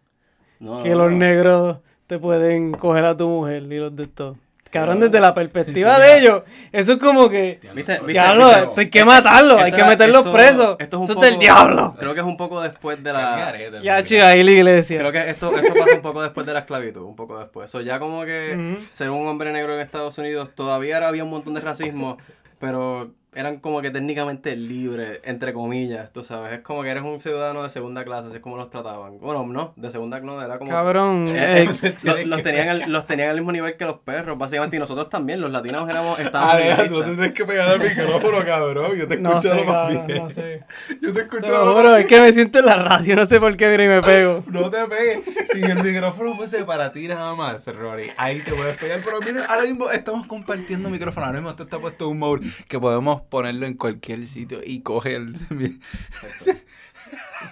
No, 0.61 0.83
que 0.83 0.91
no, 0.91 0.99
los 0.99 1.13
no. 1.13 1.19
negros 1.19 1.79
te 2.07 2.19
pueden 2.19 2.73
coger 2.73 3.05
a 3.05 3.17
tu 3.17 3.29
mujer 3.29 3.63
y 3.65 3.79
los 3.79 3.95
de 3.95 4.05
esto. 4.05 4.37
Cabrón, 4.71 5.01
desde 5.01 5.19
la 5.21 5.35
perspectiva 5.35 5.99
de 5.99 6.19
ellos, 6.19 6.43
eso 6.73 6.93
es 6.93 6.99
como 6.99 7.29
que. 7.31 7.59
¿Viste? 7.75 8.01
Diablo, 8.07 8.51
hay 8.77 8.91
que 8.91 9.05
matarlo, 9.05 9.59
hay 9.59 9.73
que 9.73 9.85
meterlos 9.85 10.21
esto- 10.27 10.33
presos. 10.33 10.77
Esto 10.79 10.97
es 10.97 11.01
un 11.01 11.05
eso 11.05 11.15
poco, 11.15 11.25
es 11.27 11.31
del 11.33 11.41
diablo. 11.41 11.95
Creo 11.99 12.15
que 12.15 12.21
es 12.21 12.27
un 12.27 12.37
poco 12.37 12.61
después 12.61 13.03
de 13.03 13.13
la. 13.13 13.55
Ya, 13.83 14.03
chica, 14.05 14.29
ahí 14.29 14.43
la 14.43 14.51
iglesia. 14.51 14.99
Creo 14.99 15.13
que 15.13 15.31
esto, 15.31 15.57
esto 15.57 15.75
pasa 15.75 15.95
un 15.97 16.03
poco 16.03 16.23
después 16.23 16.47
de 16.47 16.53
la 16.53 16.59
esclavitud, 16.61 17.03
un 17.03 17.17
poco 17.17 17.39
después. 17.39 17.71
Eso 17.71 17.81
ya 17.81 17.99
como 17.99 18.25
que 18.25 18.77
ser 18.91 19.11
un 19.11 19.27
hombre 19.27 19.53
negro 19.53 19.75
en 19.75 19.81
Estados 19.81 20.19
Unidos 20.19 20.51
todavía 20.55 20.99
había 21.07 21.25
un 21.25 21.31
montón 21.31 21.55
de 21.55 21.61
racismo, 21.61 22.19
pero 22.59 23.11
eran 23.35 23.59
como 23.59 23.83
que 23.83 23.91
técnicamente 23.91 24.57
libres, 24.57 25.21
entre 25.23 25.53
comillas, 25.53 26.13
tú 26.13 26.25
sabes. 26.25 26.53
Es 26.55 26.61
como 26.61 26.83
que 26.83 26.91
eres 26.91 27.03
un 27.03 27.19
ciudadano 27.19 27.63
de 27.63 27.71
segunda 27.71 28.05
clase, 28.05 28.29
así 28.29 28.37
es 28.37 28.43
como 28.43 28.57
los 28.57 28.71
trataban. 28.71 29.19
Bueno, 29.21 29.45
no, 29.47 29.75
de 29.77 29.91
segunda 29.91 30.19
no, 30.21 30.43
era 30.43 30.59
como... 30.59 30.71
Cabrón, 30.71 31.25
Eh, 31.39 31.69
eh, 31.83 31.97
los, 32.03 32.27
los 32.27 32.43
tenían 32.43 32.69
al, 32.69 32.91
los 32.91 33.07
tenían 33.07 33.31
al 33.31 33.37
mismo 33.37 33.53
nivel 33.53 33.77
que 33.77 33.85
los 33.85 33.99
perros, 33.99 34.37
básicamente, 34.39 34.77
y 34.77 34.81
nosotros 34.81 35.09
también, 35.11 35.41
los 35.41 35.53
latinos 35.53 35.89
éramos... 35.89 36.19
Estábamos 36.29 36.55
Alejandro, 36.55 37.05
tienes 37.05 37.33
que 37.33 37.45
pegar 37.45 37.69
al 37.69 37.81
micrófono, 37.81 38.45
cabrón. 38.45 38.97
Yo 38.97 39.07
te 39.07 39.17
no 39.19 39.31
escucho 39.31 39.49
sé, 39.51 39.55
lo 39.57 39.65
más 39.65 39.75
cabrón, 39.75 40.07
bien. 40.07 40.23
no 40.23 40.31
sé. 40.31 40.65
Yo 41.03 41.13
te 41.13 41.21
escucho 41.21 41.65
lo 41.65 41.75
más 41.75 42.01
es 42.01 42.07
que 42.07 42.21
me 42.21 42.33
siento 42.33 42.59
en 42.59 42.67
la 42.67 42.77
radio, 42.77 43.17
no 43.17 43.27
sé 43.27 43.39
por 43.39 43.57
qué 43.57 43.69
mira 43.69 43.85
y 43.85 43.89
me 43.89 44.01
pego. 44.01 44.43
No 44.47 44.71
te 44.71 44.85
pegues. 44.87 45.25
Si 45.53 45.63
el 45.63 45.83
micrófono 45.83 46.35
fuese 46.35 46.65
para 46.65 46.93
ti 46.93 47.09
nada 47.09 47.35
más, 47.35 47.67
Rory, 47.67 48.11
ahí 48.17 48.41
te 48.41 48.53
puedes 48.53 48.77
pegar. 48.77 49.01
Pero 49.05 49.21
mira, 49.21 49.45
ahora 49.49 49.63
mismo 49.65 49.91
estamos 49.91 50.27
compartiendo 50.27 50.91
micrófono. 50.91 51.27
Ahora 51.27 51.39
mismo 51.39 51.51
esto 51.51 51.63
está 51.65 51.79
puesto 51.79 52.07
en 52.07 52.11
un 52.13 52.19
mode 52.19 52.47
que 52.69 52.79
podemos 52.79 53.23
ponerlo 53.29 53.67
en 53.67 53.75
cualquier 53.75 54.27
sitio 54.27 54.61
y 54.65 54.81
coge 54.83 55.15
el... 55.17 55.35
Exacto. 55.35 56.51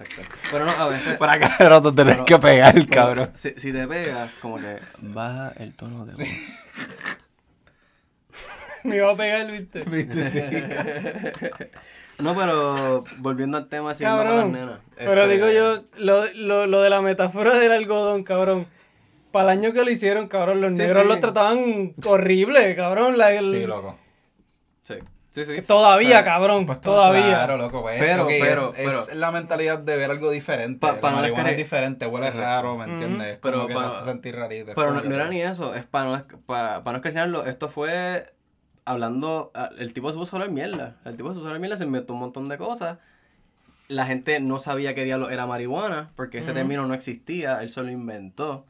Exacto. 0.00 0.34
Pero 0.50 0.64
no, 0.66 0.72
a 0.72 0.88
veces... 0.88 1.16
Para 1.16 1.38
cada 1.38 1.68
rato 1.68 1.94
tenés 1.94 2.14
Pero- 2.14 2.24
que 2.24 2.38
pegar, 2.38 2.74
pero 2.74 2.86
cabrón. 2.90 3.30
Si, 3.34 3.50
si 3.56 3.72
te 3.72 3.86
pegas, 3.86 4.30
como 4.42 4.56
que 4.58 4.78
baja 5.00 5.52
el 5.56 5.74
tono 5.74 6.04
de 6.06 6.12
voz. 6.14 6.28
Me 8.84 8.96
iba 8.96 9.10
a 9.10 9.16
pegar, 9.16 9.50
viste. 9.50 9.82
¿Viste? 9.84 10.30
Sí. 10.30 10.40
No, 12.18 12.34
pero 12.34 13.04
volviendo 13.18 13.58
al 13.58 13.68
tema, 13.68 13.94
siguiendo 13.94 14.20
con 14.24 14.26
las 14.28 14.36
Cabrón. 14.36 14.52
nenas. 14.52 14.80
Pero 14.96 15.24
este, 15.24 15.34
digo 15.34 15.50
yo, 15.50 15.84
lo, 15.98 16.24
lo, 16.32 16.66
lo 16.66 16.80
de 16.80 16.88
la 16.88 17.02
metáfora 17.02 17.52
del 17.58 17.70
algodón, 17.72 18.24
cabrón. 18.24 18.66
Para 19.32 19.52
el 19.52 19.58
año 19.58 19.74
que 19.74 19.84
lo 19.84 19.90
hicieron, 19.90 20.26
cabrón, 20.26 20.62
los 20.62 20.74
Sí, 20.74 20.80
negros 20.80 21.02
sí. 21.02 21.08
los 21.10 21.20
trataban 21.20 21.92
horrible, 22.06 22.74
cabrón. 22.74 23.18
La, 23.18 23.32
el- 23.34 23.50
Sí, 23.50 23.66
loco. 23.66 23.98
Sí, 24.80 24.94
sí, 25.36 25.44
sí. 25.44 25.54
que 25.54 25.62
todavía, 25.62 26.08
O 26.08 26.12
sea, 26.12 26.24
cabrón, 26.24 26.66
Pues 26.66 26.80
todavía. 26.80 27.26
Claro, 27.26 27.56
loco, 27.56 27.82
pues, 27.82 27.98
Pero, 28.00 28.26
pero, 28.26 28.66
es, 28.68 28.72
pero- 28.74 29.00
es 29.00 29.14
la 29.14 29.30
mentalidad 29.30 29.78
de 29.78 29.96
ver 29.96 30.10
algo 30.10 30.30
diferente. 30.30 30.80
Pa- 30.80 30.98
la 31.00 31.28
no 31.28 31.48
es 31.48 31.56
diferente, 31.56 32.06
huele 32.06 32.26
Exacto. 32.26 32.46
raro, 32.46 32.76
¿me 32.76 32.84
entiendes? 32.84 33.26
Es 33.34 33.38
Pero 33.38 33.56
como 33.58 33.68
que 33.68 33.74
pa- 33.74 33.82
te 33.82 33.86
hace 33.88 34.04
sentir 34.04 34.34
rarito. 34.36 34.72
Pero 34.74 34.92
no, 34.92 35.00
era 35.14 35.28
ni 35.28 35.42
eso, 35.42 35.74
es 35.74 35.84
para 35.86 36.04
no, 36.06 36.24
para, 36.46 36.80
no 36.84 36.92
esclarecerlo, 36.96 37.46
esto 37.46 37.68
fue 37.68 38.32
hablando, 38.84 39.50
ah, 39.54 39.70
el 39.78 39.92
tipo 39.92 40.10
se 40.12 40.18
puso 40.18 40.36
a 40.36 40.40
hablar 40.40 40.52
mierda, 40.54 40.96
el 41.04 41.16
tipo 41.16 41.28
se 41.30 41.34
puso 41.34 41.46
a 41.46 41.48
hablar 41.48 41.60
mierda, 41.60 41.76
se 41.76 41.84
inventó 41.84 42.12
un 42.14 42.20
montón 42.20 42.48
de 42.48 42.56
cosas, 42.58 42.98
la 43.88 44.06
gente 44.06 44.40
no 44.40 44.58
sabía 44.58 44.94
qué 44.94 45.04
diablo 45.04 45.30
era 45.30 45.46
marihuana, 45.46 46.10
porque 46.16 46.38
ese 46.38 46.52
término 46.52 46.86
no 46.86 46.94
existía, 46.94 47.60
él 47.62 47.68
solo 47.68 47.90
inventó, 47.90 48.64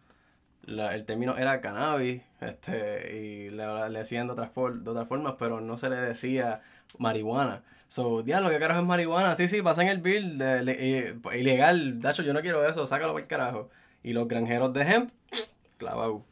La- 0.67 0.95
el 0.95 1.05
término 1.05 1.37
era 1.37 1.61
cannabis, 1.61 2.23
este, 2.41 3.17
y 3.17 3.51
le, 3.51 3.89
le 3.91 3.99
decían 4.01 4.27
de 4.27 4.33
otras, 4.33 4.51
for- 4.51 4.81
de 4.81 4.91
otras 4.91 5.07
formas, 5.09 5.35
pero 5.39 5.61
no 5.61 5.79
se 5.79 5.89
le 5.89 5.97
decía 5.97 6.61
marihuana. 6.99 7.63
So, 7.89 8.23
diablo, 8.23 8.51
¿qué 8.51 8.59
carajo 8.59 8.81
es 8.81 8.87
marihuana? 8.87 9.37
Sí, 9.37 9.47
sí, 9.49 9.63
pasan 9.63 9.87
el 9.87 9.99
bill 9.99 10.39
de, 10.39 10.63
le- 10.65 10.99
eh, 11.11 11.15
ilegal. 11.39 12.01
Dacho, 12.01 12.23
yo 12.25 12.33
no 12.35 12.41
quiero 12.41 12.69
eso, 12.69 12.87
sácalo 12.87 13.13
para 13.13 13.23
el 13.23 13.29
carajo. 13.29 13.71
Y 14.03 14.13
los 14.13 14.27
granjeros 14.29 14.73
de 14.73 14.83
hemp, 14.83 15.11
clavado. 15.79 16.25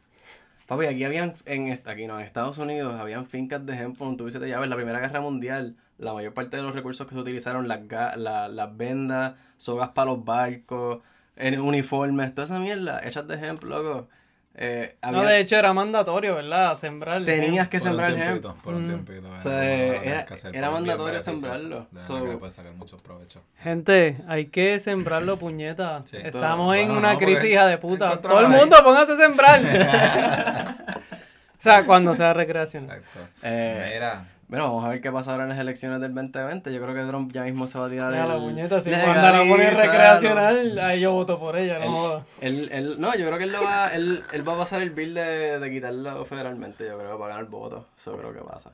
Papi, 0.66 0.86
aquí 0.86 1.04
habían, 1.04 1.34
en, 1.44 1.80
aquí 1.84 2.06
no, 2.06 2.18
en 2.18 2.24
Estados 2.26 2.58
Unidos, 2.58 2.94
habían 2.98 3.26
fincas 3.26 3.64
de 3.66 3.74
hemp 3.74 3.98
donde 3.98 4.16
tuviste 4.16 4.40
llaves. 4.48 4.68
La 4.68 4.76
Primera 4.76 4.98
Guerra 4.98 5.20
Mundial, 5.20 5.76
la 5.98 6.12
mayor 6.14 6.34
parte 6.34 6.56
de 6.56 6.62
los 6.62 6.74
recursos 6.74 7.06
que 7.06 7.14
se 7.14 7.20
utilizaron, 7.20 7.68
las, 7.68 7.80
la- 8.16 8.48
las 8.48 8.76
vendas, 8.76 9.34
sogas 9.58 9.90
para 9.90 10.10
los 10.10 10.24
barcos, 10.24 11.02
en 11.36 11.60
uniformes, 11.60 12.34
toda 12.34 12.46
esa 12.46 12.58
mierda, 12.58 13.00
hechas 13.04 13.28
de 13.28 13.34
hemp, 13.34 13.62
loco. 13.64 14.08
Eh, 14.56 14.94
No, 15.10 15.24
de 15.24 15.40
hecho 15.40 15.56
era 15.56 15.72
mandatorio, 15.72 16.36
¿verdad? 16.36 16.78
Sembrar. 16.78 17.24
tenías 17.24 17.68
que 17.68 17.78
Por 17.78 17.86
un 17.88 17.90
sembrar 17.90 18.10
hemp. 18.12 18.20
tiempito, 18.22 18.56
Por 18.62 18.74
un 18.74 18.84
Mm. 18.86 18.88
tiempito. 19.04 19.28
O 19.32 19.40
sea, 19.40 19.60
tienes 19.60 20.02
era- 20.04 20.26
era 20.52 20.68
un 20.68 20.74
mandatorio 20.74 21.20
sembrarlo. 21.20 21.88
So- 21.98 22.22
que 22.22 22.28
le 22.30 22.36
puedes 22.36 22.54
sacar 22.54 22.72
muchos 22.74 23.02
provechos. 23.02 23.42
Gente, 23.60 24.16
hay 24.28 24.46
que 24.46 24.78
sembrarlo, 24.78 25.38
puñeta. 25.38 26.02
Sí. 26.04 26.18
Estamos 26.22 26.76
en 26.76 26.86
Bueno, 26.86 26.98
una 27.00 27.12
no, 27.14 27.18
crisis, 27.18 27.44
hija 27.50 27.66
de 27.66 27.78
puta. 27.78 28.20
Todo 28.22 28.40
el 28.40 28.48
mundo, 28.48 28.76
póngase 28.84 29.12
a 29.12 29.16
sembrar. 29.16 29.60
o 30.98 31.58
sea, 31.58 31.84
cuando 31.84 32.14
sea 32.14 32.32
recreación. 32.32 32.84
Exacto. 32.84 33.20
Eh, 33.42 33.90
Mira, 33.94 34.24
Bueno, 34.48 34.64
vamos 34.64 34.84
a 34.84 34.90
ver 34.90 35.00
qué 35.00 35.10
pasa 35.10 35.32
ahora 35.32 35.44
en 35.44 35.50
las 35.50 35.58
elecciones 35.58 36.00
del 36.00 36.14
2020. 36.14 36.72
Yo 36.72 36.80
creo 36.80 36.94
que 36.94 37.02
Trump 37.02 37.32
ya 37.32 37.42
mismo 37.44 37.66
se 37.66 37.78
va 37.78 37.86
a 37.86 37.88
tirar 37.88 38.10
Mira 38.12 38.26
la 38.26 38.36
el... 38.36 38.42
puñeta, 38.42 38.80
si. 38.80 38.90
Wanda 38.90 39.32
la 39.32 39.38
pone 39.48 39.70
recreacional, 39.70 40.78
ahí 40.78 41.00
yo 41.00 41.12
voto 41.12 41.38
por 41.38 41.56
ella, 41.56 41.78
no. 41.78 42.24
Él, 42.40 42.68
él, 42.70 42.96
no, 42.98 43.14
yo 43.16 43.26
creo 43.26 43.38
que 43.38 43.44
él, 43.44 43.52
lo 43.52 43.62
va, 43.62 43.88
él, 43.88 44.20
él 44.32 44.48
va 44.48 44.54
a 44.54 44.58
pasar 44.58 44.82
el 44.82 44.90
bill 44.90 45.14
de, 45.14 45.58
de 45.58 45.70
quitarlo 45.70 46.24
federalmente, 46.26 46.86
yo 46.86 46.98
creo, 46.98 47.18
para 47.18 47.34
ganar 47.34 47.50
votos. 47.50 47.86
Eso 47.96 48.16
creo 48.16 48.32
que 48.32 48.40
pasa. 48.40 48.72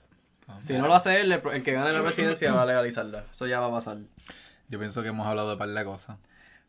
Si 0.59 0.77
no 0.77 0.89
lo 0.89 0.95
hace 0.95 1.21
él, 1.21 1.31
el, 1.31 1.41
el 1.53 1.63
que 1.63 1.73
gane 1.73 1.93
la 1.93 2.03
presidencia 2.03 2.53
va 2.53 2.63
a 2.63 2.67
legalizarla. 2.67 3.25
Eso 3.31 3.47
ya 3.47 3.61
va 3.61 3.67
a 3.67 3.71
pasar. 3.71 3.99
yo 4.69 4.79
pienso 4.79 5.03
que 5.03 5.09
hemos 5.09 5.27
hablado 5.27 5.51
de 5.51 5.57
par 5.57 5.69
de 5.69 5.85
cosas. 5.85 6.17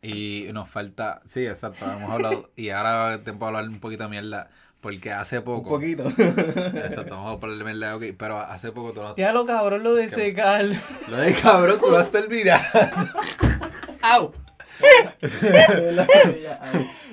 Y 0.03 0.47
nos 0.53 0.67
falta, 0.69 1.21
sí, 1.25 1.45
exacto, 1.45 1.85
hemos 1.85 2.09
hablado. 2.11 2.49
Y 2.55 2.69
ahora 2.69 3.15
es 3.15 3.23
tiempo 3.23 3.45
de 3.45 3.49
hablar 3.49 3.69
un 3.69 3.79
poquito 3.79 4.03
de 4.03 4.09
mierda. 4.09 4.49
Porque 4.81 5.11
hace 5.11 5.41
poco. 5.41 5.69
poquito. 5.69 6.07
Exacto, 6.09 7.15
vamos 7.15 7.37
a 7.37 7.39
ponerle 7.39 7.63
mierda, 7.63 7.95
ok. 7.95 8.03
Pero 8.17 8.39
hace 8.39 8.71
poco 8.71 8.91
tú 8.93 9.01
lo 9.01 9.13
Tía 9.13 9.31
lo 9.31 9.45
cabrón 9.45 9.83
lo 9.83 9.93
de 9.95 10.09
secar. 10.09 10.65
Lo 11.07 11.17
de 11.17 11.33
cabrón, 11.35 11.79
tú 11.81 11.91
lo 11.91 11.97
has 11.97 12.09
terminado. 12.11 12.63
¡Au! 14.01 14.33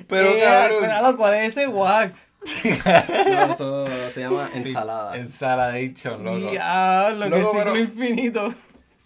Pero 0.07 0.29
Eh, 0.29 0.41
cabrón. 0.43 0.79
cuidado, 0.79 1.17
¿cuál 1.17 1.33
es 1.35 1.49
ese 1.49 1.67
wax? 1.67 2.29
No, 2.65 3.53
eso 3.53 3.85
se 4.09 4.21
llama 4.21 4.49
ensalada. 4.53 5.15
Ensaladation, 5.17 6.23
loco. 6.23 6.51
Diablo, 6.51 7.25
que 7.25 7.29
Loco, 7.29 7.51
ciclo 7.51 7.63
pero- 7.73 7.77
infinito. 7.77 8.53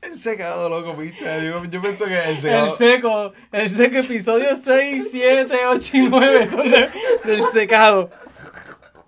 El 0.02 0.20
secado, 0.20 0.68
loco, 0.70 0.98
picha. 0.98 1.38
Yo, 1.40 1.64
yo 1.66 1.82
pienso 1.82 2.06
que 2.06 2.18
el 2.18 2.38
secado. 2.40 2.66
El 2.66 2.72
seco, 2.74 3.34
el 3.54 3.70
seco, 3.70 3.98
episodio 3.98 4.56
6, 4.56 5.08
7, 5.12 5.56
8 5.68 5.98
y 5.98 6.02
9 6.10 6.48
son 6.48 6.70
de- 6.70 6.90
del 7.24 7.42
secado. 7.54 8.10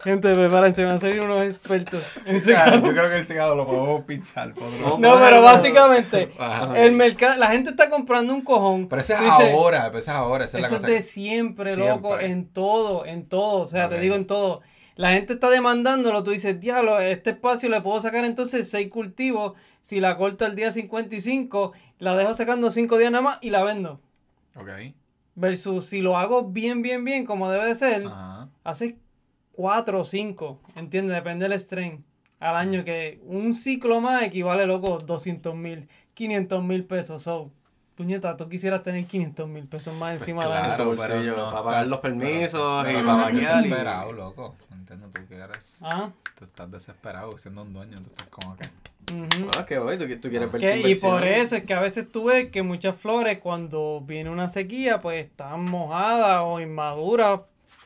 Gente, 0.06 0.34
prepárense, 0.34 0.86
van 0.86 0.96
a 0.96 1.00
salir 1.00 1.20
unos 1.22 1.42
expertos 1.42 2.02
en 2.26 2.40
secado. 2.40 2.78
yo 2.86 2.92
creo 2.94 3.10
que 3.10 3.18
el 3.18 3.26
secado 3.28 3.56
lo 3.56 3.66
podemos 3.66 4.04
pinchar. 4.06 4.54
podemos- 4.54 5.00
No, 5.00 5.16
pero 5.20 5.42
básicamente, 5.42 6.32
Ajá. 6.40 6.80
el 6.80 6.94
mercado, 6.94 7.36
la 7.38 7.48
gente 7.48 7.72
está 7.72 7.90
comprando 7.90 8.34
un 8.34 8.42
cojón. 8.42 8.88
Pero 8.88 9.02
eso 9.02 9.14
es 9.16 9.20
dices, 9.22 9.52
ahora, 9.54 9.86
pero 9.88 9.98
eso 10.00 10.12
es 10.12 10.16
ahora, 10.18 10.46
esa 10.46 10.58
es 10.58 10.62
la 10.62 10.68
Eso 10.68 10.76
es 10.78 10.82
de 10.84 11.02
siempre, 11.02 11.74
Siempre. 11.74 11.90
loco, 11.96 12.20
en 12.20 12.48
todo, 12.48 13.06
en 13.06 13.28
todo, 13.28 13.62
o 13.62 13.68
sea, 13.68 13.90
te 13.90 14.00
digo 14.00 14.16
en 14.16 14.28
todo. 14.28 14.62
La 14.96 15.12
gente 15.12 15.34
está 15.34 15.50
demandándolo, 15.50 16.24
tú 16.24 16.32
dices, 16.32 16.58
diablo, 16.60 17.00
este 17.02 17.32
espacio 17.32 17.68
le 17.68 17.82
puedo 17.82 18.00
sacar 18.00 18.24
entonces 18.24 18.70
seis 18.72 18.90
cultivos, 18.90 19.54
si 19.82 20.00
la 20.00 20.16
corto 20.18 20.46
al 20.46 20.56
día 20.56 20.72
55, 20.72 21.74
la 22.00 22.16
dejo 22.16 22.34
sacando 22.34 22.72
cinco 22.72 22.98
días 22.98 23.12
nada 23.12 23.22
más 23.24 23.38
y 23.42 23.50
la 23.50 23.64
vendo. 23.64 24.00
Ok. 24.56 24.70
Versus 25.36 25.88
si 25.88 26.00
lo 26.00 26.18
hago 26.18 26.44
bien, 26.44 26.82
bien, 26.82 27.04
bien, 27.04 27.26
como 27.26 27.52
debe 27.52 27.66
de 27.66 27.76
ser, 27.76 28.06
Ajá. 28.08 28.48
haces 28.64 28.94
cuatro 29.56 30.02
o 30.02 30.06
cinco, 30.06 30.60
¿entiendes? 30.76 31.16
Depende 31.16 31.48
del 31.48 31.60
strain 31.60 32.04
al 32.40 32.56
año, 32.58 32.84
que 32.84 33.20
un 33.26 33.54
ciclo 33.56 34.02
más 34.02 34.24
equivale, 34.24 34.66
loco, 34.66 34.98
200 35.00 35.56
mil, 35.56 35.88
500 36.14 36.64
mil 36.64 36.84
pesos. 36.86 37.24
So, 37.24 37.50
puñeta, 37.96 38.36
tú 38.36 38.50
quisieras 38.50 38.84
tener 38.84 39.06
500 39.06 39.48
mil 39.48 39.66
pesos 39.68 39.96
más 39.96 40.14
encima 40.20 40.44
del 40.44 40.52
año. 40.54 40.66
claro. 40.76 40.84
tu 40.84 40.96
bolsillo, 40.98 41.36
para 41.50 41.64
pagar 41.64 41.88
los 41.88 42.02
permisos 42.02 42.84
pero- 42.86 42.92
y 43.00 43.02
pero 43.02 43.08
para 43.08 43.18
no 43.18 43.28
estás 43.30 43.34
vaquear 43.36 43.60
y- 43.66 43.70
desesperado, 43.70 44.12
loco. 44.12 44.56
Entiendo 44.72 45.08
tú 45.14 45.22
que 45.28 45.36
eres. 45.36 45.78
Ah, 45.82 46.10
Tú 46.38 46.44
estás 46.44 46.70
desesperado 46.70 47.38
siendo 47.38 47.62
un 47.64 47.72
dueño. 47.74 47.98
Tú 48.00 48.08
estás 48.08 48.28
como 48.28 48.58
que. 48.58 48.68
Ujú. 49.14 49.50
Ah, 49.58 49.66
que 49.66 49.78
hoy 49.80 49.98
tú, 49.98 50.06
tú 50.20 50.30
quieres 50.30 50.52
ver 50.52 50.60
tu 50.62 50.68
Que- 50.68 50.90
y 50.90 50.96
por 50.96 51.26
eso 51.26 51.56
es 51.56 51.64
que 51.64 51.74
a 51.74 51.80
veces 51.80 52.12
tú 52.12 52.26
ves 52.26 52.50
que 52.52 52.62
muchas 52.62 52.96
flores 52.98 53.40
cuando 53.40 54.02
viene 54.06 54.30
una 54.30 54.50
sequía 54.50 55.00
pues 55.00 55.26
están 55.26 55.64
mojadas 55.64 56.42
o 56.44 56.60
inmaduras, 56.60 57.40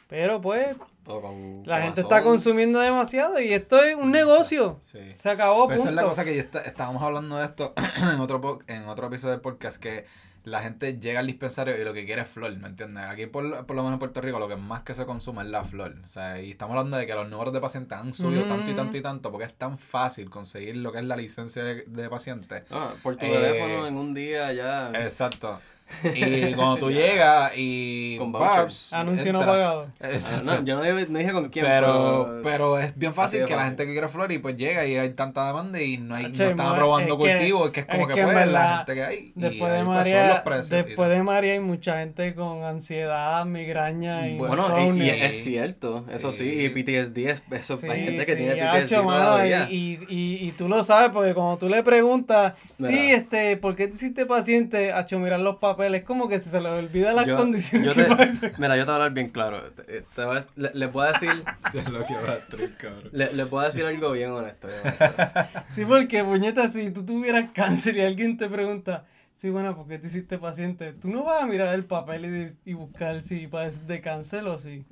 pero 0.07 0.41
pues 0.41 0.75
O 1.09 1.21
con 1.21 1.63
la 1.65 1.81
gente 1.81 2.01
está 2.01 2.21
consumiendo 2.23 2.79
demasiado 2.79 3.39
y 3.39 3.53
esto 3.53 3.83
es 3.83 3.95
un 3.95 4.11
negocio. 4.11 4.79
Sí. 4.83 4.99
Se 5.11 5.29
acabó, 5.29 5.67
Pero 5.67 5.79
esa 5.81 5.89
es 5.89 5.95
la 5.95 6.01
punto. 6.03 6.11
cosa 6.11 6.23
que 6.25 6.35
yo 6.35 6.41
está- 6.41 6.61
estábamos 6.61 7.01
hablando 7.03 7.37
de 7.37 7.45
esto 7.45 7.73
en 8.13 8.19
otro 8.19 8.59
en 8.67 8.87
otro 8.87 9.07
episodio 9.07 9.31
del 9.31 9.41
podcast 9.41 9.77
que 9.77 10.05
la 10.45 10.61
gente 10.61 10.97
llega 10.99 11.19
al 11.19 11.27
dispensario 11.27 11.77
y 11.79 11.83
lo 11.83 11.93
que 11.93 12.05
quiere 12.05 12.21
es 12.21 12.27
flor, 12.27 12.55
¿me 12.57 12.67
entiendes? 12.69 13.03
Aquí 13.05 13.25
por, 13.27 13.65
por 13.65 13.75
lo 13.75 13.81
menos 13.83 13.95
en 13.95 13.99
Puerto 13.99 14.21
Rico 14.21 14.39
lo 14.39 14.47
que 14.47 14.55
más 14.55 14.81
que 14.81 14.93
se 14.93 15.05
consume 15.05 15.41
es 15.43 15.49
la 15.49 15.63
flor. 15.63 15.95
O 16.01 16.07
sea, 16.07 16.39
y 16.41 16.51
estamos 16.51 16.77
hablando 16.77 16.95
de 16.97 17.05
que 17.05 17.13
los 17.13 17.29
números 17.29 17.53
de 17.53 17.59
pacientes 17.59 17.97
han 17.97 18.13
subido 18.13 18.45
tanto 18.45 18.71
y 18.71 18.73
tanto 18.73 18.95
y 18.97 19.01
tanto 19.01 19.31
porque 19.31 19.45
es 19.45 19.53
tan 19.53 19.77
fácil 19.77 20.29
conseguir 20.29 20.77
lo 20.77 20.91
que 20.91 20.99
es 20.99 21.03
la 21.05 21.17
licencia 21.17 21.63
de, 21.63 21.83
de 21.85 22.09
paciente. 22.09 22.63
Ah, 22.71 22.93
por 23.03 23.17
tu 23.17 23.25
Eh, 23.25 23.29
teléfono 23.31 23.85
en 23.87 23.97
un 23.97 24.13
día 24.13 24.53
ya. 24.53 24.91
Exacto. 24.93 25.59
Y 26.03 26.53
cuando 26.53 26.77
tú 26.77 26.91
llegas 26.91 27.51
y 27.55 28.17
Con 28.17 28.31
vouchers. 28.31 28.93
Anuncio 28.93 29.33
no 29.33 29.39
pagado. 29.39 29.87
Ah, 29.99 30.09
Exacto. 30.11 30.43
no, 30.45 30.63
yo 30.63 30.75
no 30.75 30.83
dije, 30.83 31.07
no 31.09 31.19
dije 31.19 31.31
con 31.31 31.49
quién, 31.49 31.65
pero, 31.65 32.39
pero 32.43 32.79
es 32.79 32.97
bien 32.97 33.13
fácil 33.13 33.45
que 33.45 33.55
la 33.55 33.65
gente 33.65 33.85
que 33.85 33.91
quiere 33.91 34.07
flor 34.07 34.31
y 34.31 34.37
pues 34.39 34.55
llega 34.57 34.85
y 34.85 34.95
hay 34.97 35.09
tanta 35.11 35.47
demanda 35.47 35.81
y 35.81 35.97
no, 35.97 36.15
hay, 36.15 36.23
no 36.23 36.29
están 36.29 36.59
aprobando 36.59 37.15
es 37.15 37.23
que- 37.23 37.37
cultivos, 37.37 37.69
que 37.71 37.79
es 37.81 37.85
como 37.85 38.07
es 38.09 38.15
que, 38.15 38.23
pues 38.23 38.47
la 38.47 38.77
gente 38.77 38.93
que 38.93 39.03
hay. 39.03 39.33
y 39.35 39.39
Después 39.39 39.71
de 39.71 39.77
pues, 39.79 39.87
María, 39.87 40.19
son 40.19 40.27
los 40.29 40.39
precios 40.39 40.71
y 40.71 40.75
después 40.87 41.09
de 41.09 41.23
María 41.23 41.53
hay 41.53 41.59
mucha 41.59 41.97
gente 41.99 42.35
con 42.35 42.63
ansiedad, 42.63 43.45
migraña 43.45 44.27
y 44.29 44.37
Bueno, 44.37 44.65
y, 44.95 45.09
es 45.09 45.43
cierto, 45.43 46.05
eso 46.13 46.31
sí, 46.31 46.49
y 46.65 46.69
PTSD, 46.69 47.17
es, 47.29 47.43
eso, 47.51 47.77
Sí, 47.77 47.87
hay 47.87 48.03
gente 48.05 48.25
que 48.25 48.35
tiene 48.35 48.55
PTSD 48.55 48.95
todavía. 49.01 49.67
y, 49.69 49.99
y, 50.09 50.15
y, 50.43 50.47
y 50.47 50.51
tú 50.53 50.67
lo 50.67 50.83
sabes 50.83 51.11
porque 51.11 51.33
cuando 51.33 51.57
tú 51.57 51.69
le 51.69 51.81
preguntas, 51.83 52.53
sí, 52.77 53.11
este, 53.11 53.57
¿por 53.57 53.75
qué 53.75 53.87
te 53.87 53.93
hiciste 53.95 54.25
paciente? 54.25 54.91
Hacho, 54.91 55.19
mirar 55.19 55.39
los 55.39 55.57
papeles, 55.57 55.78
como 56.05 56.27
que 56.27 56.39
se 56.39 56.59
le 56.61 56.69
olvida 56.69 57.13
las 57.13 57.25
Yo- 57.27 57.37
condiciones 57.37 57.87
yo 57.87 57.93
que 57.93 58.03
te- 58.09 58.15
parece. 58.15 58.53
Mira, 58.57 58.75
yo 58.77 58.83
te 58.85 58.91
voy 58.91 58.91
a 58.91 58.95
hablar 58.95 59.13
bien 59.13 59.29
claro. 59.29 59.61
Te- 59.71 60.01
te 60.01 60.25
voy 60.25 60.37
a- 60.37 60.45
le, 60.55 60.71
le 60.73 60.87
puedo 60.89 61.11
decir, 61.11 61.43
Es 61.73 61.89
lo 61.89 62.05
que 62.05 62.13
va 62.15 62.33
a 62.33 62.37
traer, 62.39 62.75
cabrón. 62.77 63.09
le, 63.11 63.33
le 63.33 63.45
puedo 63.45 63.65
decir 63.65 63.85
algo 63.85 64.11
bien 64.11 64.31
honesto. 64.31 64.67
bien 64.67 64.79
honesto. 64.81 65.59
Sí, 65.73 65.85
porque, 65.85 66.23
puñeta, 66.23 66.69
si 66.69 66.91
tú 66.91 67.05
tuvieras 67.05 67.51
cáncer 67.53 67.95
y 67.97 68.01
alguien 68.01 68.37
te 68.37 68.49
pregunta, 68.49 69.05
sí, 69.35 69.49
bueno, 69.49 69.75
¿por 69.75 69.87
qué 69.87 69.97
te 69.99 70.07
hiciste 70.07 70.37
paciente? 70.37 70.93
Tú 70.93 71.07
no 71.09 71.23
vas 71.23 71.43
a 71.43 71.45
mirar 71.45 71.73
el 71.73 71.85
papel 71.85 72.25
y, 72.65 72.71
y 72.71 72.73
buscar 72.73 73.23
si 73.23 73.47
padeces 73.47 73.87
de 73.87 74.01
cáncer 74.01 74.45
o 74.47 74.57
sí. 74.57 74.85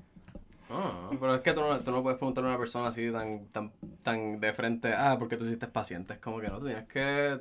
No, 0.70 1.12
pero 1.20 1.36
es 1.36 1.42
que 1.42 1.54
tú 1.54 1.62
no, 1.62 1.80
tú 1.80 1.92
no 1.92 2.04
puedes 2.04 2.18
preguntarle 2.18 2.50
a 2.50 2.52
una 2.54 2.60
persona 2.60 2.88
así 2.90 3.10
tan, 3.10 3.46
tan, 3.48 3.72
tan 4.04 4.40
de 4.42 4.52
frente, 4.54 4.94
ah, 4.94 5.16
¿por 5.18 5.30
qué 5.30 5.38
tú 5.38 5.46
hiciste 5.46 5.68
paciente? 5.68 6.14
Es 6.16 6.20
como 6.20 6.40
que 6.42 6.50
no, 6.50 6.60
tú 6.60 6.66
tienes 6.66 6.84
que 6.90 7.40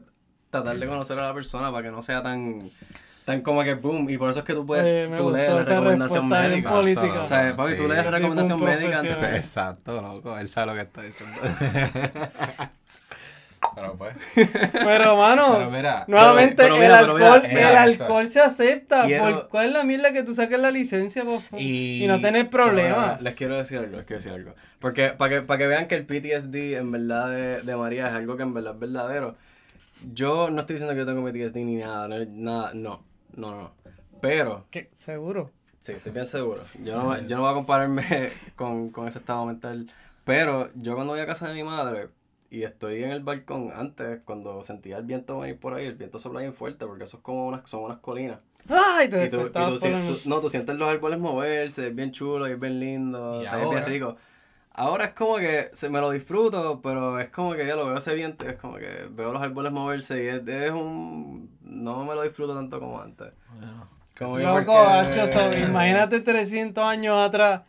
tratar 0.49 0.79
de 0.79 0.87
conocer 0.87 1.19
a 1.19 1.23
la 1.23 1.35
persona 1.35 1.73
para 1.73 1.83
que 1.83 1.91
no 1.91 2.03
sea 2.03 2.23
tan, 2.23 2.71
tan 3.27 3.43
como 3.43 3.63
que 3.65 3.75
boom. 3.75 4.09
Y 4.09 4.17
por 4.17 4.31
eso 4.31 4.39
es 4.39 4.47
que 4.47 4.55
tú 4.55 4.65
puedes, 4.65 4.87
Eh, 4.87 5.13
tú 5.17 5.31
lees 5.31 5.51
la 5.51 5.63
recomendación 5.65 6.29
médica. 6.29 6.71
política. 6.71 7.21
O 7.21 7.27
sea, 7.27 7.55
papi, 7.55 7.75
tú 7.77 7.83
Sí. 7.83 7.89
lees 7.91 8.05
la 8.05 8.11
recomendación 8.13 8.65
médica 8.65 8.99
antes. 9.01 9.23
Exacto, 9.23 10.01
loco, 10.01 10.39
él 10.39 10.49
sabe 10.49 10.69
lo 10.69 10.75
que 10.75 10.81
está 10.83 11.03
diciendo. 11.03 11.37
Pero 13.75 13.95
pues. 13.97 14.15
Pero, 14.73 15.17
mano, 15.17 15.55
Pero 15.59 15.71
mira, 15.71 16.05
nuevamente 16.07 16.63
pero 16.63 16.77
mira, 16.77 17.01
el 17.01 17.11
alcohol, 17.11 17.43
mira, 17.49 17.85
el 17.85 17.91
eso. 17.93 18.05
alcohol 18.05 18.29
se 18.29 18.41
acepta. 18.41 19.05
Quiero- 19.07 19.25
¿Por 19.25 19.49
¿Cuál 19.49 19.67
es 19.69 19.73
la 19.73 19.83
mierda 19.83 20.13
que 20.13 20.23
tú 20.23 20.35
saques 20.35 20.59
la 20.59 20.71
licencia 20.71 21.25
por 21.25 21.41
favor? 21.41 21.61
Y- 21.61 22.05
y, 22.05 22.07
no 22.07 22.21
tener 22.21 22.49
problemas? 22.49 23.21
Les 23.23 23.35
quiero 23.35 23.57
decir 23.57 23.79
algo, 23.79 23.97
les 23.97 24.07
quiero 24.07 24.19
decir 24.23 24.33
algo. 24.33 24.55
Porque 24.79 25.11
para 25.11 25.35
que, 25.37 25.43
para 25.43 25.59
que 25.59 25.67
vean 25.67 25.89
que 25.89 25.97
el 25.97 26.07
PTSD 26.07 26.77
en 26.77 26.93
verdad 26.93 27.29
de, 27.31 27.63
de 27.63 27.77
María 27.77 28.07
es 28.09 28.15
algo 28.15 28.37
que 28.37 28.45
en 28.45 28.55
verdad 28.55 28.75
es 28.75 28.79
verdadero. 28.81 29.35
Yo 30.13 30.51
no 30.51 30.61
estoy 30.61 30.75
diciendo 30.75 30.95
que 30.95 31.01
yo 31.01 31.07
tengo 31.07 31.27
PTSD 31.27 31.57
ni 31.65 31.77
nada, 31.77 32.07
no, 32.09 32.17
nada, 32.29 32.71
no, 32.75 33.03
no, 33.37 33.55
no. 33.55 33.73
Pero, 34.21 34.67
¿Qué? 34.71 34.89
¿Seguro? 34.93 35.51
sí, 35.79 35.93
estoy 35.93 36.13
bien 36.13 36.27
seguro. 36.27 36.65
Yo 36.83 36.97
no, 36.97 37.19
yo 37.27 37.37
no 37.37 37.43
voy 37.43 37.51
a 37.51 37.55
compararme 37.55 38.31
con, 38.57 38.91
con 38.91 39.07
ese 39.07 39.19
estado 39.19 39.47
mental. 39.47 39.91
Pero 40.25 40.71
yo 40.75 40.95
cuando 40.95 41.13
voy 41.13 41.21
a 41.21 41.27
casa 41.27 41.47
de 41.47 41.55
mi 41.55 41.63
madre 41.63 42.09
y 42.51 42.63
estoy 42.63 43.03
en 43.05 43.11
el 43.11 43.23
balcón 43.23 43.71
antes, 43.75 44.21
cuando 44.25 44.63
sentía 44.63 44.99
el 44.99 45.05
viento 45.05 45.39
venir 45.39 45.59
por 45.59 45.75
ahí, 45.75 45.87
el 45.87 45.95
viento 45.95 46.19
sopla 46.19 46.41
bien 46.41 46.55
fuerte 46.55 46.87
porque 46.87 47.05
eso 47.05 47.19
es 47.19 47.23
como 47.23 47.47
unas, 47.47 47.69
son 47.69 47.85
unas 47.85 47.99
colinas. 47.99 48.41
¡Ay! 48.69 49.09
Te 49.09 49.27
Y 49.27 49.31
tú, 49.31 49.51
y 49.53 50.29
no, 50.29 50.41
tú 50.41 50.51
sientes 50.51 50.77
los 50.77 50.89
árboles 50.89 51.21
moverse, 51.21 51.89
es 51.89 51.95
bien 51.95 52.11
chulo 52.11 52.49
y 52.49 52.53
es 52.53 52.61
bien 52.61 52.81
lindo, 52.81 53.41
Y 53.41 53.47
o 53.47 53.49
sea, 53.49 53.63
es 53.63 53.71
bien 53.71 53.87
rico. 53.87 54.17
Ahora 54.79 55.07
es 55.07 55.11
como 55.15 55.37
que 55.39 55.71
se 55.73 55.89
me 55.89 56.01
lo 56.01 56.11
disfruto, 56.11 56.81
pero 56.83 57.19
es 57.19 57.31
como 57.31 57.55
que 57.55 57.67
ya 57.67 57.75
lo 57.77 57.87
veo 57.87 57.97
ese 57.97 58.15
viento, 58.15 58.47
es 58.47 58.57
como 58.57 58.77
que 58.77 59.07
veo 59.11 59.33
los 59.33 59.41
árboles 59.43 59.73
moverse 59.73 60.23
y 60.23 60.27
es, 60.29 60.47
es 60.47 60.71
un... 60.73 61.51
No 61.63 62.05
me 62.05 62.15
lo 62.15 62.23
disfruto 62.23 62.55
tanto 62.55 62.79
como 62.79 63.01
antes. 63.01 63.29
Como 64.19 64.37
que 64.37 64.43
Loco, 64.43 64.75
porque- 64.75 65.61
imagínate 65.67 66.21
300 66.21 66.85
años 66.85 67.17
atrás, 67.27 67.63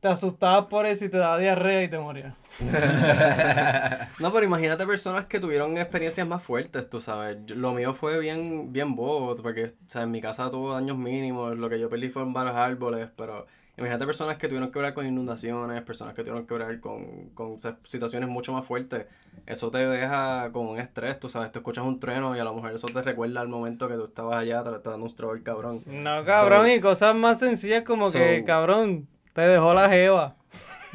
te 0.00 0.08
asustabas 0.08 0.64
por 0.66 0.86
eso 0.86 1.04
y 1.04 1.08
te 1.10 1.18
daba 1.18 1.36
diarrea 1.38 1.82
y 1.82 1.88
te 1.88 1.98
morías. 1.98 2.32
No, 4.18 4.32
pero 4.32 4.46
imagínate 4.46 4.86
personas 4.86 5.26
que 5.26 5.40
tuvieron 5.40 5.76
experiencias 5.76 6.26
más 6.26 6.42
fuertes, 6.42 6.88
tú 6.88 7.00
sabes. 7.02 7.36
Yo- 7.46 7.54
lo 7.56 7.72
mío 7.74 7.92
fue 7.94 8.18
bien, 8.18 8.72
bien 8.72 8.96
bobo, 8.96 9.36
porque, 9.36 9.66
o 9.66 9.70
sea, 9.88 10.02
en 10.02 10.10
mi 10.10 10.20
casa 10.22 10.50
tuvo 10.50 10.72
daños 10.72 10.96
mínimos, 10.96 11.56
lo 11.56 11.68
que 11.68 11.78
yo 11.78 11.90
perdí 11.90 12.08
fueron 12.08 12.32
varios 12.32 12.56
árboles, 12.56 13.08
pero 13.16 13.46
imagínate 13.76 14.06
personas 14.06 14.36
que 14.36 14.48
tuvieron 14.48 14.70
que 14.72 14.78
ver 14.78 14.94
con 14.94 15.06
inundaciones, 15.06 15.82
personas 15.82 16.14
que 16.14 16.22
tuvieron 16.22 16.46
que 16.46 16.54
ver 16.54 16.80
con, 16.80 17.30
con 17.30 17.58
situaciones 17.84 18.28
mucho 18.28 18.52
más 18.52 18.64
fuertes. 18.64 19.06
Eso 19.46 19.70
te 19.70 19.78
deja 19.78 20.50
con 20.52 20.66
un 20.66 20.78
estrés, 20.78 21.20
tú 21.20 21.28
sabes, 21.28 21.52
tú 21.52 21.58
escuchas 21.60 21.84
un 21.84 22.00
trueno 22.00 22.34
y 22.36 22.40
a 22.40 22.44
lo 22.44 22.54
mejor 22.54 22.72
eso 22.74 22.86
te 22.86 23.02
recuerda 23.02 23.40
al 23.42 23.48
momento 23.48 23.86
que 23.88 23.94
tú 23.94 24.06
estabas 24.06 24.38
allá 24.38 24.62
tratando 24.62 25.02
un 25.04 25.10
stroll, 25.10 25.42
cabrón. 25.42 25.78
No, 25.86 26.24
cabrón, 26.24 26.66
So- 26.66 26.72
y 26.74 26.80
cosas 26.80 27.14
más 27.14 27.38
sencillas 27.38 27.84
como 27.84 28.10
que, 28.10 28.44
cabrón, 28.46 29.06
te 29.34 29.42
dejó 29.42 29.74
la 29.74 29.88
jeva. 29.88 30.36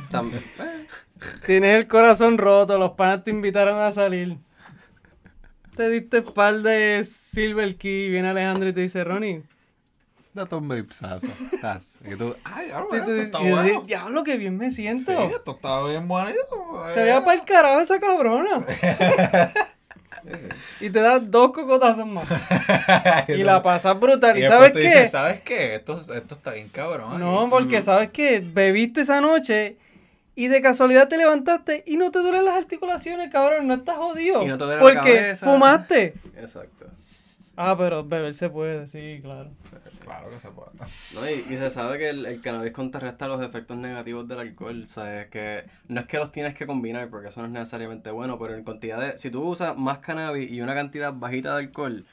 Tam- 0.10 0.32
Tienes 1.46 1.76
el 1.76 1.88
corazón 1.88 2.38
roto, 2.40 2.80
los 2.80 2.92
panas 2.94 3.24
te 3.24 3.30
invitaron 3.32 3.80
a 3.80 3.92
salir. 3.92 4.38
Te 5.76 5.88
diste 5.88 6.22
par 6.24 6.56
de 6.62 7.04
Silver 7.06 7.78
Key, 7.78 8.10
viene 8.10 8.30
Alejandro 8.30 8.70
y 8.70 8.74
te 8.74 8.82
dice, 8.82 9.04
Ronnie. 9.04 9.44
Date 10.34 10.56
un 10.56 10.70
vipsazo. 10.70 11.28
Estás. 11.52 11.98
Y 12.10 12.16
tú, 12.16 12.36
ay, 12.46 12.72
ahora 12.72 12.88
Y 12.92 13.00
esto 13.00 13.16
está 13.16 13.42
y 13.42 13.52
bueno. 13.52 13.82
diablo, 13.82 14.24
que 14.24 14.38
bien 14.38 14.58
me 14.58 14.70
Sí, 14.72 14.78
siento. 14.84 15.12
esto 15.30 15.52
está 15.52 15.84
bien 15.84 16.08
bonito. 16.08 16.40
Se 16.94 17.02
veía 17.02 17.24
para 17.24 17.40
el 17.40 17.46
carajo 17.46 17.82
esa 17.82 18.00
cabrona. 18.00 18.66
y 20.80 20.90
te 20.90 21.02
das 21.02 21.30
dos 21.30 21.52
cocotazos 21.52 22.06
más. 22.06 22.28
y 23.28 23.44
la 23.44 23.62
pasas 23.62 24.00
brutal. 24.00 24.38
¿Y, 24.38 24.42
después 24.42 24.60
sabes 24.60 24.72
qué? 24.72 24.80
dices, 24.82 25.12
¿sabes 25.12 25.42
qué? 25.42 25.76
Esto, 25.76 26.00
esto 26.00 26.36
está 26.36 26.52
bien 26.52 26.70
cabrón. 26.70 27.20
No, 27.20 27.42
aquí". 27.42 27.50
porque 27.50 27.82
sabes 27.82 28.12
que 28.12 28.40
bebiste 28.40 29.02
esa 29.02 29.20
noche 29.20 29.78
y 30.36 30.48
de 30.48 30.62
casualidad 30.62 31.08
te 31.08 31.18
levantaste 31.18 31.84
y 31.86 31.98
no 31.98 32.10
te 32.12 32.20
duelen 32.20 32.46
las 32.46 32.56
articulaciones, 32.56 33.30
cabrón, 33.32 33.68
no 33.68 33.74
estás 33.74 33.98
jodido. 33.98 34.44
Y 34.44 34.48
no 34.48 34.58
te 34.58 34.64
duele 34.64 34.78
la 34.78 34.82
porque 34.82 35.16
cabeza. 35.16 35.46
fumaste. 35.46 36.14
Exacto. 36.38 36.86
Ah, 37.58 37.76
pero 37.78 38.04
beber 38.04 38.34
se 38.34 38.50
puede, 38.50 38.88
sí, 38.88 39.20
claro. 39.22 39.52
Claro 40.04 40.30
que 40.30 40.40
se 40.40 40.50
puede. 40.52 40.72
No, 41.14 41.30
y, 41.30 41.54
y 41.54 41.58
se 41.58 41.70
sabe 41.70 41.98
que 41.98 42.10
el, 42.10 42.26
el 42.26 42.42
cannabis 42.42 42.72
contrarresta 42.72 43.28
los 43.28 43.42
efectos 43.42 43.78
negativos 43.78 44.28
del 44.28 44.40
alcohol, 44.40 44.86
¿sabes? 44.86 45.28
Que 45.28 45.66
no 45.88 46.02
es 46.02 46.08
que 46.08 46.18
los 46.18 46.32
tienes 46.32 46.56
que 46.56 46.66
combinar, 46.66 47.10
porque 47.10 47.28
eso 47.28 47.42
no 47.42 47.48
es 47.48 47.52
necesariamente 47.52 48.10
bueno, 48.10 48.40
pero 48.40 48.56
en 48.56 48.64
cantidad 48.64 49.00
de... 49.00 49.18
Si 49.18 49.30
tú 49.30 49.44
usas 49.44 49.78
más 49.78 50.00
cannabis 50.00 50.50
y 50.50 50.62
una 50.62 50.74
cantidad 50.74 51.14
bajita 51.14 51.56
de 51.56 51.64
alcohol, 51.66 52.06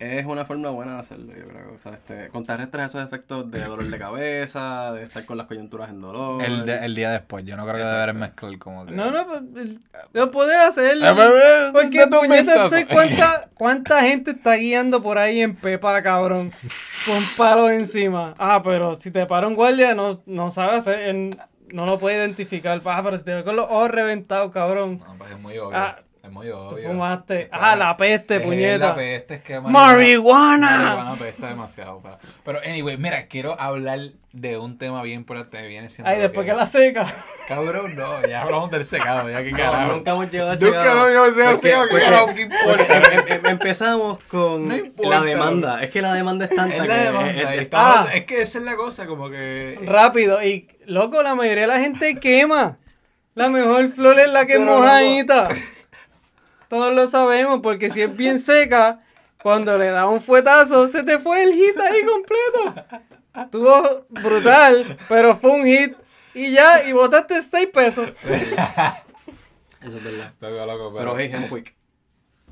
es 0.00 0.26
una 0.26 0.44
forma 0.44 0.70
buena 0.70 0.94
de 0.94 1.00
hacerlo, 1.00 1.32
yo 1.36 1.46
creo. 1.48 1.72
O 1.74 1.78
sea, 1.78 1.92
este, 1.92 2.28
contrarrestas 2.28 2.90
esos 2.90 3.06
efectos 3.06 3.50
de 3.50 3.64
dolor 3.64 3.84
de 3.84 3.98
cabeza, 3.98 4.92
de 4.92 5.04
estar 5.04 5.24
con 5.24 5.38
las 5.38 5.46
coyunturas 5.46 5.90
en 5.90 6.00
dolor. 6.00 6.42
El, 6.42 6.66
de- 6.66 6.84
el 6.84 6.94
día 6.94 7.10
después, 7.10 7.44
yo 7.44 7.56
no 7.56 7.64
creo 7.64 7.76
que 7.76 7.88
deberes 7.88 8.14
mezclar 8.16 8.58
como 8.58 8.84
que. 8.86 8.92
No, 8.92 9.10
no, 9.10 9.26
pues, 9.26 9.42
lo 10.12 10.30
puedes 10.30 10.56
hacer. 10.58 10.96
Eh, 10.96 11.12
bebé, 11.14 11.70
Porque 11.72 12.06
puñeta, 12.08 12.68
sé 12.68 12.86
cuánta, 12.86 13.48
cuánta 13.54 14.00
gente 14.02 14.32
está 14.32 14.54
guiando 14.56 15.02
por 15.02 15.18
ahí 15.18 15.40
en 15.42 15.54
Pepa, 15.54 16.02
cabrón, 16.02 16.50
con 17.06 17.22
palos 17.36 17.70
encima. 17.70 18.34
Ah, 18.38 18.62
pero 18.64 18.96
si 18.98 19.10
te 19.10 19.26
para 19.26 19.46
un 19.46 19.54
guardia, 19.54 19.94
no, 19.94 20.22
no 20.26 20.50
sabe 20.50 20.76
hacer, 20.76 21.08
en- 21.08 21.38
no 21.72 21.86
lo 21.86 21.98
puede 21.98 22.16
identificar. 22.16 22.80
Ah, 22.84 23.00
pero 23.02 23.16
si 23.18 23.24
te 23.24 23.34
ve 23.34 23.42
con 23.42 23.56
los 23.56 23.64
ojos 23.66 23.90
reventados, 23.90 24.52
cabrón. 24.52 25.00
No, 25.04 25.16
pues 25.18 25.30
es 25.30 25.38
muy 25.38 25.56
obvio. 25.58 25.76
Ah, 25.76 25.96
es 26.24 26.30
muy 26.32 26.46
Tú 26.48 26.54
obvio. 26.56 26.88
fumaste. 26.88 27.42
Es 27.42 27.48
que 27.50 27.56
Ah, 27.60 27.76
la 27.76 27.96
peste, 27.96 28.36
es 28.36 28.42
puñeta. 28.42 28.88
La 28.88 28.94
peste 28.94 29.34
es 29.34 29.42
que 29.42 29.60
¡Marihuana! 29.60 30.78
Marihuana 30.78 31.12
apesta 31.12 31.48
demasiado. 31.48 32.00
Pero, 32.02 32.18
pero, 32.44 32.60
anyway, 32.60 32.96
mira, 32.96 33.26
quiero 33.26 33.60
hablar 33.60 33.98
de 34.32 34.58
un 34.58 34.78
tema 34.78 35.02
bien 35.02 35.20
importante 35.20 35.58
que 35.58 35.66
viene 35.68 35.88
siendo. 35.90 36.10
Ay, 36.10 36.18
después 36.18 36.44
que 36.46 36.52
es- 36.52 36.56
la 36.56 36.66
seca. 36.66 37.06
Cabrón, 37.46 37.94
no, 37.94 38.26
ya 38.26 38.40
hablamos 38.40 38.70
del 38.70 38.86
secado, 38.86 39.28
ya 39.28 39.42
que 39.44 39.52
No, 39.52 39.58
carajo. 39.58 39.92
nunca 39.92 40.10
hemos 40.12 40.30
llegado 40.30 40.50
a 40.50 40.54
ese 40.54 40.64
Nunca 40.64 40.80
habíamos 40.80 41.08
llegado 41.10 41.24
a 41.24 41.28
ese 41.28 41.42
Porque- 41.52 41.68
¿qué 41.68 41.76
porque- 41.90 42.04
carajo, 42.04 42.34
qué 42.34 42.40
importa? 42.42 42.96
em- 42.96 43.02
em- 43.28 43.34
em- 43.36 43.46
empezamos 43.46 44.18
con 44.28 44.68
No 44.68 44.76
importa, 44.76 45.10
la 45.10 45.22
demanda. 45.26 45.82
Es 45.84 45.90
que 45.90 46.00
la 46.02 46.14
demanda 46.14 46.46
es 46.46 46.56
tanta 46.56 46.74
Es 46.76 46.82
que... 46.82 46.88
la 46.88 46.96
demanda, 46.96 47.30
es- 47.30 47.36
es- 47.54 47.60
estamos- 47.60 48.08
Ah. 48.08 48.14
es 48.14 48.24
que 48.24 48.40
esa 48.42 48.58
es 48.58 48.64
la 48.64 48.76
cosa, 48.76 49.06
como 49.06 49.28
que. 49.28 49.78
Rápido. 49.84 50.42
Y, 50.42 50.68
loco, 50.86 51.22
la 51.22 51.34
mayoría 51.34 51.62
de 51.64 51.68
la 51.68 51.80
gente 51.80 52.18
quema. 52.18 52.78
La 53.34 53.48
mejor 53.48 53.88
flor 53.90 54.18
es 54.20 54.30
la 54.30 54.46
que 54.46 54.54
es 54.54 54.58
Pero, 54.60 54.76
loco. 54.76 54.86
Todos 56.74 56.92
lo 56.92 57.06
sabemos, 57.06 57.60
porque 57.62 57.88
si 57.88 58.02
es 58.02 58.16
bien 58.16 58.40
seca, 58.40 59.00
cuando 59.40 59.78
le 59.78 59.90
da 59.90 60.08
un 60.08 60.20
fuetazo, 60.20 60.88
se 60.88 61.04
te 61.04 61.20
fue 61.20 61.44
el 61.44 61.52
hit 61.54 61.78
ahí 61.78 62.00
completo. 62.04 63.04
Estuvo 63.32 64.06
brutal, 64.08 64.98
pero 65.08 65.36
fue 65.36 65.52
un 65.52 65.64
hit. 65.64 65.94
Y 66.34 66.50
ya, 66.50 66.82
y 66.82 66.90
botaste 66.92 67.40
6 67.42 67.68
pesos. 67.72 68.10
Eso 68.24 69.98
es 69.98 70.02
verdad. 70.02 70.32
Loco, 70.40 70.66
loco, 70.66 70.96
Pero 70.98 71.16
hey, 71.16 71.30
Hempwick. 71.32 71.76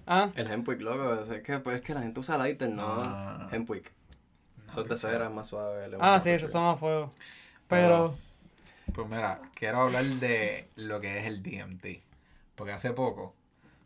Ah, 0.06 0.30
El 0.36 0.48
Hempwick, 0.48 0.80
loco. 0.82 1.24
Es 1.34 1.42
que, 1.42 1.58
pues, 1.58 1.78
es 1.78 1.82
que 1.82 1.92
la 1.92 2.02
gente 2.02 2.20
usa 2.20 2.38
lighter, 2.38 2.68
no. 2.68 3.02
Ah. 3.04 3.48
Hempwick. 3.50 3.90
Eso 4.68 4.82
es 4.82 4.88
de 4.88 4.96
cera, 4.98 5.24
es 5.24 5.32
más 5.32 5.48
suave. 5.48 5.90
ah 5.98 6.20
sí, 6.20 6.30
esos 6.30 6.52
son 6.52 6.64
a 6.68 6.76
fuego. 6.76 7.10
Pero, 7.66 8.16
Pues 8.94 9.08
mira, 9.08 9.40
quiero 9.56 9.80
hablar 9.80 10.04
de 10.04 10.68
lo 10.76 11.00
que 11.00 11.18
es 11.18 11.26
el 11.26 11.42
DMT. 11.42 12.04
Porque 12.54 12.70
hace 12.70 12.92
poco 12.92 13.34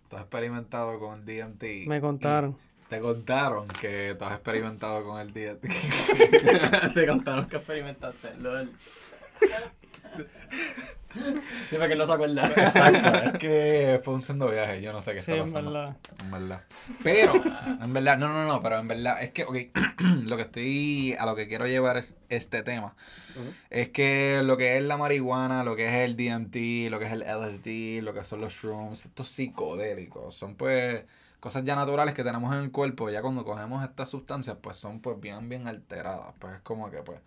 tú 0.08 0.16
has 0.16 0.22
experimentado 0.22 0.98
con 0.98 1.20
el 1.20 1.24
DMT. 1.24 1.86
me 1.86 2.00
contaron. 2.00 2.56
Te 2.88 3.00
contaron 3.00 3.66
que 3.66 4.14
tú 4.16 4.24
has 4.24 4.34
experimentado 4.34 5.04
con 5.04 5.20
el 5.20 5.32
DMT. 5.32 5.66
Te 6.94 7.06
contaron 7.06 7.48
que 7.48 7.56
experimentaste, 7.56 8.36
lol. 8.36 8.72
Dime 11.70 11.88
que 11.88 11.96
no 11.96 12.06
se 12.06 12.12
acuerda. 12.12 12.46
Exacto, 12.48 13.14
es 13.30 13.32
que 13.38 14.00
fue 14.04 14.14
un 14.14 14.22
sendo 14.22 14.48
viaje, 14.50 14.80
yo 14.82 14.92
no 14.92 15.02
sé 15.02 15.14
qué 15.14 15.20
Sí, 15.20 15.32
está 15.32 15.42
en 15.44 15.52
pasando. 15.52 15.72
verdad. 15.72 15.96
En 16.20 16.30
verdad. 16.30 16.60
Pero, 17.02 17.34
en 17.80 17.92
verdad, 17.92 18.18
no, 18.18 18.28
no, 18.28 18.46
no, 18.46 18.62
pero 18.62 18.78
en 18.78 18.88
verdad, 18.88 19.22
es 19.22 19.30
que, 19.30 19.44
ok, 19.44 19.56
lo 20.24 20.36
que 20.36 20.42
estoy, 20.42 21.14
a 21.18 21.26
lo 21.26 21.34
que 21.36 21.48
quiero 21.48 21.66
llevar 21.66 21.96
es 21.98 22.12
este 22.28 22.62
tema, 22.62 22.94
es 23.70 23.90
que 23.90 24.40
lo 24.44 24.56
que 24.56 24.76
es 24.78 24.82
la 24.82 24.96
marihuana, 24.96 25.62
lo 25.64 25.76
que 25.76 25.86
es 25.86 25.92
el 26.10 26.16
DMT, 26.16 26.90
lo 26.90 26.98
que 26.98 27.04
es 27.06 27.12
el 27.12 27.22
LSD, 27.22 28.02
lo 28.02 28.14
que 28.14 28.24
son 28.24 28.40
los 28.40 28.52
shrooms, 28.54 29.04
estos 29.06 29.28
psicodélicos, 29.28 30.34
son 30.34 30.54
pues 30.56 31.04
cosas 31.40 31.62
ya 31.64 31.76
naturales 31.76 32.14
que 32.14 32.24
tenemos 32.24 32.52
en 32.54 32.60
el 32.62 32.72
cuerpo, 32.72 33.10
ya 33.10 33.22
cuando 33.22 33.44
cogemos 33.44 33.84
estas 33.86 34.08
sustancias, 34.08 34.56
pues 34.60 34.76
son 34.78 35.00
pues 35.00 35.20
bien, 35.20 35.48
bien 35.48 35.68
alteradas, 35.68 36.34
pues 36.38 36.54
es 36.54 36.60
como 36.62 36.90
que 36.90 37.02
pues 37.02 37.20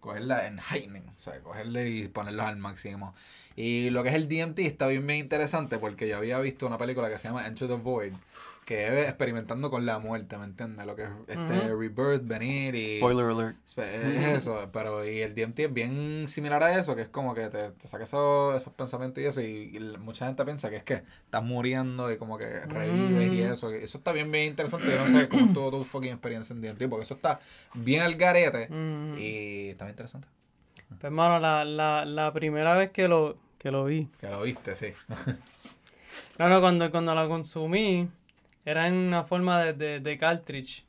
cogerla 0.00 0.46
en 0.46 0.58
heightening, 0.58 1.08
o 1.08 1.18
sea, 1.18 1.40
cogerle 1.40 1.88
y 1.88 2.08
ponerlos 2.08 2.46
al 2.46 2.56
máximo. 2.56 3.14
Y 3.56 3.90
lo 3.90 4.02
que 4.02 4.08
es 4.08 4.14
el 4.14 4.28
DMT 4.28 4.58
está 4.60 4.86
bien, 4.86 5.06
bien 5.06 5.20
interesante 5.20 5.78
porque 5.78 6.08
yo 6.08 6.16
había 6.16 6.38
visto 6.40 6.66
una 6.66 6.78
película 6.78 7.10
que 7.10 7.18
se 7.18 7.28
llama 7.28 7.46
Enter 7.46 7.68
the 7.68 7.74
Void, 7.74 8.12
que 8.70 9.00
es 9.02 9.08
experimentando 9.08 9.68
con 9.68 9.84
la 9.84 9.98
muerte, 9.98 10.38
¿me 10.38 10.44
entiendes? 10.44 10.86
Lo 10.86 10.94
que 10.94 11.02
es 11.02 11.08
este 11.26 11.74
rebirth, 11.74 12.24
venir 12.24 12.76
y... 12.76 12.98
Spoiler 12.98 13.26
alert. 13.26 13.56
Es 13.66 14.28
eso, 14.28 14.70
pero 14.72 15.04
y 15.04 15.22
el 15.22 15.34
DMT 15.34 15.58
es 15.58 15.72
bien 15.72 16.28
similar 16.28 16.62
a 16.62 16.78
eso, 16.78 16.94
que 16.94 17.02
es 17.02 17.08
como 17.08 17.34
que 17.34 17.48
te, 17.48 17.72
te 17.72 17.88
saca 17.88 18.04
esos, 18.04 18.54
esos 18.56 18.72
pensamientos 18.72 19.20
y 19.24 19.26
eso, 19.26 19.40
y, 19.40 19.76
y 19.76 19.80
mucha 19.98 20.26
gente 20.26 20.44
piensa 20.44 20.70
que 20.70 20.76
es 20.76 20.84
que 20.84 21.02
estás 21.24 21.42
muriendo 21.42 22.12
y 22.12 22.16
como 22.16 22.38
que 22.38 22.60
revives 22.60 23.32
y 23.32 23.42
eso. 23.42 23.74
y 23.74 23.78
eso 23.78 23.98
está 23.98 24.12
bien, 24.12 24.30
bien 24.30 24.46
interesante. 24.46 24.86
Yo 24.88 24.98
no 25.04 25.08
sé 25.08 25.28
cómo 25.28 25.46
estuvo 25.46 25.70
tu 25.72 25.84
fucking 25.84 26.12
experiencia 26.12 26.54
en 26.54 26.60
DMT, 26.60 26.88
porque 26.88 27.02
eso 27.02 27.14
está 27.14 27.40
bien 27.74 28.02
al 28.02 28.14
garete 28.14 28.68
Mm. 28.70 29.18
y 29.18 29.68
está 29.70 29.86
bien 29.86 29.94
interesante. 29.94 30.28
Pues, 30.90 31.02
hermano, 31.02 31.40
la, 31.40 31.64
la, 31.64 32.04
la 32.04 32.32
primera 32.32 32.76
vez 32.76 32.92
que 32.92 33.08
lo, 33.08 33.36
que 33.58 33.72
lo 33.72 33.84
vi. 33.86 34.06
Que 34.20 34.28
lo 34.28 34.42
viste, 34.42 34.76
sí. 34.76 34.92
No, 36.38 36.60
cuando, 36.62 36.90
cuando 36.90 37.14
la 37.14 37.28
consumí, 37.28 38.08
era 38.70 38.88
en 38.88 38.94
una 38.94 39.24
forma 39.24 39.62
de, 39.62 39.72
de, 39.74 40.00
de 40.00 40.18
cartridge. 40.18 40.84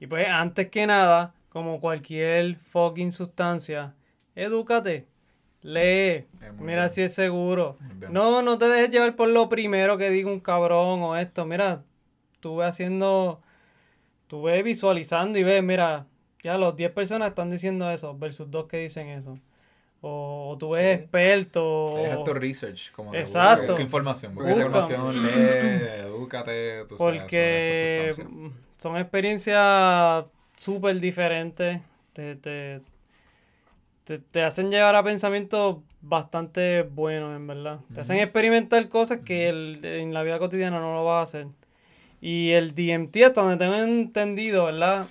Y 0.00 0.06
pues, 0.06 0.26
antes 0.28 0.68
que 0.70 0.86
nada, 0.86 1.34
como 1.48 1.80
cualquier 1.80 2.56
fucking 2.56 3.10
sustancia, 3.12 3.94
edúcate, 4.36 5.06
lee, 5.62 6.26
mira 6.60 6.82
bien. 6.82 6.90
si 6.90 7.02
es 7.02 7.14
seguro. 7.14 7.76
No, 8.10 8.42
no 8.42 8.58
te 8.58 8.66
dejes 8.66 8.90
llevar 8.90 9.16
por 9.16 9.28
lo 9.28 9.48
primero 9.48 9.98
que 9.98 10.10
diga 10.10 10.30
un 10.30 10.40
cabrón 10.40 11.02
o 11.02 11.16
esto. 11.16 11.44
Mira, 11.46 11.82
tú 12.40 12.56
ves 12.58 12.68
haciendo, 12.68 13.40
tú 14.28 14.42
ves 14.42 14.62
visualizando 14.62 15.38
y 15.38 15.42
ves, 15.42 15.62
mira, 15.62 16.06
ya 16.42 16.56
los 16.58 16.76
10 16.76 16.92
personas 16.92 17.30
están 17.30 17.50
diciendo 17.50 17.90
eso 17.90 18.16
versus 18.16 18.48
dos 18.50 18.66
que 18.66 18.76
dicen 18.78 19.08
eso. 19.08 19.38
O, 20.00 20.50
o 20.52 20.58
tú 20.58 20.70
ves 20.70 20.96
Sí. 20.98 21.02
expertos. 21.02 21.98
Es 21.98 22.14
o- 22.16 22.34
research, 22.34 22.92
como 22.92 23.08
busca- 23.08 23.18
Exacto. 23.18 23.72
busca 23.72 23.82
información, 23.82 24.32
busca 24.32 24.50
Busca. 24.50 24.64
información, 24.66 25.22
lee, 25.26 26.07
edúcate, 26.18 26.84
tú 26.86 26.96
sabes, 26.98 27.22
Porque 27.22 28.14
mm, 28.28 28.50
son 28.78 28.96
experiencias 28.96 30.24
súper 30.56 31.00
diferentes. 31.00 31.80
Te, 32.12 32.36
te, 32.36 32.80
te, 34.04 34.18
te 34.18 34.42
hacen 34.42 34.70
llevar 34.70 34.96
a 34.96 35.02
pensamientos 35.02 35.78
bastante 36.00 36.82
buenos, 36.82 37.36
en 37.36 37.46
verdad. 37.46 37.80
Te 37.94 38.00
hacen 38.00 38.18
experimentar 38.18 38.88
cosas 38.88 39.20
que 39.24 39.48
el- 39.48 39.84
en 39.84 40.14
la 40.14 40.22
vida 40.22 40.38
cotidiana 40.38 40.80
no 40.80 40.94
lo 40.94 41.04
vas 41.04 41.20
a 41.20 41.22
hacer. 41.22 41.46
Y 42.20 42.50
el 42.50 42.74
DMT, 42.74 43.24
hasta 43.24 43.42
donde 43.42 43.56
tengo 43.58 43.74
entendido, 43.76 44.64
¿verdad? 44.64 45.06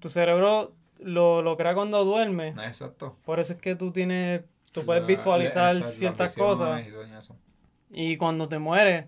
Tu 0.00 0.08
cerebro 0.08 0.72
lo, 0.98 1.42
lo 1.42 1.56
crea 1.56 1.74
cuando 1.74 2.04
duerme. 2.04 2.48
Exacto. 2.48 3.16
Por 3.24 3.40
eso 3.40 3.52
es 3.54 3.60
que 3.60 3.74
tú 3.74 3.90
tienes, 3.92 4.42
tú 4.72 4.84
puedes 4.84 5.02
La- 5.02 5.08
visualizar 5.08 5.74
ciertas 5.84 6.34
cosas. 6.34 6.82
Y 7.90 8.16
cuando 8.16 8.48
te 8.48 8.58
mueres, 8.58 9.06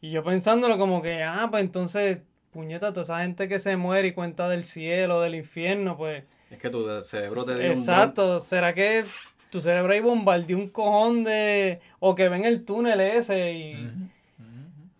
y 0.00 0.10
yo 0.10 0.22
pensándolo 0.22 0.78
como 0.78 1.02
que, 1.02 1.22
ah, 1.22 1.48
pues 1.50 1.62
entonces, 1.62 2.18
puñeta, 2.52 2.92
toda 2.92 3.02
esa 3.02 3.20
gente 3.20 3.48
que 3.48 3.58
se 3.58 3.76
muere 3.76 4.08
y 4.08 4.12
cuenta 4.12 4.48
del 4.48 4.64
cielo, 4.64 5.20
del 5.20 5.34
infierno, 5.34 5.96
pues. 5.96 6.24
Es 6.50 6.58
que 6.58 6.70
tu 6.70 6.86
cerebro 7.02 7.44
te 7.44 7.54
dio 7.56 7.64
un 7.64 7.70
Exacto, 7.72 8.40
¿será 8.40 8.72
que 8.74 9.04
tu 9.50 9.60
cerebro 9.60 9.92
ahí 9.92 10.00
bombardeó 10.00 10.56
un 10.58 10.68
cojón 10.68 11.24
de. 11.24 11.80
o 11.98 12.14
que 12.14 12.28
ven 12.28 12.44
el 12.44 12.64
túnel 12.64 13.00
ese 13.00 13.52
y 13.52 13.90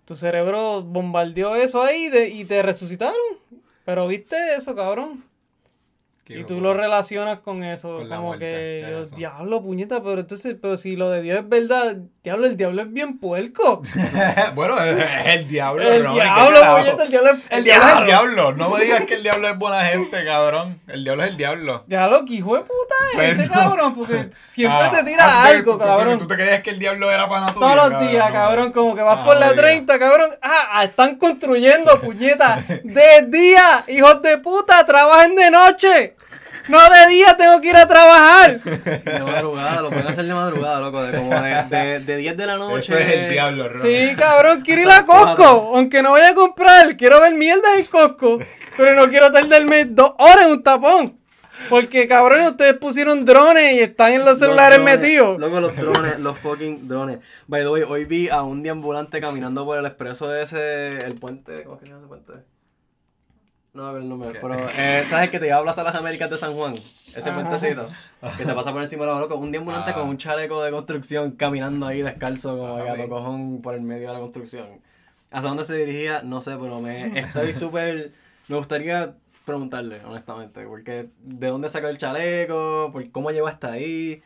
tu 0.05 0.14
cerebro 0.14 0.82
bombardeó 0.82 1.56
eso 1.56 1.82
ahí 1.82 2.09
de- 2.09 2.28
y 2.28 2.44
te 2.44 2.62
resucitaron? 2.62 3.14
Pero 3.85 4.06
viste 4.09 4.55
eso, 4.56 4.74
cabrón. 4.74 5.24
Qué 6.24 6.40
Y 6.40 6.44
tú 6.44 6.60
lo 6.60 6.74
relacionas 6.74 7.39
con 7.39 7.62
eso, 7.62 7.97
Con 7.97 8.09
la 8.09 8.16
como 8.16 8.28
muerte, 8.28 8.47
que, 8.47 8.86
yo, 8.90 9.05
diablo, 9.16 9.62
puñeta, 9.62 10.02
pero 10.02 10.20
entonces, 10.20 10.56
pero 10.60 10.77
si 10.77 10.97
lo 10.97 11.10
de 11.10 11.23
Dios 11.23 11.39
es 11.39 11.48
verdad, 11.48 11.98
diablo, 12.27 12.47
el 12.48 12.57
diablo 12.57 12.82
es 12.82 12.93
bien 12.93 13.19
puerco. 13.20 13.82
bueno, 14.57 14.77
es 14.82 14.98
es 14.98 15.27
el 15.27 15.47
diablo. 15.47 15.82
el 15.89 16.05
Ronnie, 16.05 16.20
¿qué 16.20 16.24
diablo, 16.27 16.77
puñeta, 16.77 17.03
el 17.05 17.09
diablo 17.11 17.31
es 17.31 17.39
El 17.51 17.65
diablo 17.65 17.86
es 17.89 17.97
el 17.98 18.05
diablo. 18.07 18.53
No 18.53 18.70
me 18.70 18.81
digas 18.82 19.01
que 19.03 19.15
el 19.15 19.23
diablo 19.23 19.48
es 19.48 19.57
buena 19.57 19.81
gente, 19.85 20.24
cabrón. 20.24 20.81
El 20.89 21.05
diablo 21.05 21.23
es 21.23 21.31
el 21.31 21.36
diablo. 21.36 21.85
Diablo, 21.86 22.24
que 22.24 22.32
hijo 22.35 22.57
de 22.57 22.62
puta 22.62 23.23
es 23.23 23.39
ese 23.39 23.48
cabrón, 23.48 23.94
porque 23.94 24.31
siempre 24.48 24.81
Ah, 24.82 24.90
te 24.90 25.05
tira 25.05 25.36
antes 25.43 25.55
algo, 25.57 25.73
tú- 25.74 25.78
tú- 25.78 25.85
cabrón. 25.85 26.19
Tú, 26.19 26.27
te 26.27 26.35
creías 26.35 26.62
que 26.62 26.70
el 26.70 26.78
diablo 26.81 27.11
era 27.12 27.28
para 27.28 27.47
tuya, 27.55 27.61
Todos 27.74 27.90
los 27.93 28.01
días, 28.11 28.32
cabrón, 28.32 28.73
como 28.73 28.97
que 28.97 29.03
vas 29.03 29.19
Ah, 29.20 29.24
por 29.24 29.36
la 29.36 29.47
no 29.47 29.53
digas. 29.53 29.65
30, 29.66 29.98
cabrón. 30.01 30.31
Ah, 30.43 30.69
ah, 30.73 30.85
están 30.85 31.15
construyendo, 31.16 32.01
puñeta. 32.01 32.61
De 32.82 33.27
día, 33.28 33.85
hijos 33.86 34.20
de 34.23 34.39
puta, 34.39 34.85
trabajen 34.85 35.36
de 35.36 35.48
noche. 35.53 36.16
No 36.69 36.79
de 36.91 37.09
día, 37.09 37.37
tengo 37.37 37.61
que 37.61 37.69
ir 37.69 37.77
a 37.77 37.87
trabajar. 37.87 38.61
De 38.61 39.21
madrugada, 39.21 39.83
lo 39.83 39.91
pueden 39.91 40.07
hacer 40.09 40.25
de 40.25 40.35
madrugada, 40.35 40.81
loco. 40.81 41.03
De 41.03 41.17
como 41.17 41.31
de, 41.31 41.65
de, 41.69 42.01
de 42.01 42.17
10 42.17 42.37
de 42.37 42.47
la 42.47 42.57
noche. 42.57 42.95
Eso 42.95 42.99
es 42.99 43.13
el 43.13 43.31
diablo, 43.31 43.69
Ronnie. 43.69 44.11
Sí, 44.11 44.17
cabrón, 44.17 44.63
quiero 44.63 44.83
ir 44.83 44.91
a 44.91 45.07
Costco. 45.07 45.73
Aunque 45.75 46.03
no 46.03 46.13
vaya 46.13 46.31
a 46.31 46.35
comprar, 46.35 46.97
quiero 46.97 47.21
ver 47.21 47.35
mierda 47.35 47.77
en 47.77 47.85
Costco. 47.85 48.39
Pero 48.77 48.95
no 48.95 49.09
quiero 49.09 49.31
tardarme 49.31 49.85
dos 49.85 50.13
horas 50.19 50.47
en 50.47 50.53
un 50.53 50.63
tapón. 50.63 51.19
Porque, 51.69 52.07
cabrón, 52.07 52.43
ustedes 52.43 52.75
pusieron 52.75 53.25
drones 53.25 53.75
y 53.75 53.81
están 53.81 54.13
en 54.13 54.25
los 54.25 54.39
celulares 54.39 54.79
drones, 54.79 55.01
metidos. 55.01 55.39
Loco, 55.39 55.61
los 55.61 55.77
drones, 55.77 56.19
los 56.19 56.39
fucking 56.39 56.87
drones. 56.87 57.19
By 57.47 57.63
the 57.63 57.69
way, 57.71 57.83
hoy 57.83 58.05
vi 58.05 58.29
a 58.29 58.43
un 58.43 58.63
deambulante 58.63 59.21
caminando 59.21 59.65
por 59.65 59.79
el 59.79 59.87
expreso 59.87 60.29
de 60.29 60.43
ese. 60.43 60.99
El 60.99 61.15
puente. 61.15 61.63
¿Cómo 61.63 61.77
es 61.77 61.81
que 61.81 61.87
se 61.87 61.93
llama 61.93 62.03
ese 62.03 62.09
puente? 62.09 62.56
No 63.77 63.82
me 63.82 63.89
acuerdo 63.89 63.98
el 64.05 64.09
nombre. 64.09 64.32
¿Qué? 64.32 64.39
Pero, 64.40 64.55
eh, 64.78 65.05
¿sabes 65.07 65.28
que 65.31 65.39
te 65.39 65.44
lleva 65.47 65.59
a 65.59 65.62
Plaza 65.62 65.82
de 65.85 65.90
las 65.90 65.97
Américas 65.97 66.31
de 66.31 66.39
San 66.39 66.55
Juan? 66.55 66.74
Ese 67.15 67.28
Ajá. 67.28 67.35
puentecito. 67.43 67.86
Que 68.39 68.44
te 68.47 68.55
pasa 68.55 68.73
por 68.73 68.82
encima 68.82 69.05
de 69.05 69.12
la 69.12 69.20
loco. 69.20 69.36
Un 69.36 69.53
deambulante 69.53 69.90
Ah. 69.90 69.94
con 69.94 70.09
un 70.09 70.16
chaleco 70.16 70.62
de 70.65 70.70
construcción 70.70 71.32
caminando 71.32 71.86
ahí 71.86 72.01
descalzo 72.01 72.57
como 72.57 72.77
Ah, 72.77 72.82
gato 72.85 72.97
bien. 72.97 73.09
cojón 73.11 73.61
por 73.62 73.74
el 73.74 73.82
medio 73.82 74.09
de 74.09 74.15
la 74.15 74.20
construcción. 74.20 74.66
¿Hacia 75.31 75.48
dónde 75.48 75.65
se 75.66 75.77
dirigía? 75.77 76.23
No 76.23 76.40
sé, 76.40 76.57
pero 76.59 76.81
me 76.81 77.19
estoy 77.20 77.53
súper. 77.53 78.12
Me 78.48 78.57
gustaría 78.57 79.15
preguntarle, 79.44 80.01
honestamente, 80.07 80.65
porque 80.66 81.09
de 81.23 81.47
dónde 81.48 81.69
sacó 81.69 81.89
el 81.89 81.98
chaleco, 81.98 82.89
por 82.93 83.11
cómo 83.11 83.31
llegó 83.31 83.47
hasta 83.47 83.73
ahí. 83.73 84.23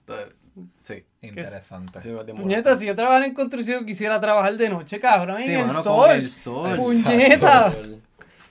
Entonces, 0.00 0.34
sí. 0.82 1.04
Interesante. 1.22 2.02
sí, 2.02 2.08
deambulante. 2.10 2.42
Puñeta, 2.42 2.76
si 2.76 2.84
yo 2.86 2.94
trabajara 2.94 3.24
en 3.24 3.32
construcción, 3.32 3.86
quisiera 3.86 4.20
trabajar 4.20 4.54
de 4.58 4.68
noche, 4.68 5.00
cabrón, 5.00 5.40
Sí, 5.40 5.52
en 5.54 5.60
el 5.60 5.66
mano, 5.68 5.82
sol. 5.82 6.06
con 6.08 6.16
el 6.16 6.30
sol. 6.30 6.76
Puñeta. 6.76 7.70
Sol. 7.72 8.02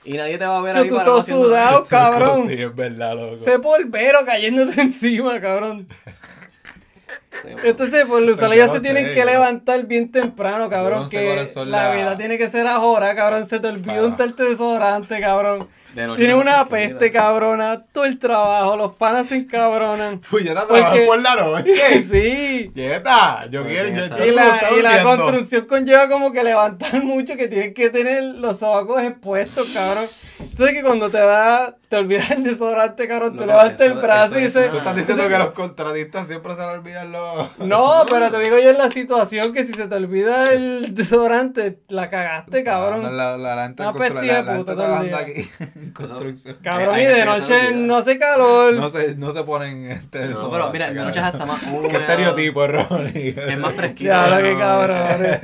Y 0.04 0.14
nadie 0.18 0.36
te 0.38 0.44
va 0.44 0.58
a 0.58 0.60
ver 0.60 0.74
Yo 0.74 0.82
ahí 0.82 0.88
tú 0.88 0.96
parado 0.96 1.12
todo 1.16 1.22
sudado, 1.22 1.76
nada. 1.80 1.84
cabrón. 1.88 2.48
Sí, 2.48 2.54
es 2.62 2.74
verdad, 2.76 3.14
loco. 3.16 3.34
Ese 3.36 3.58
polvero 3.58 4.18
cayéndote 4.26 4.80
encima, 4.82 5.40
cabrón. 5.40 5.88
Sí. 7.42 7.48
Entonces, 7.64 8.04
pues 8.08 8.24
los 8.24 8.38
yo 8.38 8.68
se 8.68 8.80
tienen 8.80 9.06
que 9.06 9.16
yo- 9.16 9.24
levantar 9.24 9.84
bien 9.86 10.10
temprano, 10.10 10.68
cabrón. 10.70 11.08
Que 11.10 11.44
la 11.56 11.64
la- 11.64 11.94
vida 11.94 12.16
tiene 12.16 12.38
que 12.38 12.48
ser 12.48 12.66
ahora, 12.66 13.14
cabrón. 13.14 13.44
Se 13.46 13.58
te 13.60 13.66
olvidó 13.66 14.04
Ah. 14.04 14.08
untarte 14.08 14.44
desodorante, 14.44 15.20
cabrón. 15.20 15.68
De 15.94 16.06
noche 16.06 16.18
Tiene 16.18 16.34
una 16.34 16.66
peste 16.68 17.12
cabrona, 17.12 17.84
todo 17.92 18.04
el 18.04 18.18
trabajo, 18.18 18.76
los 18.76 18.94
panas 18.96 19.26
se 19.28 19.36
encabronan. 19.36 20.20
Puñeta, 20.30 20.66
Porque- 20.66 20.80
trabajas 20.80 21.00
por 21.06 21.22
la 21.22 21.36
noche. 21.36 22.00
Sí. 22.10 22.70
Quieta, 22.74 23.46
yo 23.50 23.62
Pues 23.62 23.74
quiero, 23.74 23.88
sí, 23.90 23.94
yo, 23.96 24.04
está 24.04 24.16
yo 24.18 24.24
Y 24.26 24.30
la, 24.34 24.60
y 24.78 24.82
la 24.82 25.02
construcción 25.02 25.66
conlleva 25.66 26.08
como 26.08 26.32
que 26.32 26.42
levantar 26.44 26.94
mucho, 27.04 27.36
que 27.36 27.48
tienes 27.48 27.74
que 27.74 27.90
tener 27.90 28.22
los 28.36 28.58
sobacos 28.58 29.02
expuestos, 29.02 29.68
cabrón. 29.72 30.04
Entonces 30.40 30.74
que 30.74 30.82
cuando 30.82 31.10
te 31.10 31.18
da, 31.18 31.76
te 31.94 32.00
olvidas 32.00 32.30
el 32.32 32.42
desodorante, 32.42 33.06
cabrón, 33.06 33.36
tú 33.36 33.40
No, 33.46 33.52
levantas 33.52 33.80
eso- 33.80 33.92
el 33.92 33.98
brazo 34.00 34.24
eso 34.36 34.38
y 34.40 34.44
es 34.44 34.54
dices... 34.54 34.70
Tú 34.70 34.76
estás 34.78 34.96
diciendo 34.96 35.28
que 35.28 35.38
los 35.38 35.50
contratistas 35.50 36.26
siempre 36.26 36.54
se 36.54 36.60
les 36.60 36.68
olvidan 36.70 37.12
los... 37.12 37.58
No, 37.60 38.04
pero 38.10 38.30
te 38.30 38.38
digo 38.40 38.58
yo 38.58 38.70
en 38.70 38.78
la 38.78 38.90
situación 38.90 39.52
que 39.52 39.64
si 39.64 39.72
se 39.74 39.86
te 39.86 39.94
olvida 39.94 40.52
el 40.52 40.94
desodorante, 40.94 41.78
la 41.88 42.10
cagaste, 42.10 42.64
cabrón. 42.64 43.16
La, 43.16 43.36
la, 43.36 43.54
la 43.56 43.62
gente, 43.64 43.82
Una 43.82 43.92
pestilla 43.92 44.32
la- 44.32 44.42
de 44.42 44.44
la 44.52 44.56
puta 44.58 44.72
todo 44.74 44.82
el 44.84 44.88
trabajando 45.08 45.16
día. 45.18 45.18
aquí 45.18 45.50
en 45.80 45.92
construcción. 45.92 46.56
Cabrón, 46.62 46.98
y 47.00 47.04
de 47.04 47.14
que 47.14 47.24
noche 47.24 47.72
no 47.74 47.96
hace 47.96 48.18
calor. 48.18 48.74
No 48.74 48.90
se, 48.90 49.14
no 49.14 49.32
se 49.32 49.42
ponen 49.44 49.90
este 49.92 50.26
No, 50.28 50.50
pero 50.50 50.70
mira, 50.72 50.88
de 50.88 50.94
noche 50.94 51.18
es 51.20 51.24
hasta 51.24 51.46
más 51.46 51.62
húmedo. 51.62 51.88
Qué 51.88 51.96
estereotipo, 51.96 52.66
Ronnie. 52.66 53.34
Es 53.36 53.58
más 53.58 53.72
fresquito. 53.74 54.10
Ya, 54.10 54.28
noche. 54.30 54.58
cabrón. 54.58 55.38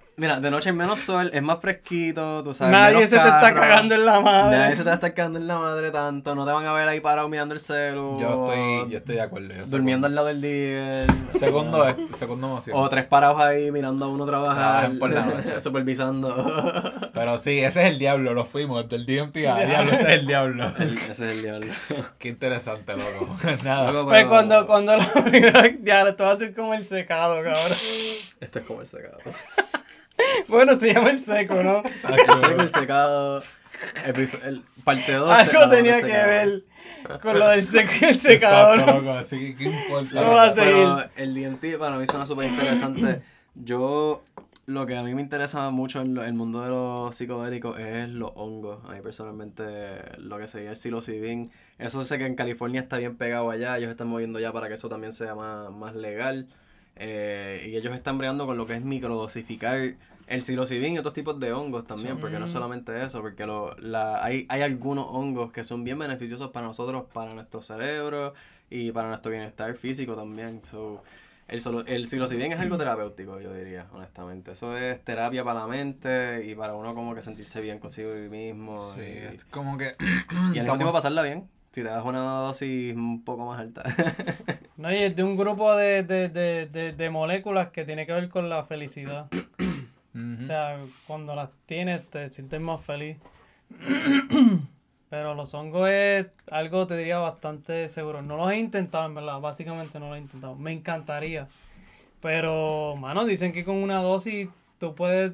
Mira, 0.18 0.40
de 0.40 0.50
noche 0.50 0.70
hay 0.70 0.74
menos 0.74 1.00
sol, 1.00 1.30
es 1.34 1.42
más 1.42 1.58
fresquito, 1.60 2.42
tú 2.42 2.54
sabes. 2.54 2.72
Nadie 2.72 2.94
menos 2.94 3.10
se 3.10 3.18
te 3.18 3.24
está 3.28 3.52
cagando 3.52 3.94
en 3.94 4.06
la 4.06 4.18
madre. 4.20 4.56
Nadie 4.56 4.74
se 4.74 4.82
te 4.82 4.86
va 4.86 4.92
a 4.92 4.94
estar 4.94 5.12
cagando 5.12 5.38
en 5.38 5.46
la 5.46 5.58
madre 5.58 5.90
tanto. 5.90 6.34
No 6.34 6.46
te 6.46 6.52
van 6.52 6.64
a 6.64 6.72
ver 6.72 6.88
ahí 6.88 7.00
parado 7.00 7.28
mirando 7.28 7.52
el 7.52 7.60
celu. 7.60 8.18
Yo 8.18 8.46
estoy, 8.46 8.90
yo 8.92 8.96
estoy 8.96 9.14
de 9.16 9.20
acuerdo. 9.20 9.48
yo 9.48 9.64
Durmiendo 9.66 10.06
segundo. 10.06 10.06
al 10.06 10.14
lado 10.14 10.26
del 10.28 10.40
día. 10.40 11.06
Segundo, 11.32 11.86
es, 11.86 11.96
segundo 12.16 12.46
emoción. 12.46 12.78
O 12.78 12.88
tres 12.88 13.04
parados 13.04 13.38
ahí 13.42 13.70
mirando 13.70 14.06
a 14.06 14.08
uno 14.08 14.24
trabajar. 14.24 14.56
Trabajan 14.56 14.98
por 14.98 15.10
la 15.10 15.26
noche. 15.26 15.60
supervisando. 15.60 17.10
Pero 17.12 17.36
sí, 17.36 17.58
ese 17.58 17.82
es 17.84 17.90
el 17.90 17.98
diablo, 17.98 18.32
lo 18.32 18.46
fuimos, 18.46 18.88
del 18.88 19.04
DMT 19.04 19.36
a 19.46 19.58
diablo, 19.66 19.92
ese 19.92 20.02
es 20.02 20.08
el 20.08 20.26
diablo. 20.26 20.72
El- 20.78 20.96
ese 20.96 21.10
es 21.10 21.20
el 21.20 21.42
diablo. 21.42 21.74
Qué 22.18 22.28
interesante, 22.28 22.94
loco. 22.96 23.36
Nada. 23.64 23.92
Loco, 23.92 24.08
Pues 24.08 24.20
pero- 24.20 24.28
cuando, 24.30 24.66
cuando 24.66 24.96
lo 24.96 25.24
primero, 25.24 25.60
ya, 25.82 26.08
esto 26.08 26.24
va 26.24 26.30
a 26.32 26.36
ser 26.38 26.54
como 26.54 26.72
el 26.72 26.86
secado, 26.86 27.34
cabrón. 27.44 27.76
Este 28.40 28.60
es 28.60 28.64
como 28.64 28.80
el 28.80 28.86
secado. 28.86 29.18
Bueno, 30.48 30.78
se 30.78 30.92
llama 30.94 31.10
el 31.10 31.20
seco, 31.20 31.62
¿no? 31.62 31.82
El 31.84 32.38
seco, 32.38 32.60
el 32.62 32.70
secado. 32.70 33.42
el 34.44 34.62
parte 34.84 35.12
2. 35.12 35.30
Algo 35.30 35.68
tenía 35.68 36.00
que 36.00 36.06
ver 36.06 36.64
con 37.20 37.38
lo 37.38 37.48
del 37.48 37.62
seco 37.62 37.90
y 38.00 38.04
el 38.04 38.10
Exacto, 38.10 38.28
secador. 38.28 38.86
loco, 38.86 39.10
así 39.12 39.38
que 39.38 39.56
qué 39.56 39.64
importa. 39.64 40.14
No 40.22 40.30
va 40.30 40.44
a 40.44 40.54
ser- 40.54 40.64
Pero 40.64 41.04
el 41.16 41.34
DMT 41.34 41.78
para 41.78 41.98
mí 41.98 42.06
suena 42.06 42.26
súper 42.26 42.46
interesante. 42.46 43.22
Yo, 43.54 44.22
lo 44.66 44.86
que 44.86 44.96
a 44.96 45.02
mí 45.02 45.14
me 45.14 45.20
interesa 45.22 45.68
mucho 45.70 46.00
en 46.00 46.14
lo- 46.14 46.24
el 46.24 46.32
mundo 46.34 46.62
de 46.62 46.68
los 46.70 47.14
psicodélicos 47.16 47.78
es 47.78 48.08
los 48.08 48.32
hongos. 48.34 48.84
A 48.88 48.92
mí 48.94 49.00
personalmente 49.02 49.64
lo 50.18 50.38
que 50.38 50.48
sería 50.48 50.70
el 50.70 50.76
psilocibin. 50.76 51.50
Eso 51.78 52.02
sé 52.04 52.16
que 52.18 52.26
en 52.26 52.34
California 52.36 52.80
está 52.80 52.96
bien 52.96 53.16
pegado 53.16 53.50
allá. 53.50 53.76
Ellos 53.76 53.90
están 53.90 54.08
moviendo 54.08 54.38
ya 54.38 54.52
para 54.52 54.68
que 54.68 54.74
eso 54.74 54.88
también 54.88 55.12
sea 55.12 55.34
más, 55.34 55.70
más 55.70 55.94
legal. 55.94 56.46
Eh, 56.96 57.68
y 57.70 57.76
ellos 57.76 57.94
están 57.94 58.18
bregando 58.18 58.46
con 58.46 58.56
lo 58.56 58.66
que 58.66 58.74
es 58.74 58.82
microdosificar 58.82 59.94
el 60.26 60.42
psilocibin 60.42 60.94
y 60.94 60.98
otros 60.98 61.14
tipos 61.14 61.38
de 61.38 61.52
hongos 61.52 61.86
también, 61.86 62.18
porque 62.18 62.38
no 62.38 62.48
solamente 62.48 63.04
eso, 63.04 63.20
porque 63.20 63.46
lo, 63.46 63.76
la, 63.76 64.24
hay, 64.24 64.46
hay 64.48 64.62
algunos 64.62 65.06
hongos 65.08 65.52
que 65.52 65.62
son 65.62 65.84
bien 65.84 65.98
beneficiosos 65.98 66.50
para 66.50 66.66
nosotros, 66.66 67.04
para 67.12 67.32
nuestro 67.32 67.62
cerebro 67.62 68.34
y 68.68 68.90
para 68.90 69.08
nuestro 69.08 69.30
bienestar 69.30 69.74
físico 69.76 70.16
también. 70.16 70.64
So, 70.64 71.02
el, 71.46 71.60
solo, 71.60 71.86
el 71.86 72.08
psilocibin 72.08 72.52
es 72.52 72.58
algo 72.58 72.76
terapéutico, 72.76 73.38
yo 73.40 73.54
diría, 73.54 73.86
honestamente. 73.92 74.52
Eso 74.52 74.76
es 74.76 75.04
terapia 75.04 75.44
para 75.44 75.60
la 75.60 75.66
mente 75.68 76.44
y 76.44 76.56
para 76.56 76.74
uno 76.74 76.94
como 76.94 77.14
que 77.14 77.22
sentirse 77.22 77.60
bien 77.60 77.78
consigo 77.78 78.12
mismo. 78.28 78.80
Sí, 78.80 79.02
y, 79.02 79.36
es 79.36 79.44
como 79.44 79.78
que. 79.78 79.94
y 80.54 80.58
al 80.58 80.64
mismo 80.64 80.76
tiempo 80.76 80.92
pasarla 80.92 81.22
bien. 81.22 81.48
Si 81.76 81.82
te 81.82 81.90
das 81.90 82.06
una 82.06 82.20
dosis 82.20 82.96
un 82.96 83.22
poco 83.22 83.44
más 83.44 83.60
alta. 83.60 83.82
No, 84.78 84.90
y 84.90 84.96
es 84.96 85.14
de 85.14 85.22
un 85.22 85.36
grupo 85.36 85.76
de, 85.76 86.02
de, 86.04 86.30
de, 86.30 86.64
de, 86.64 86.92
de 86.92 87.10
moléculas 87.10 87.68
que 87.68 87.84
tiene 87.84 88.06
que 88.06 88.14
ver 88.14 88.30
con 88.30 88.48
la 88.48 88.64
felicidad. 88.64 89.28
O 90.14 90.40
sea, 90.40 90.80
cuando 91.06 91.34
las 91.34 91.50
tienes 91.66 92.08
te 92.08 92.30
sientes 92.30 92.58
más 92.62 92.80
feliz. 92.80 93.18
Pero 95.10 95.34
los 95.34 95.52
hongos 95.52 95.90
es 95.90 96.28
algo, 96.50 96.86
te 96.86 96.96
diría, 96.96 97.18
bastante 97.18 97.90
seguro. 97.90 98.22
No 98.22 98.38
los 98.38 98.50
he 98.52 98.56
intentado, 98.56 99.04
en 99.04 99.14
verdad. 99.14 99.38
Básicamente 99.40 100.00
no 100.00 100.08
los 100.08 100.16
he 100.16 100.20
intentado. 100.22 100.54
Me 100.56 100.72
encantaría. 100.72 101.46
Pero, 102.22 102.94
mano, 102.96 103.26
dicen 103.26 103.52
que 103.52 103.64
con 103.64 103.76
una 103.76 104.00
dosis 104.00 104.48
tú 104.78 104.94
puedes 104.94 105.32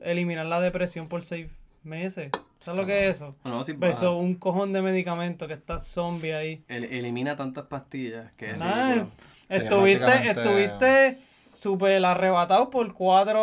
eliminar 0.00 0.46
la 0.46 0.62
depresión 0.62 1.08
por 1.08 1.20
seis 1.20 1.48
meses. 1.82 2.30
¿Sabes 2.68 2.80
lo 2.82 2.86
que 2.86 3.08
es 3.08 3.16
eso? 3.16 3.34
Baja. 3.44 3.90
eso, 3.90 4.16
un 4.18 4.34
cojón 4.34 4.74
de 4.74 4.82
medicamento 4.82 5.46
que 5.48 5.54
está 5.54 5.78
zombie 5.78 6.34
ahí. 6.34 6.62
El- 6.68 6.84
elimina 6.84 7.34
tantas 7.34 7.64
pastillas 7.64 8.30
que 8.36 8.50
es 8.50 8.58
ridículo. 8.58 9.08
estuviste, 9.48 10.04
básicamente- 10.04 10.40
estuviste 10.42 11.18
súper 11.54 12.04
arrebatado 12.04 12.68
por 12.68 12.92
4 12.92 13.38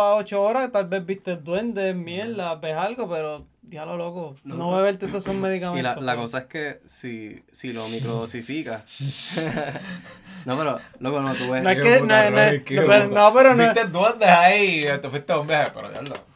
a 0.00 0.16
8 0.16 0.42
horas. 0.42 0.72
Tal 0.72 0.86
vez 0.88 1.04
viste 1.04 1.36
duendes, 1.36 1.94
mierda, 1.94 2.54
ves 2.54 2.74
algo, 2.74 3.06
pero 3.06 3.44
ya 3.68 3.84
lo 3.84 3.98
loco. 3.98 4.34
No, 4.44 4.54
No. 4.56 4.76
beberte 4.78 5.04
estos 5.06 5.24
son 5.24 5.36
Y 5.36 5.40
medicamentos. 5.40 6.02
la, 6.02 6.14
la 6.14 6.16
cosa 6.18 6.38
es 6.38 6.44
que 6.46 6.80
si, 6.86 7.42
si 7.52 7.74
lo 7.74 7.86
microdosificas. 7.88 8.82
no, 10.46 10.56
pero, 10.56 10.78
loco, 11.00 11.20
no, 11.20 11.34
tú 11.34 11.50
ves. 11.50 11.62
No 11.62 11.68
es 11.70 11.76
Qué 11.76 11.82
que- 11.82 11.98
puta, 11.98 12.24
no, 12.24 12.30
no, 12.30 12.36
Ronnie, 12.44 12.62
qué 12.64 12.74
no, 12.76 12.86
pero- 12.86 13.08
puta. 13.08 13.20
no, 13.20 13.34
pero 13.34 13.54
no- 13.54 13.62
Viste 13.64 13.84
duendes 13.88 14.28
ahí, 14.30 14.86
te 15.02 15.10
fuiste 15.10 15.32
a 15.34 15.38
un 15.38 15.46
viaje, 15.46 15.70
pero 15.74 15.92
ya 15.92 16.00
lo. 16.02 16.29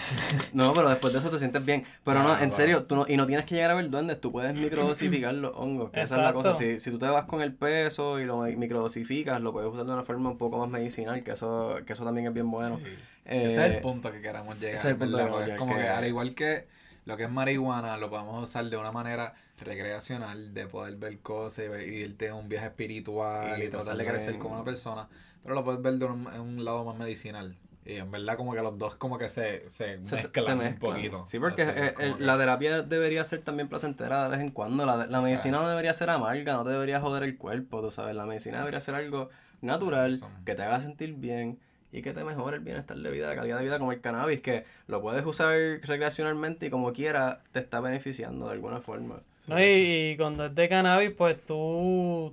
No, 0.52 0.72
pero 0.72 0.88
después 0.88 1.12
de 1.12 1.18
eso 1.20 1.30
te 1.30 1.38
sientes 1.38 1.64
bien. 1.64 1.84
Pero 2.04 2.22
no, 2.22 2.32
Ah, 2.32 2.42
en 2.42 2.50
serio, 2.50 2.84
tú 2.84 2.96
no, 2.96 3.06
y 3.08 3.16
no 3.16 3.26
tienes 3.26 3.44
que 3.46 3.54
llegar 3.54 3.70
a 3.70 3.74
ver 3.74 3.88
duendes, 3.90 4.20
tú 4.20 4.32
puedes 4.32 4.54
microdosificar 4.54 5.34
los 5.34 5.52
hongos. 5.56 5.90
que 5.90 6.00
esa 6.02 6.16
es 6.16 6.22
la 6.22 6.32
cosa. 6.32 6.54
Si, 6.54 6.80
si 6.80 6.90
tú 6.90 6.98
te 6.98 7.06
vas 7.06 7.24
con 7.24 7.40
el 7.42 7.54
peso 7.54 8.18
y 8.20 8.24
lo 8.24 8.42
mi- 8.42 8.56
microdosificas, 8.56 9.40
lo 9.40 9.52
puedes 9.52 9.70
usar 9.70 9.86
de 9.86 9.92
una 9.92 10.04
forma 10.04 10.30
un 10.30 10.38
poco 10.38 10.58
más 10.58 10.68
medicinal, 10.68 11.22
que 11.22 11.32
eso, 11.32 11.78
que 11.86 11.92
eso 11.92 12.04
también 12.04 12.26
es 12.26 12.32
bien 12.34 12.50
bueno. 12.50 12.78
Sí. 12.78 12.84
Eh, 13.26 13.46
Ese 13.46 13.66
es 13.66 13.74
el 13.76 13.80
punto 13.82 14.10
que 14.10 14.20
queremos 14.20 14.56
llegar. 14.58 14.74
ese 14.74 14.88
es 14.88 14.92
el 14.92 14.96
punto 14.96 15.18
que 15.18 15.24
queremos 15.24 15.58
como 15.58 15.76
que, 15.76 15.88
al 15.88 16.06
igual 16.06 16.34
que 16.34 16.66
lo 17.04 17.16
que 17.16 17.24
es 17.24 17.30
marihuana, 17.30 17.96
lo 17.96 18.10
podemos 18.10 18.42
usar 18.42 18.64
de 18.66 18.76
una 18.76 18.92
manera 18.92 19.34
recreacional, 19.58 20.52
de 20.54 20.66
poder 20.66 20.96
ver 20.96 21.18
cosas 21.20 21.64
y, 21.64 21.68
ver- 21.68 21.88
y 21.88 21.96
irte 22.02 22.26
en 22.26 22.34
un 22.34 22.48
viaje 22.48 22.66
espiritual 22.66 23.60
Y 23.62 23.66
y, 23.66 23.68
tratar 23.68 23.96
de 23.96 24.04
crecer 24.06 24.38
como 24.38 24.54
una 24.54 24.64
persona, 24.64 25.08
pero 25.42 25.54
lo 25.54 25.64
puedes 25.64 25.80
ver 25.82 25.94
de 25.94 26.04
un, 26.06 26.28
en 26.32 26.40
un 26.40 26.64
lado 26.64 26.84
más 26.84 26.96
medicinal. 26.96 27.56
Y 27.90 27.96
en 27.96 28.10
verdad 28.10 28.36
como 28.36 28.54
que 28.54 28.62
los 28.62 28.78
dos 28.78 28.94
como 28.94 29.18
que 29.18 29.28
se, 29.28 29.68
se, 29.68 30.04
se, 30.04 30.16
mezclan, 30.16 30.60
se 30.60 30.68
un 30.68 30.78
poquito. 30.78 31.26
Sí, 31.26 31.38
porque 31.40 31.62
Así, 31.62 31.72
eh, 31.78 31.94
eh, 31.98 32.14
que- 32.18 32.24
la 32.24 32.38
terapia 32.38 32.82
debería 32.82 33.24
ser 33.24 33.40
también 33.40 33.68
placentera 33.68 34.24
de 34.24 34.30
vez 34.30 34.40
en 34.40 34.50
cuando. 34.50 34.86
La, 34.86 34.96
la 34.96 35.06
sea, 35.08 35.20
medicina 35.20 35.58
no 35.58 35.68
debería 35.68 35.92
ser 35.92 36.10
amarga, 36.10 36.52
no 36.52 36.62
te 36.64 36.70
debería 36.70 37.00
joder 37.00 37.24
el 37.24 37.36
cuerpo, 37.36 37.80
tú 37.80 37.90
sabes. 37.90 38.14
La 38.14 38.26
medicina 38.26 38.58
debería 38.58 38.80
ser 38.80 38.94
algo 38.94 39.30
natural, 39.60 40.12
Eso. 40.12 40.30
que 40.44 40.54
te 40.54 40.62
haga 40.62 40.80
sentir 40.80 41.14
bien 41.14 41.58
y 41.92 42.02
que 42.02 42.12
te 42.12 42.22
mejore 42.22 42.58
el 42.58 42.62
bienestar 42.62 42.96
de 42.96 43.10
vida, 43.10 43.26
la 43.28 43.34
calidad 43.34 43.58
de 43.58 43.64
vida, 43.64 43.78
como 43.80 43.90
el 43.90 44.00
cannabis, 44.00 44.40
que 44.40 44.64
lo 44.86 45.02
puedes 45.02 45.26
usar 45.26 45.56
recreacionalmente 45.82 46.66
y 46.66 46.70
como 46.70 46.92
quiera 46.92 47.42
te 47.50 47.58
está 47.58 47.80
beneficiando 47.80 48.46
de 48.46 48.52
alguna 48.52 48.80
forma. 48.80 49.20
No, 49.48 49.58
y, 49.60 50.12
y 50.12 50.16
cuando 50.16 50.46
es 50.46 50.54
de 50.54 50.68
cannabis, 50.68 51.10
pues 51.10 51.44
tú, 51.44 52.32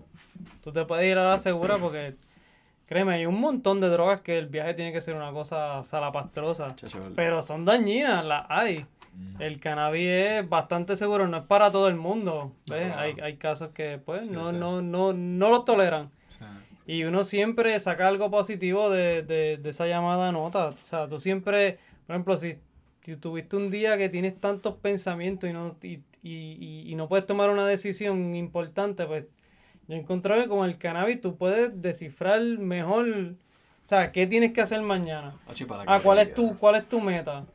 tú 0.63 0.71
te 0.71 0.85
puedes 0.85 1.09
ir 1.11 1.17
a 1.17 1.27
la 1.31 1.39
segura 1.39 1.77
porque, 1.79 2.13
créeme, 2.87 3.13
hay 3.13 3.25
un 3.27 3.39
montón 3.39 3.79
de 3.79 3.89
drogas 3.89 4.21
que 4.21 4.37
el 4.39 4.47
viaje 4.47 4.73
tiene 4.73 4.91
que 4.91 5.01
ser 5.01 5.15
una 5.15 5.31
cosa 5.31 5.83
salapastrosa. 5.83 6.75
Chacho, 6.75 6.99
Pero 7.15 7.41
son 7.41 7.63
dañinas, 7.65 8.25
las 8.25 8.45
hay. 8.49 8.85
Mm. 9.13 9.41
El 9.41 9.59
cannabis 9.59 10.07
es 10.09 10.49
bastante 10.49 10.95
seguro, 10.95 11.27
no 11.27 11.37
es 11.37 11.43
para 11.43 11.71
todo 11.71 11.87
el 11.87 11.95
mundo. 11.95 12.53
¿ves? 12.67 12.93
Hay, 12.95 13.15
hay 13.21 13.35
casos 13.37 13.69
que 13.69 13.99
pues 14.03 14.25
Sí, 14.25 14.31
no, 14.31 14.51
sí. 14.51 14.57
no, 14.57 14.81
no, 14.81 15.13
no 15.13 15.49
lo 15.49 15.63
toleran. 15.63 16.05
o 16.27 16.31
sea, 16.31 16.61
Y 16.85 17.03
uno 17.03 17.23
siempre 17.23 17.79
saca 17.79 18.07
algo 18.07 18.31
positivo 18.31 18.89
de, 18.89 19.21
de, 19.23 19.57
de 19.57 19.69
esa 19.69 19.85
llamada 19.87 20.31
nota. 20.31 20.69
O 20.69 20.75
sea, 20.85 21.07
tú 21.07 21.19
siempre, 21.19 21.79
por 22.05 22.15
ejemplo, 22.15 22.37
si, 22.37 22.57
si 23.01 23.15
tuviste 23.17 23.55
un 23.55 23.69
día 23.71 23.97
que 23.97 24.07
tienes 24.09 24.39
tantos 24.39 24.75
pensamientos 24.75 25.49
y 25.49 25.53
no, 25.53 25.75
y, 25.81 25.99
y, 26.21 26.57
y, 26.59 26.83
y 26.91 26.95
no 26.95 27.07
puedes 27.07 27.25
tomar 27.25 27.49
una 27.49 27.65
decisión 27.65 28.35
importante, 28.35 29.05
pues 29.05 29.25
yo 29.87 29.95
encontré 29.95 30.41
que 30.41 30.47
con 30.47 30.67
el 30.67 30.77
cannabis 30.77 31.21
tú 31.21 31.37
puedes 31.37 31.81
descifrar 31.81 32.41
mejor, 32.41 33.07
o 33.07 33.87
sea, 33.87 34.11
qué 34.11 34.27
tienes 34.27 34.53
que 34.53 34.61
hacer 34.61 34.81
mañana. 34.81 35.35
Para 35.67 35.83
Ah, 35.87 35.99
¿cuál 36.03 36.19
es 36.19 36.33
tu, 36.33 36.57
cuál 36.57 36.75
es 36.75 36.87
tu 36.87 36.99
meta? 36.99 37.45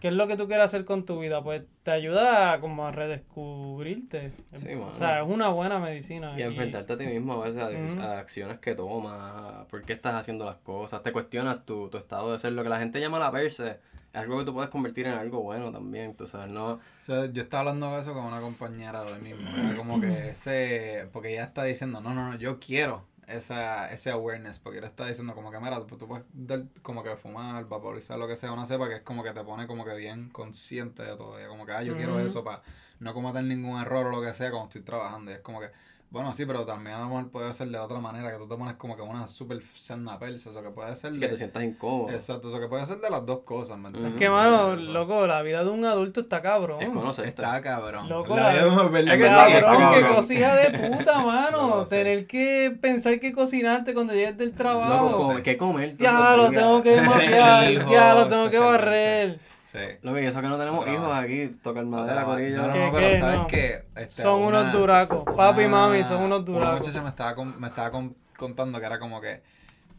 ¿Qué 0.00 0.08
es 0.08 0.14
lo 0.14 0.26
que 0.26 0.36
tú 0.36 0.46
quieres 0.46 0.64
hacer 0.64 0.84
con 0.84 1.04
tu 1.04 1.20
vida? 1.20 1.42
Pues 1.42 1.62
te 1.82 1.90
ayuda 1.90 2.52
a 2.52 2.60
como 2.60 2.86
a 2.86 2.90
redescubrirte. 2.92 4.32
Sí, 4.54 4.74
o 4.74 4.94
sea, 4.94 5.22
es 5.22 5.28
una 5.28 5.48
buena 5.48 5.78
medicina. 5.78 6.34
Y 6.38 6.42
enfrentarte 6.42 6.94
a 6.94 6.98
ti 6.98 7.06
mismo 7.06 7.34
a 7.34 7.46
veces 7.46 7.98
a, 7.98 8.18
acciones 8.18 8.58
que 8.58 8.74
tomas, 8.74 9.14
a 9.14 9.66
por 9.68 9.82
qué 9.82 9.92
estás 9.92 10.14
haciendo 10.14 10.44
las 10.44 10.56
cosas, 10.56 11.02
te 11.02 11.12
cuestionas 11.12 11.64
tu, 11.64 11.88
tu 11.88 11.98
estado 11.98 12.32
de 12.32 12.38
ser, 12.38 12.52
lo 12.52 12.62
que 12.62 12.68
la 12.68 12.78
gente 12.78 13.00
llama 13.00 13.18
la 13.18 13.30
perse, 13.30 13.70
es 13.70 13.76
algo 14.18 14.38
que 14.38 14.44
tú 14.44 14.54
puedes 14.54 14.70
convertir 14.70 15.06
en 15.06 15.14
algo 15.14 15.42
bueno 15.42 15.72
también, 15.72 16.14
tú 16.14 16.26
sabes, 16.26 16.52
no, 16.52 16.72
O 16.72 16.80
sea, 17.00 17.26
yo 17.26 17.42
estaba 17.42 17.60
hablando 17.60 17.94
de 17.94 18.00
eso 18.00 18.12
con 18.12 18.24
una 18.24 18.40
compañera 18.40 19.02
de 19.04 19.12
hoy 19.12 19.20
mismo. 19.20 19.48
Era 19.56 19.76
como 19.76 20.00
que 20.00 20.30
ese. 20.30 21.08
Porque 21.12 21.32
ella 21.32 21.44
está 21.44 21.64
diciendo, 21.64 22.00
no, 22.00 22.14
no, 22.14 22.30
no, 22.30 22.38
yo 22.38 22.58
quiero 22.58 23.04
esa, 23.28 23.92
ese 23.92 24.10
awareness, 24.10 24.58
porque 24.58 24.78
él 24.78 24.84
está 24.84 25.06
diciendo 25.06 25.34
como 25.34 25.50
que, 25.50 25.60
mira, 25.60 25.84
tú 25.86 26.08
puedes 26.08 26.24
dar 26.32 26.64
como 26.82 27.02
que 27.02 27.14
fumar, 27.16 27.68
vaporizar, 27.68 28.18
lo 28.18 28.26
que 28.26 28.36
sea, 28.36 28.52
una 28.52 28.66
cepa 28.66 28.88
que 28.88 28.96
es 28.96 29.02
como 29.02 29.22
que 29.22 29.32
te 29.32 29.44
pone 29.44 29.66
como 29.66 29.84
que 29.84 29.94
bien 29.94 30.30
consciente 30.30 31.02
de 31.02 31.16
todo, 31.16 31.36
como 31.48 31.66
que, 31.66 31.72
ah, 31.72 31.82
yo 31.82 31.96
quiero 31.96 32.18
eso 32.20 32.42
para 32.42 32.62
no 33.00 33.14
cometer 33.14 33.44
ningún 33.44 33.80
error 33.80 34.06
o 34.06 34.10
lo 34.10 34.22
que 34.22 34.32
sea 34.32 34.50
cuando 34.50 34.68
estoy 34.68 34.82
trabajando, 34.82 35.30
y 35.30 35.34
es 35.34 35.40
como 35.40 35.60
que, 35.60 35.70
bueno, 36.10 36.32
sí, 36.32 36.46
pero 36.46 36.64
también 36.64 36.96
a 36.96 37.00
lo 37.00 37.06
mejor 37.08 37.30
puede 37.30 37.52
ser 37.52 37.66
de 37.66 37.74
la 37.74 37.84
otra 37.84 37.98
manera, 38.00 38.30
que 38.32 38.38
tú 38.38 38.48
te 38.48 38.56
pones 38.56 38.74
como 38.76 38.96
que 38.96 39.02
una 39.02 39.26
super 39.26 39.60
senda 39.76 40.18
persa, 40.18 40.50
o 40.50 40.52
sea, 40.54 40.62
que 40.62 40.70
puede 40.70 40.96
ser 40.96 41.10
Así 41.10 41.18
de... 41.20 41.26
que 41.26 41.32
te 41.32 41.36
sientas 41.36 41.62
incómodo. 41.64 42.10
Exacto, 42.10 42.48
o 42.48 42.50
sea, 42.50 42.60
que 42.60 42.68
puede 42.68 42.86
ser 42.86 42.98
de 42.98 43.10
las 43.10 43.26
dos 43.26 43.40
cosas, 43.40 43.76
¿me 43.78 43.88
entiendes? 43.88 44.14
Es 44.14 44.18
que, 44.18 44.30
mano, 44.30 44.74
loco, 44.76 45.26
la 45.26 45.42
vida 45.42 45.62
de 45.64 45.70
un 45.70 45.84
adulto 45.84 46.20
está 46.20 46.40
cabrón. 46.40 46.80
Es 46.82 46.88
conocer 46.88 47.26
Está 47.26 47.60
cabrón. 47.60 48.08
Loco, 48.08 48.34
la 48.36 48.42
la- 48.44 48.52
vida 48.52 48.66
es 48.84 48.90
verdad 48.92 49.14
Es 49.14 49.18
que 49.18 49.18
que 49.18 49.30
sí, 49.30 49.36
sí, 49.48 49.52
es 49.56 49.62
Cabrón, 49.62 49.88
qué 49.94 50.00
cabrón. 50.00 50.16
cosilla 50.16 50.54
de 50.56 50.78
puta, 50.98 51.20
mano. 51.20 51.68
No, 51.68 51.84
sí. 51.84 51.90
Tener 51.90 52.26
que 52.26 52.76
pensar 52.80 53.20
que 53.20 53.32
cocinarte 53.32 53.92
cuando 53.92 54.14
llegues 54.14 54.38
del 54.38 54.54
trabajo. 54.54 55.10
Loco, 55.10 55.42
¿qué 55.42 55.56
comer? 55.58 55.94
ya 55.96 56.36
lo 56.36 56.50
tengo 56.50 56.82
que 56.82 57.00
mapear, 57.02 57.86
ya 57.88 58.14
lo 58.14 58.28
tengo 58.28 58.48
que 58.48 58.58
barrer. 58.58 59.38
Sí. 59.70 59.78
Loco, 60.00 60.18
y 60.18 60.24
eso 60.24 60.40
que 60.40 60.48
no 60.48 60.56
tenemos 60.56 60.86
hijos 60.86 61.14
aquí, 61.14 61.48
tocar 61.62 61.84
madera, 61.84 62.22
No, 62.22 62.26
corillo. 62.28 62.56
no, 62.56 62.66
no, 62.68 62.72
¿Qué, 62.72 62.88
pero 62.90 63.08
qué? 63.10 63.18
¿sabes 63.18 63.38
No. 63.40 63.46
qué? 63.46 63.84
Este, 63.96 64.22
Son 64.22 64.40
unos 64.40 64.72
duracos. 64.72 65.24
Papi 65.36 65.62
y 65.62 65.68
mami 65.68 66.04
son 66.04 66.22
unos 66.22 66.38
Una 66.40 66.46
duracos. 66.52 66.78
muchacha 66.80 67.02
me 67.02 67.10
estaba, 67.10 67.34
con- 67.34 67.60
me 67.60 67.68
estaba 67.68 67.90
con- 67.90 68.16
contando 68.38 68.80
que 68.80 68.86
era 68.86 68.98
como 68.98 69.20
que... 69.20 69.42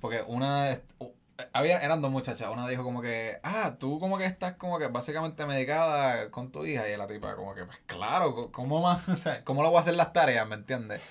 Porque 0.01 0.23
una... 0.25 0.79
Había, 1.53 1.77
eran 1.81 2.01
dos 2.01 2.09
muchachas. 2.09 2.49
Una 2.51 2.67
dijo 2.67 2.83
como 2.83 2.99
que... 2.99 3.37
Ah, 3.43 3.75
tú 3.79 3.99
como 3.99 4.17
que 4.17 4.25
estás 4.25 4.55
como 4.55 4.79
que 4.79 4.87
básicamente 4.87 5.45
medicada 5.45 6.31
con 6.31 6.51
tu 6.51 6.65
hija. 6.65 6.89
Y 6.89 6.97
la 6.97 7.05
tipa 7.05 7.35
como 7.35 7.53
que... 7.53 7.63
Pues 7.65 7.77
claro, 7.85 8.49
¿cómo 8.51 8.81
más? 8.81 9.07
O 9.09 9.15
sea, 9.15 9.43
¿cómo 9.43 9.61
lo 9.61 9.69
voy 9.69 9.77
a 9.77 9.81
hacer 9.81 9.93
las 9.93 10.13
tareas? 10.13 10.47
¿Me 10.47 10.55
entiendes? 10.55 11.01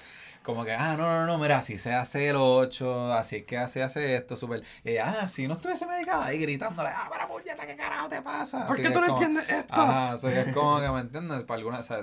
Como 0.48 0.64
que, 0.64 0.72
ah, 0.72 0.96
no, 0.96 1.04
no, 1.06 1.26
no, 1.26 1.36
mira, 1.36 1.58
así 1.58 1.76
se 1.76 1.92
hace 1.92 2.30
el 2.30 2.36
8, 2.36 3.12
así 3.12 3.36
es 3.36 3.44
que 3.44 3.68
se 3.68 3.82
hace 3.82 4.16
esto, 4.16 4.34
súper. 4.34 4.62
Ella, 4.82 5.18
ah, 5.20 5.28
si 5.28 5.46
no 5.46 5.52
estuviese 5.52 5.84
medicada 5.86 6.24
ahí 6.24 6.38
gritándole, 6.38 6.88
ah, 6.88 7.06
pero 7.12 7.28
puñeta, 7.28 7.66
¿qué 7.66 7.76
carajo 7.76 8.08
te 8.08 8.22
pasa? 8.22 8.66
¿Por 8.66 8.76
Así 8.76 8.82
qué 8.82 8.90
tú 8.90 8.98
no 9.02 9.08
como- 9.08 9.18
entiendes 9.22 9.46
esto? 9.50 9.74
Ajá, 9.74 10.14
o 10.14 10.16
sea, 10.16 10.40
es 10.40 10.54
como 10.54 10.80
que, 10.80 10.88
¿me 10.88 11.00
entiendes? 11.00 11.44
Para 11.44 11.58
alguna, 11.58 11.80
o 11.80 11.82
sea, 11.82 11.98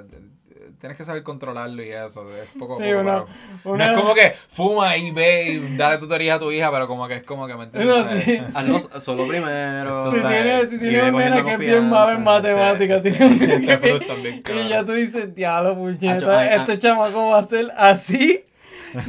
tienes 0.80 0.98
que 0.98 1.06
saber 1.06 1.24
controlarlo 1.24 1.84
y 1.84 1.90
eso, 1.92 2.26
es 2.36 2.50
poco 2.60 2.78
Sí, 2.78 2.84
poco, 2.90 3.00
una- 3.02 3.26
una- 3.64 3.86
No 3.88 3.92
es 3.94 3.98
como 4.00 4.14
que 4.14 4.34
fuma 4.48 4.96
y 4.98 5.12
ve 5.12 5.50
y 5.50 5.78
dale 5.78 5.98
tutoría 5.98 6.36
a 6.36 6.40
tu 6.40 6.52
hija, 6.52 6.72
pero 6.72 6.88
como 6.88 7.08
que 7.08 7.16
es 7.16 7.24
como 7.24 7.48
que, 7.48 7.56
¿me 7.56 7.66
entiendes? 7.66 7.96
No, 7.98 8.02
O 8.02 8.04
sea, 8.04 8.22
sí. 8.22 8.42
Hazlo 8.54 8.80
solo 9.00 9.28
primero. 9.28 9.90
Esto 9.90 10.12
Si 10.14 10.20
sabes, 10.20 10.42
tienes, 10.44 10.70
si 10.70 10.76
y 10.76 10.80
tienes 10.80 11.02
ve 11.04 11.10
un 11.12 11.18
nene 11.18 11.30
cogiendo 11.30 11.46
que 11.46 11.54
es 11.54 11.60
bien 11.60 11.90
malo 11.90 12.12
en 12.12 12.24
confianza, 12.24 12.42
matemáticas, 12.42 12.98
este- 12.98 13.12
tiene 13.12 13.26
un 13.26 13.34
este 13.34 13.80
que 14.44 14.54
bien- 14.54 14.66
Y 14.66 14.70
ya 14.70 14.86
tú 14.86 14.92
dices, 14.94 15.36
diablo, 15.36 15.76
puñeta, 15.76 16.56
este 16.56 16.80
chamaco 16.80 17.30
va 17.30 17.40
a 17.40 17.44
ser 17.44 17.72
así, 17.78 18.44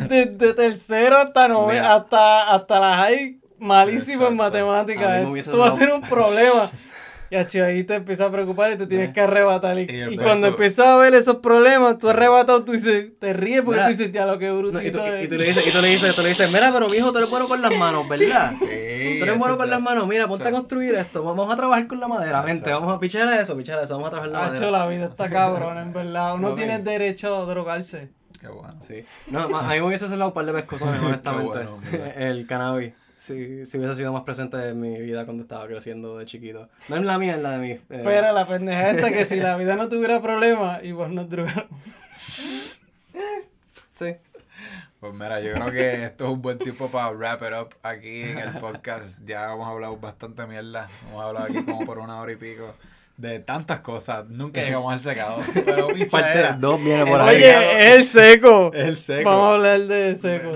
de, 0.09 0.27
de 0.27 0.53
tercero 0.55 1.17
hasta 1.19 1.49
noveno, 1.49 1.81
Mira. 1.83 1.95
hasta, 1.97 2.51
hasta 2.55 2.81
la 2.81 2.97
high, 2.97 3.39
malísimo 3.59 4.27
en 4.27 4.35
Exacto. 4.35 4.59
Mí 4.59 4.65
matemáticas. 4.67 5.29
Esto 5.39 5.59
va 5.59 5.69
a 5.69 5.71
ser 5.71 5.93
un 5.93 6.01
problema. 6.03 6.71
Y 7.31 7.59
ahí 7.59 7.83
te 7.85 7.95
empieza 7.97 8.27
a 8.27 8.31
preocupar 8.31 8.71
y 8.73 8.77
te 8.77 8.87
tienes 8.87 9.09
Ve. 9.09 9.13
que 9.15 9.21
arrebatar. 9.21 9.79
Y, 9.79 9.83
Y 10.11 10.17
cuando 10.17 10.47
tú- 10.47 10.53
empiezas 10.55 10.87
a 10.87 10.97
ver 10.97 11.15
esos 11.15 11.37
problemas, 11.37 11.99
tú 11.99 12.09
arrebatado, 12.09 12.63
tú 12.65 12.73
dices, 12.73 13.19
te 13.19 13.33
ríes 13.33 13.63
porque 13.63 13.81
Mira. 13.81 13.91
tú 13.91 13.97
dices, 13.97 14.13
diablo, 14.13 14.39
qué 14.39 14.47
No, 14.49 14.55
y, 14.55 14.63
brutito 14.71 14.99
tú, 14.99 15.05
y 15.05 15.09
es". 15.09 15.29
tú 15.29 15.35
le 15.37 15.45
dices, 15.45 15.67
y 15.67 15.71
tú 15.73 15.81
le 15.83 15.89
dices, 15.89 16.15
tú 16.15 16.23
le 16.23 16.29
dices, 16.29 16.53
mira, 16.53 16.71
pero 16.73 16.89
mijo, 16.89 17.11
tú 17.13 17.19
eres 17.19 17.31
bueno 17.31 17.49
con 17.49 17.61
las 17.63 17.75
manos, 17.77 18.09
¿verdad? 18.09 18.55
Sí, 18.59 19.19
Tú 19.19 19.25
eres 19.25 19.39
bueno 19.39 19.57
con 19.57 19.69
las 19.71 19.81
manos, 19.81 20.07
mira, 20.07 20.29
ponte 20.29 20.47
a 20.47 20.53
construir 20.53 20.95
esto, 20.95 21.23
vamos 21.25 21.53
a 21.53 21.57
trabajar 21.57 21.87
con 21.87 21.99
la 22.01 22.07
madera, 22.09 22.43
vente, 22.43 22.71
vamos 22.71 22.95
a 22.95 22.99
pichar 23.01 23.29
eso, 23.41 23.57
pichar 23.57 23.83
eso, 23.83 23.95
vamos 23.95 24.09
a 24.09 24.11
trabajar 24.13 24.33
la 24.33 24.45
Hacho, 24.47 24.53
madera. 24.55 24.71
la 24.71 24.87
vida 24.87 25.07
está 25.07 25.29
cabrona, 25.31 25.83
en 25.83 25.93
verdad. 25.93 26.35
Uno 26.35 26.55
tiene 26.55 26.79
derecho 26.81 27.35
a 27.35 27.47
drogarse. 27.47 28.09
Qué 28.41 28.49
bueno. 28.49 28.75
Sí. 28.87 29.03
No, 29.29 29.41
a 29.45 29.63
mí 29.63 29.81
me 29.81 29.83
hubiese 29.83 30.07
salado 30.07 30.29
un 30.29 30.35
par 30.35 30.45
de 30.47 30.53
pescozones, 30.53 31.01
honestamente. 31.03 31.47
bueno, 31.65 31.79
el 32.17 32.47
cannabis. 32.47 32.93
Sí, 33.27 33.67
si 33.67 33.79
hubiese 33.79 33.95
sido 33.95 34.13
más 34.13 34.23
presente 34.23 34.57
en 34.69 34.81
mi 34.81 35.01
vida 35.01 35.25
cuando 35.25 35.43
estaba 35.43 35.67
creciendo 35.67 36.17
de 36.17 36.27
chiquito. 36.27 36.69
No 36.89 36.95
en 36.97 37.07
la 37.07 37.19
mía, 37.19 37.35
en 37.35 37.43
la 37.43 37.51
de 37.53 37.59
mí. 37.59 37.71
eh, 37.73 38.01
Pero 38.05 38.33
la 38.33 38.47
pendeja 38.47 38.91
esta 38.91 39.11
que 39.11 39.25
si 39.25 39.35
la 39.35 39.57
vida 39.57 39.75
no 39.75 39.89
tuviera 39.89 40.23
problemas, 40.23 40.85
igual 40.85 41.13
nos 41.13 41.29
drogamos. 41.29 41.67
Sí. 43.95 44.15
Pues 45.01 45.13
mira, 45.13 45.41
yo 45.41 45.53
creo 45.55 45.71
que 45.73 46.05
esto 46.05 46.27
es 46.27 46.31
un 46.31 46.43
buen 46.43 46.59
tiempo 46.59 46.89
para 46.89 47.11
wrap 47.11 47.43
it 47.43 47.49
up 47.61 47.75
aquí 47.83 48.23
en 48.23 48.39
el 48.39 48.53
podcast. 48.59 49.19
Ya 49.27 49.53
hemos 49.53 49.67
hablado 49.67 49.97
bastante 49.97 50.47
mierda. 50.47 50.87
Hemos 51.11 51.25
hablado 51.25 51.47
aquí 51.47 51.65
como 51.65 51.85
por 51.85 51.99
una 51.99 52.21
hora 52.21 52.33
y 52.33 52.37
pico 52.37 52.75
de 53.17 53.41
tantas 53.41 53.81
cosas. 53.81 54.27
Nunca 54.29 54.63
llegamos 54.63 54.93
al 54.93 55.01
secado. 55.01 55.39
Pero 55.65 55.89
Parte 55.89 56.05
pichadera. 56.05 56.53
2 56.61 56.85
viene 56.85 57.07
por 57.07 57.21
ahí. 57.21 57.37
Oye, 57.37 57.81
es 57.89 57.95
el 57.97 58.05
seco. 58.05 58.71
Es 58.73 58.87
el 58.87 58.97
seco. 58.99 59.29
Vamos 59.31 59.49
a 59.49 59.53
hablar 59.55 59.81
de 59.81 60.17
seco. 60.17 60.55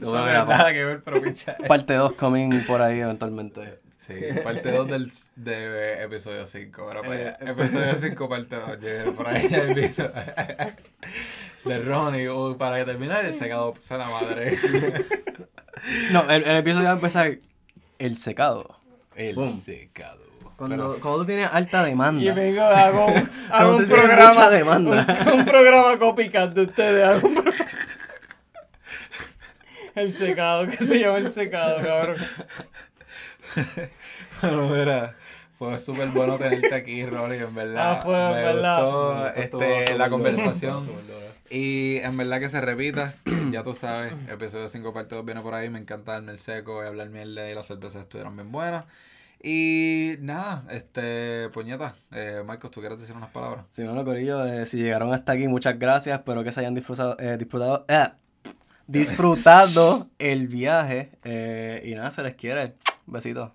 No 0.00 0.06
No, 0.06 0.12
tiene 0.12 0.26
mira, 0.26 0.44
nada 0.44 0.72
que 0.72 0.84
ver, 0.84 1.02
pero 1.04 1.22
pichadera. 1.22 1.64
Parte 1.68 1.94
2 1.94 2.12
coming 2.14 2.64
por 2.66 2.82
ahí 2.82 3.00
eventualmente. 3.00 3.78
Sí, 3.98 4.14
parte 4.42 4.72
2 4.72 4.88
del 4.88 5.12
de 5.36 6.02
episodio 6.02 6.46
5. 6.46 6.82
Ahora 6.82 7.02
para 7.02 7.14
allá. 7.14 7.38
Eh, 7.40 7.50
Episodio 7.50 7.94
5, 8.00 8.28
parte 8.28 8.56
2. 8.56 8.68
Yo 8.70 8.78
viene 8.80 9.12
por 9.12 9.28
ahí 9.28 9.46
ya 9.48 9.64
invito. 9.64 10.10
De 11.66 11.78
Ronnie. 11.80 12.28
Uy, 12.30 12.54
para 12.54 12.78
que 12.78 12.86
termine 12.86 13.20
el 13.20 13.34
secado, 13.34 13.74
a 13.90 13.94
la 13.96 14.08
madre. 14.08 14.56
No, 16.12 16.22
el, 16.30 16.44
el 16.44 16.56
episodio 16.56 16.86
va 16.86 16.92
a 16.92 16.94
empezar 16.94 17.36
el 17.98 18.16
secado. 18.16 18.76
El 19.14 19.36
Boom. 19.36 19.60
secado. 19.60 20.18
Cuando, 20.56 20.76
Pero- 20.76 21.00
cuando 21.00 21.18
tú 21.20 21.26
tienes 21.26 21.48
alta 21.52 21.84
demanda. 21.84 22.22
Y 22.22 22.30
vengo, 22.32 22.62
hago, 22.62 23.06
un- 23.06 23.30
hago 23.50 23.76
un 23.76 23.86
programa. 23.86 24.26
mucha 24.28 24.50
demanda. 24.50 25.06
Un, 25.26 25.40
un 25.40 25.44
programa 25.44 25.98
copycat 25.98 26.52
de 26.52 26.62
ustedes. 26.62 27.06
Hago 27.08 27.28
un 27.28 27.34
pro- 27.34 27.52
El 30.00 30.12
secado, 30.12 30.66
que 30.66 30.76
se 30.76 30.98
llama 30.98 31.18
el 31.18 31.30
secado, 31.30 31.76
cabrón. 31.82 32.16
Bueno, 34.42 34.68
mira, 34.68 35.14
fue 35.58 35.78
súper 35.78 36.08
bueno 36.08 36.38
tenerte 36.38 36.74
aquí, 36.74 37.04
Ronnie, 37.04 37.40
en 37.42 37.54
verdad. 37.54 37.98
Ah, 37.98 38.00
fue, 38.02 38.14
en 38.18 38.32
me 38.32 38.42
verdad. 38.42 38.82
gustó 38.82 39.26
este, 39.34 39.98
la 39.98 40.08
conversación. 40.08 40.80
Y 41.50 41.98
en 41.98 42.16
verdad 42.16 42.40
que 42.40 42.48
se 42.48 42.60
repita, 42.60 43.16
ya 43.50 43.62
tú 43.62 43.74
sabes, 43.74 44.14
episodio 44.30 44.68
5 44.68 44.94
parte 44.94 45.14
2 45.16 45.24
viene 45.26 45.42
por 45.42 45.52
ahí, 45.52 45.68
me 45.68 45.78
encanta 45.78 46.12
darme 46.12 46.32
el 46.32 46.38
seco 46.38 46.82
y 46.82 46.86
hablar 46.86 47.10
mierda 47.10 47.50
y 47.50 47.54
las 47.54 47.66
cervezas 47.66 48.02
estuvieron 48.02 48.34
bien 48.36 48.50
buenas. 48.50 48.84
Y 49.42 50.14
nada, 50.20 50.64
este, 50.70 51.48
puñeta, 51.50 51.96
eh, 52.12 52.42
Marcos, 52.46 52.70
¿tú 52.70 52.80
quieres 52.80 52.98
decir 52.98 53.16
unas 53.16 53.30
palabras? 53.30 53.64
Sí, 53.70 53.82
bueno, 53.84 54.04
Corillo, 54.04 54.46
eh, 54.46 54.64
si 54.64 54.78
llegaron 54.78 55.12
hasta 55.12 55.32
aquí, 55.32 55.48
muchas 55.48 55.78
gracias. 55.78 56.18
Espero 56.18 56.44
que 56.44 56.52
se 56.52 56.60
hayan 56.60 56.74
disfrutado, 56.74 57.16
eh, 57.18 57.36
disfrutado, 57.36 57.84
disfrutado 58.90 60.08
el 60.18 60.48
viaje. 60.48 61.10
eh, 61.24 61.82
y 61.84 61.94
nada, 61.94 62.10
se 62.10 62.22
les 62.22 62.34
quiere. 62.34 62.74
Besitos. 63.06 63.50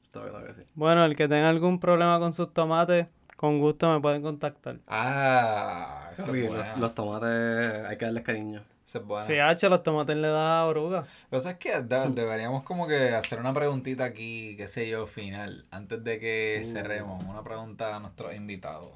Es 0.00 0.14
lo 0.14 0.44
que 0.44 0.52
que. 0.52 0.66
Bueno, 0.74 1.04
el 1.04 1.16
que 1.16 1.28
tenga 1.28 1.48
algún 1.48 1.78
problema 1.78 2.18
con 2.18 2.34
sus 2.34 2.52
tomates, 2.52 3.06
con 3.36 3.60
gusto 3.60 3.92
me 3.92 4.00
pueden 4.00 4.22
contactar. 4.22 4.78
Ah, 4.88 6.10
esa 6.16 6.26
Papi, 6.26 6.44
es 6.44 6.50
los, 6.52 6.78
los 6.78 6.94
tomates 6.94 7.86
hay 7.86 7.96
que 7.96 8.04
darles 8.06 8.24
cariño. 8.24 8.62
Esa 8.86 8.98
es. 8.98 9.26
Si 9.26 9.38
H, 9.38 9.68
los 9.68 9.84
tomates 9.84 10.16
le 10.16 10.26
da 10.26 10.64
oruga. 10.64 11.04
Pero 11.30 11.40
sabes 11.40 11.58
que 11.58 11.80
deberíamos 11.82 12.64
como 12.64 12.88
que 12.88 13.10
hacer 13.10 13.38
una 13.38 13.52
preguntita 13.52 14.02
aquí, 14.04 14.56
qué 14.56 14.66
sé 14.66 14.88
yo, 14.88 15.06
final, 15.06 15.64
antes 15.70 16.02
de 16.02 16.18
que 16.18 16.62
Uh. 16.64 16.64
cerremos, 16.64 17.22
una 17.24 17.44
pregunta 17.44 17.94
a 17.94 18.00
nuestros 18.00 18.34
invitados. 18.34 18.88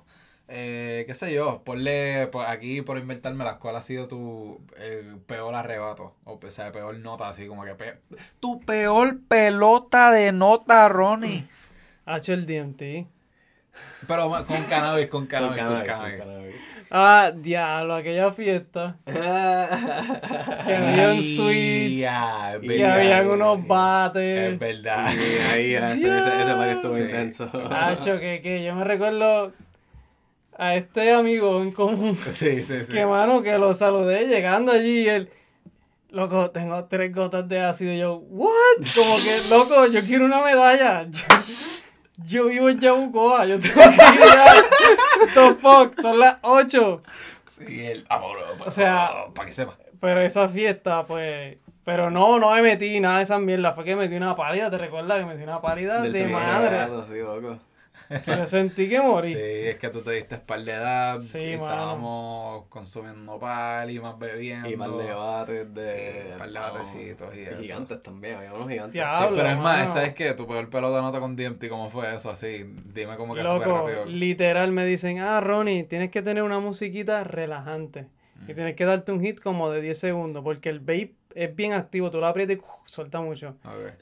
Eh, 0.47 1.05
qué 1.07 1.15
sé 1.15 1.33
yo, 1.33 1.63
ponle 1.65 2.27
por 2.27 2.47
aquí 2.47 2.83
por 2.83 2.99
inventarme 2.99 3.45
las 3.45 3.55
cuál 3.55 3.77
ha 3.77 3.83
sido 3.83 4.09
tu 4.09 4.61
eh, 4.77 5.17
peor 5.27 5.55
arrebato, 5.55 6.15
o 6.25 6.39
o 6.43 6.51
sea, 6.51 6.71
peor 6.71 6.99
nota, 6.99 7.29
así 7.31 7.47
como 7.47 7.65
que 7.65 7.75
pe- 7.75 7.99
tu 8.41 8.61
peor 8.61 9.21
pelota 9.27 10.11
de 10.13 10.33
nota, 10.33 10.89
Ronnie. 10.91 11.47
H, 12.07 12.33
el 12.35 12.45
DMT. 12.45 13.07
Pero 14.07 14.29
con 14.47 14.63
cannabis, 14.69 15.07
con 15.09 15.27
cannabis, 15.27 15.59
con 15.63 15.83
cannabis, 15.83 15.89
cannabis. 15.89 16.19
con 16.19 16.29
cannabis. 16.29 16.55
Ah, 16.91 17.33
diablo, 17.35 17.95
aquella 17.95 18.31
fiesta. 18.31 18.99
Que 19.07 20.75
había 20.77 21.13
un 21.13 21.23
switch. 21.23 22.03
es 22.03 22.61
Que 22.61 22.69
verdad. 22.69 22.93
habían 23.01 23.31
unos 23.31 23.59
Es 23.61 23.67
bates. 23.67 24.59
verdad. 24.59 25.09
Sí, 25.11 25.19
ahí, 25.53 25.75
ese, 25.75 26.19
ese, 26.19 26.43
ese 26.43 26.73
estuvo 26.73 26.95
Sí. 26.97 27.03
intenso. 27.03 27.51
Hacho, 27.71 28.21
que, 28.21 28.41
que 28.43 28.63
yo 28.63 28.75
me 28.75 28.85
recuerdo 28.85 29.53
a 30.57 30.75
este 30.77 31.13
amigo 31.13 31.61
en 31.63 31.73
común. 31.73 32.17
Sí, 32.35 32.63
sí, 32.63 32.85
sí. 32.85 32.93
Que 32.93 33.07
mano, 33.07 33.43
que 33.43 33.59
lo 33.59 33.75
saludé 33.75 34.27
llegando 34.27 34.73
allí 34.73 35.03
y 35.03 35.09
él. 35.09 35.31
Loco, 36.11 36.51
tengo 36.51 36.85
tres 36.85 37.13
gotas 37.13 37.49
de 37.49 37.61
ácido. 37.61 37.93
Y 37.93 37.99
yo, 37.99 38.15
¿what? 38.15 38.51
Como 38.95 39.17
que, 39.17 39.41
loco, 39.51 39.87
yo 39.87 40.01
quiero 40.03 40.25
una 40.27 40.43
medalla. 40.43 41.07
Yo, 41.11 41.21
yo 42.27 42.47
vivo 42.47 42.69
en 42.69 42.79
Yabucoa. 42.81 43.47
Yo 43.47 43.59
tengo 43.59 43.75
que 43.75 43.81
ir 43.83 45.35
the 45.35 45.55
fuck? 45.55 46.01
Son 46.01 46.19
las 46.21 46.37
8. 46.43 47.03
Sí, 47.51 47.85
el 47.87 48.07
amor. 48.09 48.37
O 48.65 48.71
sea- 48.71 49.11
para 49.35 49.49
que 49.49 49.55
sepa. 49.55 49.77
Pero 50.01 50.21
esa 50.21 50.49
fiesta, 50.49 51.05
pues. 51.05 51.57
Pero 51.85 52.11
no, 52.11 52.39
no 52.39 52.51
me 52.53 52.63
metí 52.63 52.99
nada 53.01 53.19
de 53.19 53.25
esas 53.25 53.41
mierdas. 53.41 53.75
Fue 53.75 53.85
que 53.85 53.95
metí 53.97 54.15
una 54.17 54.37
pálida, 54.37 54.71
¿te 54.71 54.79
recuerdas? 54.79 55.19
Que 55.21 55.27
metí 55.27 55.43
una 55.43 55.61
pálida 55.61 56.01
Del 56.01 56.13
de 56.13 56.27
madre. 56.29 56.87
Sí, 57.09 57.19
loco. 57.19 57.59
Yo 58.27 58.47
sentí 58.47 58.89
que 58.89 59.01
morí. 59.01 59.33
Sí, 59.35 59.41
es 59.41 59.77
que 59.79 59.89
tú 59.89 60.03
te 60.03 60.11
diste 60.13 60.37
par 60.39 60.63
de 60.63 60.73
dabs 60.77 61.29
Sí, 61.29 61.39
y 61.39 61.57
mano. 61.57 61.67
estábamos 61.69 62.65
consumiendo 62.69 63.39
pal 63.39 63.91
y 63.91 63.99
más 64.01 64.19
bebiendo. 64.19 64.69
Y 64.71 64.77
más 64.77 64.97
debates 64.97 65.75
de. 65.75 66.33
Y 66.35 66.39
par 66.39 66.51
de 66.51 66.59
batecitos 66.59 67.35
y 67.37 67.41
eso. 67.43 67.63
gigantes 67.63 68.03
también, 68.03 68.37
había 68.37 68.53
unos 68.53 68.69
gigantes. 68.69 68.93
Diablo. 68.93 69.29
Sí, 69.29 69.35
pero 69.37 69.49
es 69.51 69.59
más. 69.59 69.93
¿sabes 69.93 70.15
qué? 70.15 70.33
Tu 70.35 70.47
peor 70.47 70.69
pelota 70.71 71.01
nota 71.01 71.21
con 71.21 71.37
DMT, 71.37 71.69
¿cómo 71.69 71.91
fue 71.91 72.15
eso? 72.15 72.31
Así, 72.31 72.65
dime 72.95 73.17
cómo 73.17 73.35
que 73.35 73.43
súper 73.43 73.67
Loco, 73.69 73.87
rápido. 73.87 74.07
literal 74.07 74.73
me 74.73 74.85
dicen, 74.87 75.19
ah, 75.21 75.41
Ronnie, 75.41 75.85
tienes 75.85 76.11
que 76.11 76.23
tener 76.23 76.43
una 76.43 76.59
musiquita 76.61 77.25
relajante. 77.25 78.07
Y 78.47 78.53
Mm. 78.53 78.55
tienes 78.55 78.77
que 78.77 78.85
darte 78.85 79.13
un 79.13 79.21
hit 79.23 79.41
como 79.41 79.71
de 79.71 79.81
10 79.81 79.99
segundos, 79.99 80.43
porque 80.45 80.69
el 80.69 80.81
vape 80.81 81.15
es 81.35 81.55
bien 81.57 81.73
activo, 81.73 82.11
tú 82.11 82.19
lo 82.21 82.27
aprietas 82.27 82.57
y 82.57 82.59
¡uf! 82.59 82.67
suelta 82.87 83.21
mucho. 83.21 83.57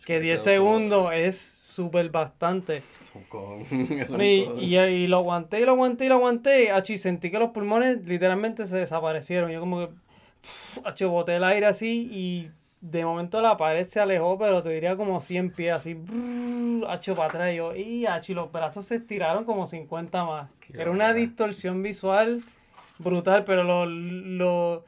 Que 0.05 0.17
Eso 0.17 0.23
10 0.23 0.35
es 0.35 0.43
segundos 0.43 1.11
es 1.15 1.37
súper 1.73 2.11
bastante. 2.11 2.83
Y, 4.21 4.45
y, 4.61 4.79
y 4.79 5.07
lo 5.07 5.19
aguanté 5.19 5.61
y 5.61 5.65
lo 5.65 5.73
aguanté 5.73 6.07
y 6.07 6.09
lo 6.09 6.15
aguanté. 6.17 6.71
Achi, 6.71 6.99
sentí 6.99 7.31
que 7.31 7.39
los 7.39 7.51
pulmones 7.51 8.05
literalmente 8.07 8.67
se 8.67 8.79
desaparecieron. 8.79 9.51
Yo 9.51 9.61
como 9.61 9.89
que, 9.89 9.95
achi, 10.85 11.05
boté 11.05 11.37
el 11.37 11.45
aire 11.45 11.67
así 11.67 12.09
y 12.13 12.51
de 12.83 13.05
momento 13.05 13.41
la 13.41 13.57
pared 13.57 13.87
se 13.87 14.01
alejó, 14.01 14.37
pero 14.39 14.63
te 14.63 14.71
diría 14.71 14.97
como 14.97 15.21
100 15.21 15.53
pies, 15.53 15.73
así, 15.73 15.97
acho 16.89 17.15
para 17.15 17.29
atrás. 17.29 17.53
Y 17.53 17.57
yo, 17.57 17.75
y 17.75 18.07
achi, 18.07 18.35
los 18.35 18.51
brazos 18.51 18.87
se 18.87 18.97
estiraron 18.97 19.45
como 19.45 19.67
50 19.67 20.25
más. 20.25 20.51
Qué 20.61 20.81
Era 20.81 20.91
una 20.91 21.15
distorsión 21.15 21.83
visual 21.83 22.43
brutal, 22.99 23.45
pero 23.45 23.65
lo, 23.65 23.87
lo, 23.87 24.85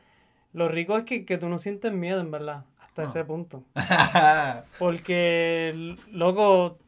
lo 0.53 0.69
rico 0.69 0.99
es 0.99 1.05
que, 1.05 1.25
que 1.25 1.39
tú 1.39 1.49
no 1.49 1.59
sientes 1.59 1.93
miedo, 1.93 2.21
en 2.21 2.31
verdad, 2.31 2.65
hasta 2.95 3.03
Ah. 3.03 3.07
ese 3.07 3.25
punto. 3.25 3.65
Porque, 4.79 5.97
loco, 6.13 6.79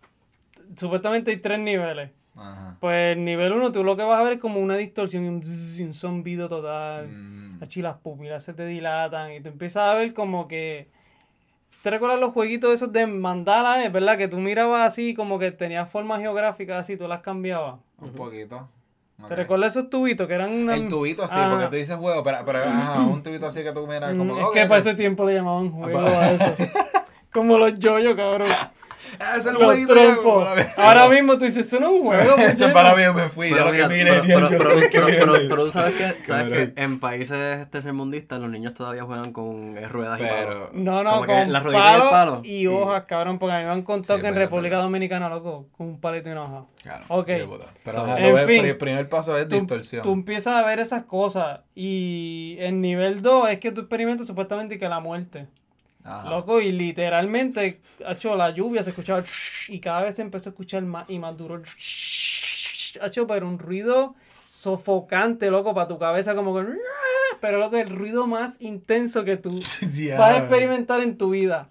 supuestamente 0.76 1.30
hay 1.32 1.38
tres 1.38 1.58
niveles. 1.58 2.10
Ajá. 2.36 2.76
Pues 2.80 3.16
el 3.16 3.24
nivel 3.24 3.52
1 3.52 3.72
tú 3.72 3.82
lo 3.82 3.96
que 3.96 4.02
vas 4.02 4.20
a 4.20 4.22
ver 4.22 4.34
es 4.34 4.40
como 4.40 4.60
una 4.60 4.76
distorsión 4.76 5.24
y 5.24 5.28
un, 5.28 5.42
un 5.86 5.94
zumbido 5.94 6.48
total. 6.48 7.08
Mm. 7.08 7.62
Achi, 7.62 7.80
las 7.82 7.96
pupilas 7.96 8.42
se 8.44 8.52
te 8.54 8.66
dilatan 8.66 9.32
y 9.32 9.40
tú 9.40 9.48
empiezas 9.48 9.82
a 9.84 9.94
ver 9.94 10.12
como 10.14 10.46
que... 10.46 10.88
¿Te 11.82 11.90
recuerdas 11.90 12.18
los 12.20 12.32
jueguitos 12.32 12.72
esos 12.74 12.92
de 12.92 13.06
mandala, 13.06 13.82
eh? 13.84 13.88
¿Verdad? 13.88 14.18
Que 14.18 14.28
tú 14.28 14.38
mirabas 14.38 14.86
así 14.86 15.14
como 15.14 15.38
que 15.38 15.52
tenías 15.52 15.88
formas 15.88 16.20
geográficas 16.20 16.80
así, 16.80 16.96
tú 16.96 17.06
las 17.08 17.20
cambiabas. 17.20 17.76
Un 17.98 18.12
poquito. 18.12 18.68
¿Te 19.28 19.34
recuerdas 19.34 19.74
esos 19.76 19.88
tubitos 19.90 20.26
que 20.28 20.34
eran 20.34 20.52
una... 20.52 20.74
El 20.74 20.88
tubito 20.88 21.26
sí, 21.26 21.34
Ajá. 21.36 21.51
porque 21.51 21.66
tú 21.68 21.76
dices 21.76 21.97
juego, 21.97 22.22
pero, 22.22 22.38
pero 22.44 22.59
ajá, 22.64 23.01
un 23.01 23.22
tubito 23.22 23.47
así 23.47 23.62
que 23.62 23.72
tú 23.72 23.86
miras 23.86 24.14
Mm, 24.14 24.18
como... 24.18 24.38
es 24.38 24.44
ok, 24.44 24.52
que 24.55 24.66
para 24.66 24.80
ese 24.80 24.94
tiempo 24.94 25.24
le 25.24 25.34
llamaban 25.34 25.70
juego 25.70 25.98
a 26.06 26.30
eso. 26.32 26.44
como 27.32 27.56
los 27.59 27.78
yoyos, 27.78 28.14
cabrón. 28.14 28.48
Ah, 29.20 29.36
ese 29.36 29.40
es 29.40 29.47
el 29.47 29.86
ver. 29.86 30.66
Ahora 30.77 31.09
mismo 31.09 31.39
tú 31.39 31.44
dices, 31.44 31.66
eso 31.66 31.78
no 31.81 31.86
es 31.89 31.93
un 31.93 32.05
juego. 32.05 32.36
Ese 32.36 32.52
puñeta". 32.55 32.73
para 32.73 32.94
mí 32.94 33.02
me 33.14 33.28
fui, 33.28 33.51
ya 33.51 33.56
Pero, 33.56 33.73
que 33.73 33.78
pero, 34.90 35.09
el 35.36 35.48
pero, 35.48 35.64
tú 35.64 35.70
sabes 35.70 35.94
que, 35.94 36.14
sabes 36.24 36.73
que 36.74 36.82
en 36.82 36.98
países 37.01 37.70
tercermundistas 37.70 38.40
los 38.40 38.51
niños 38.51 38.74
todavía 38.74 39.05
juegan 39.05 39.32
con 39.32 39.77
eh, 39.78 39.89
ruedas 39.89 40.20
y 40.20 40.24
palos. 40.24 40.68
No, 40.73 41.02
no, 41.05 41.10
Como 41.14 41.27
con 41.27 41.52
la 41.52 41.60
ruedita 41.60 41.90
y 41.90 41.94
el 41.94 41.98
palo, 42.01 42.10
palo. 42.10 42.40
y 42.44 42.66
hojas, 42.66 43.05
cabrón, 43.06 43.39
porque 43.39 43.55
a 43.55 43.59
mí 43.59 43.64
me 43.64 43.70
han 43.70 43.82
contado 43.82 44.18
Sí, 44.18 44.23
que 44.23 44.28
en 44.28 44.35
República. 44.35 44.77
Dominicana, 44.78 45.28
loco, 45.28 45.68
con 45.77 45.86
un 45.89 46.01
palito 46.01 46.28
y 46.28 46.32
una 46.32 46.43
hoja. 46.43 46.64
Claro, 46.82 47.05
Ok. 47.09 47.27
Pero 47.85 48.16
en 48.16 48.35
ves, 48.35 48.47
fin, 48.47 48.64
el 48.64 48.77
primer 48.77 49.09
paso 49.09 49.36
es 49.39 49.48
Tú, 49.48 49.56
distorsión. 49.56 50.02
tú 50.02 50.12
empiezas 50.12 50.55
a 50.55 50.66
ver 50.66 50.78
esas 50.81 51.05
cosas 51.05 51.62
y 51.74 52.56
en 52.60 52.81
nivel 52.81 53.23
2 53.23 53.51
es 53.51 53.59
que 53.60 53.73
tú 53.73 53.82
experimentas 53.82 54.27
supuestamente 54.27 54.78
que 54.78 54.89
la 54.89 55.01
muerte. 55.01 55.47
Ajá. 56.06 56.30
Loco, 56.30 56.60
y 56.60 56.70
literalmente, 56.70 57.80
hecho 58.08 58.36
la 58.36 58.50
lluvia 58.50 58.84
se 58.84 58.90
escuchaba 58.90 59.24
y 59.68 59.80
cada 59.80 60.04
vez 60.04 60.14
se 60.14 60.22
empezó 60.22 60.50
a 60.50 60.52
escuchar 60.52 60.82
más 60.84 61.10
y 61.10 61.18
más 61.18 61.36
duro. 61.36 61.60
Hecho, 63.02 63.26
pero 63.26 63.48
un 63.48 63.58
ruido 63.58 64.14
sofocante, 64.48 65.50
loco, 65.50 65.74
para 65.74 65.88
tu 65.88 65.98
cabeza, 65.98 66.36
como 66.36 66.54
que. 66.56 66.64
Pero 67.40 67.58
loco, 67.58 67.76
el 67.76 67.90
ruido 67.90 68.26
más 68.26 68.60
intenso 68.60 69.24
que 69.24 69.36
tú 69.36 69.60
vas 70.18 70.30
a 70.30 70.38
experimentar 70.38 71.00
en 71.00 71.18
tu 71.18 71.30
vida. 71.30 71.68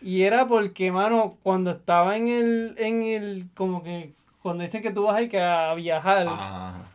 Y 0.00 0.22
era 0.22 0.46
porque, 0.46 0.90
mano, 0.90 1.36
cuando 1.42 1.72
estaba 1.72 2.16
en 2.16 2.28
el, 2.28 2.74
en 2.78 3.02
el, 3.02 3.48
como 3.54 3.82
que, 3.82 4.14
cuando 4.40 4.62
dicen 4.62 4.82
que 4.82 4.90
tú 4.90 5.02
vas 5.02 5.16
a 5.16 5.22
ir 5.22 5.28
que 5.28 5.40
a 5.40 5.74
viajar, 5.74 6.26
Ajá. 6.26 6.90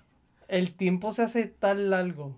el 0.47 0.73
tiempo 0.73 1.13
se 1.13 1.23
hace 1.23 1.45
tan 1.45 1.91
largo 1.91 2.35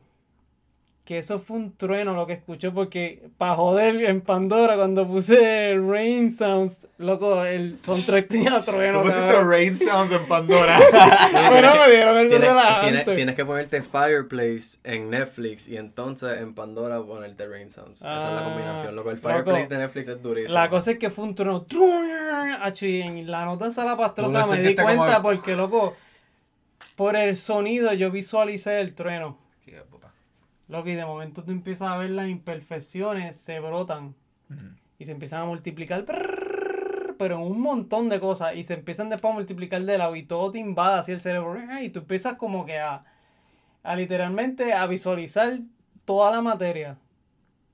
que 1.05 1.17
eso 1.17 1.37
fue 1.37 1.57
un 1.57 1.75
trueno 1.75 2.13
lo 2.13 2.25
que 2.25 2.31
escuché 2.31 2.71
porque 2.71 3.27
para 3.37 3.55
joder 3.55 4.01
en 4.05 4.21
Pandora 4.21 4.77
cuando 4.77 5.05
puse 5.05 5.77
Rain 5.77 6.31
Sounds, 6.31 6.87
loco, 6.97 7.43
el 7.43 7.77
soundtrack 7.77 8.29
tenía 8.29 8.59
Tú 8.59 8.71
trueno. 8.71 9.01
pusiste 9.01 9.27
cabrón. 9.27 9.49
Rain 9.49 9.75
Sounds 9.75 10.11
en 10.13 10.25
Pandora. 10.27 10.79
Bueno, 11.49 11.73
me 11.75 11.91
dieron 11.91 12.17
el 12.17 12.29
Tienes, 12.29 12.49
tienes, 12.81 13.05
tienes 13.05 13.35
que 13.35 13.43
ponerte 13.45 13.81
Fireplace 13.81 14.79
en 14.85 15.09
Netflix 15.09 15.67
y 15.67 15.75
entonces 15.75 16.39
en 16.39 16.55
Pandora 16.55 17.01
ponerte 17.01 17.47
Rain 17.49 17.69
Sounds. 17.69 17.99
Esa 17.99 18.17
es 18.17 18.23
la 18.33 18.39
Ah, 18.39 18.43
combinación. 18.45 18.95
Loco, 18.95 19.09
el 19.11 19.17
loco. 19.17 19.27
Fireplace 19.27 19.67
de 19.67 19.77
Netflix 19.79 20.07
es 20.07 20.21
durísimo. 20.23 20.53
La 20.53 20.69
cosa 20.69 20.91
es 20.91 20.99
que 20.99 21.09
fue 21.09 21.25
un 21.25 21.35
trueno. 21.35 21.65
Acho, 22.61 22.85
y 22.85 23.01
en 23.01 23.29
la 23.29 23.43
nota 23.43 23.71
salapastrosa 23.71 24.43
Tú 24.43 24.49
lo 24.51 24.55
me 24.55 24.61
di 24.63 24.73
como 24.75 24.87
cuenta 24.87 25.21
porque, 25.21 25.55
loco, 25.57 25.95
por 26.95 27.17
el 27.17 27.35
sonido 27.35 27.91
yo 27.93 28.09
visualicé 28.09 28.79
el 28.79 28.93
trueno. 28.93 29.42
Loco, 30.73 30.89
y 30.89 30.95
de 30.95 31.05
momento 31.05 31.43
tú 31.43 31.51
empiezas 31.51 31.89
a 31.89 31.97
ver 31.97 32.09
las 32.09 32.27
imperfecciones, 32.27 33.37
se 33.37 33.59
brotan. 33.59 34.15
Y 34.97 35.05
se 35.05 35.11
empiezan 35.11 35.41
a 35.41 35.45
multiplicar, 35.45 36.03
pero 37.19 37.35
en 37.35 37.41
un 37.41 37.61
montón 37.61 38.09
de 38.09 38.19
cosas, 38.19 38.55
y 38.55 38.63
se 38.63 38.73
empiezan 38.73 39.07
después 39.09 39.31
a 39.31 39.35
multiplicar 39.35 39.83
de 39.83 39.99
lado 39.99 40.15
y 40.15 40.23
todo 40.23 40.49
te 40.49 40.57
invade 40.57 40.97
así 40.97 41.11
el 41.11 41.19
cerebro, 41.19 41.59
y 41.79 41.89
tú 41.89 41.99
empiezas 41.99 42.37
como 42.37 42.65
que 42.65 42.79
a, 42.79 43.01
a 43.83 43.95
literalmente 43.95 44.73
a 44.73 44.87
visualizar 44.87 45.59
toda 46.05 46.31
la 46.31 46.41
materia. 46.41 46.97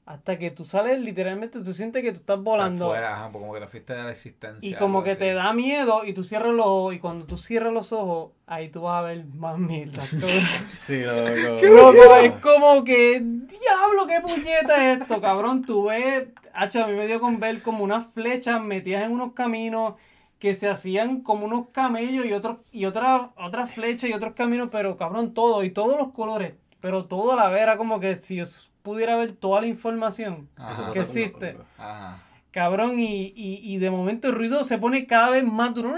Hasta 0.09 0.39
que 0.39 0.49
tú 0.49 0.65
sales, 0.65 0.99
literalmente, 0.99 1.61
tú 1.61 1.71
sientes 1.71 2.01
que 2.01 2.11
tú 2.11 2.17
estás 2.17 2.41
volando. 2.41 2.85
Afuera, 2.85 3.13
ajá, 3.13 3.31
como 3.31 3.53
que 3.53 3.59
te 3.59 3.67
fuiste 3.67 3.93
de 3.93 4.01
la 4.01 4.09
existencia. 4.09 4.67
Y 4.67 4.73
como 4.73 5.03
que 5.03 5.11
así. 5.11 5.19
te 5.19 5.33
da 5.35 5.53
miedo 5.53 6.03
y 6.03 6.13
tú 6.13 6.23
cierras 6.23 6.51
los 6.51 6.65
ojos 6.65 6.95
y 6.95 6.99
cuando 6.99 7.27
tú 7.27 7.37
cierras 7.37 7.71
los 7.71 7.93
ojos, 7.93 8.31
ahí 8.47 8.69
tú 8.69 8.81
vas 8.81 8.97
a 8.97 9.01
ver 9.03 9.23
más 9.25 9.59
mierda. 9.59 10.01
Sí, 10.71 11.03
loco. 11.03 11.93
Loco, 11.93 12.15
es 12.15 12.31
como 12.39 12.83
que, 12.83 13.21
diablo, 13.21 14.07
qué 14.07 14.19
puñeta 14.19 14.93
es 14.93 14.99
esto, 14.99 15.21
cabrón. 15.21 15.63
Tú 15.63 15.89
ves, 15.89 16.29
hacha, 16.55 16.85
a 16.85 16.87
mí 16.87 16.93
me 16.93 17.05
dio 17.05 17.19
con 17.19 17.39
ver 17.39 17.61
como 17.61 17.83
unas 17.83 18.07
flechas 18.07 18.59
metidas 18.59 19.03
en 19.03 19.11
unos 19.11 19.33
caminos 19.33 19.93
que 20.39 20.55
se 20.55 20.69
hacían 20.69 21.21
como 21.21 21.45
unos 21.45 21.67
camellos 21.71 22.25
y 22.25 22.33
otros 22.33 22.57
y 22.71 22.85
otras 22.85 23.29
otras 23.37 23.71
flechas 23.71 24.09
y 24.09 24.13
otros 24.13 24.33
caminos, 24.33 24.69
pero 24.71 24.97
cabrón, 24.97 25.35
todo 25.35 25.63
y 25.63 25.69
todos 25.69 25.99
los 25.99 26.13
colores, 26.13 26.55
pero 26.79 27.05
todo 27.05 27.33
a 27.33 27.35
la 27.35 27.49
vez 27.49 27.61
era 27.61 27.77
como 27.77 27.99
que 27.99 28.15
si 28.15 28.37
yo 28.37 28.45
pudiera 28.83 29.15
ver 29.17 29.31
toda 29.33 29.61
la 29.61 29.67
información 29.67 30.49
Ajá. 30.55 30.91
Que 30.91 30.99
existe. 30.99 31.57
Ajá. 31.77 32.23
Cabrón, 32.51 32.99
y, 32.99 33.27
y, 33.35 33.59
y 33.63 33.77
de 33.77 33.91
momento 33.91 34.27
el 34.27 34.35
ruido 34.35 34.63
se 34.63 34.77
pone 34.79 35.05
cada 35.05 35.29
vez 35.29 35.43
más 35.43 35.73
duro. 35.75 35.95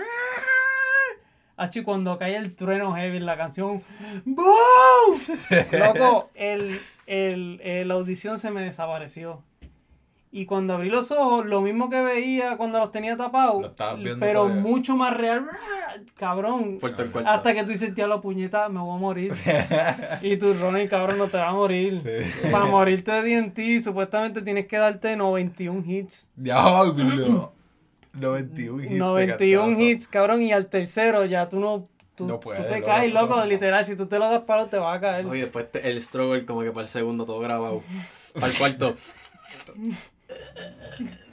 Hacho, 1.57 1.79
y 1.79 1.83
cuando 1.83 2.17
cae 2.17 2.35
el 2.35 2.55
trueno 2.55 2.95
heavy 2.95 3.17
en 3.17 3.25
la 3.25 3.37
canción, 3.37 3.83
¡Boom! 4.25 5.21
Loco, 5.71 6.29
el, 6.33 6.79
el, 7.05 7.61
el- 7.63 7.87
la 7.87 7.93
audición 7.93 8.39
se 8.39 8.49
me 8.51 8.63
desapareció. 8.63 9.43
Y 10.33 10.45
cuando 10.45 10.75
abrí 10.75 10.89
los 10.89 11.11
ojos, 11.11 11.45
lo 11.45 11.59
mismo 11.59 11.89
que 11.89 12.01
veía 12.01 12.55
cuando 12.55 12.79
los 12.79 12.89
tenía 12.89 13.11
Lo 13.11 13.17
tapados, 13.17 13.65
estabas 13.65 13.97
viendo 13.99 14.19
pero 14.25 14.43
todavía. 14.43 14.61
mucho 14.61 14.95
más 14.95 15.13
real. 15.17 15.45
Cabrón. 16.15 16.77
Puerto 16.79 17.01
en 17.03 17.11
cuarto. 17.11 17.29
Hasta 17.29 17.53
que 17.53 17.63
tú 17.63 17.71
dices, 17.71 17.91
la 17.97 18.21
puñeta, 18.21 18.69
me 18.69 18.79
voy 18.79 18.95
a 18.95 18.99
morir. 18.99 19.33
y 20.21 20.37
tú, 20.37 20.53
Ronnie, 20.53 20.87
cabrón, 20.87 21.17
no 21.17 21.27
te 21.27 21.35
vas 21.35 21.49
a 21.49 21.53
morir. 21.53 21.99
Sí. 21.99 22.49
Para 22.49 22.63
morirte 22.65 23.11
de 23.11 23.41
DNT, 23.41 23.83
supuestamente 23.83 24.41
tienes 24.41 24.67
que 24.67 24.77
darte 24.77 25.17
91 25.17 25.83
hits. 25.85 26.29
Diablo. 26.37 27.51
91 28.13 28.83
hits. 28.83 28.89
de 28.89 28.97
91 28.97 29.61
cantazo. 29.63 29.81
hits, 29.83 30.07
cabrón, 30.07 30.41
y 30.43 30.53
al 30.53 30.67
tercero 30.67 31.25
ya 31.25 31.49
tú 31.49 31.59
no. 31.59 31.89
Tú, 32.15 32.25
No 32.27 32.35
tú 32.35 32.39
puedes, 32.41 32.67
te 32.67 32.75
loco, 32.75 32.85
caes, 32.87 33.11
tú 33.11 33.17
loco, 33.17 33.45
literal. 33.45 33.85
Si 33.85 33.95
tú 33.97 34.05
te 34.05 34.17
lo 34.19 34.29
das 34.29 34.41
palo, 34.43 34.67
te 34.67 34.77
va 34.77 34.93
a 34.93 34.99
caer. 35.01 35.25
Oye, 35.25 35.41
después 35.41 35.69
te- 35.71 35.89
el 35.89 35.99
struggle 36.01 36.45
como 36.45 36.61
que 36.61 36.71
para 36.71 36.81
el 36.83 36.87
segundo 36.89 37.25
todo 37.25 37.39
grabado. 37.39 37.81
para 38.33 38.47
el 38.47 38.57
cuarto. 38.57 38.93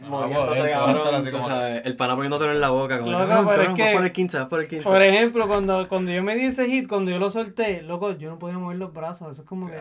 Moviéndose, 0.08 0.70
cabrón. 0.70 1.32
vas 1.32 1.44
sabes, 1.46 1.82
el 1.84 1.96
pana 1.96 2.14
poniéndotelo 2.14 2.52
en 2.52 2.60
la 2.60 2.70
boca. 2.70 2.98
Como, 2.98 3.10
Loco, 3.10 3.24
"Ah, 3.24 3.26
pero 3.48 3.62
es 3.62 3.68
cabrón, 3.68 3.76
que- 3.76 3.82
vas 3.82 3.92
por 3.94 4.04
el 4.04 4.12
15, 4.12 4.38
vas 4.38 4.46
por 4.48 4.60
el 4.60 4.68
15. 4.68 4.84
Por 4.84 5.02
ejemplo, 5.02 5.48
cuando, 5.48 5.88
cuando 5.88 6.12
yo 6.12 6.22
me 6.22 6.36
di 6.36 6.44
ese 6.46 6.66
hit, 6.66 6.88
cuando 6.88 7.10
yo 7.10 7.18
lo 7.18 7.30
solté, 7.30 7.82
loco, 7.82 8.12
yo 8.12 8.30
no 8.30 8.38
podía 8.38 8.58
mover 8.58 8.78
los 8.78 8.92
brazos. 8.92 9.30
Eso 9.32 9.42
es 9.42 9.48
como 9.48 9.66
que 9.68 9.78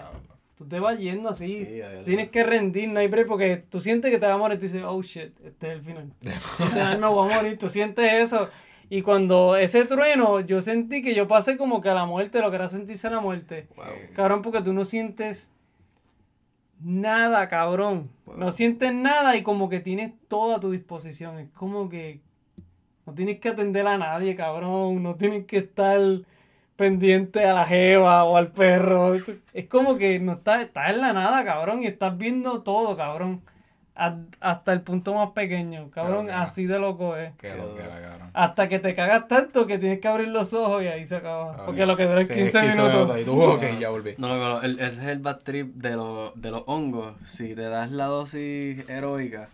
tú 0.57 0.65
te 0.67 0.79
vas 0.79 0.97
yendo 0.97 1.29
así. 1.29 1.65
Sí, 1.65 1.77
ya, 1.77 1.93
ya. 1.93 2.03
tienes 2.03 2.29
que 2.29 2.43
rendir, 2.43 2.89
no 2.89 2.99
hay 2.99 3.07
break, 3.07 3.27
porque 3.27 3.57
tú 3.69 3.79
sientes 3.79 4.11
que 4.11 4.17
te 4.17 4.25
va 4.25 4.33
a 4.33 4.37
morir. 4.37 4.57
Tú 4.57 4.63
dices, 4.65 4.83
oh 4.85 5.01
shit, 5.01 5.31
este 5.45 5.67
es 5.67 5.73
el 5.73 5.81
final. 5.81 6.11
Literal, 6.59 6.99
me 6.99 7.07
voy 7.07 7.31
a 7.31 7.35
morir. 7.35 7.57
Tú 7.57 7.69
sientes 7.69 8.11
eso. 8.13 8.49
Y 8.89 9.01
cuando 9.01 9.57
ese 9.57 9.83
trueno, 9.85 10.39
yo 10.39 10.61
sentí 10.61 11.01
que 11.01 11.13
yo 11.13 11.27
pasé 11.27 11.57
como 11.57 11.81
que 11.81 11.89
a 11.89 11.93
la 11.93 12.05
muerte, 12.05 12.39
lo 12.39 12.49
que 12.49 12.55
era 12.55 12.69
sentirse 12.69 13.07
a 13.07 13.09
la 13.11 13.19
muerte. 13.19 13.67
Wow. 13.75 13.85
Cabrón, 14.15 14.41
porque 14.41 14.61
tú 14.61 14.71
no 14.73 14.85
sientes 14.85 15.51
nada, 16.79 17.47
cabrón. 17.47 18.11
Wow. 18.25 18.37
No 18.37 18.51
sientes 18.51 18.93
nada 18.93 19.35
y 19.37 19.43
como 19.43 19.69
que 19.69 19.79
tienes 19.79 20.13
todo 20.27 20.55
a 20.55 20.59
tu 20.59 20.71
disposición. 20.71 21.39
Es 21.39 21.49
como 21.51 21.89
que 21.89 22.21
No 23.05 23.13
tienes 23.13 23.39
que 23.39 23.49
atender 23.49 23.87
a 23.87 23.97
nadie, 23.97 24.35
cabrón. 24.35 25.03
No 25.03 25.15
tienes 25.15 25.45
que 25.45 25.57
estar 25.59 25.99
pendiente 26.75 27.45
a 27.45 27.53
la 27.53 27.65
jeva 27.65 28.23
o 28.25 28.37
al 28.37 28.51
perro. 28.51 29.15
Es 29.53 29.67
como 29.67 29.97
que 29.97 30.19
no 30.19 30.33
estás, 30.33 30.61
estás 30.63 30.91
en 30.91 31.01
la 31.01 31.13
nada, 31.13 31.43
cabrón, 31.45 31.83
y 31.83 31.87
estás 31.87 32.17
viendo 32.17 32.63
todo, 32.63 32.97
cabrón. 32.97 33.41
A- 33.99 34.15
hasta 34.41 34.73
el 34.73 34.81
punto 34.81 35.13
más 35.15 35.31
pequeño, 35.31 35.89
cabrón, 35.89 36.27
Claro, 36.27 36.43
así 36.43 36.65
de 36.67 36.77
loco 36.77 37.15
es. 37.17 37.31
Qué 37.37 37.55
lo 37.55 37.73
que 37.75 37.81
era, 37.81 37.99
cabrón. 37.99 38.29
Hasta 38.33 38.69
que 38.69 38.77
te 38.77 38.93
cagas 38.93 39.27
tanto 39.27 39.65
que 39.65 39.79
tienes 39.79 39.99
que 39.99 40.07
abrir 40.07 40.27
los 40.27 40.53
ojos 40.53 40.83
y 40.83 40.87
ahí 40.87 41.03
se 41.05 41.15
acaba. 41.15 41.65
Porque 41.65 41.85
lo 41.87 41.97
que 41.97 42.05
dura 42.05 42.21
es 42.21 42.27
Sí, 42.27 42.33
15 42.35 42.61
minutos. 42.61 43.19
Y 43.19 43.25
tú, 43.25 43.41
ok, 43.41 43.63
ya 43.79 43.89
volví. 43.89 44.13
No, 44.19 44.27
loco, 44.27 44.61
el- 44.61 44.79
ese 44.79 45.01
es 45.01 45.07
el 45.07 45.19
bad 45.19 45.39
trip 45.39 45.73
de, 45.75 45.95
lo- 45.95 46.31
de 46.35 46.51
los 46.51 46.63
hongos. 46.67 47.15
Si 47.23 47.55
te 47.55 47.63
das 47.63 47.89
la 47.91 48.05
dosis 48.05 48.87
heroica, 48.87 49.49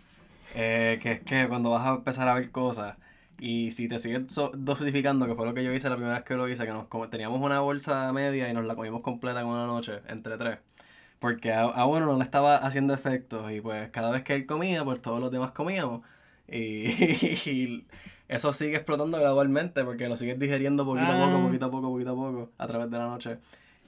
eh, 0.54 0.98
que 1.02 1.12
es 1.12 1.20
que 1.20 1.48
cuando 1.48 1.70
vas 1.70 1.86
a 1.86 1.90
empezar 1.94 2.28
a 2.28 2.34
ver 2.34 2.50
cosas, 2.50 2.96
y 3.40 3.70
si 3.72 3.88
te 3.88 3.98
sigues 3.98 4.32
so- 4.32 4.52
dosificando, 4.54 5.26
que 5.26 5.34
fue 5.34 5.46
lo 5.46 5.54
que 5.54 5.64
yo 5.64 5.72
hice 5.72 5.88
la 5.88 5.96
primera 5.96 6.16
vez 6.16 6.24
que 6.24 6.34
lo 6.34 6.48
hice, 6.48 6.64
que 6.66 6.72
nos 6.72 6.86
teníamos 7.10 7.40
una 7.40 7.60
bolsa 7.60 8.12
media 8.12 8.48
y 8.48 8.52
nos 8.54 8.64
la 8.64 8.74
comimos 8.76 9.00
completa 9.00 9.40
en 9.40 9.46
una 9.46 9.66
noche, 9.66 10.00
entre 10.08 10.36
tres. 10.36 10.58
Porque 11.20 11.52
a, 11.52 11.62
a 11.62 11.86
uno 11.86 12.06
no 12.06 12.16
le 12.18 12.24
estaba 12.24 12.56
haciendo 12.56 12.92
efectos, 12.94 13.50
y 13.52 13.60
pues 13.60 13.88
cada 13.90 14.10
vez 14.10 14.22
que 14.22 14.34
él 14.34 14.46
comía, 14.46 14.84
pues 14.84 15.00
todos 15.00 15.20
los 15.20 15.30
demás 15.30 15.52
comíamos. 15.52 16.02
Y, 16.48 16.86
y 17.50 17.86
eso 18.28 18.52
sigue 18.52 18.76
explotando 18.76 19.18
gradualmente, 19.18 19.84
porque 19.84 20.08
lo 20.08 20.16
sigues 20.16 20.38
digeriendo 20.38 20.84
poquito 20.84 21.12
a 21.12 21.16
poco, 21.18 21.38
Ah. 21.38 21.42
poquito 21.46 21.64
a 21.66 21.70
poco, 21.70 21.88
poquito 21.90 22.10
a 22.10 22.14
poco, 22.14 22.50
a 22.58 22.66
través 22.66 22.90
de 22.90 22.98
la 22.98 23.06
noche. 23.06 23.38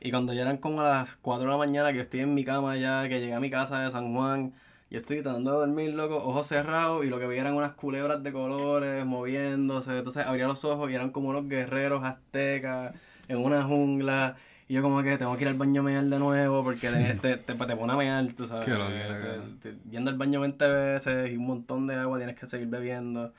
Y 0.01 0.11
cuando 0.11 0.33
ya 0.33 0.43
eran 0.43 0.59
como 0.59 0.81
a 0.83 0.85
las 0.89 1.17
4 1.17 1.45
de 1.45 1.51
la 1.51 1.57
mañana, 1.57 1.91
que 1.91 1.97
yo 1.97 2.03
estoy 2.03 2.21
en 2.21 2.35
mi 2.35 2.45
cama 2.45 2.77
ya, 2.77 3.09
que 3.09 3.19
llegué 3.21 3.35
a 3.35 3.41
mi 3.41 3.51
casa 3.51 3.81
de 3.81 3.91
San 3.91 4.15
Juan, 4.15 4.53
yo 4.91 4.99
estoy 5.01 5.23
tratando 5.23 5.53
de 5.53 5.59
dormir, 5.59 5.95
loco, 5.95 6.17
ojos 6.17 6.47
cerrados, 6.47 7.05
y 7.05 7.09
lo 7.09 7.19
que 7.19 7.27
vi 7.27 7.39
eran 7.39 7.55
unas 7.55 7.73
culebras 7.73 8.23
de 8.23 8.31
colores 8.33 9.05
moviéndose. 9.05 9.97
Entonces 9.99 10.25
abría 10.27 10.47
los 10.47 10.65
ojos 10.65 10.91
y 10.91 10.95
eran 10.95 11.11
como 11.11 11.31
unos 11.31 11.49
guerreros 11.49 12.05
aztecas 12.05 12.95
en 13.29 13.39
una 13.39 13.65
jungla. 13.65 14.37
Y 14.69 14.75
yo 14.75 14.83
como 14.83 15.01
que 15.03 15.17
tengo 15.17 15.37
que 15.37 15.43
ir 15.43 15.49
al 15.49 15.55
baño 15.55 15.81
a 15.81 15.85
mear 15.85 16.05
de 16.05 16.19
nuevo 16.19 16.65
porque 16.65 16.89
te, 16.91 17.15
te, 17.23 17.37
te, 17.37 17.55
te 17.55 17.77
pone 17.77 17.93
a 17.93 17.97
mear, 17.97 18.27
tú 18.37 18.47
sabes. 18.47 18.67
Yendo 19.91 20.11
al 20.11 20.17
baño 20.17 20.41
20 20.41 20.67
veces 20.69 21.33
y 21.33 21.37
un 21.37 21.47
montón 21.47 21.87
de 21.87 21.95
agua 21.95 22.19
tienes 22.19 22.37
que 22.37 22.47
seguir 22.47 22.67
bebiendo. 22.69 23.33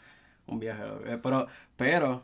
Un 0.45 0.59
viaje. 0.59 0.83
Eh, 1.05 1.19
Pero, 1.21 1.47
pero, 1.75 2.23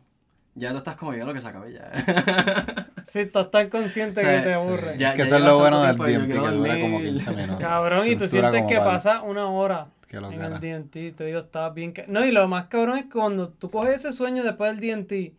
ya 0.55 0.71
tú 0.71 0.77
estás 0.77 0.95
como 0.95 1.13
ya 1.13 1.25
lo 1.25 1.33
que 1.33 1.41
se 1.41 1.47
acabe 1.49 1.73
ya. 1.73 1.91
Sí, 3.05 3.25
tú 3.25 3.39
estás 3.39 3.67
consciente 3.67 4.21
O 4.21 4.23
sea, 4.23 4.37
que 4.37 4.43
te 4.49 4.55
sí. 4.55 4.61
aburre. 4.61 4.97
Ya- 4.97 5.09
es 5.09 5.15
que 5.15 5.17
ya 5.17 5.23
eso 5.25 5.35
es 5.35 5.43
lo 5.43 5.57
bueno 5.59 5.83
del 5.83 5.97
DMT, 5.97 6.05
que 6.05 6.33
dura 6.37 6.51
como 6.79 6.91
dormir. 6.99 7.09
15 7.09 7.31
minutos. 7.31 7.59
Cabrón, 7.59 8.07
y 8.07 8.15
tú 8.15 8.27
sientes 8.27 8.63
que 8.69 8.77
pasa 8.77 9.21
una 9.23 9.47
hora 9.49 9.87
lo 10.11 10.31
en 10.31 10.41
el. 10.41 10.59
DNT. 10.61 11.11
Te 11.17 11.25
digo, 11.25 11.39
estás 11.39 11.73
bien. 11.73 11.91
ca- 11.91 12.05
No, 12.07 12.23
y 12.23 12.31
lo 12.31 12.47
más 12.47 12.67
cabrón 12.67 12.97
es 12.97 13.03
que 13.03 13.09
cuando 13.09 13.49
tú 13.49 13.69
coges 13.69 13.95
ese 13.95 14.13
sueño 14.13 14.43
después 14.43 14.71
del 14.71 14.79
DNT, 14.79 15.33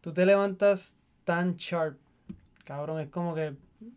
tú 0.00 0.14
te 0.14 0.24
levantas 0.24 0.96
tan 1.24 1.56
sharp. 1.56 1.98
Cabrón, 2.70 3.00
es 3.00 3.08
como 3.08 3.34
que. 3.34 3.54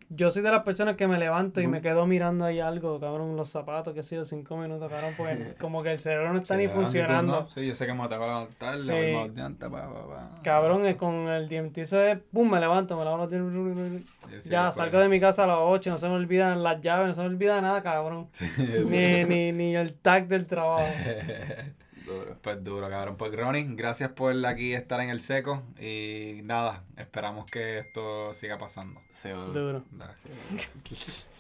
Yo 0.09 0.31
soy 0.31 0.41
de 0.41 0.49
las 0.49 0.63
personas 0.63 0.95
que 0.95 1.07
me 1.07 1.19
levanto 1.19 1.61
y 1.61 1.67
me 1.67 1.79
quedo 1.81 2.07
mirando 2.07 2.43
ahí 2.45 2.59
algo, 2.59 2.99
cabrón, 2.99 3.35
los 3.35 3.49
zapatos, 3.49 3.93
qué 3.93 4.01
sé 4.01 4.15
yo, 4.15 4.23
cinco 4.23 4.57
minutos, 4.57 4.89
cabrón, 4.89 5.13
porque 5.15 5.53
como 5.59 5.83
que 5.83 5.91
el 5.91 5.99
cerebro 5.99 6.31
no 6.33 6.39
está 6.39 6.55
Sí, 6.55 6.61
ni 6.61 6.67
tú, 6.69 6.73
funcionando. 6.75 7.41
¿no? 7.41 7.49
Sí, 7.49 7.67
yo 7.67 7.75
sé 7.75 7.85
que 7.85 7.93
me 7.93 8.07
tengo 8.07 8.21
que 8.21 8.27
levantar, 8.27 8.79
Sí. 8.79 8.87
lavarme 8.87 9.13
los 9.27 9.35
dientes, 9.35 9.69
pa, 9.69 9.93
pa, 9.93 10.07
pa. 10.07 10.41
Cabrón, 10.41 10.85
es 10.87 10.95
con 10.95 11.13
el 11.27 11.47
DMT 11.49 11.77
eso 11.79 12.01
es, 12.01 12.17
pum, 12.31 12.49
me 12.49 12.59
levanto, 12.59 12.97
me 12.97 13.03
lavo 13.05 13.17
los 13.17 13.29
dientes, 13.29 14.05
Sí, 14.39 14.49
ya, 14.49 14.71
salgo 14.71 14.97
de 14.99 15.09
mi 15.09 15.19
casa 15.19 15.43
a 15.43 15.47
las 15.47 15.57
8, 15.59 15.91
no 15.91 15.97
se 15.99 16.07
me 16.07 16.15
olvidan 16.15 16.63
las 16.63 16.81
llaves, 16.81 17.09
no 17.09 17.13
se 17.13 17.21
me 17.21 17.27
olvida 17.27 17.61
nada, 17.61 17.83
cabrón. 17.83 18.29
ni, 18.89 19.23
ni, 19.25 19.51
ni 19.51 19.75
el 19.75 19.93
tag 19.95 20.27
del 20.27 20.47
trabajo. 20.47 20.87
Duro. 22.05 22.37
Pues 22.41 22.63
duro, 22.63 22.89
cabrón. 22.89 23.17
Pues 23.17 23.35
Ronnie, 23.35 23.65
gracias 23.69 24.11
por 24.11 24.33
aquí 24.45 24.73
estar 24.73 24.99
en 25.01 25.09
el 25.09 25.19
seco. 25.19 25.63
Y 25.79 26.41
nada, 26.43 26.83
esperamos 26.97 27.49
que 27.49 27.79
esto 27.79 28.33
siga 28.33 28.57
pasando. 28.57 29.01
Bueno. 29.23 29.45
Duro. 29.47 29.83
Dale. 29.91 30.13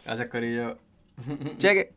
Gracias, 0.05 0.29
Corillo. 0.29 0.77
Cheque. 1.57 1.93